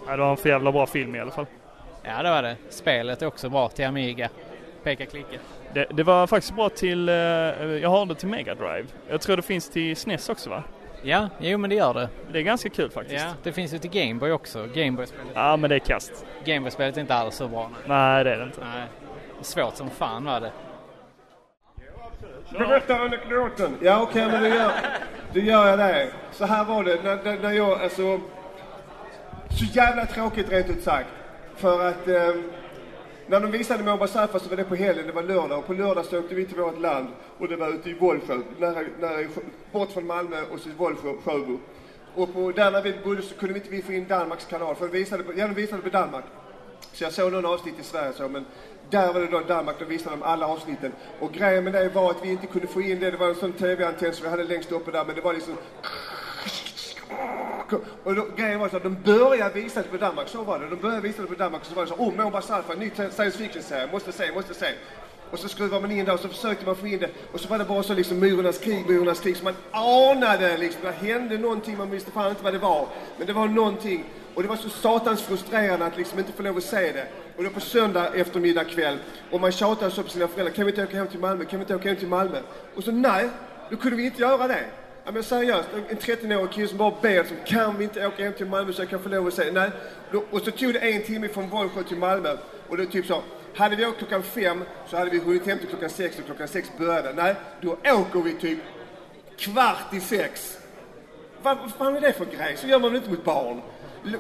Ja, 0.08 0.12
det 0.12 0.18
var 0.18 0.32
en 0.32 0.38
för 0.38 0.50
jävla 0.50 0.72
bra 0.72 0.86
film 0.86 1.16
i 1.16 1.20
alla 1.20 1.32
fall. 1.32 1.46
Ja, 2.04 2.24
det 2.24 2.30
var 2.30 2.44
det. 2.44 2.56
Spelet 2.70 3.22
är 3.22 3.26
också 3.26 3.50
bra 3.50 3.70
till 3.70 3.86
Amiga. 3.86 4.30
Peka 4.84 5.06
klicka. 5.06 5.38
Det, 5.74 5.86
det 5.92 6.04
var 6.04 6.28
faktiskt 6.28 6.56
bra 6.56 6.70
till, 6.70 7.10
eh, 7.10 7.16
jag 7.16 7.90
har 7.90 8.06
det 8.06 8.16
till 8.16 8.28
Mega 8.28 8.56
Drive. 8.56 8.86
Jag 9.10 9.22
tror 9.22 9.36
det 9.36 9.42
finns 9.42 9.70
till 9.70 9.96
SNES 9.96 10.30
också 10.30 10.50
va? 10.50 10.64
Ja, 11.06 11.30
jo 11.40 11.58
men 11.58 11.70
det 11.70 11.76
gör 11.76 11.94
det. 11.94 12.10
Det 12.32 12.40
är 12.40 12.44
ganska 12.44 12.70
kul 12.70 12.90
faktiskt. 12.90 13.26
Ja, 13.26 13.34
det 13.44 13.52
finns 13.52 13.74
ju 13.74 13.78
till 13.78 13.90
Gameboy 13.90 14.32
också. 14.32 14.68
Gameboy-spelet. 14.74 15.32
Ja, 15.34 15.58
men 15.58 15.70
det 15.70 15.76
är 15.76 15.80
kast. 15.80 16.26
Gameboy-spelet 16.46 16.98
är 16.98 17.02
inte 17.02 17.16
alls 17.16 17.36
så 17.36 17.48
bra. 17.48 17.70
Nej. 17.74 17.82
Nej, 17.88 18.24
det 18.24 18.34
är 18.34 18.38
det 18.38 18.44
inte. 18.44 18.62
Nej. 18.62 18.88
Svårt 19.42 19.76
som 19.76 19.90
fan 19.90 20.26
var 20.26 20.42
det. 20.42 20.52
Berätta 22.52 22.96
anekdoten. 22.96 23.78
Ja, 23.82 24.02
okej, 24.02 24.28
men 24.32 24.44
då 24.44 24.50
gör, 24.50 24.72
då 25.34 25.40
gör 25.40 25.68
jag 25.68 25.80
det. 25.80 26.08
Så 26.32 26.46
här 26.46 26.64
var 26.64 26.84
det 26.84 27.04
när, 27.04 27.24
när, 27.24 27.40
när 27.40 27.52
jag, 27.52 27.82
alltså... 27.82 28.20
Så 29.50 29.66
jävla 29.66 30.06
tråkigt 30.06 30.52
rent 30.52 30.70
ut 30.70 30.84
sagt. 30.84 31.08
För 31.56 31.88
att 31.88 32.08
eh, 32.08 32.36
när 33.28 33.40
de 33.40 33.52
visade 33.52 33.84
Månberg 33.84 34.10
Safa 34.10 34.40
så 34.40 34.50
var 34.50 34.58
det 34.58 34.64
på 34.64 34.76
helgen, 34.76 35.08
det 35.08 35.12
var 35.14 35.24
lördag. 35.24 35.60
Och 35.60 35.68
på 35.68 35.74
lördag 35.74 36.06
så 36.06 36.20
åkte 36.20 36.36
vi 36.36 36.46
till 36.46 36.58
vårt 36.58 36.80
land 36.80 37.08
och 37.38 37.48
det 37.48 37.56
var 37.56 37.70
ute 37.70 37.90
i 37.90 37.94
Vollsjö, 37.94 38.38
nära, 38.60 38.84
nära, 39.00 39.28
bort 39.72 39.92
från 39.92 40.08
Malmö 40.08 40.42
och 40.52 40.60
så 40.60 40.70
Vollsjö, 40.78 41.14
Sjöbo. 41.26 41.60
Och 42.16 42.34
på, 42.34 42.52
där 42.52 42.72
när 42.72 42.82
vi 42.82 42.94
bodde 43.04 43.22
så 43.22 43.36
kunde 43.36 43.54
vi 43.54 43.60
inte 43.60 43.72
vi 43.72 43.82
få 43.82 43.94
in 43.94 44.08
Danmarks 44.08 44.46
kanal, 44.46 44.76
för 44.76 44.86
de 44.88 44.92
visade, 44.92 45.24
på- 45.24 45.34
ja, 45.36 45.48
de 45.48 45.54
visade 45.54 45.82
på 45.82 45.90
Danmark. 45.90 46.26
Så 46.94 47.04
jag 47.04 47.14
såg 47.14 47.32
någon 47.32 47.46
avsnitt 47.46 47.80
i 47.80 47.84
Sverige 47.84 48.14
så, 48.14 48.28
men 48.30 48.46
där 48.90 49.14
var 49.14 49.20
det 49.20 49.28
då 49.28 49.40
Danmark, 49.40 49.76
då 49.80 49.86
visade 49.86 50.16
de 50.16 50.24
alla 50.24 50.48
avsnitten. 50.48 50.92
Och 51.20 51.32
grejen 51.34 51.64
med 51.64 51.74
det 51.74 51.90
var 51.90 52.10
att 52.12 52.26
vi 52.26 52.30
inte 52.32 52.48
kunde 52.48 52.68
få 52.68 52.82
in 52.82 53.00
det, 53.00 53.12
det 53.12 53.18
var 53.18 53.28
en 53.30 53.36
sån 53.36 53.54
tv-antenn 53.54 54.14
som 54.14 54.24
vi 54.24 54.30
hade 54.30 54.44
längst 54.44 54.72
uppe 54.72 54.92
där, 54.92 55.06
men 55.06 55.16
det 55.16 55.22
var 55.22 55.34
liksom... 55.34 55.56
Och 58.04 58.16
då, 58.16 58.28
grejen 58.36 58.60
var 58.60 58.70
så 58.70 58.78
att 58.78 58.84
de 58.84 58.98
började 59.06 59.62
visa 59.62 59.82
det 59.82 59.88
på 59.88 59.98
Danmark, 59.98 60.28
så 60.28 60.44
var 60.44 60.60
det. 60.60 60.70
De 60.70 60.76
började 60.76 61.02
visa 61.02 61.22
det 61.22 61.28
på 61.28 61.36
Danmark 61.36 61.62
och 61.62 61.68
så 61.68 61.76
var 61.76 61.84
det 61.84 61.90
så, 61.90 61.96
oh, 61.96 62.16
Månberg 62.16 62.78
ny 62.78 62.90
science 62.90 63.38
fiction-serie, 63.38 63.90
måste 63.92 64.12
se, 64.12 64.32
måste 64.32 64.54
se. 64.54 64.68
Och 65.32 65.40
så 65.40 65.50
skruvade 65.50 65.82
man 65.82 65.92
in 65.92 66.06
det 66.06 66.12
och 66.12 66.20
så 66.20 66.30
försökte 66.30 66.66
man 66.66 66.76
få 66.76 66.88
in 66.88 67.00
det 67.00 67.10
och 67.32 67.40
så 67.40 67.48
var 67.48 67.58
det 67.58 67.66
bara 67.66 67.84
så 67.84 67.94
liksom 67.94 68.20
myrornas 68.20 68.58
krig, 68.58 68.86
myrornas 68.90 69.20
krig. 69.20 69.38
Så 69.38 69.44
man 69.44 69.56
anade 69.72 70.58
liksom, 70.58 70.82
det 70.84 70.92
hände 70.92 71.38
någonting, 71.38 71.78
man 71.78 71.92
visste 71.92 72.12
fan 72.12 72.30
inte 72.30 72.44
vad 72.44 72.54
det 72.54 72.60
var. 72.60 72.88
Men 73.18 73.28
det 73.28 73.34
var 73.34 73.48
någonting. 73.48 74.06
Och 74.34 74.44
det 74.44 74.50
var 74.50 74.56
så 74.56 74.70
satans 74.70 75.22
frustrerande 75.22 75.86
att 75.86 75.98
liksom 75.98 76.20
inte 76.20 76.32
få 76.32 76.44
lov 76.44 76.58
att 76.58 76.64
se 76.64 76.92
det. 76.92 77.08
Och 77.38 77.44
det 77.44 77.50
var 77.50 77.54
på 77.54 77.60
söndag 77.60 78.08
eftermiddag 78.16 78.64
kväll. 78.64 78.98
Och 79.32 79.42
man 79.42 79.52
tjatade 79.52 79.92
så 79.92 80.04
på 80.04 80.10
sina 80.10 80.28
föräldrar, 80.28 80.54
kan 80.54 80.66
vi 80.66 80.72
inte 80.72 80.84
åka 80.84 80.98
hem 80.98 81.08
till 81.08 81.20
Malmö, 81.20 81.46
kan 81.46 81.60
vi 81.60 81.64
inte 81.64 81.76
åka 81.76 81.90
hem 81.90 81.98
till 81.98 82.08
Malmö? 82.08 82.38
Och 82.76 82.84
så 82.84 82.92
nej, 82.92 83.30
då 83.70 83.78
kunde 83.78 83.98
vi 83.98 84.06
inte 84.06 84.22
göra 84.22 84.48
det. 84.48 84.66
Ja, 85.06 85.12
men 85.12 85.24
seriöst, 85.24 85.70
en 85.90 85.98
13-årig 85.98 86.52
kille 86.52 86.68
som 86.68 86.78
bara 86.78 86.94
ber, 87.02 87.24
som 87.24 87.38
kan 87.46 87.78
vi 87.78 87.84
inte 87.84 88.08
åka 88.08 88.24
hem 88.24 88.34
till 88.34 88.46
Malmö 88.46 88.74
så 88.74 88.82
jag 88.82 88.90
kan 88.90 89.00
få 89.04 89.10
lov 89.10 89.28
att 89.28 89.34
se? 89.34 89.52
Nej. 89.52 89.72
Då- 90.12 90.24
Och 90.32 90.42
så 90.42 90.52
tog 90.52 90.74
det 90.74 90.80
en 90.80 91.04
timme 91.04 91.28
från 91.28 91.50
Vollsjö 91.50 91.84
till 91.84 91.98
Malmö. 91.98 92.38
Och 92.70 92.78
det 92.78 92.86
typ 92.86 93.06
så, 93.06 93.22
hade 93.56 93.76
vi 93.76 93.86
åkt 93.86 93.98
klockan 93.98 94.24
fem 94.24 94.64
så 94.90 94.98
hade 94.98 95.10
vi 95.12 95.20
hunnit 95.20 95.46
hem 95.48 95.60
till 95.60 95.68
klockan 95.68 95.90
sex 95.90 96.20
och 96.20 96.26
klockan 96.26 96.48
sex 96.48 96.70
började. 96.78 97.14
Nej, 97.14 97.36
då 97.62 97.72
åker 97.72 98.22
vi 98.22 98.34
typ 98.34 98.60
kvart 99.38 99.94
i 99.94 100.00
sex. 100.00 100.58
Vad, 101.42 101.58
vad 101.58 101.72
fan 101.74 101.96
är 101.96 102.02
det 102.02 102.14
för 102.14 102.26
grej? 102.26 102.58
Så 102.58 102.68
gör 102.68 102.80
man 102.80 102.92
väl 102.92 102.98
inte 102.98 103.10
mot 103.10 103.24
barn? 103.24 103.62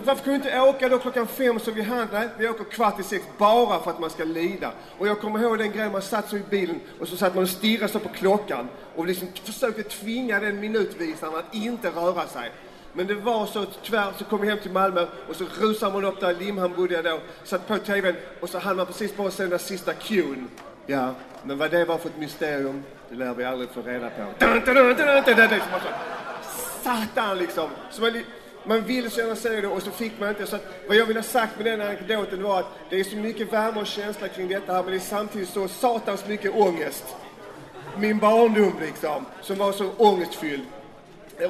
Varför 0.05 0.23
kunde 0.23 0.39
vi 0.39 0.45
inte 0.45 0.59
åka 0.61 0.89
då 0.89 0.99
klockan 0.99 1.27
fem 1.27 1.59
så 1.59 1.71
vi 1.71 1.81
hann? 1.81 2.07
Nej, 2.13 2.27
vi 2.37 2.47
åker 2.47 2.63
kvart 2.63 2.99
i 2.99 3.03
sex 3.03 3.23
bara 3.37 3.79
för 3.79 3.91
att 3.91 3.99
man 3.99 4.09
ska 4.09 4.23
lida. 4.23 4.71
Och 4.99 5.07
jag 5.07 5.21
kommer 5.21 5.39
ihåg 5.39 5.57
den 5.57 5.71
grejen, 5.71 5.91
man 5.91 6.01
satt 6.01 6.29
så 6.29 6.35
i 6.37 6.41
bilen 6.49 6.79
och 6.99 7.07
så 7.07 7.17
satt 7.17 7.35
man 7.35 7.43
och 7.43 7.49
stirrade 7.49 7.91
så 7.91 7.99
på 7.99 8.09
klockan 8.09 8.67
och 8.95 9.07
liksom 9.07 9.27
försökte 9.43 9.83
tvinga 9.83 10.39
den 10.39 10.59
minutvisaren 10.59 11.35
att 11.35 11.55
inte 11.55 11.89
röra 11.89 12.27
sig. 12.27 12.51
Men 12.93 13.07
det 13.07 13.15
var 13.15 13.45
så 13.45 13.65
tyvärr 13.83 14.11
så 14.17 14.25
kom 14.25 14.41
vi 14.41 14.49
hem 14.49 14.59
till 14.59 14.71
Malmö 14.71 15.07
och 15.29 15.35
så 15.35 15.45
rusade 15.59 15.93
man 15.93 16.05
upp 16.05 16.19
där, 16.19 16.33
Limhamn 16.33 16.75
bodde 16.75 16.93
jag 16.93 17.03
då, 17.03 17.19
satt 17.43 17.67
på 17.67 17.77
TVn 17.77 18.15
och 18.39 18.49
så 18.49 18.59
hann 18.59 18.77
man 18.77 18.85
precis 18.85 19.17
bara 19.17 19.31
se 19.31 19.43
den 19.43 19.49
där 19.49 19.57
sista 19.57 19.93
cuen. 19.93 20.49
Ja, 20.85 21.13
men 21.43 21.57
vad 21.57 21.71
det 21.71 21.85
var 21.85 21.97
för 21.97 22.09
ett 22.09 22.17
mysterium, 22.17 22.83
det 23.09 23.15
lär 23.15 23.33
vi 23.33 23.43
aldrig 23.43 23.69
få 23.69 23.81
reda 23.81 24.09
på. 24.09 24.23
Satan 26.83 27.37
liksom! 27.37 27.69
Så 27.91 28.01
man, 28.01 28.23
man 28.63 28.81
ville 28.81 29.09
så 29.09 29.19
gärna 29.19 29.35
se 29.35 29.61
det 29.61 29.67
och 29.67 29.81
så 29.81 29.91
fick 29.91 30.19
man 30.19 30.29
inte. 30.29 30.45
Så 30.47 30.55
att, 30.55 30.65
vad 30.87 30.97
jag 30.97 31.05
vill 31.05 31.17
ha 31.17 31.23
sagt 31.23 31.57
med 31.57 31.65
den 31.65 31.81
anekdoten 31.81 32.43
var 32.43 32.59
att 32.59 32.65
det 32.89 32.99
är 32.99 33.03
så 33.03 33.15
mycket 33.15 33.53
värme 33.53 33.81
och 33.81 33.87
känsla 33.87 34.27
kring 34.27 34.47
detta 34.47 34.73
här 34.73 34.83
men 34.83 34.91
det 34.91 34.97
är 34.97 34.99
samtidigt 34.99 35.49
så 35.49 35.67
satans 35.67 36.27
mycket 36.27 36.55
ångest. 36.55 37.05
Min 37.97 38.19
barndom 38.19 38.73
liksom, 38.81 39.25
som 39.41 39.57
var 39.57 39.71
så 39.71 39.89
ångestfylld. 39.97 40.63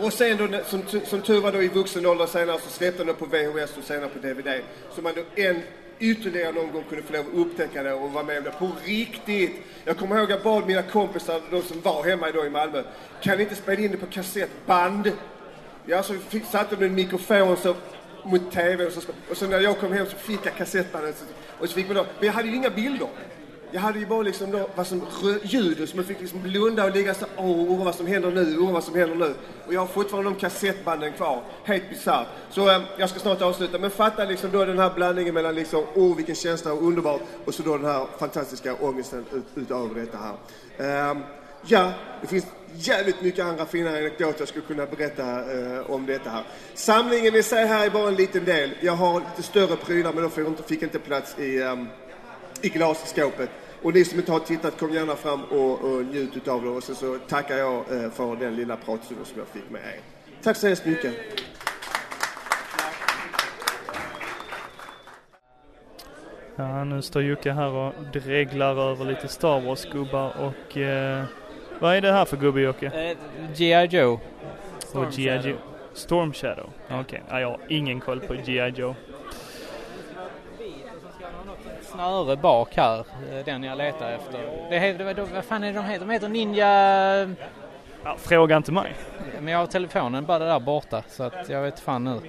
Och 0.03 0.13
sen 0.13 0.37
då, 0.37 0.59
som, 0.65 0.83
som 1.05 1.21
tur 1.21 1.41
var 1.41 1.51
då 1.51 1.63
i 1.63 1.67
vuxen 1.67 2.05
ålder 2.05 2.25
senare 2.25 2.59
så 2.59 2.69
släppte 2.69 3.03
de 3.03 3.13
på 3.13 3.25
VHS 3.25 3.77
och 3.77 3.83
senare 3.83 4.09
på 4.09 4.19
DVD. 4.19 4.61
Så 4.95 5.01
man 5.01 5.13
då 5.15 5.41
en 5.41 5.61
ytterligare 5.99 6.51
någon 6.51 6.71
gång 6.71 6.83
kunde 6.89 7.03
få 7.03 7.13
lov 7.13 7.25
att 7.27 7.33
upptäcka 7.33 7.83
det 7.83 7.93
och 7.93 8.11
vara 8.11 8.23
med 8.23 8.37
om 8.37 8.43
det 8.43 8.51
på 8.51 8.71
riktigt. 8.85 9.51
Jag 9.85 9.97
kommer 9.97 10.15
ihåg 10.15 10.23
att 10.23 10.29
jag 10.29 10.41
bad 10.43 10.67
mina 10.67 10.81
kompisar, 10.81 11.41
de 11.51 11.61
som 11.61 11.81
var 11.81 12.03
hemma 12.03 12.31
då 12.31 12.45
i 12.45 12.49
Malmö, 12.49 12.83
kan 13.21 13.37
ni 13.37 13.43
inte 13.43 13.55
spela 13.55 13.81
in 13.81 13.91
det 13.91 13.97
på 13.97 14.05
kassettband? 14.05 15.11
Ja, 15.85 16.03
så 16.03 16.13
fick, 16.13 16.45
satte 16.45 16.75
de 16.75 16.85
en 16.85 16.95
mikrofon 16.95 17.57
så 17.57 17.75
mot 18.23 18.51
TV 18.51 18.85
och 18.85 18.93
så, 18.93 19.01
och 19.29 19.37
så 19.37 19.47
när 19.47 19.59
jag 19.59 19.79
kom 19.79 19.93
hem 19.93 20.05
så 20.05 20.15
fick 20.15 20.39
jag 20.43 20.55
kassettbandet 20.55 21.23
och 21.59 21.69
så 21.69 21.75
fick 21.75 21.87
man 21.87 21.95
då, 21.95 22.05
men 22.19 22.25
jag 22.25 22.33
hade 22.33 22.47
ju 22.47 22.55
inga 22.55 22.69
bilder. 22.69 23.07
Jag 23.73 23.81
hade 23.81 23.99
ju 23.99 24.05
bara 24.05 24.21
liksom 24.21 24.51
då, 24.51 24.69
vad 24.75 24.87
som, 24.87 25.01
rö- 25.01 25.77
som 25.77 25.87
så 25.87 25.95
man 25.95 26.05
fick 26.05 26.21
liksom 26.21 26.41
blunda 26.41 26.85
och 26.85 26.95
ligga 26.95 27.13
så, 27.13 27.25
åh, 27.37 27.45
oh, 27.45 27.85
vad 27.85 27.95
som 27.95 28.07
händer 28.07 28.31
nu, 28.31 28.57
åh, 28.59 28.71
vad 28.71 28.83
som 28.83 28.95
händer 28.95 29.15
nu. 29.15 29.33
Och 29.67 29.73
jag 29.73 29.79
har 29.79 29.87
fortfarande 29.87 30.29
de 30.29 30.35
kassettbanden 30.35 31.13
kvar. 31.13 31.43
Helt 31.63 31.89
bisarrt. 31.89 32.27
Så 32.49 32.69
eh, 32.69 32.81
jag 32.97 33.09
ska 33.09 33.19
snart 33.19 33.41
avsluta, 33.41 33.79
men 33.79 33.91
fatta 33.91 34.25
liksom 34.25 34.51
då 34.51 34.65
den 34.65 34.79
här 34.79 34.93
blandningen 34.95 35.33
mellan 35.33 35.55
liksom, 35.55 35.83
åh, 35.95 36.03
oh, 36.03 36.15
vilken 36.15 36.35
känsla 36.35 36.73
och 36.73 36.83
underbart, 36.83 37.21
och 37.45 37.53
så 37.53 37.63
då 37.63 37.77
den 37.77 37.85
här 37.85 38.07
fantastiska 38.19 38.75
ångesten 38.75 39.25
ut, 39.33 39.45
utöver 39.55 39.95
detta 39.95 40.17
här. 40.17 41.11
Eh, 41.11 41.17
ja, 41.65 41.91
det 42.21 42.27
finns 42.27 42.45
jävligt 42.73 43.21
mycket 43.21 43.45
andra 43.45 43.65
fina 43.65 43.89
anekdoter 43.89 44.39
jag 44.39 44.47
skulle 44.47 44.65
kunna 44.65 44.85
berätta 44.85 45.23
eh, 45.23 45.91
om 45.91 46.05
detta 46.05 46.29
här. 46.29 46.43
Samlingen 46.73 47.35
i 47.35 47.43
sig 47.43 47.65
här 47.65 47.85
är 47.85 47.89
bara 47.89 48.07
en 48.07 48.15
liten 48.15 48.45
del. 48.45 48.69
Jag 48.81 48.93
har 48.93 49.19
lite 49.19 49.43
större 49.43 49.75
prylar, 49.75 50.13
men 50.13 50.23
de 50.23 50.63
fick 50.63 50.81
inte 50.81 50.99
plats 50.99 51.39
i, 51.39 51.61
ehm, 51.61 51.87
i 52.61 52.69
glasskåpet. 52.69 53.49
Och 53.83 53.93
ni 53.93 54.05
som 54.05 54.19
inte 54.19 54.31
har 54.31 54.39
tittat, 54.39 54.79
kom 54.79 54.93
gärna 54.93 55.15
fram 55.15 55.43
och, 55.43 55.81
och 55.81 56.05
njut 56.05 56.37
utav 56.37 56.63
det. 56.63 56.69
Och 56.69 56.83
sen 56.83 56.95
så 56.95 57.17
tackar 57.27 57.57
jag 57.57 57.75
eh, 57.77 58.09
för 58.11 58.35
den 58.35 58.55
lilla 58.55 58.77
pratstunden 58.77 59.25
som 59.25 59.37
jag 59.37 59.47
fick 59.47 59.69
med 59.69 59.81
er. 59.81 59.99
Tack 60.43 60.57
så 60.57 60.67
hemskt 60.67 60.85
mycket. 60.85 61.13
Ja, 66.55 66.83
nu 66.83 67.01
står 67.01 67.23
Jocke 67.23 67.51
här 67.51 67.71
och 67.71 67.93
dreglar 68.13 68.91
över 68.91 69.05
lite 69.05 69.27
Star 69.27 69.61
Wars-gubbar 69.61 70.33
och... 70.39 70.77
Eh, 70.77 71.23
vad 71.79 71.95
är 71.95 72.01
det 72.01 72.11
här 72.11 72.25
för 72.25 72.37
gubbe 72.37 72.61
Jocke? 72.61 73.15
G.I. 73.55 73.85
Joe. 73.85 74.19
Och 74.93 75.11
G.I. 75.11 75.49
Joe. 75.49 75.57
Storm 75.93 76.33
Shadow? 76.33 76.69
Okej, 76.91 77.23
ja, 77.29 77.39
jag 77.39 77.47
har 77.47 77.59
ingen 77.67 77.99
koll 77.99 78.19
på 78.19 78.33
G.I. 78.33 78.73
Joe. 78.75 78.95
Snöre 81.93 82.35
bak 82.35 82.75
här, 82.75 82.99
eh, 82.99 83.45
den 83.45 83.63
jag 83.63 83.77
letar 83.77 84.11
efter. 84.11 84.67
Det 84.69 84.79
heter, 84.79 85.03
vad- 85.03 85.19
vad 85.29 85.45
fan 85.45 85.63
är 85.63 85.67
det 85.67 85.73
de 85.79 85.85
heter? 85.85 86.05
De 86.05 86.13
heter 86.13 86.29
Ninja... 86.29 86.67
Ja, 88.03 88.15
fråga 88.17 88.57
inte 88.57 88.71
mig. 88.71 88.93
Men 89.39 89.47
jag 89.53 89.59
har 89.59 89.65
telefonen 89.67 90.25
bara 90.25 90.39
där 90.39 90.59
borta 90.59 91.03
så 91.07 91.23
att 91.23 91.49
jag 91.49 91.61
vet 91.61 91.79
fan 91.79 92.03
nu. 92.03 92.19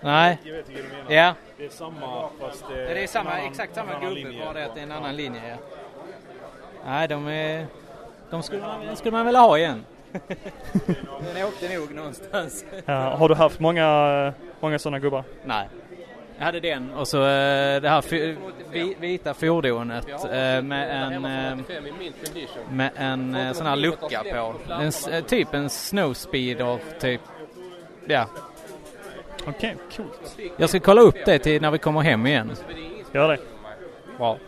Nej. 0.00 0.38
Ja. 1.08 1.34
Det 1.56 1.64
är 1.64 1.68
samma 1.68 2.28
fast 2.40 2.64
det 2.68 2.74
Det 2.94 3.02
är 3.02 3.06
samma, 3.06 3.30
annan- 3.30 3.46
exakt 3.46 3.74
samma 3.74 3.92
gubbe, 4.00 4.38
bara 4.44 4.52
det 4.52 4.64
att 4.66 4.74
det 4.74 4.80
är 4.80 4.84
en 4.84 4.92
annan 4.92 5.16
linje. 5.16 5.40
Ja. 5.48 5.56
Nej, 6.86 7.08
de 7.08 7.28
är... 7.28 7.66
De 8.30 8.42
skulle 8.42 8.62
man, 8.62 8.96
skulle 8.96 9.12
man 9.12 9.26
vilja 9.26 9.40
ha 9.40 9.58
igen. 9.58 9.84
den 11.34 11.46
åkte 11.46 11.68
nog 11.78 11.94
någonstans. 11.94 12.64
Ja, 12.86 12.94
har 12.94 13.28
du 13.28 13.34
haft 13.34 13.60
många, 13.60 14.32
många 14.60 14.78
sådana 14.78 14.98
gubbar? 14.98 15.24
Nej. 15.44 15.68
Jag 16.38 16.44
hade 16.44 16.60
den 16.60 16.92
och 16.92 17.08
så 17.08 17.18
eh, 17.18 17.80
det 17.80 17.88
här 17.88 19.00
vita 19.00 19.34
fordonet 19.34 20.08
eh, 20.24 20.62
med 20.62 21.12
en, 21.12 21.24
eh, 21.24 21.56
med 22.70 22.90
en 22.96 23.54
sån 23.54 23.66
här 23.66 23.76
lucka 23.76 24.22
på. 24.32 24.54
En, 24.72 25.22
typ 25.22 25.54
en 25.54 25.70
snowspeeder, 25.70 26.78
typ. 27.00 27.20
Ja. 28.06 28.26
Okej, 29.46 29.76
coolt. 29.96 30.38
Jag 30.56 30.68
ska 30.68 30.80
kolla 30.80 31.00
upp 31.00 31.24
det 31.24 31.38
till 31.38 31.62
när 31.62 31.70
vi 31.70 31.78
kommer 31.78 32.00
hem 32.00 32.26
igen. 32.26 32.52
Gör 33.12 33.28
det. 33.28 33.38
Bra. 34.18 34.38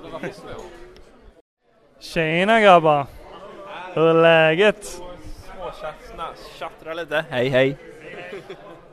Tjena 2.00 2.60
grabbar! 2.60 3.06
Hur 3.94 4.06
är 4.06 4.22
läget? 4.22 5.02
Tjattra 6.58 6.94
lite. 6.94 7.24
Hej 7.30 7.48
hej. 7.48 7.76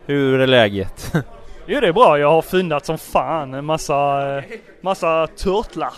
Hur 0.05 0.39
är 0.39 0.47
läget? 0.47 1.13
Jo 1.69 1.79
det 1.79 1.87
är 1.87 1.93
bra, 1.93 2.19
jag 2.19 2.29
har 2.29 2.41
fyndat 2.41 2.85
som 2.85 2.97
fan 2.97 3.53
en 3.53 3.65
massa, 3.65 4.37
eh, 4.37 4.43
massa 4.81 5.27
turtlar. 5.27 5.93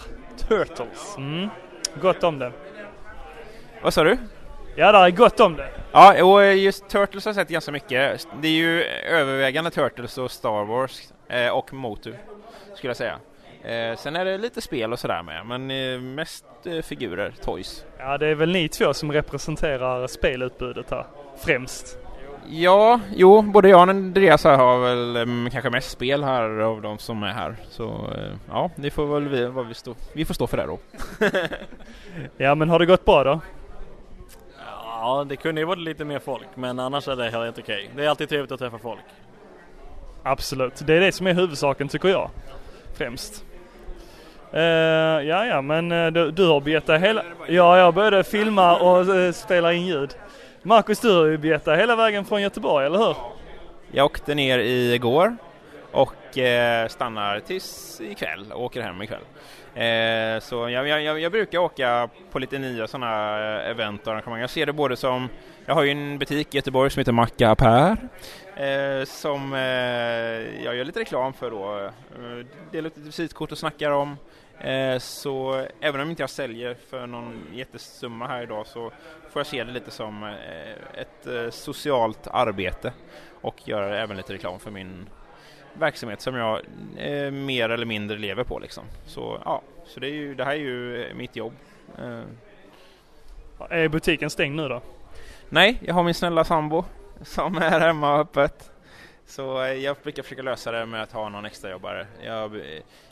Turtles. 0.47 1.17
Mm. 1.17 1.49
Gott 2.01 2.23
om 2.23 2.39
det. 2.39 2.51
Vad 3.81 3.93
sa 3.93 4.03
du? 4.03 4.17
Ja, 4.75 4.91
där 4.91 5.05
är 5.05 5.09
gott 5.09 5.39
om 5.39 5.55
det. 5.55 5.69
Ja, 5.91 6.23
och 6.23 6.55
just 6.55 6.89
Turtles 6.89 7.25
har 7.25 7.29
jag 7.29 7.35
sett 7.35 7.49
ganska 7.49 7.71
mycket. 7.71 8.27
Det 8.41 8.47
är 8.47 8.51
ju 8.51 8.83
övervägande 8.83 9.71
Turtles 9.71 10.17
och 10.17 10.31
Star 10.31 10.65
Wars 10.65 11.01
eh, 11.27 11.49
och 11.49 11.73
Motu 11.73 12.13
skulle 12.75 12.89
jag 12.89 12.97
säga. 12.97 13.19
Eh, 13.63 13.97
sen 13.97 14.15
är 14.15 14.25
det 14.25 14.37
lite 14.37 14.61
spel 14.61 14.93
och 14.93 14.99
sådär 14.99 15.23
med, 15.23 15.45
men 15.45 15.71
eh, 15.71 15.99
mest 15.99 16.45
eh, 16.65 16.81
figurer, 16.81 17.33
toys. 17.43 17.85
Ja, 17.97 18.17
det 18.17 18.27
är 18.27 18.35
väl 18.35 18.51
ni 18.51 18.69
två 18.69 18.93
som 18.93 19.11
representerar 19.11 20.07
spelutbudet 20.07 20.91
här. 20.91 21.05
Främst. 21.37 21.97
Ja, 22.51 22.99
jo, 23.15 23.41
både 23.41 23.69
jag 23.69 23.77
och 23.77 23.89
Andreas 23.89 24.43
här 24.43 24.57
har 24.57 24.79
väl 24.79 25.15
em, 25.15 25.49
kanske 25.51 25.69
mest 25.69 25.91
spel 25.91 26.23
här 26.23 26.59
av 26.59 26.81
de 26.81 26.97
som 26.97 27.23
är 27.23 27.31
här. 27.31 27.55
Så 27.69 27.83
eh, 27.85 28.33
ja, 28.49 28.71
det 28.75 28.91
får 28.91 29.05
väl 29.05 29.27
vi, 29.27 29.45
vad 29.45 29.67
vi, 29.67 29.73
stå, 29.73 29.95
vi 30.13 30.25
får 30.25 30.33
stå 30.33 30.47
för 30.47 30.57
det 30.57 30.65
då. 30.65 30.79
Ja, 32.37 32.55
men 32.55 32.69
har 32.69 32.79
det 32.79 32.85
gått 32.85 33.05
bra 33.05 33.23
då? 33.23 33.39
Ja, 34.85 35.25
det 35.29 35.35
kunde 35.35 35.61
ju 35.61 35.65
varit 35.65 35.79
lite 35.79 36.05
mer 36.05 36.19
folk, 36.19 36.47
men 36.55 36.79
annars 36.79 37.07
är 37.07 37.15
det 37.15 37.29
helt 37.29 37.59
okej. 37.59 37.89
Det 37.95 38.05
är 38.05 38.09
alltid 38.09 38.29
trevligt 38.29 38.51
att 38.51 38.59
träffa 38.59 38.77
folk. 38.77 38.99
Absolut, 40.23 40.81
det 40.85 40.93
är 40.93 40.99
det 40.99 41.11
som 41.11 41.27
är 41.27 41.33
huvudsaken 41.33 41.87
tycker 41.87 42.09
jag. 42.09 42.29
Främst. 42.97 43.45
Uh, 44.53 44.59
ja, 44.59 45.45
ja, 45.45 45.61
men 45.61 45.91
eh, 45.91 46.07
du, 46.07 46.31
du 46.31 46.47
har 46.47 46.61
begett 46.61 46.85
dig 46.85 46.99
hela... 46.99 47.23
Ja, 47.47 47.77
jag 47.77 47.93
började 47.93 48.23
filma 48.23 48.77
och 48.77 49.07
uh, 49.07 49.31
spela 49.31 49.73
in 49.73 49.85
ljud. 49.85 50.15
Marcus, 50.63 50.99
du 50.99 51.11
har 51.11 51.25
ju 51.25 51.37
begett 51.37 51.67
hela 51.67 51.95
vägen 51.95 52.25
från 52.25 52.41
Göteborg, 52.41 52.85
eller 52.85 52.97
hur? 52.97 53.15
Jag 53.91 54.05
åkte 54.05 54.35
ner 54.35 54.59
igår 54.59 55.37
och 55.91 56.37
eh, 56.37 56.87
stannar 56.87 57.39
tills 57.39 58.01
ikväll 58.01 58.51
och 58.51 58.63
åker 58.63 58.81
hem 58.81 59.01
ikväll. 59.01 59.21
Eh, 59.73 60.39
så 60.41 60.69
jag, 60.69 60.87
jag, 60.87 61.19
jag, 61.19 61.31
brukar 61.31 61.59
åka 61.59 62.09
på 62.31 62.39
lite 62.39 62.57
nya 62.57 62.87
sådana 62.87 63.39
eh, 63.39 63.69
event 63.69 64.07
och 64.07 64.13
arrangemang. 64.13 64.41
Jag 64.41 64.49
ser 64.49 64.65
det 64.65 64.73
både 64.73 64.95
som, 64.95 65.29
jag 65.65 65.75
har 65.75 65.83
ju 65.83 65.91
en 65.91 66.19
butik 66.19 66.55
i 66.55 66.57
Göteborg 66.57 66.89
som 66.89 66.99
heter 66.99 67.11
Macka 67.11 67.55
Per 67.55 67.97
eh, 68.59 69.05
som 69.05 69.53
eh, 69.53 69.59
jag 70.63 70.75
gör 70.75 70.85
lite 70.85 70.99
reklam 70.99 71.33
för 71.33 71.51
då. 71.51 71.77
Eh, 71.77 72.45
delar 72.71 72.87
ut 72.87 72.97
lite 72.97 72.99
visitkort 72.99 73.51
och 73.51 73.57
snackar 73.57 73.91
om. 73.91 74.17
Eh, 74.61 74.99
så 74.99 75.65
även 75.81 76.01
om 76.01 76.09
inte 76.09 76.23
jag 76.23 76.29
säljer 76.29 76.75
för 76.89 77.07
någon 77.07 77.41
jättesumma 77.53 78.27
här 78.27 78.43
idag 78.43 78.67
så 78.67 78.91
får 79.29 79.39
jag 79.39 79.47
se 79.47 79.63
det 79.63 79.71
lite 79.71 79.91
som 79.91 80.23
eh, 80.23 81.01
ett 81.01 81.27
eh, 81.27 81.49
socialt 81.49 82.27
arbete 82.27 82.93
och 83.41 83.67
göra 83.67 83.99
även 83.99 84.17
lite 84.17 84.33
reklam 84.33 84.59
för 84.59 84.71
min 84.71 85.09
verksamhet 85.73 86.21
som 86.21 86.35
jag 86.35 86.61
mer 87.33 87.69
eller 87.69 87.85
mindre 87.85 88.17
lever 88.17 88.43
på 88.43 88.59
liksom. 88.59 88.83
Så 89.05 89.41
ja, 89.45 89.61
så 89.85 89.99
det, 89.99 90.07
är 90.07 90.13
ju, 90.13 90.35
det 90.35 90.45
här 90.45 90.51
är 90.51 90.55
ju 90.55 91.13
mitt 91.15 91.35
jobb. 91.35 91.53
Är 93.69 93.87
butiken 93.87 94.29
stängd 94.29 94.55
nu 94.55 94.67
då? 94.67 94.81
nej, 95.49 95.79
jag 95.85 95.93
har 95.93 96.03
min 96.03 96.13
snälla 96.13 96.43
sambo 96.43 96.85
som 97.21 97.57
är 97.57 97.79
hemma 97.79 98.13
och 98.13 98.19
öppet. 98.19 98.71
Så 99.29 99.63
eh, 99.63 99.73
jag 99.73 99.97
brukar 100.03 100.23
försöka 100.23 100.41
lösa 100.41 100.71
det 100.71 100.85
med 100.85 101.03
att 101.03 101.11
ha 101.11 101.29
någon 101.29 101.45
extra 101.45 101.71
jobbare. 101.71 102.07
Jag, 102.23 102.55
eh, 102.55 102.61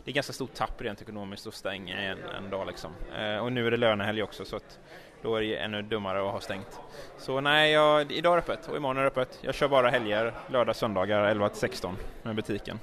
det 0.04 0.12
är 0.12 0.12
ganska 0.12 0.34
stort 0.34 0.54
tapp 0.54 0.82
rent 0.82 1.02
ekonomiskt 1.02 1.48
att 1.48 1.54
stänga 1.54 1.98
en, 1.98 2.18
en 2.38 2.50
dag 2.50 2.68
liksom. 2.68 2.92
Eh, 3.18 3.38
och 3.38 3.52
nu 3.52 3.68
är 3.68 3.72
det 3.72 3.78
lönehelg 3.78 4.24
också 4.24 4.46
så 4.46 4.56
att 4.56 4.80
då 5.22 5.36
är 5.36 5.42
det 5.42 5.56
ännu 5.56 5.82
dummare 5.82 6.26
att 6.26 6.32
ha 6.32 6.40
stängt. 6.40 6.80
Så 7.18 7.42
nej, 7.42 7.72
jag, 7.72 8.12
idag 8.12 8.32
är 8.32 8.36
det 8.36 8.54
öppet 8.54 8.68
och 8.68 8.78
imorgon 8.78 8.98
är 8.98 9.02
det 9.02 9.08
öppet. 9.08 9.40
Jag 9.42 9.56
kör 9.56 9.68
bara 9.68 9.90
helger, 9.90 10.34
lördag, 10.52 10.76
söndagar 10.76 11.24
11 11.24 11.50
till 11.50 11.60
16 11.60 11.98
med 12.24 12.36
butiken. 12.36 12.80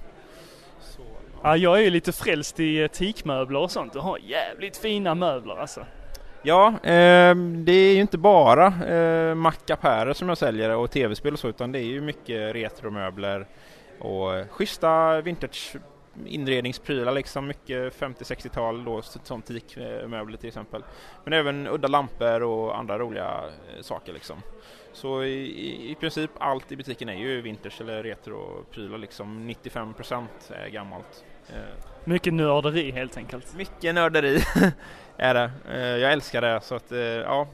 Ja, 1.43 1.57
jag 1.57 1.79
är 1.79 1.83
ju 1.83 1.91
lite 1.91 2.13
frälst 2.13 2.61
i 2.61 2.83
eh, 2.83 2.89
teakmöbler 2.89 3.61
och 3.61 3.71
sånt. 3.71 3.93
Du 3.93 3.99
har 3.99 4.19
jävligt 4.19 4.77
fina 4.77 5.15
möbler 5.15 5.57
alltså. 5.57 5.87
Ja, 6.47 6.69
eh, 6.69 7.35
det 7.37 7.73
är 7.73 7.95
ju 7.95 8.01
inte 8.01 8.19
bara 8.19 8.67
eh, 8.67 9.35
mackapärer 9.35 10.13
som 10.13 10.29
jag 10.29 10.39
säljer 10.39 10.77
och 10.77 10.91
tv-spel 10.91 11.33
och 11.33 11.39
så 11.39 11.49
utan 11.49 11.73
det 11.73 11.79
är 11.79 11.85
ju 11.85 12.01
mycket 12.01 12.55
retromöbler 12.55 13.47
och 14.01 14.35
eh, 14.35 14.47
schyssta 14.49 15.21
vintage 15.21 15.77
inredningsprylar 16.27 17.13
liksom, 17.13 17.47
mycket 17.47 18.01
50-60-tal 18.01 18.85
då, 18.85 19.03
som 19.03 19.43
teakmöbler 19.43 20.37
till 20.39 20.49
exempel. 20.49 20.85
Men 21.25 21.33
även 21.33 21.67
udda 21.69 21.89
lampor 21.89 22.43
och 22.43 22.79
andra 22.79 22.99
roliga 22.99 23.41
eh, 23.77 23.83
saker 23.83 24.13
liksom. 24.13 24.37
Så 24.93 25.23
i, 25.25 25.33
i, 25.35 25.91
i 25.91 25.95
princip 25.95 26.31
allt 26.39 26.73
i 26.73 26.77
butiken 26.77 27.09
är 27.09 27.15
ju 27.15 27.41
vintage 27.41 27.81
eller 27.81 28.03
retroprylar 28.03 28.99
liksom, 28.99 29.51
95% 29.51 30.27
är 30.51 30.69
gammalt. 30.69 31.25
Eh, 31.49 31.55
Mycket 32.05 32.33
nörderi 32.33 32.91
helt 32.91 33.17
enkelt. 33.17 33.55
mycket 33.57 33.95
nörderi 33.95 34.41
är 35.17 35.35
det. 35.35 35.51
Eh, 35.69 35.79
jag 35.79 36.13
älskar 36.13 36.41
det 36.41 36.61
så 36.61 36.75
att 36.75 36.93
eh, 36.93 36.99
ja, 36.99 37.49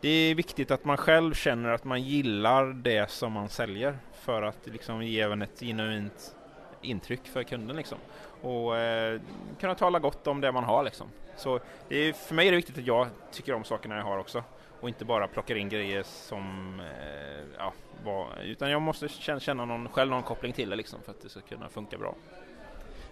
det 0.00 0.08
är 0.08 0.34
viktigt 0.34 0.70
att 0.70 0.84
man 0.84 0.96
själv 0.96 1.34
känner 1.34 1.70
att 1.70 1.84
man 1.84 2.02
gillar 2.02 2.64
det 2.66 3.10
som 3.10 3.32
man 3.32 3.48
säljer 3.48 3.98
för 4.12 4.42
att 4.42 4.66
liksom 4.66 5.02
ge 5.02 5.20
även 5.20 5.42
ett 5.42 5.60
genuint 5.60 6.34
intryck 6.82 7.28
för 7.28 7.42
kunden 7.42 7.76
liksom. 7.76 7.98
Och 8.42 8.76
eh, 8.76 9.20
kunna 9.60 9.74
tala 9.74 9.98
gott 9.98 10.26
om 10.26 10.40
det 10.40 10.52
man 10.52 10.64
har 10.64 10.84
liksom. 10.84 11.06
Så 11.36 11.60
det 11.88 11.96
är, 11.96 12.12
för 12.12 12.34
mig 12.34 12.46
är 12.46 12.52
det 12.52 12.56
viktigt 12.56 12.78
att 12.78 12.86
jag 12.86 13.08
tycker 13.32 13.54
om 13.54 13.64
sakerna 13.64 13.96
jag 13.96 14.04
har 14.04 14.18
också 14.18 14.44
och 14.80 14.88
inte 14.88 15.04
bara 15.04 15.28
plockar 15.28 15.54
in 15.54 15.68
grejer 15.68 16.02
som 16.02 16.80
eh, 16.80 17.44
ja, 17.58 17.72
var, 18.04 18.26
utan 18.42 18.70
jag 18.70 18.82
måste 18.82 19.08
känna, 19.08 19.40
känna 19.40 19.64
någon, 19.64 19.88
själv 19.88 20.10
någon 20.10 20.22
koppling 20.22 20.52
till 20.52 20.70
det 20.70 20.76
liksom 20.76 21.02
för 21.02 21.10
att 21.10 21.22
det 21.22 21.28
ska 21.28 21.40
kunna 21.40 21.68
funka 21.68 21.98
bra. 21.98 22.14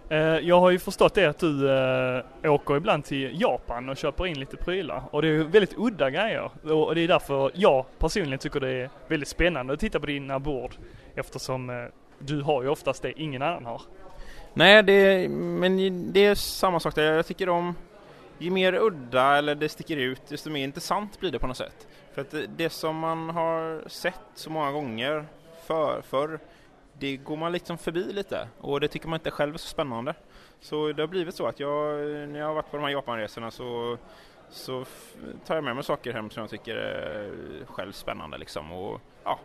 Eh, 0.09 0.17
jag 0.19 0.59
har 0.59 0.69
ju 0.69 0.79
förstått 0.79 1.13
det 1.13 1.25
att 1.25 1.39
du 1.39 1.71
eh, 1.71 2.23
åker 2.43 2.77
ibland 2.77 3.05
till 3.05 3.41
Japan 3.41 3.89
och 3.89 3.97
köper 3.97 4.27
in 4.27 4.39
lite 4.39 4.57
prylar. 4.57 5.03
Och 5.11 5.21
det 5.21 5.27
är 5.27 5.31
ju 5.31 5.43
väldigt 5.43 5.73
udda 5.77 6.09
grejer. 6.09 6.51
Och 6.63 6.95
det 6.95 7.01
är 7.01 7.07
därför 7.07 7.51
jag 7.53 7.85
personligen 7.99 8.39
tycker 8.39 8.59
det 8.59 8.69
är 8.69 8.89
väldigt 9.07 9.29
spännande 9.29 9.73
att 9.73 9.79
titta 9.79 9.99
på 9.99 10.05
dina 10.05 10.39
bord. 10.39 10.75
Eftersom 11.15 11.69
eh, 11.69 11.85
du 12.19 12.41
har 12.41 12.63
ju 12.63 12.69
oftast 12.69 13.01
det 13.01 13.21
ingen 13.21 13.41
annan 13.41 13.65
har. 13.65 13.81
Nej, 14.53 14.83
det, 14.83 15.29
men 15.29 16.13
det 16.13 16.25
är 16.25 16.35
samma 16.35 16.79
sak 16.79 16.95
där. 16.95 17.13
Jag 17.13 17.25
tycker 17.25 17.49
om 17.49 17.75
ju 18.37 18.51
mer 18.51 18.73
udda 18.73 19.37
eller 19.37 19.55
det 19.55 19.69
sticker 19.69 19.97
ut, 19.97 20.21
desto 20.27 20.49
mer 20.49 20.63
intressant 20.63 21.19
blir 21.19 21.31
det 21.31 21.39
på 21.39 21.47
något 21.47 21.57
sätt. 21.57 21.87
För 22.13 22.21
att 22.21 22.31
det, 22.31 22.45
det 22.57 22.69
som 22.69 22.97
man 22.97 23.29
har 23.29 23.89
sett 23.89 24.19
så 24.35 24.49
många 24.49 24.71
gånger 24.71 25.25
för, 25.67 26.01
förr, 26.01 26.39
det 26.99 27.17
går 27.17 27.37
man 27.37 27.51
liksom 27.51 27.77
förbi 27.77 28.13
lite 28.13 28.47
och 28.59 28.79
det 28.79 28.87
tycker 28.87 29.07
man 29.07 29.19
inte 29.19 29.31
själv 29.31 29.53
är 29.53 29.57
så 29.57 29.67
spännande. 29.67 30.13
Så 30.59 30.91
det 30.91 31.03
har 31.03 31.07
blivit 31.07 31.35
så 31.35 31.47
att 31.47 31.59
jag, 31.59 31.99
när 32.29 32.39
jag 32.39 32.47
har 32.47 32.53
varit 32.53 32.71
på 32.71 32.77
de 32.77 32.83
här 32.83 32.91
Japanresorna 32.91 33.51
så, 33.51 33.97
så 34.49 34.85
tar 35.45 35.55
jag 35.55 35.63
med 35.63 35.75
mig 35.75 35.83
saker 35.83 36.13
hem 36.13 36.29
som 36.29 36.41
jag 36.41 36.49
tycker 36.49 36.75
är 36.75 37.31
själv 37.65 37.91
spännande 37.91 38.37
liksom. 38.37 38.71
Och, 38.71 39.01
ja, 39.23 39.39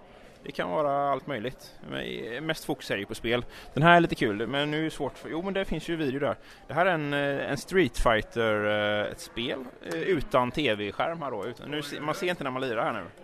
det 0.44 0.52
kan 0.52 0.70
vara 0.70 1.10
allt 1.10 1.26
möjligt. 1.26 1.74
Men 1.90 2.46
mest 2.46 2.64
fokus 2.64 2.90
är 2.90 2.96
ju 2.96 3.06
på 3.06 3.14
spel. 3.14 3.44
Den 3.74 3.82
här 3.82 3.96
är 3.96 4.00
lite 4.00 4.14
kul, 4.14 4.46
men 4.46 4.70
nu 4.70 4.80
är 4.80 4.84
det 4.84 4.90
svårt. 4.90 5.18
För, 5.18 5.28
jo, 5.28 5.42
men 5.42 5.54
det 5.54 5.64
finns 5.64 5.88
ju 5.88 5.96
video 5.96 6.20
där. 6.20 6.36
Det 6.66 6.74
här 6.74 6.86
är 6.86 6.94
en, 6.94 7.12
eh, 7.12 7.50
en 7.50 7.56
Street 7.56 7.98
Fighter, 7.98 8.64
eh, 8.64 9.12
ett 9.12 9.20
spel 9.20 9.64
eh, 9.92 10.00
utan 10.00 10.50
tv-skärm 10.50 11.22
här 11.22 11.30
då. 11.30 11.46
Utan, 11.46 11.70
nu, 11.70 11.82
man 12.00 12.14
ser 12.14 12.26
inte 12.26 12.44
när 12.44 12.50
man 12.50 12.62
lirar 12.62 12.84
här 12.84 12.92
nu. 12.92 13.23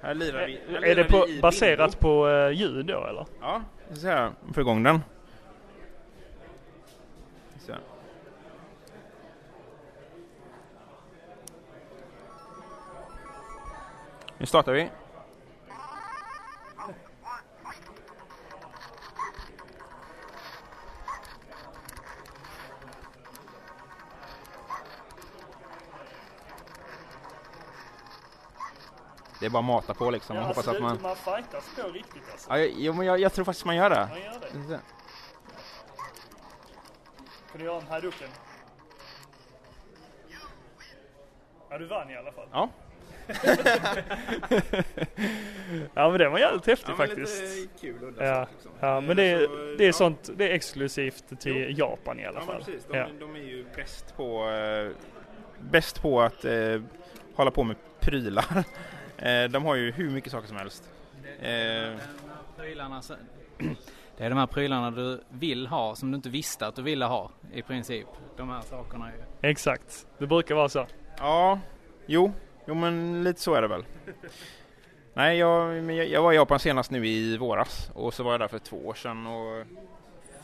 Här 0.00 0.14
lirar 0.14 0.46
vi. 0.46 0.60
här 0.72 0.82
Är 0.82 0.94
lirar 0.94 0.94
det 0.94 1.04
på, 1.04 1.24
vi 1.26 1.40
baserat 1.40 2.00
på 2.00 2.26
uh, 2.26 2.52
ljud 2.52 2.86
då 2.86 3.06
eller? 3.06 3.26
Ja, 3.40 3.62
vi 3.88 3.94
ska 3.94 4.02
se 4.02 4.08
här. 4.08 4.30
Få 4.54 4.60
igång 4.60 4.82
den. 4.82 5.00
Så. 7.58 7.72
Nu 14.38 14.46
startar 14.46 14.72
vi. 14.72 14.88
Det 29.40 29.46
är 29.46 29.50
bara 29.50 29.58
att 29.58 29.64
mata 29.64 29.94
på 29.94 30.10
liksom. 30.10 30.36
Ja, 30.36 30.42
Hoppas 30.42 30.56
alltså, 30.56 30.70
att 30.70 30.82
man... 30.82 30.98
man 31.02 31.16
fightas 31.16 31.70
på 31.82 31.88
riktigt 31.88 32.22
alltså. 32.32 32.50
Ja, 32.50 32.58
jag, 32.58 32.70
jo, 32.76 32.92
men 32.92 33.06
jag, 33.06 33.20
jag 33.20 33.32
tror 33.32 33.44
faktiskt 33.44 33.66
man 33.66 33.76
gör 33.76 33.90
det. 33.90 34.08
Man 34.10 34.20
gör 34.20 34.68
det. 34.68 34.80
Kan 37.52 37.58
du 37.58 37.64
göra 37.64 37.80
en 37.80 37.86
haduken? 37.86 38.28
Ja, 41.70 41.78
du 41.78 41.86
vann 41.86 42.10
i 42.10 42.16
alla 42.16 42.32
fall. 42.32 42.48
Ja. 42.52 42.68
ja, 45.94 46.10
men 46.10 46.18
det 46.18 46.28
var 46.28 46.38
jävligt 46.38 46.66
häftigt 46.66 46.88
Ja, 46.88 46.96
faktiskt. 46.96 47.42
lite 47.42 47.78
kul 47.80 48.02
udda 48.04 48.26
ja. 48.26 48.46
liksom. 48.52 48.70
ja, 48.80 49.00
men 49.00 49.16
det 49.16 49.22
är, 49.22 49.46
Så, 49.46 49.74
det 49.78 49.84
är 49.84 49.86
ja. 49.86 49.92
sånt, 49.92 50.30
det 50.36 50.50
är 50.50 50.54
exklusivt 50.54 51.40
till 51.40 51.56
Jo. 51.68 51.86
Japan 51.88 52.20
i 52.20 52.26
alla 52.26 52.40
Ja, 52.40 52.46
fall. 52.46 52.54
men 52.54 52.64
precis. 52.64 52.84
De, 52.90 52.96
ja. 52.98 53.06
de 53.20 53.34
är 53.36 53.40
ju 53.40 53.66
bäst 53.76 54.16
på, 54.16 54.50
eh, 54.50 54.90
bäst 55.60 56.02
på 56.02 56.20
att 56.22 56.44
eh, 56.44 56.80
hålla 57.34 57.50
på 57.50 57.64
med 57.64 57.76
prylar. 58.00 58.44
Eh, 59.18 59.44
de 59.50 59.64
har 59.64 59.74
ju 59.74 59.90
hur 59.92 60.10
mycket 60.10 60.32
saker 60.32 60.48
som 60.48 60.56
helst. 60.56 60.90
Eh, 61.40 61.98
Prylarna, 62.56 63.02
så- 63.02 63.14
det 64.16 64.24
är 64.24 64.30
de 64.30 64.38
här 64.38 64.46
prylarna 64.46 64.90
du 64.90 65.20
vill 65.28 65.66
ha 65.66 65.94
som 65.94 66.10
du 66.10 66.16
inte 66.16 66.28
visste 66.28 66.66
att 66.66 66.76
du 66.76 66.82
ville 66.82 67.04
ha 67.04 67.30
i 67.52 67.62
princip. 67.62 68.06
De 68.36 68.48
här 68.48 68.60
sakerna 68.60 69.08
är 69.08 69.48
Exakt, 69.50 70.06
det 70.18 70.26
brukar 70.26 70.54
vara 70.54 70.68
så. 70.68 70.86
ja, 71.18 71.60
jo, 72.06 72.32
jo 72.66 72.74
men 72.74 73.24
lite 73.24 73.40
så 73.40 73.54
är 73.54 73.62
det 73.62 73.68
väl. 73.68 73.84
Nej, 75.14 75.38
jag, 75.38 75.92
jag, 76.08 76.22
var 76.22 76.32
i 76.32 76.36
Japan 76.36 76.58
senast 76.58 76.90
nu 76.90 77.06
i 77.06 77.36
våras 77.38 77.90
och 77.94 78.14
så 78.14 78.22
var 78.22 78.30
jag 78.32 78.40
där 78.40 78.48
för 78.48 78.58
två 78.58 78.76
år 78.86 78.94
sedan 78.94 79.26
och 79.26 79.66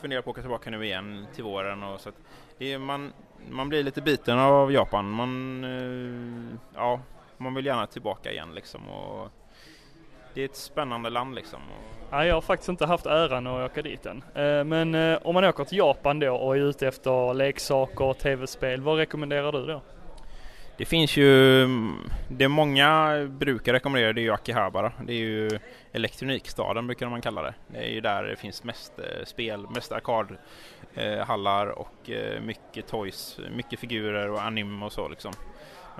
funderar 0.01 0.21
på 0.21 0.29
att 0.29 0.33
åka 0.33 0.41
tillbaka 0.41 0.69
nu 0.69 0.85
igen 0.85 1.25
till 1.35 1.43
våren 1.43 1.83
och 1.83 1.99
så 2.01 2.09
att 2.09 2.15
det 2.57 2.73
är, 2.73 2.77
man, 2.77 3.13
man 3.49 3.69
blir 3.69 3.83
lite 3.83 4.01
biten 4.01 4.39
av 4.39 4.71
Japan. 4.71 5.09
Man, 5.09 5.63
eh, 5.63 6.57
ja, 6.75 6.99
man 7.41 7.53
vill 7.53 7.65
gärna 7.65 7.87
tillbaka 7.87 8.31
igen 8.31 8.55
liksom 8.55 8.89
och 8.89 9.29
det 10.33 10.41
är 10.41 10.45
ett 10.45 10.55
spännande 10.55 11.09
land 11.09 11.35
liksom. 11.35 11.59
Ja, 12.11 12.25
jag 12.25 12.33
har 12.35 12.41
faktiskt 12.41 12.69
inte 12.69 12.85
haft 12.85 13.05
äran 13.05 13.47
att 13.47 13.71
åka 13.71 13.81
dit 13.81 14.05
än. 14.05 14.23
Eh, 14.35 14.63
Men 14.63 14.95
eh, 14.95 15.19
om 15.23 15.33
man 15.33 15.43
åker 15.43 15.63
till 15.63 15.77
Japan 15.77 16.19
då 16.19 16.35
och 16.35 16.55
är 16.57 16.59
ute 16.59 16.87
efter 16.87 17.33
leksaker 17.33 18.03
och 18.05 18.17
tv-spel, 18.17 18.81
vad 18.81 18.97
rekommenderar 18.97 19.51
du 19.51 19.65
då? 19.65 19.81
Det 20.77 20.85
finns 20.85 21.17
ju, 21.17 21.67
det 22.29 22.47
många 22.47 23.17
brukar 23.29 23.73
rekommendera 23.73 24.13
det 24.13 24.21
är 24.21 24.23
ju 24.23 24.31
Akihabara. 24.33 24.91
Det 25.07 25.13
är 25.13 25.17
ju 25.17 25.59
elektronikstaden 25.91 26.87
brukar 26.87 27.09
man 27.09 27.21
kalla 27.21 27.41
det. 27.41 27.53
Det 27.67 27.77
är 27.77 27.89
ju 27.89 28.01
där 28.01 28.23
det 28.23 28.35
finns 28.35 28.63
mest 28.63 28.99
eh, 28.99 29.25
spel, 29.25 29.67
mest 29.69 29.91
arkadhallar 29.91 31.67
och 31.67 32.09
mycket 32.41 32.87
toys, 32.87 33.39
mycket 33.55 33.79
figurer 33.79 34.29
och 34.29 34.41
anime 34.41 34.85
och 34.85 34.91
så 34.91 35.09
liksom. 35.09 35.33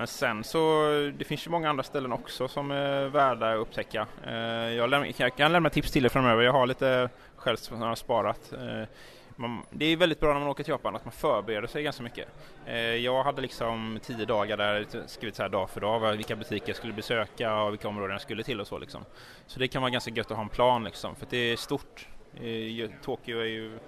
Men 0.02 0.06
sen 0.06 0.44
så, 0.44 0.88
det 1.18 1.24
finns 1.24 1.46
ju 1.46 1.50
många 1.50 1.70
andra 1.70 1.82
ställen 1.82 2.12
också 2.12 2.48
som 2.48 2.70
är 2.70 3.08
värda 3.08 3.52
att 3.52 3.58
upptäcka. 3.58 4.06
Eh, 4.26 4.34
jag, 4.74 4.90
läm- 4.90 5.14
jag 5.16 5.36
kan 5.36 5.52
lämna 5.52 5.70
tips 5.70 5.90
till 5.90 6.04
er 6.04 6.08
framöver, 6.08 6.42
jag 6.42 6.52
har 6.52 6.66
lite 6.66 7.08
själv 7.36 7.56
som 7.56 7.80
jag 7.80 7.88
har 7.88 7.94
sparat. 7.94 8.52
Eh, 8.52 8.88
man, 9.36 9.62
det 9.70 9.84
är 9.84 9.96
väldigt 9.96 10.20
bra 10.20 10.32
när 10.32 10.40
man 10.40 10.48
åker 10.48 10.64
till 10.64 10.70
Japan 10.70 10.96
att 10.96 11.04
man 11.04 11.12
förbereder 11.12 11.68
sig 11.68 11.82
ganska 11.82 12.02
mycket. 12.02 12.28
Eh, 12.66 12.76
jag 12.76 13.24
hade 13.24 13.42
liksom 13.42 13.98
tio 14.02 14.24
dagar 14.24 14.56
där 14.56 14.86
skrivit 15.06 15.36
så 15.36 15.42
här 15.42 15.48
dag 15.48 15.70
för 15.70 15.80
dag 15.80 16.12
vilka 16.12 16.36
butiker 16.36 16.68
jag 16.68 16.76
skulle 16.76 16.92
besöka 16.92 17.62
och 17.62 17.72
vilka 17.72 17.88
områden 17.88 18.12
jag 18.12 18.20
skulle 18.20 18.42
till 18.42 18.60
och 18.60 18.66
så 18.66 18.78
liksom. 18.78 19.04
Så 19.46 19.58
det 19.58 19.68
kan 19.68 19.82
vara 19.82 19.90
ganska 19.90 20.10
gött 20.10 20.30
att 20.30 20.36
ha 20.36 20.44
en 20.44 20.48
plan 20.48 20.84
liksom 20.84 21.14
för 21.14 21.26
det 21.30 21.36
är 21.36 21.56
stort. 21.56 22.08
Eh, 22.34 22.90
Tokyo 23.04 23.40
är 23.40 23.44
ju 23.44 23.78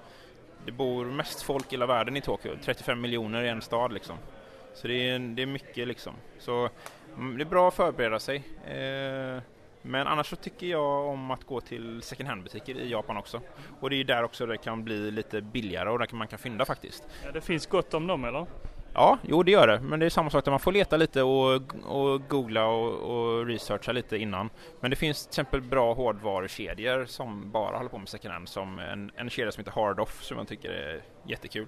det 0.66 0.72
bor 0.72 1.04
mest 1.04 1.42
folk 1.42 1.66
i 1.66 1.70
hela 1.70 1.86
världen 1.86 2.16
i 2.16 2.20
Tokyo, 2.20 2.52
35 2.64 3.00
miljoner 3.00 3.42
i 3.42 3.48
en 3.48 3.62
stad 3.62 3.92
liksom. 3.92 4.16
Så 4.74 4.88
det 4.88 5.08
är, 5.08 5.18
det 5.18 5.42
är 5.42 5.46
mycket 5.46 5.88
liksom. 5.88 6.14
Så 6.38 6.68
mm, 7.16 7.36
det 7.38 7.42
är 7.42 7.46
bra 7.46 7.68
att 7.68 7.74
förbereda 7.74 8.18
sig. 8.18 8.36
Eh, 8.66 9.42
men 9.82 10.06
annars 10.06 10.26
så 10.26 10.36
tycker 10.36 10.66
jag 10.66 11.06
om 11.06 11.30
att 11.30 11.44
gå 11.44 11.60
till 11.60 12.02
second 12.02 12.28
hand-butiker 12.28 12.74
i 12.74 12.90
Japan 12.90 13.16
också. 13.16 13.40
Och 13.80 13.90
det 13.90 13.96
är 13.96 13.98
ju 13.98 14.04
där 14.04 14.22
också 14.22 14.46
det 14.46 14.56
kan 14.56 14.84
bli 14.84 15.10
lite 15.10 15.40
billigare 15.40 15.90
och 15.90 15.98
där 15.98 16.08
man 16.12 16.28
kan 16.28 16.38
fynda 16.38 16.64
faktiskt. 16.64 17.04
Ja, 17.24 17.32
det 17.32 17.40
finns 17.40 17.66
gott 17.66 17.94
om 17.94 18.06
dem 18.06 18.24
eller? 18.24 18.46
Ja, 18.94 19.18
jo 19.22 19.42
det 19.42 19.50
gör 19.50 19.66
det. 19.66 19.80
Men 19.80 20.00
det 20.00 20.06
är 20.06 20.10
samma 20.10 20.30
sak 20.30 20.44
där 20.44 20.52
man 20.52 20.60
får 20.60 20.72
leta 20.72 20.96
lite 20.96 21.22
och, 21.22 21.54
och 21.84 22.28
googla 22.28 22.66
och, 22.66 22.92
och 22.92 23.46
researcha 23.46 23.92
lite 23.92 24.16
innan. 24.16 24.50
Men 24.80 24.90
det 24.90 24.96
finns 24.96 25.22
till 25.22 25.30
exempel 25.30 25.60
bra 25.60 25.94
hårdvarukedjor 25.94 27.04
som 27.04 27.50
bara 27.50 27.76
håller 27.76 27.90
på 27.90 27.98
med 27.98 28.08
second 28.08 28.32
hand. 28.32 28.48
Som 28.48 28.78
en, 28.78 29.10
en 29.16 29.30
kedja 29.30 29.52
som 29.52 29.60
heter 29.60 29.80
Hard 29.80 30.00
Off 30.00 30.22
som 30.22 30.38
jag 30.38 30.48
tycker 30.48 30.70
är 30.70 31.02
jättekul. 31.26 31.66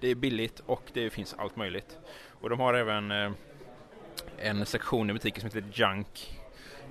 Det 0.00 0.08
är 0.08 0.14
billigt 0.14 0.60
och 0.66 0.82
det 0.92 1.10
finns 1.10 1.34
allt 1.38 1.56
möjligt. 1.56 1.98
Och 2.40 2.50
de 2.50 2.60
har 2.60 2.74
även 2.74 3.10
eh, 3.10 3.30
en 4.38 4.66
sektion 4.66 5.10
i 5.10 5.12
butiken 5.12 5.40
som 5.40 5.46
heter 5.46 5.70
Junk. 5.72 6.36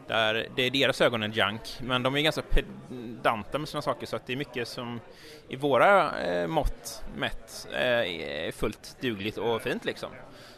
Där 0.07 0.47
det 0.55 0.63
är 0.63 0.71
deras 0.71 1.01
ögon 1.01 1.23
en 1.23 1.31
junk, 1.31 1.79
men 1.81 2.03
de 2.03 2.15
är 2.15 2.21
ganska 2.21 2.41
pedanta 2.41 3.57
med 3.57 3.69
sina 3.69 3.81
saker 3.81 4.07
så 4.07 4.15
att 4.15 4.27
det 4.27 4.33
är 4.33 4.37
mycket 4.37 4.67
som 4.67 4.99
i 5.47 5.55
våra 5.55 6.21
eh, 6.21 6.47
mått 6.47 7.03
mätt 7.17 7.67
eh, 7.71 8.47
är 8.47 8.51
fullt 8.51 8.97
dugligt 9.01 9.37
och 9.37 9.61
fint 9.61 9.85
liksom. 9.85 10.09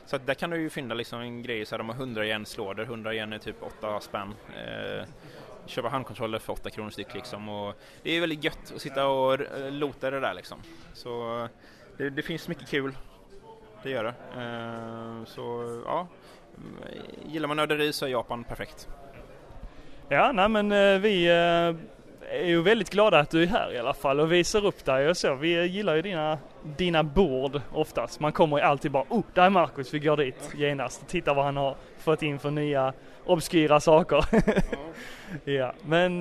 Så 0.05 0.15
att 0.15 0.25
där 0.25 0.33
kan 0.33 0.49
du 0.49 0.61
ju 0.61 0.69
finna 0.69 0.93
liksom 0.95 1.21
en 1.21 1.41
grej 1.41 1.65
så 1.65 1.73
här, 1.73 1.77
de 1.77 1.89
har 1.89 1.95
100 1.95 2.25
yen-lådor, 2.25 2.83
100 2.83 3.13
yen 3.13 3.33
är 3.33 3.37
typ 3.37 3.63
8 3.63 3.99
spänn. 3.99 4.33
Eh, 4.57 5.05
köpa 5.65 5.89
handkontroller 5.89 6.39
för 6.39 6.53
8 6.53 6.69
kronor 6.69 6.89
styck 6.89 7.13
liksom 7.13 7.49
och 7.49 7.75
det 8.03 8.11
är 8.11 8.21
väldigt 8.21 8.43
gött 8.43 8.73
att 8.75 8.81
sitta 8.81 9.07
och 9.07 9.33
eh, 9.33 9.71
lota 9.71 10.11
det 10.11 10.19
där 10.19 10.33
liksom. 10.33 10.61
Så 10.93 11.47
det, 11.97 12.09
det 12.09 12.21
finns 12.21 12.47
mycket 12.47 12.69
kul, 12.69 12.97
det 13.83 13.89
gör 13.89 14.03
det. 14.03 14.13
Eh, 14.41 15.25
så 15.25 15.81
ja, 15.85 16.07
gillar 17.25 17.47
man 17.47 17.57
nörderi 17.57 17.93
så 17.93 18.05
är 18.05 18.09
Japan 18.09 18.43
perfekt. 18.43 18.87
Ja, 20.09 20.31
nej 20.31 20.49
men 20.49 20.71
eh, 20.71 20.99
vi 20.99 21.25
eh, 21.25 21.75
är 22.35 22.47
ju 22.47 22.61
väldigt 22.61 22.89
glada 22.89 23.19
att 23.19 23.29
du 23.29 23.43
är 23.43 23.47
här 23.47 23.73
i 23.73 23.77
alla 23.77 23.93
fall 23.93 24.19
och 24.19 24.31
visar 24.31 24.65
upp 24.65 24.85
dig 24.85 25.09
och 25.09 25.17
så. 25.17 25.35
Vi 25.35 25.65
gillar 25.65 25.95
ju 25.95 26.01
dina, 26.01 26.37
dina 26.77 27.03
bord 27.03 27.61
oftast. 27.73 28.19
Man 28.19 28.31
kommer 28.31 28.57
ju 28.57 28.63
alltid 28.63 28.91
bara 28.91 29.05
oh, 29.09 29.23
där 29.33 29.43
är 29.43 29.49
Marcus, 29.49 29.93
vi 29.93 29.99
går 29.99 30.17
dit 30.17 30.51
genast 30.55 31.01
och 31.01 31.07
tittar 31.07 31.33
vad 31.33 31.45
han 31.45 31.57
har 31.57 31.75
fått 31.97 32.23
in 32.23 32.39
för 32.39 32.51
nya 32.51 32.93
obskyra 33.25 33.79
saker. 33.79 34.25
ja, 35.49 35.73
men 35.85 36.19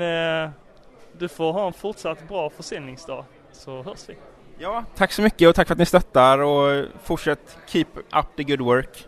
du 1.12 1.28
får 1.28 1.52
ha 1.52 1.66
en 1.66 1.72
fortsatt 1.72 2.28
bra 2.28 2.50
försäljningsdag 2.50 3.24
så 3.52 3.82
hörs 3.82 4.08
vi. 4.08 4.14
Ja, 4.58 4.84
tack 4.94 5.12
så 5.12 5.22
mycket 5.22 5.48
och 5.48 5.54
tack 5.54 5.66
för 5.66 5.74
att 5.74 5.78
ni 5.78 5.86
stöttar 5.86 6.38
och 6.38 6.84
fortsätt 7.02 7.58
keep 7.66 7.86
up 7.94 8.26
the 8.36 8.42
good 8.42 8.60
work. 8.60 9.06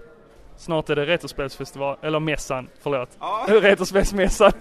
Snart 0.57 0.91
är 0.91 0.97
det 0.97 1.07
Retrospelsfestival, 1.07 1.97
eller 2.03 2.21
mässan, 2.21 2.69
förlåt. 2.81 3.09
Ja. 3.21 3.47
Retrospelsmässan 3.49 4.53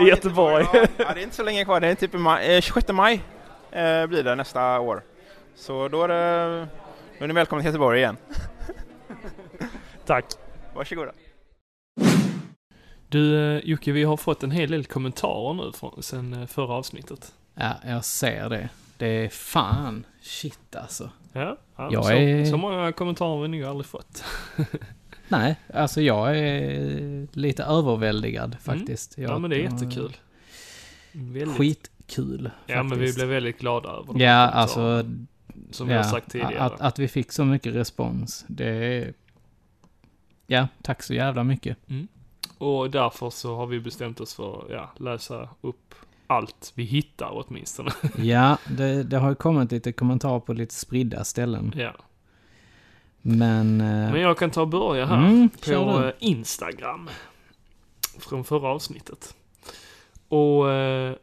i 0.00 0.04
Göteborg. 0.04 0.66
Ja, 0.72 0.86
ja, 0.96 1.14
det 1.14 1.20
är 1.20 1.22
inte 1.22 1.36
så 1.36 1.42
länge 1.42 1.64
kvar, 1.64 1.80
det 1.80 1.88
är 1.88 1.94
typ 1.94 2.14
i 2.14 2.18
maj, 2.18 2.56
eh, 2.56 2.60
26 2.60 2.88
maj 2.92 3.22
eh, 3.70 4.06
blir 4.06 4.22
det 4.22 4.34
nästa 4.34 4.80
år. 4.80 5.02
Så 5.54 5.88
då 5.88 6.02
är, 6.02 6.08
det, 6.08 6.68
då 7.18 7.24
är 7.24 7.28
ni 7.28 7.34
välkomna 7.34 7.62
till 7.62 7.66
Göteborg 7.66 7.98
igen. 7.98 8.16
Tack. 10.06 10.24
Varsågoda. 10.74 11.12
Du 13.08 13.54
eh, 13.56 13.64
Jocke, 13.64 13.92
vi 13.92 14.04
har 14.04 14.16
fått 14.16 14.42
en 14.42 14.50
hel 14.50 14.70
del 14.70 14.84
kommentarer 14.84 15.54
nu 15.54 15.72
från, 15.72 16.02
sen 16.02 16.32
eh, 16.34 16.46
förra 16.46 16.74
avsnittet. 16.74 17.32
Ja, 17.54 17.72
jag 17.86 18.04
ser 18.04 18.48
det. 18.48 18.68
Det 18.98 19.06
är 19.06 19.28
fan 19.28 20.06
shit 20.20 20.76
alltså. 20.76 21.10
Ja, 21.32 21.56
ja 21.76 21.88
Jag 21.92 22.04
så, 22.04 22.10
är- 22.12 22.44
så 22.44 22.56
många 22.56 22.92
kommentarer 22.92 23.28
har 23.36 23.42
vi 23.42 23.48
nog 23.48 23.62
aldrig 23.64 23.86
fått. 23.86 24.24
Nej, 25.28 25.56
alltså 25.74 26.00
jag 26.00 26.38
är 26.38 27.26
lite 27.36 27.62
överväldigad 27.64 28.56
faktiskt. 28.60 29.14
Ja, 29.18 29.22
Jag- 29.30 29.40
men 29.40 29.50
det 29.50 29.56
är 29.56 29.60
jättekul. 29.72 30.16
Väldigt. 31.12 31.56
Skitkul 31.56 32.50
Ja, 32.66 32.76
men 32.76 32.84
vi 32.90 32.90
faktiskt. 32.96 33.16
blev 33.18 33.28
väldigt 33.28 33.58
glada 33.58 33.88
över 33.88 34.12
de 34.12 34.20
Ja, 34.20 34.32
alltså. 34.36 35.04
Som 35.70 35.90
jag 35.90 35.96
har 35.96 36.04
sagt 36.10 36.30
tidigare. 36.30 36.58
Att, 36.60 36.80
att 36.80 36.98
vi 36.98 37.08
fick 37.08 37.32
så 37.32 37.44
mycket 37.44 37.74
respons, 37.74 38.44
det 38.48 38.68
är... 38.68 39.12
Ja, 40.46 40.68
tack 40.82 41.02
så 41.02 41.14
jävla 41.14 41.44
mycket. 41.44 41.76
Mm. 41.90 42.08
Och 42.58 42.90
därför 42.90 43.30
så 43.30 43.56
har 43.56 43.66
vi 43.66 43.80
bestämt 43.80 44.20
oss 44.20 44.34
för 44.34 44.58
att 44.64 44.70
ja, 44.70 44.90
läsa 44.96 45.48
upp 45.60 45.94
allt 46.30 46.72
vi 46.74 46.82
hittar 46.84 47.30
åtminstone. 47.46 47.90
Ja, 48.16 48.58
det, 48.68 49.02
det 49.02 49.18
har 49.18 49.34
kommit 49.34 49.72
lite 49.72 49.92
kommentarer 49.92 50.40
på 50.40 50.52
lite 50.52 50.74
spridda 50.74 51.24
ställen. 51.24 51.72
ja. 51.76 51.92
Men... 53.22 53.80
eh, 53.80 53.86
Men 54.12 54.20
jag 54.20 54.38
kan 54.38 54.50
ta 54.50 54.60
och 54.60 54.68
börja 54.68 55.06
här 55.06 55.16
Mm, 55.28 55.48
på 55.48 56.04
eh, 56.04 56.12
Instagram. 56.18 57.10
från 58.18 58.44
förra 58.44 58.68
avsnittet. 58.68 59.34
Och 60.28 60.70
eh, 60.72 61.14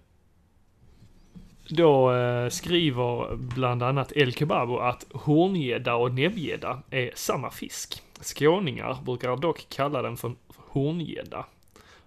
då 1.70 2.14
eh, 2.14 2.50
skriver 2.50 3.36
bland 3.36 3.84
annat 3.84 4.12
El 4.16 4.34
Kebabo 4.34 4.78
att 4.78 5.06
horngädda 5.14 5.96
och 5.96 6.14
näbbgädda 6.14 6.82
är 6.90 7.12
samma 7.16 7.52
fisk. 7.52 8.02
Skåningar 8.22 8.98
brukar 9.06 9.38
dock 9.38 9.66
kalla 9.70 10.02
den 10.02 10.18
för 10.18 10.34
horngädda. 10.58 11.46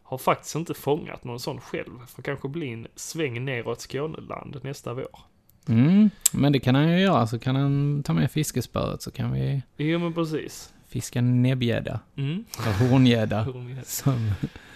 Har 0.08 0.18
faktiskt 0.18 0.54
inte 0.54 0.74
fångat 0.74 1.24
någon 1.24 1.40
sån 1.40 1.60
själv. 1.60 2.06
Får 2.06 2.22
kanske 2.22 2.48
bli 2.48 2.72
en 2.72 2.86
sväng 2.94 3.44
neråt 3.44 3.80
Skåneland 3.80 4.60
nästa 4.62 4.94
vår. 4.94 5.18
Mm, 5.68 6.10
men 6.32 6.52
det 6.52 6.60
kan 6.60 6.74
han 6.74 6.88
ju 6.92 7.00
göra, 7.00 7.26
så 7.26 7.38
kan 7.38 7.56
han 7.56 8.02
ta 8.02 8.12
med 8.12 8.30
fiskespöet 8.30 9.02
så 9.02 9.10
kan 9.10 9.32
vi 9.32 9.62
Jo 9.76 9.98
men 9.98 10.12
precis. 10.14 10.72
fiska 10.88 11.20
näbbgädda. 11.20 12.00
Mm. 12.16 12.44
Eller 12.62 12.88
horngädda. 12.90 13.46
Som- 13.84 14.30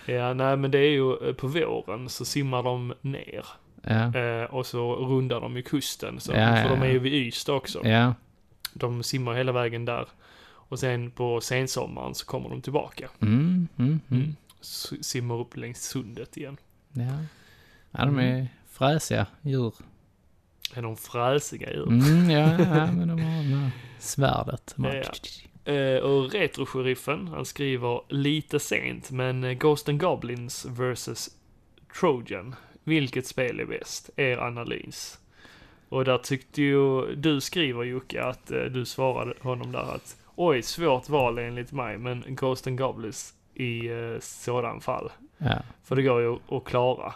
Ja, 0.06 0.34
nej 0.34 0.56
men 0.56 0.70
det 0.70 0.78
är 0.78 0.90
ju 0.90 1.28
eh, 1.28 1.34
på 1.34 1.46
våren 1.46 2.08
så 2.08 2.24
simmar 2.24 2.62
de 2.62 2.94
ner. 3.00 3.44
Ja. 3.82 4.18
Eh, 4.18 4.44
och 4.44 4.66
så 4.66 4.94
rundar 4.96 5.40
de 5.40 5.56
i 5.56 5.62
kusten. 5.62 6.20
Så, 6.20 6.32
Ja, 6.32 6.36
för 6.56 6.62
ja, 6.62 6.68
de 6.68 6.82
är 6.82 6.90
ju 6.90 6.98
vid 6.98 7.12
Ystad 7.14 7.52
också. 7.54 7.86
Ja. 7.86 8.14
De 8.74 9.02
simmar 9.02 9.34
hela 9.34 9.52
vägen 9.52 9.84
där. 9.84 10.08
Och 10.68 10.78
sen 10.78 11.10
på 11.10 11.40
sensommaren 11.40 12.14
så 12.14 12.26
kommer 12.26 12.48
de 12.48 12.60
tillbaka. 12.62 13.08
Mm, 13.20 13.68
mm, 13.78 14.00
mm. 14.10 14.36
Mm. 14.90 15.02
Simmar 15.02 15.40
upp 15.40 15.56
längs 15.56 15.82
sundet 15.82 16.36
igen. 16.36 16.56
Ja. 16.92 17.18
ja, 17.90 18.04
de 18.04 18.18
är 18.18 18.48
fräsiga 18.70 19.26
djur. 19.42 19.74
Är 20.74 20.82
de 20.82 20.96
fräsiga 20.96 21.72
djur? 21.72 21.88
Mm, 21.88 22.30
ja, 22.30 22.58
ja, 22.58 22.92
men 22.92 23.08
de 23.08 23.20
har 23.20 23.42
det 23.42 23.70
svärdet. 23.98 24.74
Ja. 24.76 25.72
Eh, 25.72 25.98
och 25.98 26.32
Retro-sheriffen, 26.32 27.28
han 27.28 27.44
skriver 27.44 28.00
lite 28.08 28.60
sent, 28.60 29.10
men 29.10 29.44
eh, 29.44 29.52
Ghost 29.52 29.88
and 29.88 30.00
Goblins 30.00 30.64
vs 30.64 31.30
Trojan. 32.00 32.54
Vilket 32.84 33.26
spel 33.26 33.60
är 33.60 33.64
bäst? 33.64 34.10
Er 34.16 34.38
analys. 34.38 35.18
Och 35.88 36.04
där 36.04 36.18
tyckte 36.18 36.62
ju, 36.62 37.14
du 37.14 37.40
skriver 37.40 37.84
Jocke 37.84 38.22
att 38.22 38.50
eh, 38.50 38.62
du 38.62 38.84
svarade 38.84 39.34
honom 39.40 39.72
där 39.72 39.94
att 39.94 40.16
oj, 40.34 40.62
svårt 40.62 41.08
val 41.08 41.38
enligt 41.38 41.72
mig, 41.72 41.98
men 41.98 42.24
Ghost 42.28 42.66
and 42.66 42.78
Goblins 42.78 43.34
i 43.54 43.86
eh, 43.88 44.20
sådan 44.20 44.80
fall. 44.80 45.10
Ja. 45.38 45.54
För 45.84 45.96
det 45.96 46.02
går 46.02 46.20
ju 46.20 46.56
att 46.56 46.64
klara. 46.64 47.12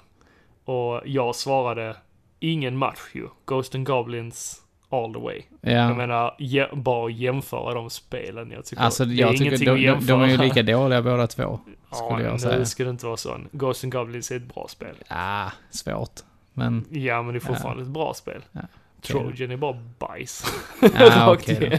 Och 0.64 1.00
jag 1.04 1.34
svarade 1.34 1.96
ingen 2.40 2.76
match 2.76 3.00
ju. 3.12 3.28
Ghost 3.44 3.74
and 3.74 3.86
Goblins 3.86 4.62
all 4.88 5.14
the 5.14 5.20
way. 5.20 5.42
Ja. 5.60 5.70
Jag 5.70 5.96
menar, 5.96 6.34
je- 6.38 6.74
bara 6.76 7.10
jämföra 7.10 7.74
de 7.74 7.90
spelen. 7.90 8.50
Jag 8.50 8.64
tycker, 8.64 8.82
Alltså, 8.82 9.04
det 9.04 9.14
är 9.14 9.16
jag 9.20 9.30
tycker 9.30 9.44
ingenting 9.44 9.66
de, 9.66 9.70
att 9.72 9.76
de, 9.76 9.82
jämföra. 9.82 10.16
de 10.16 10.22
är 10.24 10.28
ju 10.28 10.36
lika 10.36 10.62
dåliga 10.62 11.02
båda 11.02 11.26
två. 11.26 11.60
Ja, 11.90 11.96
Skulle 11.96 12.24
jag 12.24 12.32
nu 12.32 12.38
säga. 12.38 12.64
ska 12.64 12.84
det 12.84 12.90
inte 12.90 13.06
vara 13.06 13.16
sån. 13.16 13.48
Ghost 13.52 13.84
and 13.84 13.92
Goblins 13.92 14.30
är 14.30 14.36
ett 14.36 14.54
bra 14.54 14.66
spel. 14.68 14.94
Ja, 15.08 15.52
svårt. 15.70 16.20
Men... 16.52 16.84
Ja, 16.90 17.22
men 17.22 17.34
det 17.34 17.38
är 17.38 17.42
Ja. 17.42 17.46
fortfarande 17.46 17.82
ett 17.82 17.88
bra 17.88 18.14
spel. 18.14 18.42
Ja. 18.52 18.60
Trojan 19.02 19.50
är 19.50 19.56
bara 19.56 19.78
bajs. 19.98 20.44
Ja, 20.80 20.88
Rakt 21.32 21.48
igenom. 21.48 21.78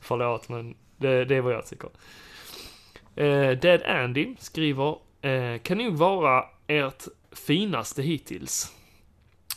Förlåt, 0.00 0.48
men 0.48 0.74
det, 0.96 1.24
det 1.24 1.36
är 1.36 1.40
vad 1.40 1.52
jag 1.52 1.66
tycker. 1.66 1.88
Eh, 3.16 3.50
Dead 3.50 3.82
Andy 3.82 4.34
skriver, 4.38 4.98
eh, 5.20 5.58
kan 5.58 5.78
nog 5.78 5.96
vara 5.96 6.44
ert 6.66 7.04
finaste 7.32 8.02
hittills. 8.02 8.72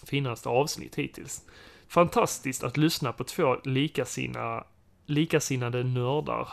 Finaste 0.05 0.49
avsnitt 0.49 0.95
hittills. 0.95 1.41
Fantastiskt 1.87 2.63
att 2.63 2.77
lyssna 2.77 3.13
på 3.13 3.23
två 3.23 3.55
likasina, 3.63 4.63
likasinnade 5.05 5.83
nördar. 5.83 6.49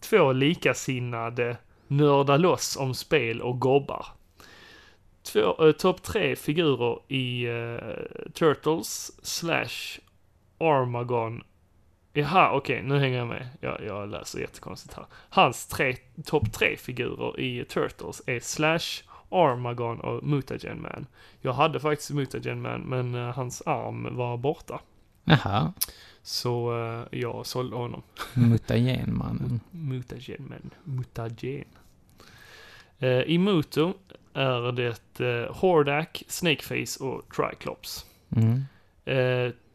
Två 0.00 0.32
likasinnade 0.32 1.56
nördar 1.88 2.38
loss 2.38 2.76
om 2.76 2.94
spel 2.94 3.40
och 3.40 3.60
gobbar. 3.60 4.06
Två, 5.22 5.66
eh, 5.66 5.72
topp 5.72 6.02
tre 6.02 6.36
figurer 6.36 6.98
i 7.08 7.44
eh, 7.44 8.30
Turtles 8.32 9.12
slash 9.22 10.00
Armagon. 10.58 11.42
Jaha, 12.12 12.52
okej, 12.52 12.82
nu 12.82 12.98
hänger 12.98 13.18
jag 13.18 13.28
med. 13.28 13.48
Jag, 13.60 13.84
jag 13.84 14.08
läser 14.08 14.38
jättekonstigt 14.40 14.94
här. 14.94 15.06
Hans 15.28 15.66
tre, 15.66 15.96
topp 16.24 16.52
tre 16.52 16.76
figurer 16.76 17.40
i 17.40 17.64
Turtles 17.64 18.22
är 18.26 18.40
Slash, 18.40 19.02
Armagon 19.30 20.00
och 20.00 20.24
Mutagen 20.24 20.82
Man. 20.82 21.06
Jag 21.40 21.52
hade 21.52 21.80
faktiskt 21.80 22.10
Mutagen 22.10 22.62
Man, 22.62 22.80
men 22.80 23.14
eh, 23.14 23.34
hans 23.34 23.62
arm 23.66 24.16
var 24.16 24.36
borta. 24.36 24.80
Jaha. 25.24 25.72
Så 26.22 26.82
eh, 26.84 27.18
jag 27.20 27.46
sålde 27.46 27.76
honom. 27.76 28.02
Mutagenmannen. 28.34 29.60
Mutagen 29.70 30.46
Man. 30.48 30.70
Mutagen. 30.84 31.64
Eh, 32.98 33.20
I 33.20 33.38
Muto 33.38 33.94
är 34.34 34.72
det 34.72 35.20
eh, 35.20 35.54
Hordak, 35.54 36.22
Snakeface 36.28 37.04
och 37.04 37.34
Triclops. 37.36 38.06
Mm. 38.36 38.64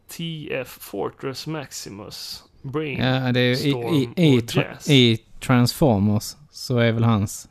Eh, 0.08 0.12
TF 0.16 0.68
Fortress 0.68 1.46
Maximus, 1.46 2.44
Brain, 2.62 2.98
Ja, 2.98 3.32
det 3.32 3.40
är 3.40 3.66
i, 3.66 4.08
i, 4.16 4.36
i, 4.36 4.40
tra, 4.40 4.62
Jazz. 4.62 4.90
i 4.90 5.18
Transformers 5.40 6.36
så 6.50 6.78
är 6.78 6.92
väl 6.92 7.04
hans 7.04 7.48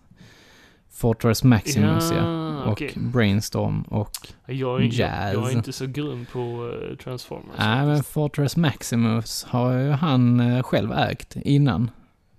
Fortress 0.92 1.44
Maximus 1.44 2.12
ja. 2.12 2.18
Ja, 2.18 2.64
Och 2.64 2.72
okej. 2.72 2.92
Brainstorm 2.96 3.82
och 3.82 4.18
jag, 4.46 4.82
är, 4.82 4.86
Jazz. 4.86 5.34
jag 5.34 5.52
är 5.52 5.58
inte 5.58 5.74
så 5.74 5.86
grym 5.86 6.26
på 6.32 6.74
eh, 6.92 6.98
Transformers. 6.98 7.56
Nej, 7.60 7.86
men 7.86 8.04
Fortress 8.04 8.58
Maximus 8.58 9.44
har 9.44 9.74
ju 9.74 9.90
han 9.90 10.40
eh, 10.40 10.64
själv 10.64 10.92
ägt 10.92 11.36
innan. 11.36 11.92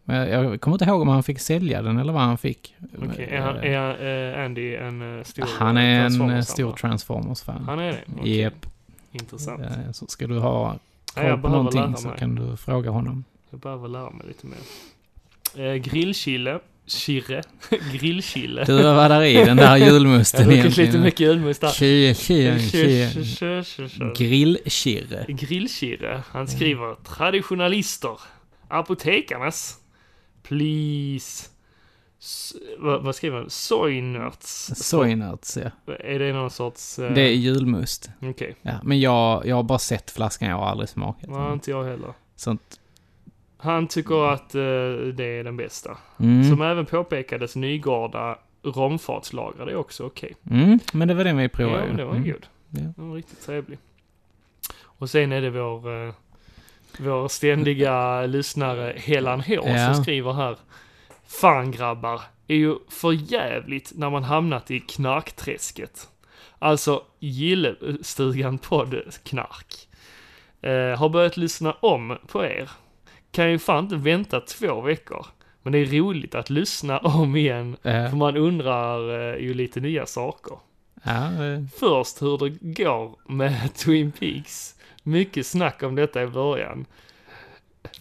Jag, 0.08 0.60
kommer 0.60 0.74
inte 0.74 0.84
ihåg 0.84 1.00
om 1.00 1.08
han 1.08 1.22
fick 1.22 1.38
sälja 1.38 1.82
den 1.82 1.98
eller 1.98 2.12
vad 2.12 2.22
han 2.22 2.38
fick. 2.38 2.74
Är, 3.18 3.40
han, 3.40 3.56
är 3.56 4.38
eh, 4.38 4.44
Andy 4.44 4.74
en 4.74 5.18
eh, 5.18 5.24
stor 5.24 5.48
Han 5.58 5.76
är 5.76 6.06
en 6.06 6.30
eh, 6.30 6.40
stor 6.40 6.72
Transformers-fan. 6.72 7.64
Han 7.64 7.78
är 7.78 7.92
det? 7.92 7.98
Okej. 8.20 8.40
Japp. 8.40 8.66
Intressant. 9.20 9.60
Eh, 9.60 9.92
Så 9.92 10.06
ska 10.06 10.26
du 10.26 10.38
ha 10.38 10.78
Ja, 11.14 11.22
koll 11.22 11.30
på 11.30 11.36
behöver 11.36 11.48
någonting 11.72 11.96
så 11.96 12.08
kan 12.08 12.34
du 12.34 12.56
fråga 12.56 12.90
honom. 12.90 13.24
Jag 13.50 13.60
behöver 13.60 13.88
lära 13.88 14.10
mig 14.10 14.26
lite 14.26 14.46
mer. 14.46 14.58
Eh, 15.66 15.74
grillchille. 15.74 16.60
Chirre. 16.88 17.42
Grillchille. 17.92 18.64
Du, 18.64 18.82
vad 18.82 19.10
där 19.10 19.22
i 19.22 19.34
den 19.34 19.56
där 19.56 19.76
julmusten 19.76 20.40
druckit 20.44 20.58
egentligen? 20.58 20.90
lite 20.90 21.02
mycket 21.04 21.20
julmust 21.20 21.60
där. 21.60 21.78
Grillkirre. 21.78 22.58
Grillkirre. 25.34 26.22
Han 26.28 26.48
skriver 26.48 26.94
traditionalister. 26.94 28.20
Apotekarnas. 28.68 29.76
Please. 30.42 31.48
Vad, 32.78 33.02
vad 33.02 33.14
skriver 33.14 33.36
han? 33.38 33.50
Soynörts. 33.50 34.70
Soynörts, 34.74 35.56
ja. 35.56 35.94
Är 35.94 36.18
det 36.18 36.32
någon 36.32 36.50
sorts... 36.50 36.98
eh, 36.98 37.12
Det 37.12 37.20
är 37.20 37.32
julmust. 37.32 38.10
Okej. 38.22 38.56
Ja, 38.62 38.72
men 38.82 39.00
jag, 39.00 39.46
jag 39.46 39.56
har 39.56 39.62
bara 39.62 39.78
sett 39.78 40.10
flaskan, 40.10 40.48
jag 40.48 40.56
har 40.56 40.66
aldrig 40.66 40.88
smakat 40.88 41.30
Nej, 41.30 41.38
den. 41.44 41.52
inte 41.52 41.70
jag 41.70 41.84
heller. 41.84 42.12
Sånt. 42.36 42.80
Han 43.58 43.88
tycker 43.88 44.32
att 44.32 44.54
eh, 44.54 44.60
det 45.14 45.24
är 45.38 45.44
den 45.44 45.56
bästa. 45.56 45.96
Mm. 46.20 46.50
Som 46.50 46.62
även 46.62 46.86
påpekades, 46.86 47.56
Nygårda 47.56 48.38
romfatslagrade 48.62 49.72
är 49.72 49.76
också 49.76 50.04
okej. 50.06 50.34
Mm, 50.50 50.78
men 50.92 51.08
det 51.08 51.14
var 51.14 51.24
den 51.24 51.36
vi 51.36 51.48
provade. 51.48 51.78
Ja, 51.80 51.86
men 51.86 51.96
det 51.96 52.04
var 52.04 52.12
Mm. 52.14 52.24
god. 52.24 52.46
Ja. 52.70 52.80
Den 52.96 53.08
var 53.08 53.16
riktigt 53.16 53.46
trevlig. 53.46 53.78
Och 54.82 55.10
sen 55.10 55.32
är 55.32 55.40
det 55.40 55.50
vår, 55.50 56.06
eh, 56.06 56.12
vår 56.98 57.28
ständiga 57.28 58.22
lyssnare 58.26 58.94
Helan 58.96 59.40
H 59.40 59.54
Ja. 59.54 59.94
som 59.94 60.02
skriver 60.02 60.32
här. 60.32 60.56
Fan 61.26 61.70
grabbar, 61.70 62.20
är 62.48 62.56
ju 62.56 62.74
för 62.88 63.12
jävligt 63.12 63.92
när 63.94 64.10
man 64.10 64.24
hamnat 64.24 64.70
i 64.70 64.80
knarkträsket. 64.80 66.08
Alltså 66.58 67.02
Gillestugan 67.20 68.58
podd 68.58 68.94
knark. 69.24 69.88
Eh, 70.62 70.98
har 70.98 71.08
börjat 71.08 71.36
lyssna 71.36 71.72
om 71.72 72.18
på 72.26 72.44
er. 72.44 72.70
Kan 73.32 73.50
ju 73.50 73.58
fan 73.58 73.84
inte 73.84 73.96
vänta 73.96 74.40
två 74.40 74.80
veckor. 74.80 75.26
Men 75.62 75.72
det 75.72 75.78
är 75.78 75.86
roligt 75.86 76.34
att 76.34 76.50
lyssna 76.50 76.98
om 76.98 77.36
igen, 77.36 77.76
Ja. 77.82 77.90
för 78.10 78.16
man 78.16 78.36
undrar 78.36 79.20
eh, 79.34 79.42
ju 79.42 79.54
lite 79.54 79.80
nya 79.80 80.06
saker. 80.06 80.58
Ja, 81.02 81.44
eh, 81.44 81.62
Först 81.78 82.22
hur 82.22 82.38
det 82.38 82.82
går 82.84 83.32
med 83.32 83.74
Twin 83.74 84.12
Peaks. 84.12 84.74
Mycket 85.02 85.46
snack 85.46 85.82
om 85.82 85.94
detta 85.94 86.22
i 86.22 86.26
början. 86.26 86.86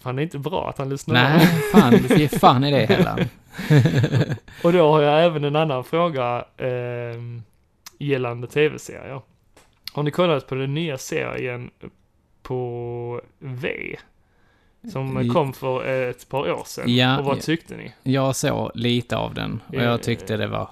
Fan, 0.02 0.16
det 0.16 0.22
är 0.22 0.24
inte 0.24 0.38
bra 0.38 0.68
att 0.70 0.78
han 0.78 0.88
lyssnar 0.88 1.14
Nej, 1.14 1.46
fan, 1.72 1.92
du 2.08 2.16
ge 2.16 2.28
fan 2.28 2.64
i 2.64 2.70
det 2.70 2.86
Helan. 2.86 3.18
Och 4.64 4.72
då 4.72 4.92
har 4.92 5.02
jag 5.02 5.24
även 5.24 5.44
en 5.44 5.56
annan 5.56 5.84
fråga 5.84 6.44
eh, 6.56 6.68
gällande 7.98 8.46
tv-serier. 8.46 9.20
Har 9.92 10.02
ni 10.02 10.10
kollat 10.10 10.46
på 10.46 10.54
den 10.54 10.74
nya 10.74 10.98
serien 10.98 11.70
på 12.42 13.20
V? 13.38 13.96
Som 14.92 15.30
kom 15.34 15.52
för 15.52 15.84
ett 16.10 16.28
par 16.28 16.50
år 16.52 16.62
sedan. 16.66 16.94
Ja, 16.96 17.18
och 17.18 17.24
vad 17.24 17.40
tyckte 17.40 17.76
ni? 17.76 17.92
Jag 18.02 18.36
såg 18.36 18.70
lite 18.74 19.16
av 19.16 19.34
den 19.34 19.60
och 19.68 19.74
Eh, 19.74 19.84
jag 19.84 20.02
tyckte 20.02 20.36
det 20.36 20.46
var... 20.46 20.68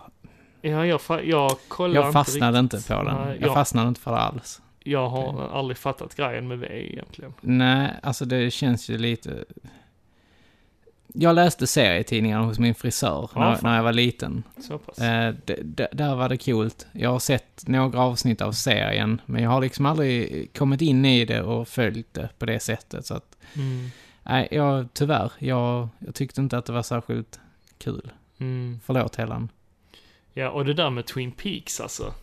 Ja, 0.61 0.87
jag, 0.87 1.01
fa- 1.01 1.23
jag 1.25 1.53
kollade 1.69 2.07
Jag 2.07 2.13
fastnade 2.13 2.59
inte 2.59 2.77
riktigt. 2.77 2.97
på 2.97 3.03
den. 3.03 3.15
Nej, 3.17 3.37
Jag 3.41 3.49
jag, 3.49 3.55
fastnade 3.55 3.89
inte 3.89 4.01
för 4.01 4.11
det 4.11 4.19
alls. 4.19 4.61
Jag 4.85 5.09
har 5.09 5.49
aldrig 5.49 5.77
fattat 5.77 6.15
grejen 6.15 6.49
med 6.49 6.59
V 6.59 6.67
egentligen. 6.93 7.35
Nej, 7.41 7.91
alltså 8.03 8.25
det 8.25 8.51
känns 8.51 8.89
ju 8.91 8.99
lite... 8.99 9.45
jag 11.07 11.35
läste 11.35 11.67
serietidningar 11.67 12.41
hos 12.41 12.59
min 12.59 12.75
frisör 12.75 13.31
Ja, 13.35 13.41
när, 13.41 13.63
när 13.63 13.77
jag 13.77 13.83
var 13.83 13.93
liten. 13.93 14.43
Så 14.61 14.79
pass. 14.79 14.99
Eh, 14.99 15.35
där 15.93 16.15
var 16.15 16.29
det 16.29 16.39
coolt. 16.39 16.87
Jag 16.93 17.11
har 17.11 17.19
sett 17.19 17.69
några 17.69 18.01
avsnitt 18.01 18.41
av 18.41 18.53
serien, 18.53 19.21
men 19.27 19.43
jag 19.43 19.51
har 19.51 19.61
liksom 19.61 19.87
aldrig 19.87 20.51
kommit 20.59 20.81
in 20.81 21.05
i 21.05 21.25
det 21.25 21.43
och 21.43 21.69
följt 21.69 22.15
det 22.15 22.29
på 22.39 22.47
det 22.47 22.61
sättet. 22.61 23.07
Så 23.07 23.15
att, 23.15 23.37
Mm. 23.57 23.89
nej, 24.23 24.49
jag, 24.51 24.89
tyvärr, 24.93 25.33
jag, 25.39 25.89
jag 25.99 26.15
tyckte 26.15 26.41
inte 26.41 26.59
att 26.59 26.67
det 26.67 26.73
var 26.73 26.83
särskilt 26.83 27.41
kul. 27.79 28.11
Mm. 28.39 28.81
Förlåt 28.85 29.17
Helan. 29.17 29.49
Ja, 30.33 30.51
och 30.51 30.65
det 30.65 30.75
där 30.75 30.91
med 30.91 31.07
Twin 31.07 31.33
Peaks 31.33 31.81
alltså. 31.81 32.15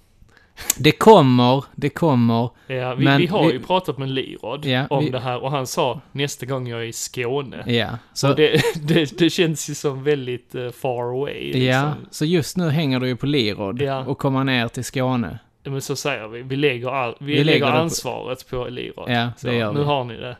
Det 0.77 0.91
kommer, 0.91 1.63
det 1.75 1.89
kommer. 1.89 2.49
Ja, 2.67 2.95
vi, 2.95 3.05
men 3.05 3.17
vi 3.21 3.27
har 3.27 3.51
ju 3.51 3.59
pratat 3.59 3.97
med 3.97 4.09
Lirod 4.09 4.65
Ja, 4.65 4.85
om 4.89 5.03
vi- 5.03 5.09
det 5.09 5.19
här 5.19 5.43
och 5.43 5.51
han 5.51 5.67
sa 5.67 6.01
nästa 6.11 6.45
gång 6.45 6.67
jag 6.67 6.79
är 6.81 6.85
i 6.85 6.93
Skåne. 6.93 7.63
Ja, 7.67 7.89
så- 8.13 8.33
det, 8.33 8.61
det, 8.87 9.17
det 9.17 9.29
känns 9.29 9.69
ju 9.69 9.75
som 9.75 10.03
väldigt 10.03 10.55
eh, 10.55 10.69
far 10.69 11.03
away. 11.03 11.43
Liksom. 11.43 11.61
Ja, 11.61 11.93
så 12.11 12.25
just 12.25 12.57
nu 12.57 12.69
hänger 12.69 12.99
du 12.99 13.07
ju 13.07 13.15
på 13.15 13.25
Lirod 13.25 13.81
Ja. 13.81 14.05
och 14.05 14.17
kommer 14.17 14.43
ner 14.43 14.67
till 14.67 14.83
Skåne. 14.83 15.39
Ja, 15.63 15.71
Men 15.71 15.81
så 15.81 15.95
säger 15.95 16.27
vi. 16.27 16.41
Vi 16.41 16.55
lägger, 16.55 16.87
all, 16.89 17.15
vi 17.19 17.25
Vi 17.25 17.31
lägger, 17.31 17.45
lägger 17.45 17.65
det 17.65 17.71
på- 17.71 17.77
ansvaret 17.77 18.49
på 18.49 18.67
Lirod. 18.69 19.09
Ja, 19.11 19.29
så, 19.37 19.47
det 19.47 19.55
gör 19.55 19.73
Nu 19.73 19.79
vi. 19.79 19.85
har 19.85 20.03
ni 20.03 20.17
det. 20.17 20.37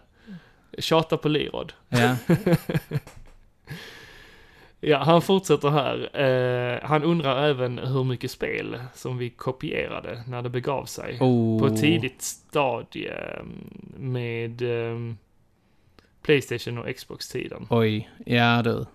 Tjata 0.79 1.17
på 1.17 1.29
Lirod. 1.29 1.73
Ja. 1.89 2.15
ja, 4.81 4.97
han 4.97 5.21
fortsätter 5.21 5.69
här. 5.69 6.19
Eh, 6.21 6.79
han 6.83 7.03
undrar 7.03 7.49
även 7.49 7.77
hur 7.77 8.03
mycket 8.03 8.31
spel 8.31 8.79
som 8.93 9.17
vi 9.17 9.29
kopierade 9.29 10.23
när 10.27 10.41
det 10.41 10.49
begav 10.49 10.85
sig. 10.85 11.17
Oh. 11.19 11.59
På 11.59 11.67
ett 11.67 11.81
tidigt 11.81 12.21
stadie 12.21 13.13
mm, 13.13 13.69
med 13.97 14.61
eh, 14.61 15.15
Playstation 16.21 16.77
och 16.77 16.95
Xbox-tiden. 16.95 17.67
Oj, 17.69 18.09
ja 18.25 18.61
du. 18.61 18.85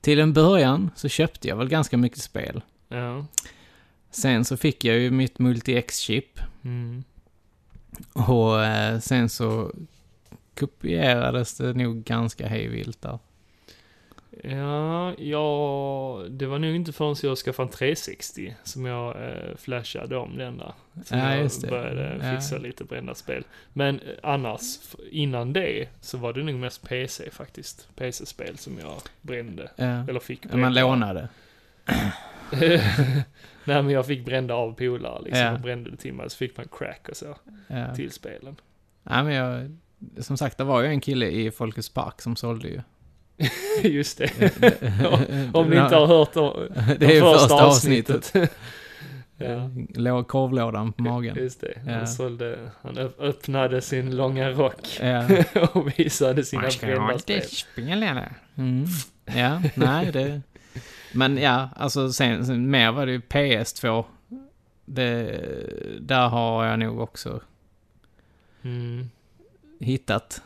Till 0.00 0.20
en 0.20 0.32
början 0.32 0.90
så 0.96 1.08
köpte 1.08 1.48
jag 1.48 1.56
väl 1.56 1.68
ganska 1.68 1.96
mycket 1.96 2.18
spel. 2.18 2.62
Ja. 2.88 3.26
Sen 4.10 4.44
så 4.44 4.56
fick 4.56 4.84
jag 4.84 4.98
ju 4.98 5.10
mitt 5.10 5.38
Multi-X-chip. 5.38 6.40
Mm. 6.64 7.04
Och 8.12 8.64
eh, 8.64 8.98
sen 8.98 9.28
så 9.28 9.72
kopierades 10.54 11.56
det 11.56 11.72
nog 11.72 12.04
ganska 12.04 12.48
hejvilt 12.48 13.02
där. 13.02 13.18
Ja, 14.42 15.14
ja, 15.18 16.24
det 16.30 16.46
var 16.46 16.58
nog 16.58 16.74
inte 16.76 16.92
förrän 16.92 17.16
jag 17.22 17.38
skaffade 17.38 17.66
en 17.66 17.72
360 17.72 18.54
som 18.64 18.84
jag 18.86 19.16
eh, 19.28 19.56
flashade 19.56 20.16
om 20.16 20.38
den 20.38 20.58
där. 20.58 20.72
Som 21.04 21.18
Ja, 21.18 21.30
jag 21.34 21.42
just 21.42 21.62
det. 21.62 21.68
började 21.68 22.20
Ja. 22.22 22.34
fixa 22.34 22.58
lite 22.58 22.84
brända 22.84 23.14
spel. 23.14 23.44
Men 23.72 24.00
eh, 24.00 24.06
annars, 24.22 24.62
innan 25.10 25.52
det, 25.52 25.88
så 26.00 26.18
var 26.18 26.32
det 26.32 26.42
nog 26.42 26.54
mest 26.54 26.88
PC 26.88 27.30
faktiskt. 27.30 27.88
PC-spel 27.96 28.58
som 28.58 28.78
jag 28.78 28.94
brände. 29.22 29.70
Ja. 29.76 29.84
Eller 30.08 30.20
fick 30.20 30.40
Ja, 30.44 30.48
man 30.56 30.60
brända. 30.60 30.80
lånade. 30.80 31.28
Nej 33.64 33.82
men 33.82 33.90
jag 33.90 34.06
fick 34.06 34.24
brända 34.24 34.54
av 34.54 34.72
polare 34.72 35.22
liksom 35.22 35.40
Ja. 35.40 35.52
och 35.52 35.60
brände 35.60 35.90
det 35.90 35.96
till 35.96 36.14
mig. 36.14 36.30
Så 36.30 36.36
fick 36.36 36.56
man 36.56 36.66
crack 36.78 37.08
och 37.10 37.16
så. 37.16 37.36
Ja. 37.66 37.94
Till 37.94 38.10
spelen. 38.12 38.56
Ja, 39.02 39.22
men 39.22 39.32
jag... 39.34 39.76
Som 40.18 40.36
sagt, 40.36 40.58
det 40.58 40.64
var 40.64 40.82
ju 40.82 40.88
en 40.88 41.00
kille 41.00 41.26
i 41.26 41.50
Folkets 41.50 41.88
Park 41.88 42.20
som 42.22 42.36
sålde 42.36 42.68
ju. 42.68 42.80
Just 43.82 44.18
det. 44.18 44.30
Om 45.52 45.68
ni 45.70 45.76
inte 45.76 45.96
har 45.96 46.06
hört 46.06 46.36
om, 46.36 46.68
Det 46.98 47.16
är 47.16 47.20
första 47.20 47.38
första 47.38 47.64
avsnittet. 47.66 48.32
Ja. 49.40 49.70
Låg 49.94 50.28
korvlådan 50.28 50.92
på 50.92 51.02
magen. 51.02 51.36
Just 51.36 51.60
det. 51.60 51.72
Ja. 51.86 51.92
Han, 51.92 52.08
sålde, 52.08 52.58
han 52.82 52.98
öpp- 52.98 53.20
öppnade 53.20 53.80
sin 53.80 54.16
långa 54.16 54.50
rock 54.50 54.98
Ja. 55.00 55.24
och 55.72 55.98
visade 55.98 56.44
sina 56.44 56.62
brända 56.80 57.12
det 57.12 57.18
spel. 57.18 57.42
spelare. 57.42 58.34
Mm. 58.56 58.84
Ja, 59.24 59.62
nej 59.74 60.12
det... 60.12 60.40
Men 61.12 61.38
ja, 61.38 61.68
alltså 61.76 62.12
sen, 62.12 62.46
sen 62.46 62.70
mer 62.70 62.92
var 62.92 63.06
det 63.06 63.12
ju 63.12 63.18
PS2. 63.20 64.04
Det, 64.84 65.40
där 66.00 66.28
har 66.28 66.64
jag 66.66 66.78
nog 66.78 67.00
också 67.00 67.40
Mm. 68.64 69.10
hittat 69.80 70.42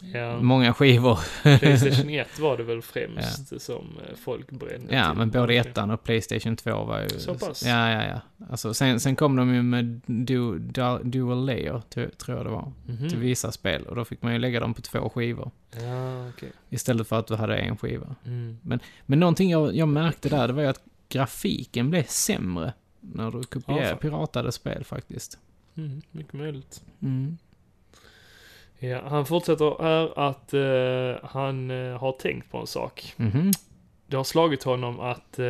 Ja. 0.00 0.40
många 0.40 0.74
skivor. 0.74 1.18
Playstation 1.58 2.10
1 2.10 2.38
var 2.40 2.56
det 2.56 2.62
väl 2.62 2.82
främst 2.82 3.60
som 3.62 3.84
eh, 4.08 4.16
folk 4.16 4.50
brände 4.50 4.94
Ja, 4.96 5.08
till. 5.10 5.18
men 5.18 5.30
både 5.30 5.54
ettan 5.54 5.90
och 5.90 6.04
Playstation 6.04 6.56
2 6.56 6.84
var 6.84 7.00
ju... 7.00 7.08
Så 7.08 7.34
pass? 7.34 7.62
Ja, 7.66 7.90
ja, 7.90 8.04
ja. 8.08 8.46
Alltså, 8.50 8.74
sen, 8.74 9.00
sen 9.00 9.16
kom 9.16 9.36
de 9.36 9.54
ju 9.54 9.62
med 9.62 10.00
du, 10.06 10.58
du, 10.58 10.98
Dual 11.02 11.46
Layer, 11.46 11.82
tror- 11.88 12.10
jag 12.26 12.46
det 12.46 12.50
var, 12.50 12.72
Mhm. 12.86 13.08
till 13.08 13.18
vissa 13.18 13.52
spel. 13.52 13.82
Och 13.82 13.96
då 13.96 14.04
fick 14.04 14.22
man 14.22 14.32
ju 14.32 14.38
lägga 14.38 14.60
dem 14.60 14.74
på 14.74 14.82
två 14.82 15.08
skivor. 15.08 15.50
Ja, 15.82 16.28
okej. 16.28 16.52
Istället 16.70 17.08
för 17.08 17.18
att 17.18 17.26
du 17.26 17.34
hade 17.34 17.56
en 17.56 17.76
skiva. 17.76 18.14
Mm. 18.24 18.58
Men, 18.62 18.80
men 19.06 19.20
någonting 19.20 19.50
jag, 19.50 19.76
jag 19.76 19.88
märkte 19.88 20.28
där, 20.28 20.46
det 20.46 20.52
var 20.52 20.62
ju 20.62 20.68
att 20.68 20.80
grafiken 21.08 21.90
blev 21.90 22.04
sämre 22.06 22.72
när 23.00 23.30
du 23.30 23.38
Ja, 23.38 23.44
kopierade, 23.50 23.88
fan. 23.88 23.98
piratade 23.98 24.52
spel 24.52 24.84
faktiskt. 24.84 25.38
Mm, 25.76 26.02
mycket 26.10 26.32
möjligt. 26.32 26.82
Mm. 27.02 27.38
Ja, 28.78 29.00
han 29.08 29.26
fortsätter 29.26 29.82
här 29.82 30.18
att 30.18 30.54
eh, 30.54 31.28
han 31.30 31.70
eh, 31.70 31.98
har 31.98 32.12
tänkt 32.12 32.50
på 32.50 32.58
en 32.58 32.66
sak. 32.66 33.14
Mhm. 33.16 33.50
Det 34.06 34.16
har 34.16 34.24
slagit 34.24 34.62
honom 34.62 35.00
att 35.00 35.38
eh, 35.38 35.46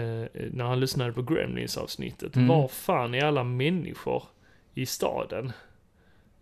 eh, 0.00 0.26
när 0.52 0.64
han 0.64 0.80
lyssnade 0.80 1.12
på 1.12 1.22
Gremlins-avsnittet, 1.22 2.36
Mm. 2.36 2.48
var 2.48 2.68
fan 2.68 3.14
är 3.14 3.24
alla 3.24 3.44
människor 3.44 4.22
i 4.74 4.86
staden? 4.86 5.52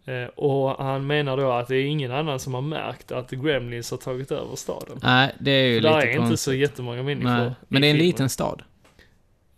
Eh, 0.05 0.25
och 0.25 0.71
han 0.85 1.07
menar 1.07 1.37
då 1.37 1.51
att 1.53 1.69
det 1.69 1.77
är 1.77 1.85
ingen 1.87 2.13
annan 2.13 2.39
som 2.41 2.55
har 2.55 2.61
märkt 2.63 3.13
att 3.13 3.31
Gremlins 3.31 3.91
har 3.91 3.99
tagit 3.99 4.31
över 4.33 4.57
staden. 4.57 4.99
Nej, 5.03 5.35
det 5.41 5.51
är 5.51 5.67
ju 5.67 5.81
För 5.81 5.89
där 5.89 5.97
lite 5.97 6.07
är 6.07 6.11
inte 6.11 6.19
konstigt. 6.19 6.41
så 6.41 6.55
jättemånga 6.55 7.03
människor 7.03 7.31
Nej, 7.31 7.53
men 7.69 7.83
det 7.83 7.87
är 7.89 7.91
en 7.91 7.95
filmen. 7.97 8.07
liten 8.07 8.29
stad. 8.29 8.63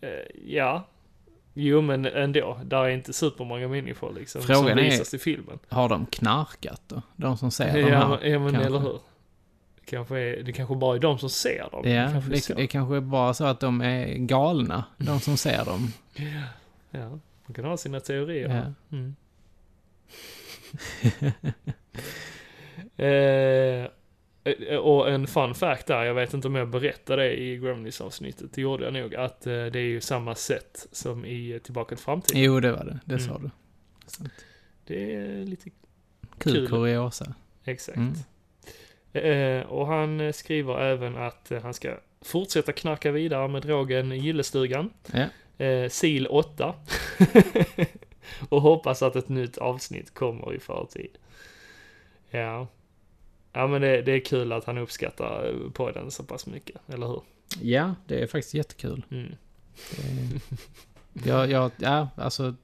Eh, 0.00 0.08
ja. 0.46 0.86
Jo 1.54 1.80
men 1.80 2.06
ändå, 2.06 2.60
där 2.64 2.84
är 2.84 2.88
inte 2.88 3.12
supermånga 3.12 3.68
människor 3.68 4.12
liksom 4.14 4.42
Frågan 4.42 4.62
som 4.68 4.78
är- 4.78 4.82
visas 4.82 5.14
i 5.14 5.18
filmen. 5.18 5.58
Har 5.68 5.88
de 5.88 6.06
knarkat 6.06 6.82
då? 6.88 7.02
De 7.16 7.36
som 7.36 7.50
ser 7.50 7.72
de 7.72 7.80
Ja, 7.80 7.86
här? 7.98 8.08
men, 8.08 8.30
ja 8.32 8.38
men 8.38 8.50
kanske. 8.52 8.66
eller 8.66 8.78
hur. 8.78 9.00
Det 9.80 9.96
kanske, 9.96 10.18
är, 10.18 10.42
det 10.42 10.52
kanske 10.52 10.74
bara 10.76 10.96
är 10.96 11.00
de 11.00 11.18
som 11.18 11.30
ser 11.30 11.68
dem. 11.72 11.90
Ja, 11.90 12.08
kanske 12.12 12.30
är 12.30 12.54
det, 12.54 12.62
det 12.62 12.66
kanske 12.66 12.96
är 12.96 13.00
bara 13.00 13.34
så 13.34 13.44
att 13.44 13.60
de 13.60 13.80
är 13.80 14.14
galna, 14.14 14.84
de 14.96 15.20
som 15.20 15.36
ser 15.36 15.64
dem. 15.64 15.92
Ja, 16.90 17.08
man 17.46 17.54
kan 17.54 17.64
ha 17.64 17.76
sina 17.76 18.00
teorier. 18.00 18.48
Ja. 18.90 18.96
Mm. 18.96 19.16
eh, 23.84 23.90
och 24.80 25.10
en 25.10 25.26
fun 25.26 25.54
fact 25.54 25.86
där, 25.86 26.04
jag 26.04 26.14
vet 26.14 26.34
inte 26.34 26.48
om 26.48 26.54
jag 26.54 26.68
berättade 26.68 27.22
det 27.22 27.40
i 27.40 27.56
Gremlins-avsnittet, 27.56 28.52
det 28.52 28.60
gjorde 28.62 28.84
jag 28.84 28.92
nog, 28.92 29.14
att 29.14 29.46
eh, 29.46 29.52
det 29.52 29.78
är 29.78 29.82
ju 29.88 30.00
samma 30.00 30.34
sätt 30.34 30.86
som 30.92 31.24
i 31.24 31.52
eh, 31.52 31.58
Tillbaka 31.58 31.94
till 31.96 32.04
framtiden. 32.04 32.42
Jo, 32.42 32.60
det 32.60 32.72
var 32.72 32.84
det. 32.84 33.00
Det 33.04 33.18
sa 33.18 33.30
Mm. 33.30 33.42
du. 33.42 33.50
Sant. 34.06 34.32
Det 34.86 35.14
är 35.14 35.44
lite 35.44 35.70
Kul, 35.70 36.52
Kul. 36.54 36.68
kuriosa. 36.68 37.34
Exakt. 37.64 37.98
Mm. 37.98 38.14
Eh, 39.12 39.66
och 39.66 39.86
han 39.86 40.20
eh, 40.20 40.32
skriver 40.32 40.80
även 40.80 41.16
att 41.16 41.50
eh, 41.50 41.62
han 41.62 41.74
ska 41.74 41.96
fortsätta 42.22 42.72
knacka 42.72 43.10
vidare 43.10 43.48
med 43.48 43.62
drogen 43.62 44.10
Gillestugan. 44.12 44.90
Ja. 45.12 45.26
Eh, 45.64 45.88
sil 45.98 46.24
8. 46.26 46.74
och 48.48 48.60
hoppas 48.62 49.02
att 49.02 49.16
ett 49.16 49.28
nytt 49.28 49.58
avsnitt 49.58 50.14
kommer 50.14 50.54
i 50.54 50.58
förtid. 50.58 51.10
Ja. 52.30 52.66
Ja 53.52 53.66
men 53.66 53.80
det, 53.80 54.02
det 54.02 54.12
är 54.12 54.24
kul 54.24 54.52
att 54.52 54.64
han 54.64 54.78
uppskattar 54.78 55.48
eh, 55.48 55.70
podden 55.70 56.10
så 56.10 56.22
pass 56.22 56.46
mycket, 56.46 56.76
eller 56.88 57.06
hur? 57.06 57.22
Ja, 57.62 57.94
det 58.06 58.22
är 58.22 58.26
faktiskt 58.26 58.54
jättekul. 58.54 59.04
Mm. 59.10 59.32
Ja, 61.12 61.46
ja, 61.46 61.70
ja, 61.76 62.08
alltså, 62.16 62.54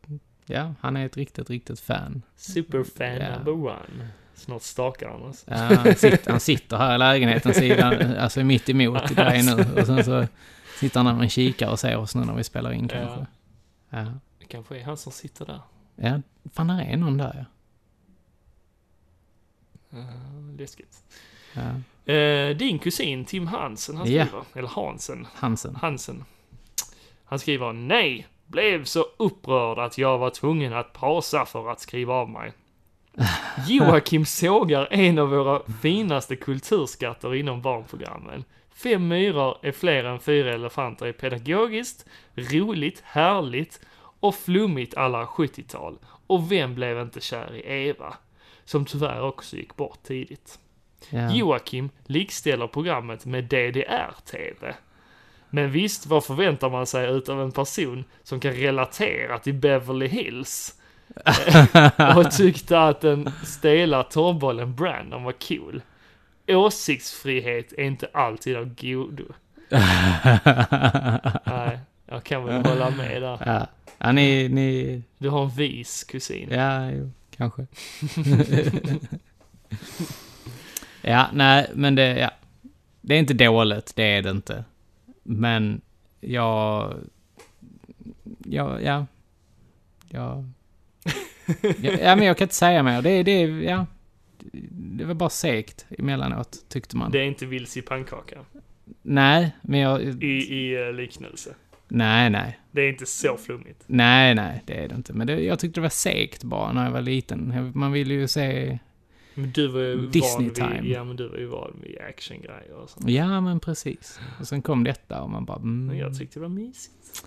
ja, 0.47 0.75
han 0.81 0.97
är 0.97 1.07
ett 1.07 1.17
riktigt, 1.17 1.51
riktigt 1.51 1.81
fan. 1.81 2.23
Superfan 2.37 3.07
Ja. 3.17 3.37
number 3.37 3.53
one. 3.53 4.09
Snart 4.35 4.63
stakar 4.63 5.09
han 5.09 5.23
oss. 5.23 5.45
Ja, 5.49 5.55
han, 5.57 5.95
sitter, 5.95 6.31
han 6.31 6.41
sitter 6.41 6.77
här 6.77 6.95
i 6.95 6.99
lägenheten, 6.99 7.55
sidan, 7.55 8.17
alltså 8.17 8.45
mitt 8.45 8.69
emot 8.69 9.17
dig 9.17 9.43
nu. 9.43 9.81
Och 9.81 9.87
sen 9.87 10.05
så 10.05 10.27
sitter 10.81 10.99
han 11.01 11.07
där 11.07 11.13
med 11.15 11.23
en 11.23 11.29
kikare 11.31 11.71
och 11.71 11.79
ser 11.81 11.97
oss 11.97 12.15
nu 12.15 12.25
när 12.25 12.35
vi 12.35 12.45
spelar 12.45 12.73
in 12.73 12.89
kanske. 12.89 13.27
Ja. 13.91 14.05
Det 14.39 14.45
kanske 14.49 14.79
är 14.81 14.85
han 14.85 14.97
som 14.97 15.13
sitter 15.13 15.47
där. 15.47 15.61
Ja, 15.97 16.21
fan 16.53 16.67
det 16.67 16.83
är 16.85 16.97
någon 16.97 17.17
där 17.17 17.35
ja. 17.39 17.45
Uh, 19.95 20.57
läskigt. 20.59 20.97
ja. 21.53 22.13
Eh, 22.13 22.57
din 22.57 22.79
kusin 22.79 23.25
Tim 23.25 23.47
Hansen, 23.47 23.97
han 23.97 24.07
skriver, 24.07 24.43
eller 24.55 24.69
Hansen. 24.69 25.27
Hansen. 25.35 25.77
Hansen. 25.77 26.25
Han 27.25 27.39
skriver 27.39 27.73
nej, 27.73 28.27
blev 28.47 28.85
så 28.85 29.05
upprörd 29.17 29.79
att 29.79 29.99
jag 29.99 30.19
var 30.19 30.31
tvungen 30.31 30.73
att 30.73 30.93
pausa 30.93 31.47
för 31.47 31.71
att 31.71 31.81
skriva 31.81 32.15
av 32.15 32.31
mig. 32.31 32.53
Joakim 33.69 34.27
sågar 34.27 34.89
en 34.91 35.19
av 35.19 35.29
våra 35.29 35.63
finaste 35.83 36.37
kulturskatter 36.37 37.35
inom 37.35 37.63
barnprogrammen. 37.63 38.45
Fem 38.75 39.09
myror 39.09 39.59
är 39.63 39.73
fler 39.73 40.05
än 40.05 40.21
fyra 40.21 40.55
elefanter 40.55 41.07
är 41.07 41.13
pedagogiskt, 41.13 42.07
roligt, 42.35 43.03
härligt 43.05 43.81
och 44.21 44.35
flummigt 44.35 44.97
alla 44.97 45.25
70-tal. 45.25 45.99
Och 46.27 46.53
vem 46.53 46.75
blev 46.75 47.01
inte 47.01 47.21
kär 47.21 47.55
i 47.55 47.89
Eva? 47.89 48.17
Som 48.67 48.85
tyvärr 48.85 49.23
också 49.23 49.57
gick 49.57 49.77
bort 49.77 50.03
tidigt. 50.03 50.59
Ja. 51.11 51.31
Joakim 51.31 51.91
likställer 52.05 52.67
programmet 52.67 53.27
med 53.27 53.45
DDR-TV. 53.45 54.75
Men 55.51 55.71
visst, 55.71 56.07
vad 56.07 56.25
förväntar 56.25 56.71
man 56.71 56.87
sig 56.87 57.11
utav 57.11 57.43
en 57.43 57.53
person 57.53 58.05
som 58.23 58.41
kan 58.41 58.53
relatera 58.53 59.39
till 59.39 59.55
Beverly 59.55 60.07
Hills? 60.07 60.75
Och 62.17 62.31
tyckte 62.31 62.81
att 62.81 63.01
den 63.01 63.31
stela 63.45 64.03
torrbollen 64.03 64.75
Brandon 64.75 65.25
var 65.25 65.35
cool. 65.49 65.83
Åsiktsfrihet 66.49 67.73
är 67.73 67.85
inte 67.85 68.09
alltid 68.13 68.57
av 68.57 68.75
godo. 68.75 69.25
Nej, 71.45 71.79
jag 72.07 72.25
kan 72.25 72.45
väl 72.45 72.67
hålla 72.67 72.91
med 72.91 73.23
där. 73.23 73.43
Ja, 73.47 73.67
ja 73.99 74.13
ni, 74.13 74.49
ni... 74.49 75.03
Du 75.19 75.29
har 75.29 75.43
en 75.43 75.51
vis 75.51 76.05
kusin. 76.05 76.49
Ja, 76.51 76.91
jo, 76.91 77.11
kanske. 77.37 77.67
ja, 81.03 81.29
nej, 81.33 81.71
men 81.75 81.95
det, 81.95 82.19
ja. 82.19 82.31
Det 83.01 83.15
är 83.15 83.19
inte 83.19 83.35
dåligt, 83.35 83.97
det 83.97 84.03
är 84.03 84.23
det 84.23 84.31
inte. 84.31 84.65
Men 85.23 85.81
jag... 86.21 86.95
Ja, 88.45 88.81
ja. 88.81 89.07
Ja. 90.09 90.45
ja, 91.83 91.93
ja 92.01 92.17
men 92.17 92.23
jag 92.23 92.39
kan 92.39 92.45
inte 92.45 92.55
säga 92.55 92.83
mer. 92.83 93.03
Det, 93.03 93.23
det, 93.23 93.41
ja. 93.43 93.87
Det 94.71 95.05
var 95.05 95.15
bara 95.15 95.31
segt 95.31 95.87
emellanåt, 95.99 96.65
tyckte 96.69 96.97
man. 96.97 97.11
Det 97.11 97.19
är 97.19 97.25
inte 97.25 97.47
vilse 97.47 97.79
i 97.79 97.83
pannkaka. 97.83 98.45
Nej, 99.03 99.57
men 99.63 99.81
jag... 99.81 100.03
I, 100.03 100.27
i 100.27 100.87
eh, 100.87 100.93
liknelse. 100.93 101.55
Nej, 101.89 102.31
nej. 102.31 102.61
Det 102.71 102.81
är 102.83 102.89
inte 102.89 103.07
så 103.07 103.37
flummigt. 103.37 103.85
Nej, 103.87 104.35
nej, 104.35 104.63
det 104.67 104.85
är 104.85 104.89
det 104.89 104.95
inte. 104.95 105.13
Men 105.13 105.27
det, 105.27 105.41
jag 105.41 105.59
tyckte 105.59 105.81
det 105.81 105.83
var 105.83 105.89
segt 105.89 106.45
bara 106.45 106.73
när 106.73 106.85
jag 106.85 106.91
var 106.93 107.01
liten. 107.03 107.71
Man 107.75 107.93
ville 107.93 108.15
ju 108.15 108.29
se 108.29 108.79
Men 109.35 109.51
du 109.53 109.69
var 109.69 109.81
ju 109.81 110.07
Disney 110.07 110.47
van 110.47 110.55
time. 110.55 110.81
vid, 110.83 110.91
ja 110.91 111.05
men 111.05 111.17
du 111.17 111.29
var 111.29 111.39
ju 111.39 111.47
van 111.47 111.77
vid 111.83 111.99
actiongrejer 112.01 112.73
och 112.73 112.91
sånt. 112.91 113.09
Ja, 113.11 113.41
men 113.41 113.61
precis. 113.61 114.21
Och 114.41 114.49
sen 114.49 114.63
kom 114.63 114.85
detta 114.85 115.23
och 115.23 115.31
man 115.31 115.45
bara... 115.45 115.57
Mm, 115.57 115.87
Men 115.87 115.99
jag 115.99 116.19
tyckte 116.19 116.37
det 116.39 116.43
var 116.43 116.49
mysigt. 116.49 117.27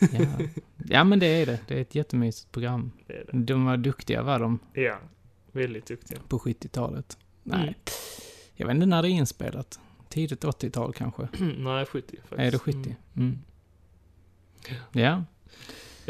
ja. 0.00 0.26
ja, 0.88 1.04
men 1.04 1.18
det 1.18 1.26
är 1.26 1.46
det. 1.46 1.58
Det 1.68 1.74
är 1.76 1.80
ett 1.80 1.94
jättemysigt 1.94 2.52
program. 2.52 2.92
Det 3.06 3.12
är 3.14 3.24
De 3.32 3.64
var 3.64 3.76
duktiga 3.76 4.22
var 4.22 4.38
de 4.38 4.58
Ja, 4.74 4.98
väldigt 5.52 5.86
duktiga. 5.86 6.18
på 6.28 6.38
70-talet. 6.38 7.18
Nej. 7.42 7.60
Mm. 7.60 7.74
Jag 8.54 8.66
vet 8.66 8.74
inte 8.74 8.86
när 8.86 9.02
det 9.02 9.08
är 9.08 9.10
inspelat. 9.10 9.80
Tidigt 10.08 10.44
80-tal 10.44 10.92
kanske. 10.92 11.28
Nej, 11.58 11.86
70 11.86 12.16
faktiskt. 12.16 12.32
Är 12.40 12.50
det 12.50 12.58
70? 12.58 12.96
Mm. 13.16 13.38
Ja. 14.92 15.24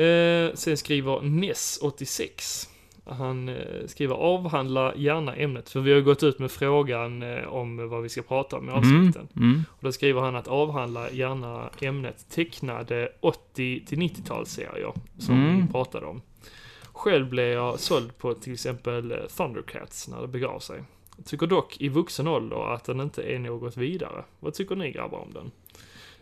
Eh, 0.03 0.55
sen 0.55 0.77
skriver 0.77 1.21
Ness86. 1.21 2.69
Han 3.09 3.49
eh, 3.49 3.87
skriver 3.87 4.15
avhandla 4.15 4.95
gärna 4.97 5.35
ämnet, 5.37 5.71
för 5.71 5.81
vi 5.81 5.93
har 5.93 6.01
gått 6.01 6.23
ut 6.23 6.39
med 6.39 6.51
frågan 6.51 7.23
eh, 7.23 7.45
om 7.49 7.89
vad 7.89 8.03
vi 8.03 8.09
ska 8.09 8.23
prata 8.23 8.57
om 8.57 8.69
i 8.69 8.73
avsnitten. 8.73 9.29
Mm, 9.37 9.49
mm. 9.51 9.65
Och 9.71 9.83
då 9.85 9.93
skriver 9.93 10.21
han 10.21 10.37
att 10.37 10.49
avhandla 10.49 11.11
gärna 11.11 11.71
ämnet 11.81 12.27
tecknade 12.31 13.13
80 13.21 13.85
till 13.87 13.99
90-talsserier 13.99 14.93
som 15.19 15.35
Mm. 15.35 15.67
vi 15.67 15.73
pratade 15.73 16.07
om. 16.07 16.23
Själv 16.93 17.29
blev 17.29 17.47
jag 17.49 17.81
såld 17.81 18.19
på 18.19 18.35
till 18.35 18.53
exempel 18.53 19.13
eh, 19.13 19.19
Thundercats 19.37 20.09
när 20.09 20.21
det 20.21 20.29
begav 20.29 20.59
sig. 20.59 20.83
Jag 21.17 21.27
tycker 21.27 21.47
dock 21.47 21.81
i 21.81 21.89
vuxen 21.89 22.29
ålder 22.29 22.75
att 22.75 22.85
den 22.85 23.01
inte 23.01 23.23
är 23.23 23.39
något 23.39 23.77
vidare. 23.77 24.25
Vad 24.41 24.55
tycker 24.55 24.77
ni 24.77 24.91
grabbar 24.93 25.19
om 25.19 25.33
den? 25.33 25.51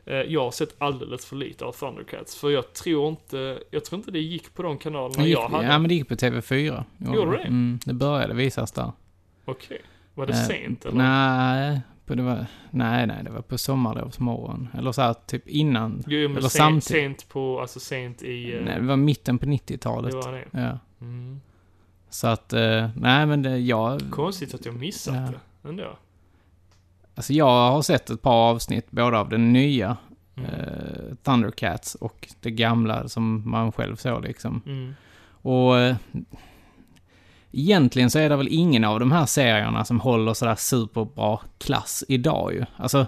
Eh, 0.07 0.15
Jag 0.15 0.45
har 0.45 0.51
sett 0.51 0.75
alldeles 0.79 1.27
för 1.27 1.37
lite 1.37 1.65
av 1.65 1.73
Thundercats, 1.73 2.37
för 2.37 2.51
jag 2.51 2.73
tror 2.73 3.09
inte, 3.09 3.59
jag 3.71 3.85
tror 3.85 3.99
inte 3.99 4.11
det 4.11 4.19
gick 4.21 4.55
på 4.55 4.63
de 4.63 4.79
kanalerna 4.79 5.27
gick, 5.27 5.37
jag 5.39 5.49
hade. 5.49 5.67
ja, 5.67 5.79
men 5.79 5.89
det 5.89 5.95
gick 5.95 6.09
på 6.09 6.15
TV4. 6.15 6.85
Gjorde 6.99 7.31
det? 7.31 7.43
Mm, 7.43 7.79
det 7.85 7.95
började 7.95 8.35
visas 8.35 8.73
där. 8.73 8.93
Okej. 9.45 9.81
Var 10.15 10.27
det 10.27 10.33
Eh, 10.33 10.39
sent 10.47 10.85
eller? 10.85 10.97
Nej, 10.97 11.81
på 12.07 12.15
det 12.15 12.23
var, 12.23 12.47
nej, 12.71 13.07
nej, 13.07 13.25
det 13.25 13.31
var 13.31 13.43
på 13.43 13.59
sommarlovsmorgon. 13.59 14.69
Eller 14.79 14.93
så 14.93 15.03
här, 15.03 15.15
typ 15.27 15.49
innan. 15.49 16.05
Jo, 16.07 16.19
eller 16.31 16.41
sent, 16.41 16.53
samtidigt. 16.53 16.85
sent 16.85 17.29
på, 17.29 17.61
alltså 17.61 17.81
sent 17.81 18.23
i... 18.23 18.55
eh, 18.57 18.65
Nej, 18.65 18.81
det 18.81 18.87
var 18.87 18.97
mitten 18.97 19.39
på 19.39 19.47
90-talet. 19.47 20.11
Det 20.11 20.17
var 20.17 20.33
det? 20.33 20.45
Ja. 20.51 20.79
Mm. 21.01 21.41
Så 22.11 22.27
att, 22.27 22.53
eh, 22.53 22.89
nej 22.97 23.27
men 23.27 23.43
det, 23.43 23.59
jag... 23.59 24.01
Konstigt 24.11 24.55
att 24.55 24.67
jag 24.67 24.75
missat 24.75 25.15
Ja. 25.15 25.33
det 25.63 25.69
ändå. 25.69 25.97
Alltså 27.15 27.33
jag 27.33 27.71
har 27.73 27.83
sett 27.83 28.11
ett 28.11 28.23
par 28.23 28.51
avsnitt, 28.51 28.91
både 28.91 29.19
av 29.19 29.29
den 29.29 29.53
nya 29.53 29.97
Mm. 30.37 30.51
eh, 30.51 31.15
Thundercats 31.23 31.95
och 31.95 32.29
det 32.41 32.51
gamla 32.51 33.09
som 33.09 33.51
man 33.51 33.73
själv 33.73 33.97
såg 33.97 34.23
liksom. 34.25 34.63
Mm. 34.67 34.95
Och 35.43 35.79
eh, 35.79 35.97
egentligen 37.53 38.11
så 38.11 38.19
är 38.19 38.29
det 38.29 38.37
väl 38.37 38.49
ingen 38.51 38.85
av 38.85 39.01
de 39.01 39.13
här 39.13 39.27
serierna 39.27 39.85
som 39.85 40.01
håller 40.01 40.35
sådär 40.35 40.55
superbra 40.55 41.39
klass 41.59 42.05
idag 42.09 42.53
ju. 42.55 42.65
Alltså, 42.77 43.07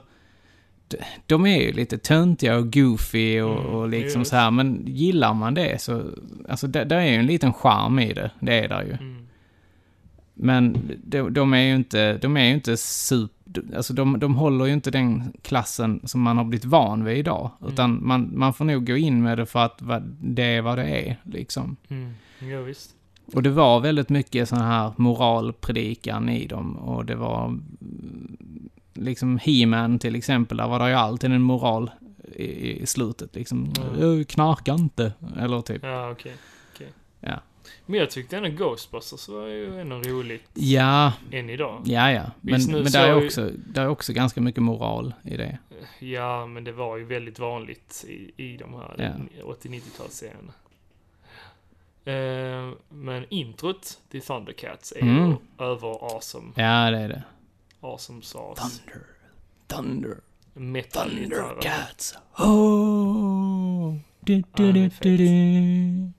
de, 1.26 1.46
är 1.46 1.60
ju 1.62 1.72
lite 1.72 1.98
töntiga 1.98 2.56
och 2.56 2.72
goofy 2.72 3.40
och, 3.40 3.60
Mm, 3.60 3.72
och 3.74 3.88
liksom 3.88 4.20
just. 4.20 4.30
så 4.30 4.36
här, 4.36 4.50
men 4.50 4.82
gillar 4.86 5.34
man 5.34 5.54
det 5.54 5.80
så, 5.82 6.02
alltså 6.48 6.66
det, 6.66 6.84
det 6.84 6.96
är 6.96 7.04
ju 7.06 7.14
en 7.14 7.26
liten 7.26 7.52
charm 7.52 7.98
i 7.98 8.12
det, 8.12 8.30
det 8.40 8.58
är 8.64 8.68
där 8.68 8.82
ju. 8.82 8.92
Mm. 8.92 9.26
Men 10.38 10.90
de, 11.04 11.34
de 11.34 11.54
är 11.54 11.60
ju 11.60 11.74
inte, 11.74 12.18
de 12.18 12.36
är 12.36 12.44
ju 12.44 12.54
inte 12.54 12.76
super, 12.76 13.76
alltså 13.76 13.92
de, 13.92 14.18
de 14.18 14.34
håller 14.34 14.64
ju 14.66 14.72
inte 14.72 14.90
den 14.90 15.32
klassen 15.42 16.00
som 16.04 16.20
man 16.20 16.36
har 16.36 16.44
blivit 16.44 16.64
van 16.64 17.04
vid 17.04 17.16
idag. 17.18 17.50
Mm. 17.60 17.72
Utan 17.72 18.06
man, 18.06 18.30
man 18.38 18.54
får 18.54 18.64
nog 18.64 18.86
gå 18.86 18.96
in 18.96 19.22
med 19.22 19.38
det 19.38 19.46
för 19.46 19.58
att 19.64 19.82
det 20.20 20.42
är 20.42 20.62
vad 20.62 20.78
det 20.78 20.84
är, 20.86 21.16
liksom. 21.24 21.76
Mm. 21.88 22.14
Ja, 22.52 22.60
visst. 22.60 22.90
Och 23.34 23.42
det 23.42 23.50
var 23.50 23.80
väldigt 23.80 24.08
mycket 24.08 24.48
sån 24.48 24.60
här 24.60 24.92
moralpredikan 24.96 26.28
i 26.28 26.46
dem 26.46 26.76
och 26.76 27.04
det 27.04 27.14
var 27.16 27.44
mm, 27.44 28.68
liksom 28.94 29.38
He-Man 29.38 29.98
till 29.98 30.14
exempel, 30.16 30.56
där 30.56 30.68
var 30.68 30.78
det 30.78 30.88
ju 30.88 30.94
alltid 30.94 31.32
en 31.32 31.42
moral 31.42 31.90
i, 32.34 32.82
i 32.82 32.86
slutet 32.86 33.34
liksom. 33.34 33.72
Mm. 33.98 34.18
"Äh, 34.20 34.24
Knarka 34.24 34.72
inte, 34.74 35.12
eller 35.40 35.60
typ. 35.60 35.82
Ja, 35.82 36.10
okej. 36.10 36.34
okej. 36.74 36.88
Ja. 37.20 37.40
Men 37.86 38.00
jag 38.00 38.10
tyckte 38.10 38.36
ändå 38.36 38.48
Ghostbusters 38.48 39.28
var 39.28 39.46
ju 39.46 39.80
ändå 39.80 39.96
roligt. 39.96 40.44
Ja. 40.54 41.12
Än 41.32 41.50
idag. 41.50 41.82
Ja, 41.84 42.10
ja. 42.12 42.22
Men, 42.40 42.54
Visst, 42.54 42.68
men 42.70 42.84
där 42.84 43.08
är 43.08 43.20
ju- 43.20 43.26
också, 43.26 43.50
där 43.56 43.82
är 43.82 43.88
också 43.88 44.12
ganska 44.12 44.40
mycket 44.40 44.62
moral 44.62 45.14
i 45.24 45.36
det. 45.36 45.58
Ja, 45.98 46.46
men 46.46 46.64
det 46.64 46.72
var 46.72 46.96
ju 46.96 47.04
väldigt 47.04 47.38
vanligt 47.38 48.04
i, 48.08 48.30
i 48.44 48.56
de 48.56 48.74
här 48.74 48.94
Ja. 48.98 49.44
80-90-talsserierna. 49.44 50.52
Eh, 52.04 52.72
men 52.88 53.24
introt 53.28 53.98
till 54.10 54.22
Thundercats 54.22 54.92
är 54.96 55.02
Mm. 55.02 55.30
ju 55.30 55.36
över 55.58 56.14
awesome. 56.14 56.52
Ja, 56.54 56.90
det 56.90 56.98
är 56.98 57.08
det. 57.08 57.22
Awesome 57.80 58.22
sauce. 58.22 58.62
Thunder. 58.62 59.06
Thunder. 59.66 60.16
Metal 60.54 61.10
Thundercats. 61.10 62.14
Oh. 62.38 63.94
Du, 64.20 64.42
du, 64.54 64.72
du, 64.72 64.90
du, 65.00 65.16
du. 65.16 66.12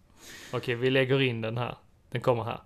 Okej, 0.52 0.76
vi 0.76 0.90
lägger 0.90 1.22
in 1.22 1.42
den 1.42 1.58
här. 1.58 1.76
Den 2.10 2.22
kommer 2.22 2.44
här. 2.44 2.60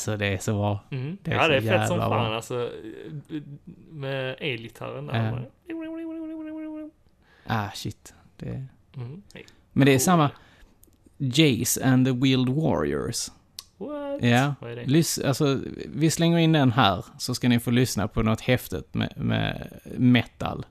Ah, 0.00 0.04
så 0.04 0.16
det 0.16 0.26
är 0.26 0.38
så 0.38 0.52
bra. 0.52 0.84
Mm. 0.90 1.16
Det 1.22 1.30
är 1.30 1.34
ja, 1.34 1.42
så 1.42 1.48
det 1.48 1.56
är 1.56 1.60
fett 1.60 1.88
som 1.88 1.98
fan 1.98 2.10
bra. 2.10 2.34
alltså. 2.36 2.70
Med 3.90 4.36
elgitarren 4.40 5.06
där. 5.06 5.30
Bara- 5.32 5.42
Ah, 7.46 7.70
shit. 7.74 8.14
Det... 8.36 8.66
Mm. 8.96 9.22
Men 9.72 9.86
det 9.86 9.94
är 9.94 9.98
samma... 9.98 10.30
Jace 11.18 11.84
and 11.84 12.06
the 12.06 12.12
Wild 12.12 12.48
Warriors. 12.48 13.28
What? 13.78 14.22
Ja, 14.22 14.54
Vad 14.60 14.70
är 14.70 14.76
det? 14.76 14.84
Lys- 14.84 15.26
alltså, 15.26 15.60
vi 15.94 16.10
slänger 16.10 16.38
in 16.38 16.52
den 16.52 16.72
här 16.72 17.04
så 17.18 17.34
ska 17.34 17.48
ni 17.48 17.60
få 17.60 17.70
lyssna 17.70 18.08
på 18.08 18.22
något 18.22 18.40
häftigt 18.40 18.94
med, 18.94 19.12
med 19.16 19.80
metal. 19.96 20.66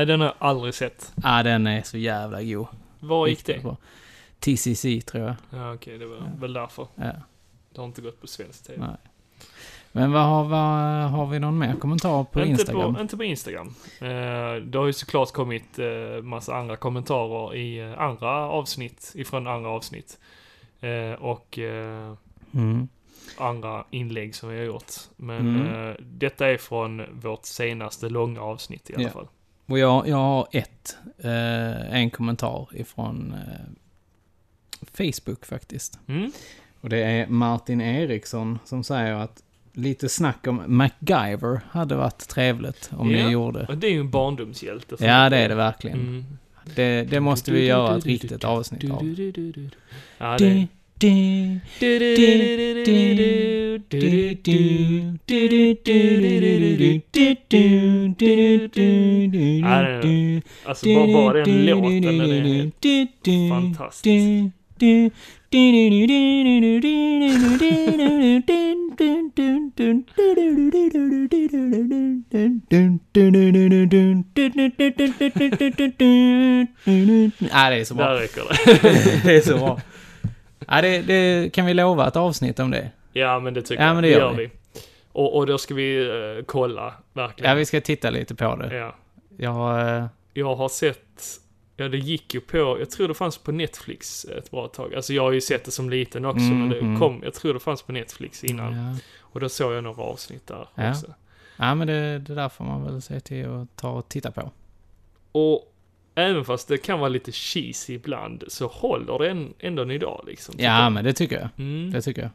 Nej, 0.00 0.06
den 0.06 0.20
har 0.20 0.26
jag 0.26 0.34
aldrig 0.38 0.74
sett. 0.74 1.12
Ja, 1.22 1.42
den 1.42 1.66
är 1.66 1.82
så 1.82 1.98
jävla 1.98 2.42
god. 2.42 2.66
Var 3.00 3.26
gick 3.26 3.46
det? 3.46 3.62
bra. 3.62 3.76
TCC 4.38 4.82
tror 5.06 5.24
jag. 5.24 5.34
Ja, 5.50 5.74
okej, 5.74 5.98
det 5.98 6.06
var 6.06 6.30
väl 6.40 6.52
därför. 6.52 6.86
Ja. 6.94 7.12
Det 7.74 7.80
har 7.80 7.84
inte 7.84 8.00
gått 8.02 8.20
på 8.20 8.26
svensk 8.26 8.66
TV. 8.66 8.78
Nej. 8.86 8.96
Men 9.92 10.12
vad 10.12 10.22
har, 10.22 10.44
vad, 10.44 11.10
har 11.10 11.26
vi 11.26 11.38
någon 11.38 11.58
mer 11.58 11.74
kommentar 11.74 12.24
på 12.24 12.40
inte 12.40 12.50
Instagram? 12.50 12.94
På, 12.94 13.00
inte 13.00 13.16
på 13.16 13.24
Instagram. 13.24 13.74
Eh, 14.00 14.54
det 14.64 14.78
har 14.78 14.86
ju 14.86 14.92
såklart 14.92 15.32
kommit 15.32 15.78
eh, 15.78 16.22
massa 16.22 16.54
andra 16.54 16.76
kommentarer 16.76 17.54
i 17.54 17.78
eh, 17.78 18.00
andra 18.00 18.30
avsnitt, 18.30 19.12
ifrån 19.14 19.46
andra 19.46 19.70
avsnitt. 19.70 20.18
Eh, 20.80 21.12
och 21.12 21.58
eh, 21.58 22.14
Mm. 22.54 22.88
andra 23.38 23.84
inlägg 23.90 24.34
som 24.34 24.48
vi 24.48 24.58
har 24.58 24.64
gjort. 24.64 24.92
Men 25.16 25.38
Mm. 25.60 25.88
eh, 25.90 25.94
detta 26.00 26.46
är 26.48 26.56
från 26.56 27.20
vårt 27.20 27.44
senaste 27.44 28.08
långa 28.08 28.40
avsnitt 28.42 28.90
i 28.90 28.94
alla 28.94 29.02
Ja. 29.04 29.10
fall. 29.10 29.28
Och 29.70 29.78
jag, 29.78 30.08
jag 30.08 30.16
har 30.16 30.48
ett, 30.52 30.96
eh, 31.18 31.94
en 31.94 32.10
kommentar 32.10 32.68
ifrån 32.72 33.34
eh, 33.34 33.66
Facebook 34.92 35.46
faktiskt. 35.46 35.98
Mm. 36.06 36.32
Och 36.80 36.88
det 36.88 36.98
är 36.98 37.26
Martin 37.26 37.80
Eriksson 37.80 38.58
som 38.64 38.84
säger 38.84 39.14
att 39.14 39.42
lite 39.72 40.08
snack 40.08 40.46
om 40.46 40.62
MacGyver 40.66 41.60
hade 41.70 41.94
varit 41.94 42.28
trevligt 42.28 42.90
om 42.96 43.10
Ja, 43.10 43.26
ni 43.26 43.32
gjorde. 43.32 43.66
och 43.68 43.78
det 43.78 43.86
är 43.86 43.90
ju 43.90 44.00
en 44.00 44.10
barndomshjälte. 44.10 44.96
Ja, 44.98 45.30
det 45.30 45.36
är 45.36 45.48
det 45.48 45.54
verkligen. 45.54 46.00
Mm. 46.00 46.24
Det, 46.74 47.02
det 47.02 47.20
måste 47.20 47.52
vi 47.52 47.66
göra 47.66 47.96
ett 47.98 48.06
riktigt 48.06 48.44
avsnitt 48.44 48.90
av. 48.90 49.16
Ja, 50.18 50.36
det... 50.38 50.66
Alltså, 60.64 60.86
bara- 60.94 61.12
bara 61.12 61.44
den 61.44 61.66
låten, 61.66 62.18
den 62.18 62.30
är 62.30 63.50
fantastisk. 63.50 64.24
Ja, 77.52 77.70
det 77.70 77.76
är 77.80 77.84
så 77.84 77.94
bra. 77.94 78.08
Där 78.08 78.20
räcker 78.20 78.42
det. 78.48 79.20
det 79.24 79.36
är 79.36 79.40
så 79.40 79.56
bra. 79.58 79.80
Ja, 80.70 80.80
det, 80.82 81.02
det, 81.02 81.50
kan 81.52 81.66
vi 81.66 81.74
lova 81.74 82.08
ett 82.08 82.16
avsnitt 82.16 82.58
om 82.58 82.70
det? 82.70 82.90
Ja, 83.12 83.40
men 83.40 83.54
det 83.54 83.62
tycker 83.62 83.82
Ja, 83.82 83.86
jag. 83.88 83.94
men 83.94 84.02
det 84.02 84.08
det 84.08 84.12
gör 84.14 84.20
gör 84.20 84.36
vi. 84.36 84.46
vi. 84.46 84.50
Och, 85.12 85.36
och 85.36 85.46
då 85.46 85.58
ska 85.58 85.74
vi 85.74 86.06
eh, 86.08 86.44
kolla, 86.46 86.94
verkligen. 87.12 87.50
Ja, 87.50 87.54
vi 87.56 87.64
ska 87.66 87.80
titta 87.80 88.10
lite 88.10 88.34
på 88.34 88.56
det. 88.56 88.76
Ja. 88.76 88.94
Jag, 89.36 89.96
eh, 89.96 90.06
Jag 90.32 90.54
har 90.56 90.68
sett, 90.68 91.22
ja 91.76 91.88
det 91.88 91.98
gick 91.98 92.34
ju 92.34 92.40
på, 92.40 92.56
jag 92.80 92.90
tror 92.90 93.08
det 93.08 93.14
fanns 93.14 93.38
på 93.38 93.52
Netflix 93.52 94.24
ett 94.24 94.50
bra 94.50 94.68
tag. 94.68 94.94
Alltså 94.94 95.12
jag 95.12 95.22
har 95.22 95.32
ju 95.32 95.40
sett 95.40 95.64
det 95.64 95.70
som 95.70 95.90
liten 95.90 96.24
också, 96.24 96.38
Mm, 96.44 96.58
men 96.58 96.68
det 96.68 96.78
mm. 96.78 96.98
kom, 97.00 97.20
jag 97.24 97.34
tror 97.34 97.54
det 97.54 97.60
fanns 97.60 97.82
på 97.82 97.92
Netflix 97.92 98.44
innan. 98.44 98.74
Ja. 98.76 98.96
Och 99.20 99.40
då 99.40 99.48
såg 99.48 99.72
jag 99.72 99.84
några 99.84 100.02
avsnitt 100.02 100.46
där 100.46 100.68
Ja. 100.74 100.90
också. 100.90 101.06
ja, 101.56 101.74
men 101.74 101.86
det, 101.86 102.18
det 102.18 102.34
där 102.34 102.48
får 102.48 102.64
man 102.64 102.84
väl 102.84 103.02
se 103.02 103.20
till 103.20 103.48
att 103.48 103.76
ta 103.76 103.90
och 103.90 104.08
titta 104.08 104.30
på. 104.30 104.50
Och 105.32 105.69
även 106.14 106.44
fast 106.44 106.68
det 106.68 106.78
kan 106.78 106.98
vara 106.98 107.08
lite 107.08 107.32
cheesy 107.32 107.94
ibland, 107.94 108.44
så 108.48 108.66
håller 108.66 109.18
det 109.18 109.46
ändå 109.58 109.82
en 109.82 109.90
idag 109.90 110.24
liksom. 110.26 110.54
Ja, 110.58 110.82
jag. 110.82 110.92
men 110.92 111.04
det 111.04 111.12
tycker 111.12 111.38
jag. 111.40 111.48
Mm. 111.58 111.90
Det 111.92 112.02
tycker 112.02 112.22
jag. 112.22 112.30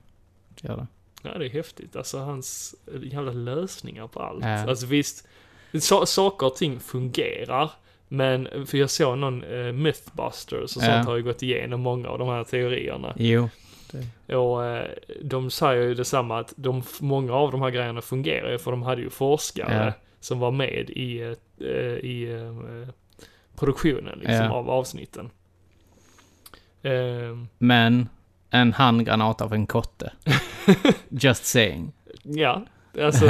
Det 0.62 0.68
gör 0.68 0.78
det. 0.78 0.88
Ja, 1.24 1.38
det 1.38 1.46
är 1.46 1.50
häftigt. 1.50 1.96
Alltså 1.96 2.18
hans 2.20 2.76
jävla 3.04 3.32
lösningar 3.32 4.08
på 4.08 4.20
allt. 4.20 4.44
Ja. 4.46 4.70
Alltså 4.70 4.86
visst, 4.86 5.28
sa- 5.80 6.06
saker 6.06 6.48
och 6.48 6.56
ting 6.56 6.80
fungerar. 6.80 7.72
Men, 8.08 8.48
för 8.68 8.78
jag 8.78 8.90
såg 8.90 9.18
någon 9.18 9.44
uh, 9.44 9.72
Mythbusters 9.74 10.78
och 10.78 10.84
Ja. 10.84 10.88
sånt 10.94 11.06
har 11.08 11.16
ju 11.16 11.24
gått 11.24 11.44
igenom 11.44 11.82
många 11.82 12.08
av 12.10 12.20
de 12.20 12.28
här 12.28 12.44
teorierna. 12.44 13.14
Jo. 13.18 13.50
Och 14.28 14.66
eh, 14.66 14.88
de 15.22 15.52
säger 15.52 15.82
ju 15.84 15.94
detsamma 15.94 16.40
att 16.40 16.54
de, 16.58 16.84
många 17.00 17.34
av 17.34 17.52
de 17.52 17.62
här 17.62 17.70
grejerna 17.70 18.02
fungerar 18.02 18.52
ju 18.52 18.58
för 18.58 18.72
de 18.72 18.84
hade 18.84 19.02
ju 19.02 19.10
forskare 19.10 19.86
Ja. 19.86 20.04
som 20.20 20.40
var 20.40 20.52
med 20.52 20.90
i, 20.90 21.22
eh, 21.60 21.68
i 22.06 22.32
eh, 22.34 22.90
produktionen 23.56 24.20
liksom, 24.20 24.36
Ja. 24.36 24.52
av 24.54 24.70
avsnitten. 24.70 25.30
Ehm, 26.84 27.48
Men 27.58 28.10
en 28.50 28.74
handgranat 28.74 29.42
av 29.42 29.54
en 29.54 29.68
kotte. 29.68 30.14
Just 31.10 31.46
saying. 31.46 31.92
Ja, 32.24 32.62
alltså, 33.02 33.26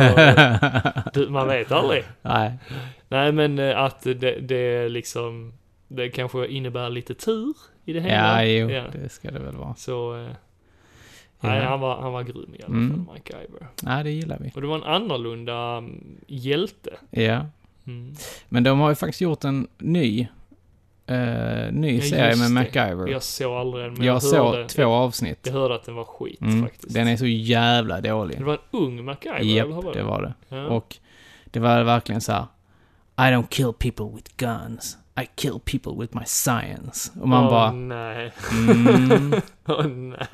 du, 1.14 1.30
man 1.30 1.48
vet 1.48 1.72
aldrig. 1.72 2.04
Nej. 2.22 2.54
Nej, 3.08 3.32
men 3.32 3.60
eh, 3.60 3.80
att 3.80 4.02
det, 4.04 4.40
det 4.40 4.90
liksom, 4.90 5.54
det 5.88 6.10
kanske 6.10 6.48
innebär 6.48 6.90
lite 6.90 7.14
tur 7.14 7.54
i 7.86 7.94
det 7.94 8.00
hela. 8.00 8.44
Ja, 8.46 8.60
jo, 8.60 8.68
det 8.68 9.10
ska 9.10 9.32
det 9.32 9.40
väl 9.40 9.56
vara. 9.56 9.76
Så, 9.76 10.16
eh, 10.18 10.30
nej, 11.40 11.58
Ja. 11.62 11.70
han 11.70 11.80
var, 11.80 12.02
han 12.02 12.14
var 12.14 12.24
grym 12.24 12.56
i 12.60 12.64
alla 12.64 12.74
Mm. 12.76 12.90
fall, 13.06 13.16
MacGyver. 13.16 13.68
Nej, 13.84 14.04
det 14.04 14.12
gillar 14.12 14.38
vi. 14.40 14.52
Och 14.56 14.62
det 14.62 14.68
var 14.68 14.76
en 14.76 14.84
annorlunda 14.84 15.78
mm, 15.78 16.18
hjälte. 16.28 16.90
Ja. 17.10 17.46
Mm. 17.88 18.16
Men 18.50 18.64
de 18.64 18.80
har 18.80 18.90
ju 18.90 18.96
faktiskt 18.96 19.22
gjort 19.22 19.44
en 19.44 19.68
ny, 19.78 20.28
eh, 21.08 21.72
ny 21.72 21.96
Ja, 21.98 22.02
serie 22.02 22.36
med 22.36 22.46
det. 22.46 22.50
MacGyver. 22.50 23.08
Jag 23.08 23.24
såg 23.24 23.54
aldrig 23.54 23.86
den, 23.86 23.94
men 23.94 24.06
jag 24.08 24.16
jag 24.16 24.24
såg 24.24 24.46
hörde- 24.56 24.68
två 24.70 24.82
jag- 24.82 24.92
avsnitt. 24.92 25.40
Jag 25.44 25.54
hörde 25.54 25.76
att 25.76 25.84
den 25.86 25.96
var 25.96 26.04
skit 26.06 26.42
Mm, 26.42 26.64
faktiskt. 26.64 26.94
Den 26.94 27.08
är 27.08 27.18
så 27.18 27.26
jävla 27.26 28.02
dålig. 28.02 28.38
Det 28.38 28.44
var 28.44 28.54
en 28.54 28.60
ung 28.72 29.06
MacGyver, 29.06 29.40
Japp, 29.42 29.66
eller 29.66 29.76
var 29.82 29.94
det 29.94 30.04
var 30.04 30.22
det. 30.22 30.56
Ja. 30.56 30.66
Och 30.68 30.98
det 31.46 31.60
var 31.60 31.84
verkligen 31.84 32.22
så 32.22 32.32
här. 32.32 32.46
I 33.18 33.22
don't 33.34 33.48
kill 33.50 33.74
people 33.80 34.16
with 34.16 34.32
guns. 34.38 34.98
I 35.22 35.26
kill 35.36 35.60
people 35.66 35.92
with 36.02 36.18
my 36.18 36.26
science. 36.26 37.12
Och 37.22 37.28
man 37.28 37.44
Åh, 37.44 37.50
bara... 37.50 37.72
nej. 37.72 38.32
Mm, 38.52 39.34
Åh 39.66 39.86
nej. 39.86 40.28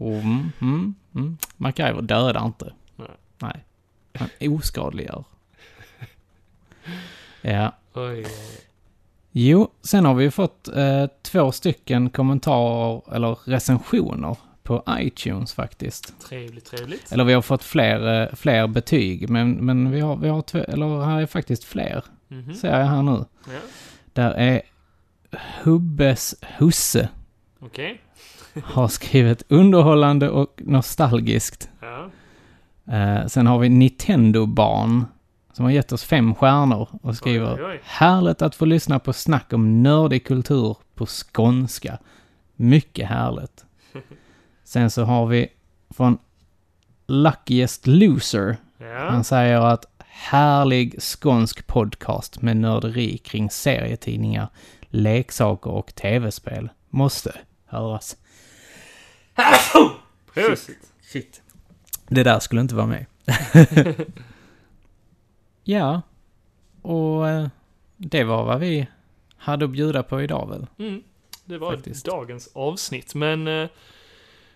mm, 0.00 0.50
mm, 0.60 0.94
mm. 1.14 1.38
MacGyver 1.56 2.02
dödar 2.02 2.44
inte. 2.46 2.72
Nej. 2.96 3.08
Nej. 3.38 3.64
Han 4.14 4.28
oskadliggör. 4.54 5.24
Ja. 7.42 7.72
Oj. 7.94 8.26
Jo, 9.32 9.68
sen 9.82 10.04
har 10.04 10.14
vi 10.14 10.30
fått 10.30 10.68
eh, 10.68 11.06
två 11.22 11.52
stycken 11.52 12.10
kommentarer, 12.10 13.14
eller 13.14 13.38
recensioner, 13.44 14.36
på 14.62 14.82
iTunes 14.98 15.54
faktiskt. 15.54 16.14
Trevligt, 16.28 16.64
trevligt. 16.64 17.12
Eller 17.12 17.24
vi 17.24 17.32
har 17.32 17.42
fått 17.42 17.64
fler, 17.64 18.22
eh, 18.22 18.34
fler 18.34 18.66
betyg, 18.66 19.30
men, 19.30 19.52
men 19.52 19.90
vi 19.90 20.00
har, 20.00 20.16
vi 20.16 20.28
har 20.28 20.42
två, 20.42 20.58
eller 20.58 21.04
här 21.04 21.20
är 21.20 21.26
faktiskt 21.26 21.64
fler. 21.64 22.04
Mhm. 22.28 22.54
Ser 22.54 22.78
jag 22.78 22.86
här 22.86 23.02
nu. 23.02 23.24
Ja. 23.46 23.60
Där 24.12 24.30
är 24.30 24.62
Hubbes 25.62 26.34
Husse 26.58 27.08
Okej. 27.60 28.00
har 28.64 28.88
skrivit 28.88 29.42
underhållande 29.48 30.30
och 30.30 30.60
nostalgiskt. 30.64 31.70
Ja. 31.80 32.10
Eh, 32.94 33.26
sen 33.26 33.46
har 33.46 33.58
vi 33.58 33.68
Nintendo-barn 33.68 35.04
som 35.54 35.64
har 35.64 35.72
gett 35.72 35.92
oss 35.92 36.04
fem 36.04 36.34
stjärnor 36.34 36.88
och 37.02 37.16
skriver 37.16 37.54
Oj, 37.54 37.64
oj. 37.64 37.80
Härligt 37.84 38.42
att 38.42 38.54
få 38.54 38.64
lyssna 38.64 38.98
på 38.98 39.12
snack 39.12 39.52
om 39.52 39.82
nördig 39.82 40.26
kultur 40.26 40.76
på 40.94 41.06
skånska. 41.06 41.98
Mycket 42.56 43.08
härligt. 43.08 43.64
Sen 44.64 44.90
så 44.90 45.04
har 45.04 45.26
vi 45.26 45.48
från 45.90 46.18
Luckiest 47.06 47.86
Loser. 47.86 48.56
Ja. 48.78 49.10
Han 49.10 49.24
säger 49.24 49.60
att 49.60 49.84
härlig 50.06 51.02
skånsk 51.02 51.66
podcast 51.66 52.42
med 52.42 52.56
nörderi 52.56 53.18
kring 53.18 53.50
serietidningar, 53.50 54.48
leksaker 54.88 55.70
och 55.70 55.94
tv-spel 55.94 56.68
måste 56.90 57.36
höras. 57.66 58.16
Prosit. 60.34 60.92
Shit. 61.02 61.42
Det 62.08 62.22
där 62.22 62.38
skulle 62.38 62.60
inte 62.60 62.74
vara 62.74 62.86
med. 62.86 63.06
ja, 65.64 66.02
och 66.82 67.28
eh, 67.28 67.48
det 67.96 68.24
var 68.24 68.44
vad 68.44 68.60
vi 68.60 68.86
hade 69.36 69.64
att 69.64 69.70
bjuda 69.70 70.02
på 70.02 70.22
idag 70.22 70.48
väl? 70.48 70.66
Mm, 70.78 71.02
det 71.44 71.58
var 71.58 71.72
Faktiskt. 71.72 72.06
dagens 72.06 72.50
avsnitt, 72.54 73.14
men 73.14 73.48
eh, 73.48 73.68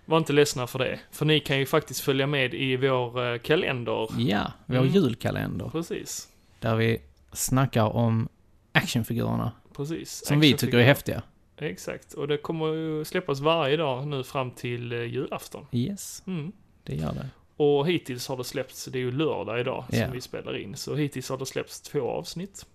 var 0.05 0.19
inte 0.19 0.33
ledsna 0.33 0.67
för 0.67 0.79
det. 0.79 1.01
För 1.11 1.25
ni 1.27 1.41
kan 1.41 1.59
ju 1.59 1.67
faktiskt 1.67 2.01
följa 2.01 2.27
med 2.27 2.55
i 2.55 2.77
vår 2.77 3.33
eh, 3.33 3.39
kalender. 3.39 4.09
Ja, 4.19 4.53
vår 4.67 4.77
Mm. 4.77 4.89
julkalender. 4.89 5.69
Precis, 5.69 6.29
Där 6.61 6.77
vi 6.77 6.99
snackar 7.33 7.85
om 7.97 8.29
actionfigurerna. 8.73 9.53
precis. 9.77 10.27
Som 10.27 10.41
vi 10.41 10.55
tycker 10.55 10.79
är 10.79 10.85
häftiga. 10.85 11.23
Exakt, 11.57 12.13
och 12.13 12.29
det 12.29 12.37
kommer 12.39 12.67
ju 12.67 13.05
släppas 13.05 13.41
varje 13.41 13.77
dag 13.77 14.07
nu 14.07 14.25
fram 14.25 14.51
till 14.51 14.93
julafton. 14.93 15.67
Yes, 15.73 16.23
Mm. 16.27 16.53
det 16.85 16.95
gör 16.97 17.13
det. 17.13 17.29
Och 17.61 17.89
hittills 17.89 18.29
har 18.29 18.37
det 18.37 18.45
släppts, 18.45 18.85
det 18.85 18.99
är 18.99 19.01
ju 19.01 19.11
lördag 19.11 19.61
idag 19.61 19.85
Ja. 19.91 20.05
som 20.05 20.13
vi 20.13 20.21
spelar 20.21 20.57
in, 20.57 20.77
så 20.77 20.95
hittills 20.97 21.29
har 21.29 21.39
det 21.39 21.47
släppts 21.47 21.81
två 21.81 22.01
avsnitt. 22.11 22.67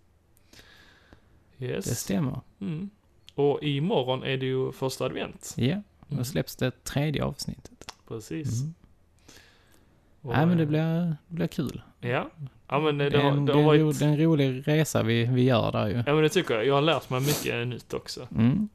Yes. 1.59 1.85
Det 1.85 1.95
stämmer. 1.95 2.41
Mm. 2.61 2.89
Och 3.35 3.63
imorgon 3.63 4.23
är 4.23 4.37
det 4.37 4.45
ju 4.45 4.71
första 4.71 5.05
advent. 5.05 5.53
Ja, 5.57 5.81
då 6.07 6.13
Mm. 6.13 6.25
släpps 6.25 6.55
det 6.55 6.83
tredje 6.83 7.23
avsnittet. 7.23 7.93
Precis. 8.07 8.61
Mm. 8.61 8.73
Och, 10.21 10.33
Nej 10.33 10.45
men 10.45 10.57
det 10.57 10.63
eh, 10.63 10.69
blir, 10.69 10.79
det 11.27 11.35
blir 11.35 11.47
kul. 11.47 11.81
Ja. 11.99 12.29
Ja 12.67 12.79
men 12.79 12.97
det, 12.97 13.09
Det 13.09 13.17
är 13.17 13.21
har, 13.21 13.31
det 13.37 13.45
det 13.45 13.53
har 13.53 13.61
ro, 13.77 13.85
varit... 13.85 13.99
det 13.99 14.05
är 14.05 14.09
en 14.09 14.17
rolig 14.17 14.67
resa 14.67 15.03
vi, 15.03 15.25
vi 15.25 15.43
gör 15.43 15.71
där 15.71 15.87
ju. 15.87 15.95
Ja 16.07 16.13
men 16.13 16.23
det 16.23 16.29
tycker 16.29 16.53
jag. 16.53 16.65
Jag 16.65 16.73
har 16.73 16.81
lärt 16.81 17.09
mig 17.09 17.21
mycket 17.21 17.67
nytt 17.67 17.93
också. 17.93 18.27
Mm. 18.35 18.69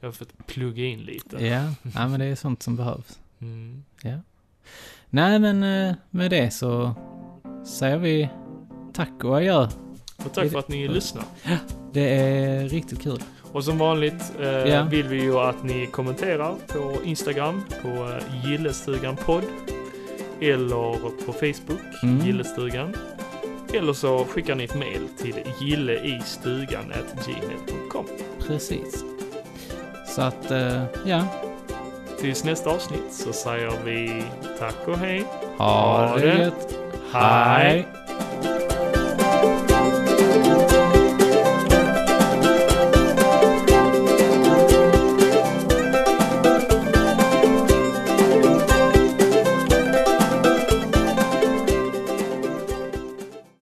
Jag 0.00 0.08
har 0.08 0.12
fått 0.12 0.46
plugga 0.46 0.84
in 0.84 1.00
lite. 1.00 1.46
Ja, 1.46 1.74
ja, 1.94 2.08
men 2.08 2.20
det 2.20 2.26
är 2.26 2.34
sånt 2.34 2.62
som 2.62 2.76
behövs. 2.76 3.18
Mm. 3.40 3.84
Ja. 4.02 4.18
Nej, 5.14 5.38
men 5.38 5.62
eh, 5.88 5.94
med 6.10 6.30
det 6.30 6.50
så 6.50 6.94
säger 7.66 7.96
vi 7.98 8.28
tack 8.92 9.24
och 9.24 9.36
adjö. 9.36 9.68
Och 10.24 10.32
tack 10.34 10.50
för 10.50 10.58
att 10.58 10.68
ni 10.68 10.88
lyssnar. 10.88 11.24
Det 11.92 12.18
är 12.18 12.68
riktigt 12.68 13.02
kul. 13.02 13.22
Och 13.52 13.64
som 13.64 13.78
vanligt 13.78 14.32
eh, 14.40 14.46
Ja. 14.48 14.82
vill 14.84 15.08
vi 15.08 15.22
ju 15.22 15.38
att 15.38 15.62
ni 15.64 15.86
kommenterar 15.86 16.54
på 16.68 16.92
Instagram, 17.04 17.62
på 17.82 17.88
eh, 17.88 18.46
Gillestugan 18.50 19.16
podd. 19.16 19.42
Eller 20.40 20.92
på 21.26 21.32
Facebook, 21.32 21.80
Mm. 22.02 22.26
Gillestugan. 22.26 22.94
Eller 23.74 23.92
så 23.92 24.24
skickar 24.24 24.54
ni 24.54 24.64
ett 24.64 24.74
mail 24.78 25.08
till 25.18 25.34
gilleistugan.gmail.com. 25.60 28.06
Precis. 28.46 29.04
Så 30.08 30.22
att, 30.22 30.50
eh, 30.50 30.82
ja 31.06 31.24
tills 32.22 32.44
nästa 32.44 32.70
avsnitt 32.70 33.12
så 33.12 33.32
säger 33.32 33.72
vi 33.84 34.24
tack 34.58 34.88
och 34.88 34.98
hej. 34.98 35.24
Ha, 35.58 36.06
ha 36.06 36.16
det 36.16 36.38
gött. 36.38 36.74
hej. 37.12 37.86